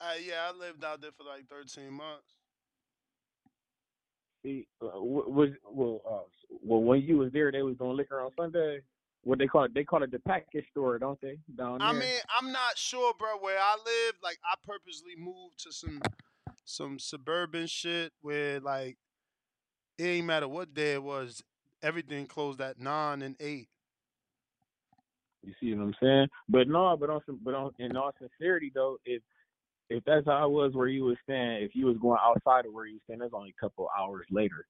Uh, 0.00 0.14
yeah, 0.26 0.50
I 0.50 0.58
lived 0.58 0.84
out 0.84 1.00
there 1.00 1.12
for 1.16 1.24
like 1.24 1.46
13 1.48 1.92
months. 1.92 2.26
See, 4.44 4.66
uh, 4.82 4.88
was 4.94 5.50
well, 5.70 6.00
uh, 6.08 6.56
well, 6.64 6.82
when 6.82 7.02
you 7.02 7.18
was 7.18 7.32
there, 7.32 7.52
they 7.52 7.62
was 7.62 7.76
doing 7.76 7.96
liquor 7.96 8.20
on 8.20 8.30
Sunday. 8.36 8.80
What 9.22 9.38
they 9.38 9.46
call 9.46 9.64
it? 9.64 9.74
They 9.74 9.84
call 9.84 10.02
it 10.02 10.10
the 10.10 10.18
package 10.18 10.64
store, 10.72 10.98
don't 10.98 11.20
they? 11.20 11.38
Down 11.56 11.78
there. 11.78 11.86
I 11.86 11.92
mean, 11.92 12.18
I'm 12.36 12.50
not 12.50 12.76
sure, 12.76 13.14
bro. 13.16 13.38
Where 13.38 13.58
I 13.58 13.74
live, 13.74 14.14
like 14.24 14.38
I 14.44 14.56
purposely 14.66 15.14
moved 15.16 15.62
to 15.62 15.72
some 15.72 16.00
some 16.72 16.98
suburban 16.98 17.66
shit 17.66 18.12
where 18.22 18.60
like 18.60 18.96
it 19.98 20.04
ain't 20.04 20.26
matter 20.26 20.48
what 20.48 20.74
day 20.74 20.94
it 20.94 21.02
was, 21.02 21.42
everything 21.82 22.26
closed 22.26 22.60
at 22.60 22.78
nine 22.78 23.22
and 23.22 23.36
eight. 23.40 23.68
You 25.44 25.52
see 25.60 25.74
what 25.74 25.82
I'm 25.82 25.94
saying? 26.00 26.28
But 26.48 26.68
no, 26.68 26.96
but 26.96 27.10
on 27.10 27.20
some, 27.26 27.40
but 27.42 27.54
on 27.54 27.72
in 27.78 27.96
all 27.96 28.12
sincerity 28.18 28.72
though, 28.74 28.98
if 29.04 29.22
if 29.90 30.02
that's 30.04 30.26
how 30.26 30.46
it 30.46 30.50
was 30.50 30.72
where 30.74 30.88
you 30.88 31.04
was 31.04 31.16
staying, 31.24 31.62
if 31.62 31.74
you 31.74 31.86
was 31.86 31.98
going 31.98 32.18
outside 32.22 32.66
of 32.66 32.72
where 32.72 32.86
you 32.86 32.98
staying, 33.04 33.20
that's 33.20 33.34
only 33.34 33.54
a 33.56 33.60
couple 33.60 33.88
hours 33.98 34.26
later 34.30 34.66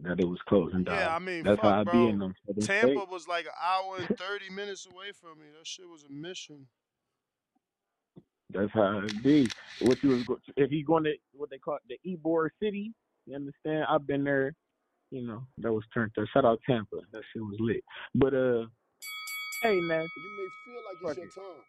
that 0.00 0.20
it 0.20 0.28
was 0.28 0.38
closing 0.48 0.84
down. 0.84 0.96
Yeah, 0.96 1.14
I 1.14 1.18
mean, 1.18 1.44
that's 1.44 1.60
fuck, 1.60 1.70
how 1.70 1.80
I 1.80 1.84
bro. 1.84 1.92
be 1.92 2.08
in 2.10 2.18
them. 2.18 2.34
Tampa 2.60 2.88
states. 2.92 3.10
was 3.10 3.26
like 3.26 3.46
an 3.46 3.52
hour 3.62 3.96
and 3.98 4.18
thirty 4.18 4.50
minutes 4.50 4.86
away 4.86 5.12
from 5.12 5.40
me. 5.40 5.46
That 5.56 5.66
shit 5.66 5.88
was 5.88 6.04
a 6.04 6.12
mission. 6.12 6.66
That's 8.54 8.72
how 8.72 9.00
it 9.04 9.22
be. 9.22 9.48
What 9.80 9.98
you 10.02 10.10
was 10.10 10.22
go- 10.24 10.38
if 10.56 10.70
you 10.70 10.84
going 10.84 11.04
to 11.04 11.14
what 11.32 11.50
they 11.50 11.58
call 11.58 11.76
it, 11.76 11.98
the 12.04 12.16
Ybor 12.16 12.48
City, 12.62 12.92
you 13.26 13.34
understand? 13.34 13.84
I've 13.88 14.06
been 14.06 14.24
there. 14.24 14.54
You 15.10 15.26
know 15.26 15.42
that 15.58 15.72
was 15.72 15.84
turned 15.92 16.12
up. 16.18 16.24
Shout 16.32 16.44
out 16.44 16.60
Tampa. 16.66 16.96
That 17.12 17.22
shit 17.32 17.42
was 17.42 17.56
lit. 17.58 17.82
But 18.14 18.34
uh, 18.34 18.66
hey 19.60 19.80
man, 19.80 20.10
You 20.16 20.30
may 20.36 20.48
feel 20.64 20.82
like 20.84 20.98
it's 21.00 21.36
your 21.36 21.44
time. 21.44 21.62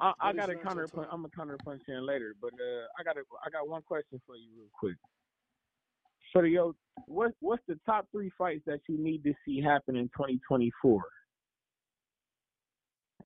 I, 0.00 0.12
I 0.20 0.32
got 0.32 0.48
a 0.48 0.52
it's 0.52 0.64
not 0.64 0.76
your 0.76 0.88
counter. 0.88 1.08
I'm 1.12 1.24
a 1.24 1.28
counter 1.28 1.58
punch 1.64 1.82
in 1.88 2.06
later, 2.06 2.34
but 2.40 2.52
uh, 2.54 2.86
I 2.98 3.02
got 3.04 3.16
a, 3.16 3.22
I 3.44 3.50
got 3.50 3.68
one 3.68 3.82
question 3.82 4.20
for 4.26 4.36
you 4.36 4.48
real 4.56 4.70
quick. 4.78 4.96
So 6.32 6.42
yo, 6.42 6.74
what 7.06 7.32
what's 7.40 7.62
the 7.68 7.78
top 7.84 8.06
three 8.12 8.30
fights 8.38 8.62
that 8.66 8.80
you 8.88 8.96
need 8.98 9.22
to 9.24 9.34
see 9.44 9.60
happen 9.60 9.96
in 9.96 10.04
2024? 10.16 11.02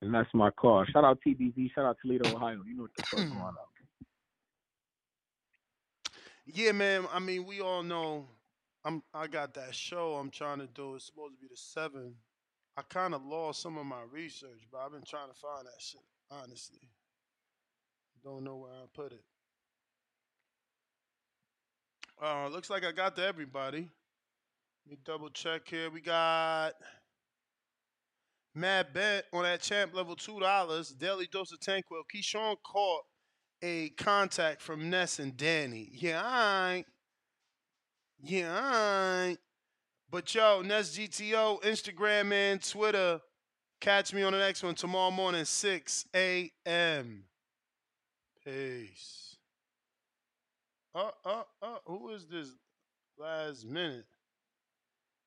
And 0.00 0.14
that's 0.14 0.28
my 0.34 0.50
call. 0.50 0.84
Shout 0.86 1.04
out 1.04 1.18
TBV. 1.26 1.72
Shout 1.74 1.84
out 1.84 1.96
Toledo, 2.02 2.34
Ohio. 2.34 2.60
You 2.66 2.76
know 2.76 2.82
what 2.82 2.90
the 2.96 3.02
fuck 3.04 3.20
going 3.20 3.40
on. 3.40 3.54
Yeah, 6.46 6.72
man. 6.72 7.06
I 7.12 7.20
mean, 7.20 7.46
we 7.46 7.60
all 7.60 7.82
know. 7.82 8.26
I'm. 8.84 9.02
I 9.14 9.26
got 9.26 9.54
that 9.54 9.74
show 9.74 10.14
I'm 10.14 10.30
trying 10.30 10.58
to 10.58 10.66
do. 10.66 10.94
It's 10.94 11.06
supposed 11.06 11.34
to 11.34 11.40
be 11.40 11.48
the 11.48 11.56
seven. 11.56 12.14
I 12.76 12.82
kind 12.82 13.14
of 13.14 13.24
lost 13.24 13.62
some 13.62 13.78
of 13.78 13.86
my 13.86 14.02
research, 14.10 14.66
but 14.70 14.78
I've 14.78 14.92
been 14.92 15.04
trying 15.08 15.28
to 15.28 15.34
find 15.34 15.66
that 15.66 15.80
shit. 15.80 16.02
Honestly, 16.30 16.88
don't 18.24 18.42
know 18.42 18.56
where 18.56 18.72
I 18.72 18.86
put 18.92 19.12
it. 19.12 19.22
Uh, 22.22 22.48
looks 22.48 22.70
like 22.70 22.84
I 22.84 22.92
got 22.92 23.16
to 23.16 23.24
everybody. 23.24 23.88
Let 24.86 24.90
me 24.90 24.96
double 25.04 25.30
check 25.30 25.68
here. 25.68 25.90
We 25.90 26.00
got 26.00 26.74
Mad 28.54 28.92
Bet 28.92 29.24
on 29.32 29.42
that 29.42 29.60
champ 29.62 29.94
level 29.94 30.14
two 30.14 30.38
dollars. 30.38 30.90
Daily 30.90 31.28
dose 31.30 31.52
of 31.52 31.60
Tanquil. 31.60 32.02
Keyshawn 32.14 32.56
caught 32.64 33.02
a 33.62 33.88
contact 33.90 34.62
from 34.62 34.90
Ness 34.90 35.18
and 35.18 35.36
Danny. 35.36 35.88
Yeah, 35.92 36.22
I. 36.24 36.84
Yeah, 38.22 38.52
I. 38.52 39.36
But 40.10 40.32
yo, 40.34 40.62
Ness 40.62 40.96
GTO, 40.96 41.62
Instagram 41.62 42.32
and 42.32 42.62
Twitter. 42.62 43.20
Catch 43.80 44.14
me 44.14 44.22
on 44.22 44.32
the 44.32 44.38
next 44.38 44.62
one 44.62 44.74
tomorrow 44.74 45.10
morning, 45.10 45.44
6 45.44 46.06
a.m. 46.14 47.24
Peace. 48.44 49.36
Uh, 50.94 51.10
uh, 51.24 51.42
uh, 51.60 51.76
who 51.86 52.10
is 52.10 52.26
this 52.26 52.48
last 53.18 53.66
minute? 53.66 54.06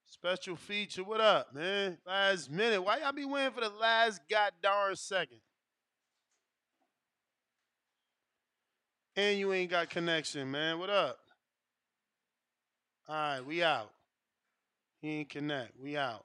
Special 0.09 0.55
feature. 0.55 1.03
What 1.03 1.19
up, 1.19 1.53
man? 1.53 1.97
Last 2.07 2.49
minute. 2.49 2.81
Why 2.81 2.99
y'all 2.99 3.11
be 3.11 3.25
waiting 3.25 3.51
for 3.51 3.59
the 3.59 3.69
last 3.69 4.21
goddamn 4.29 4.95
second? 4.95 5.39
And 9.17 9.37
you 9.37 9.51
ain't 9.51 9.69
got 9.69 9.89
connection, 9.89 10.49
man. 10.49 10.79
What 10.79 10.89
up? 10.89 11.17
All 13.09 13.15
right, 13.15 13.45
we 13.45 13.61
out. 13.61 13.91
He 15.01 15.09
ain't 15.09 15.29
connect. 15.29 15.77
We 15.77 15.97
out. 15.97 16.23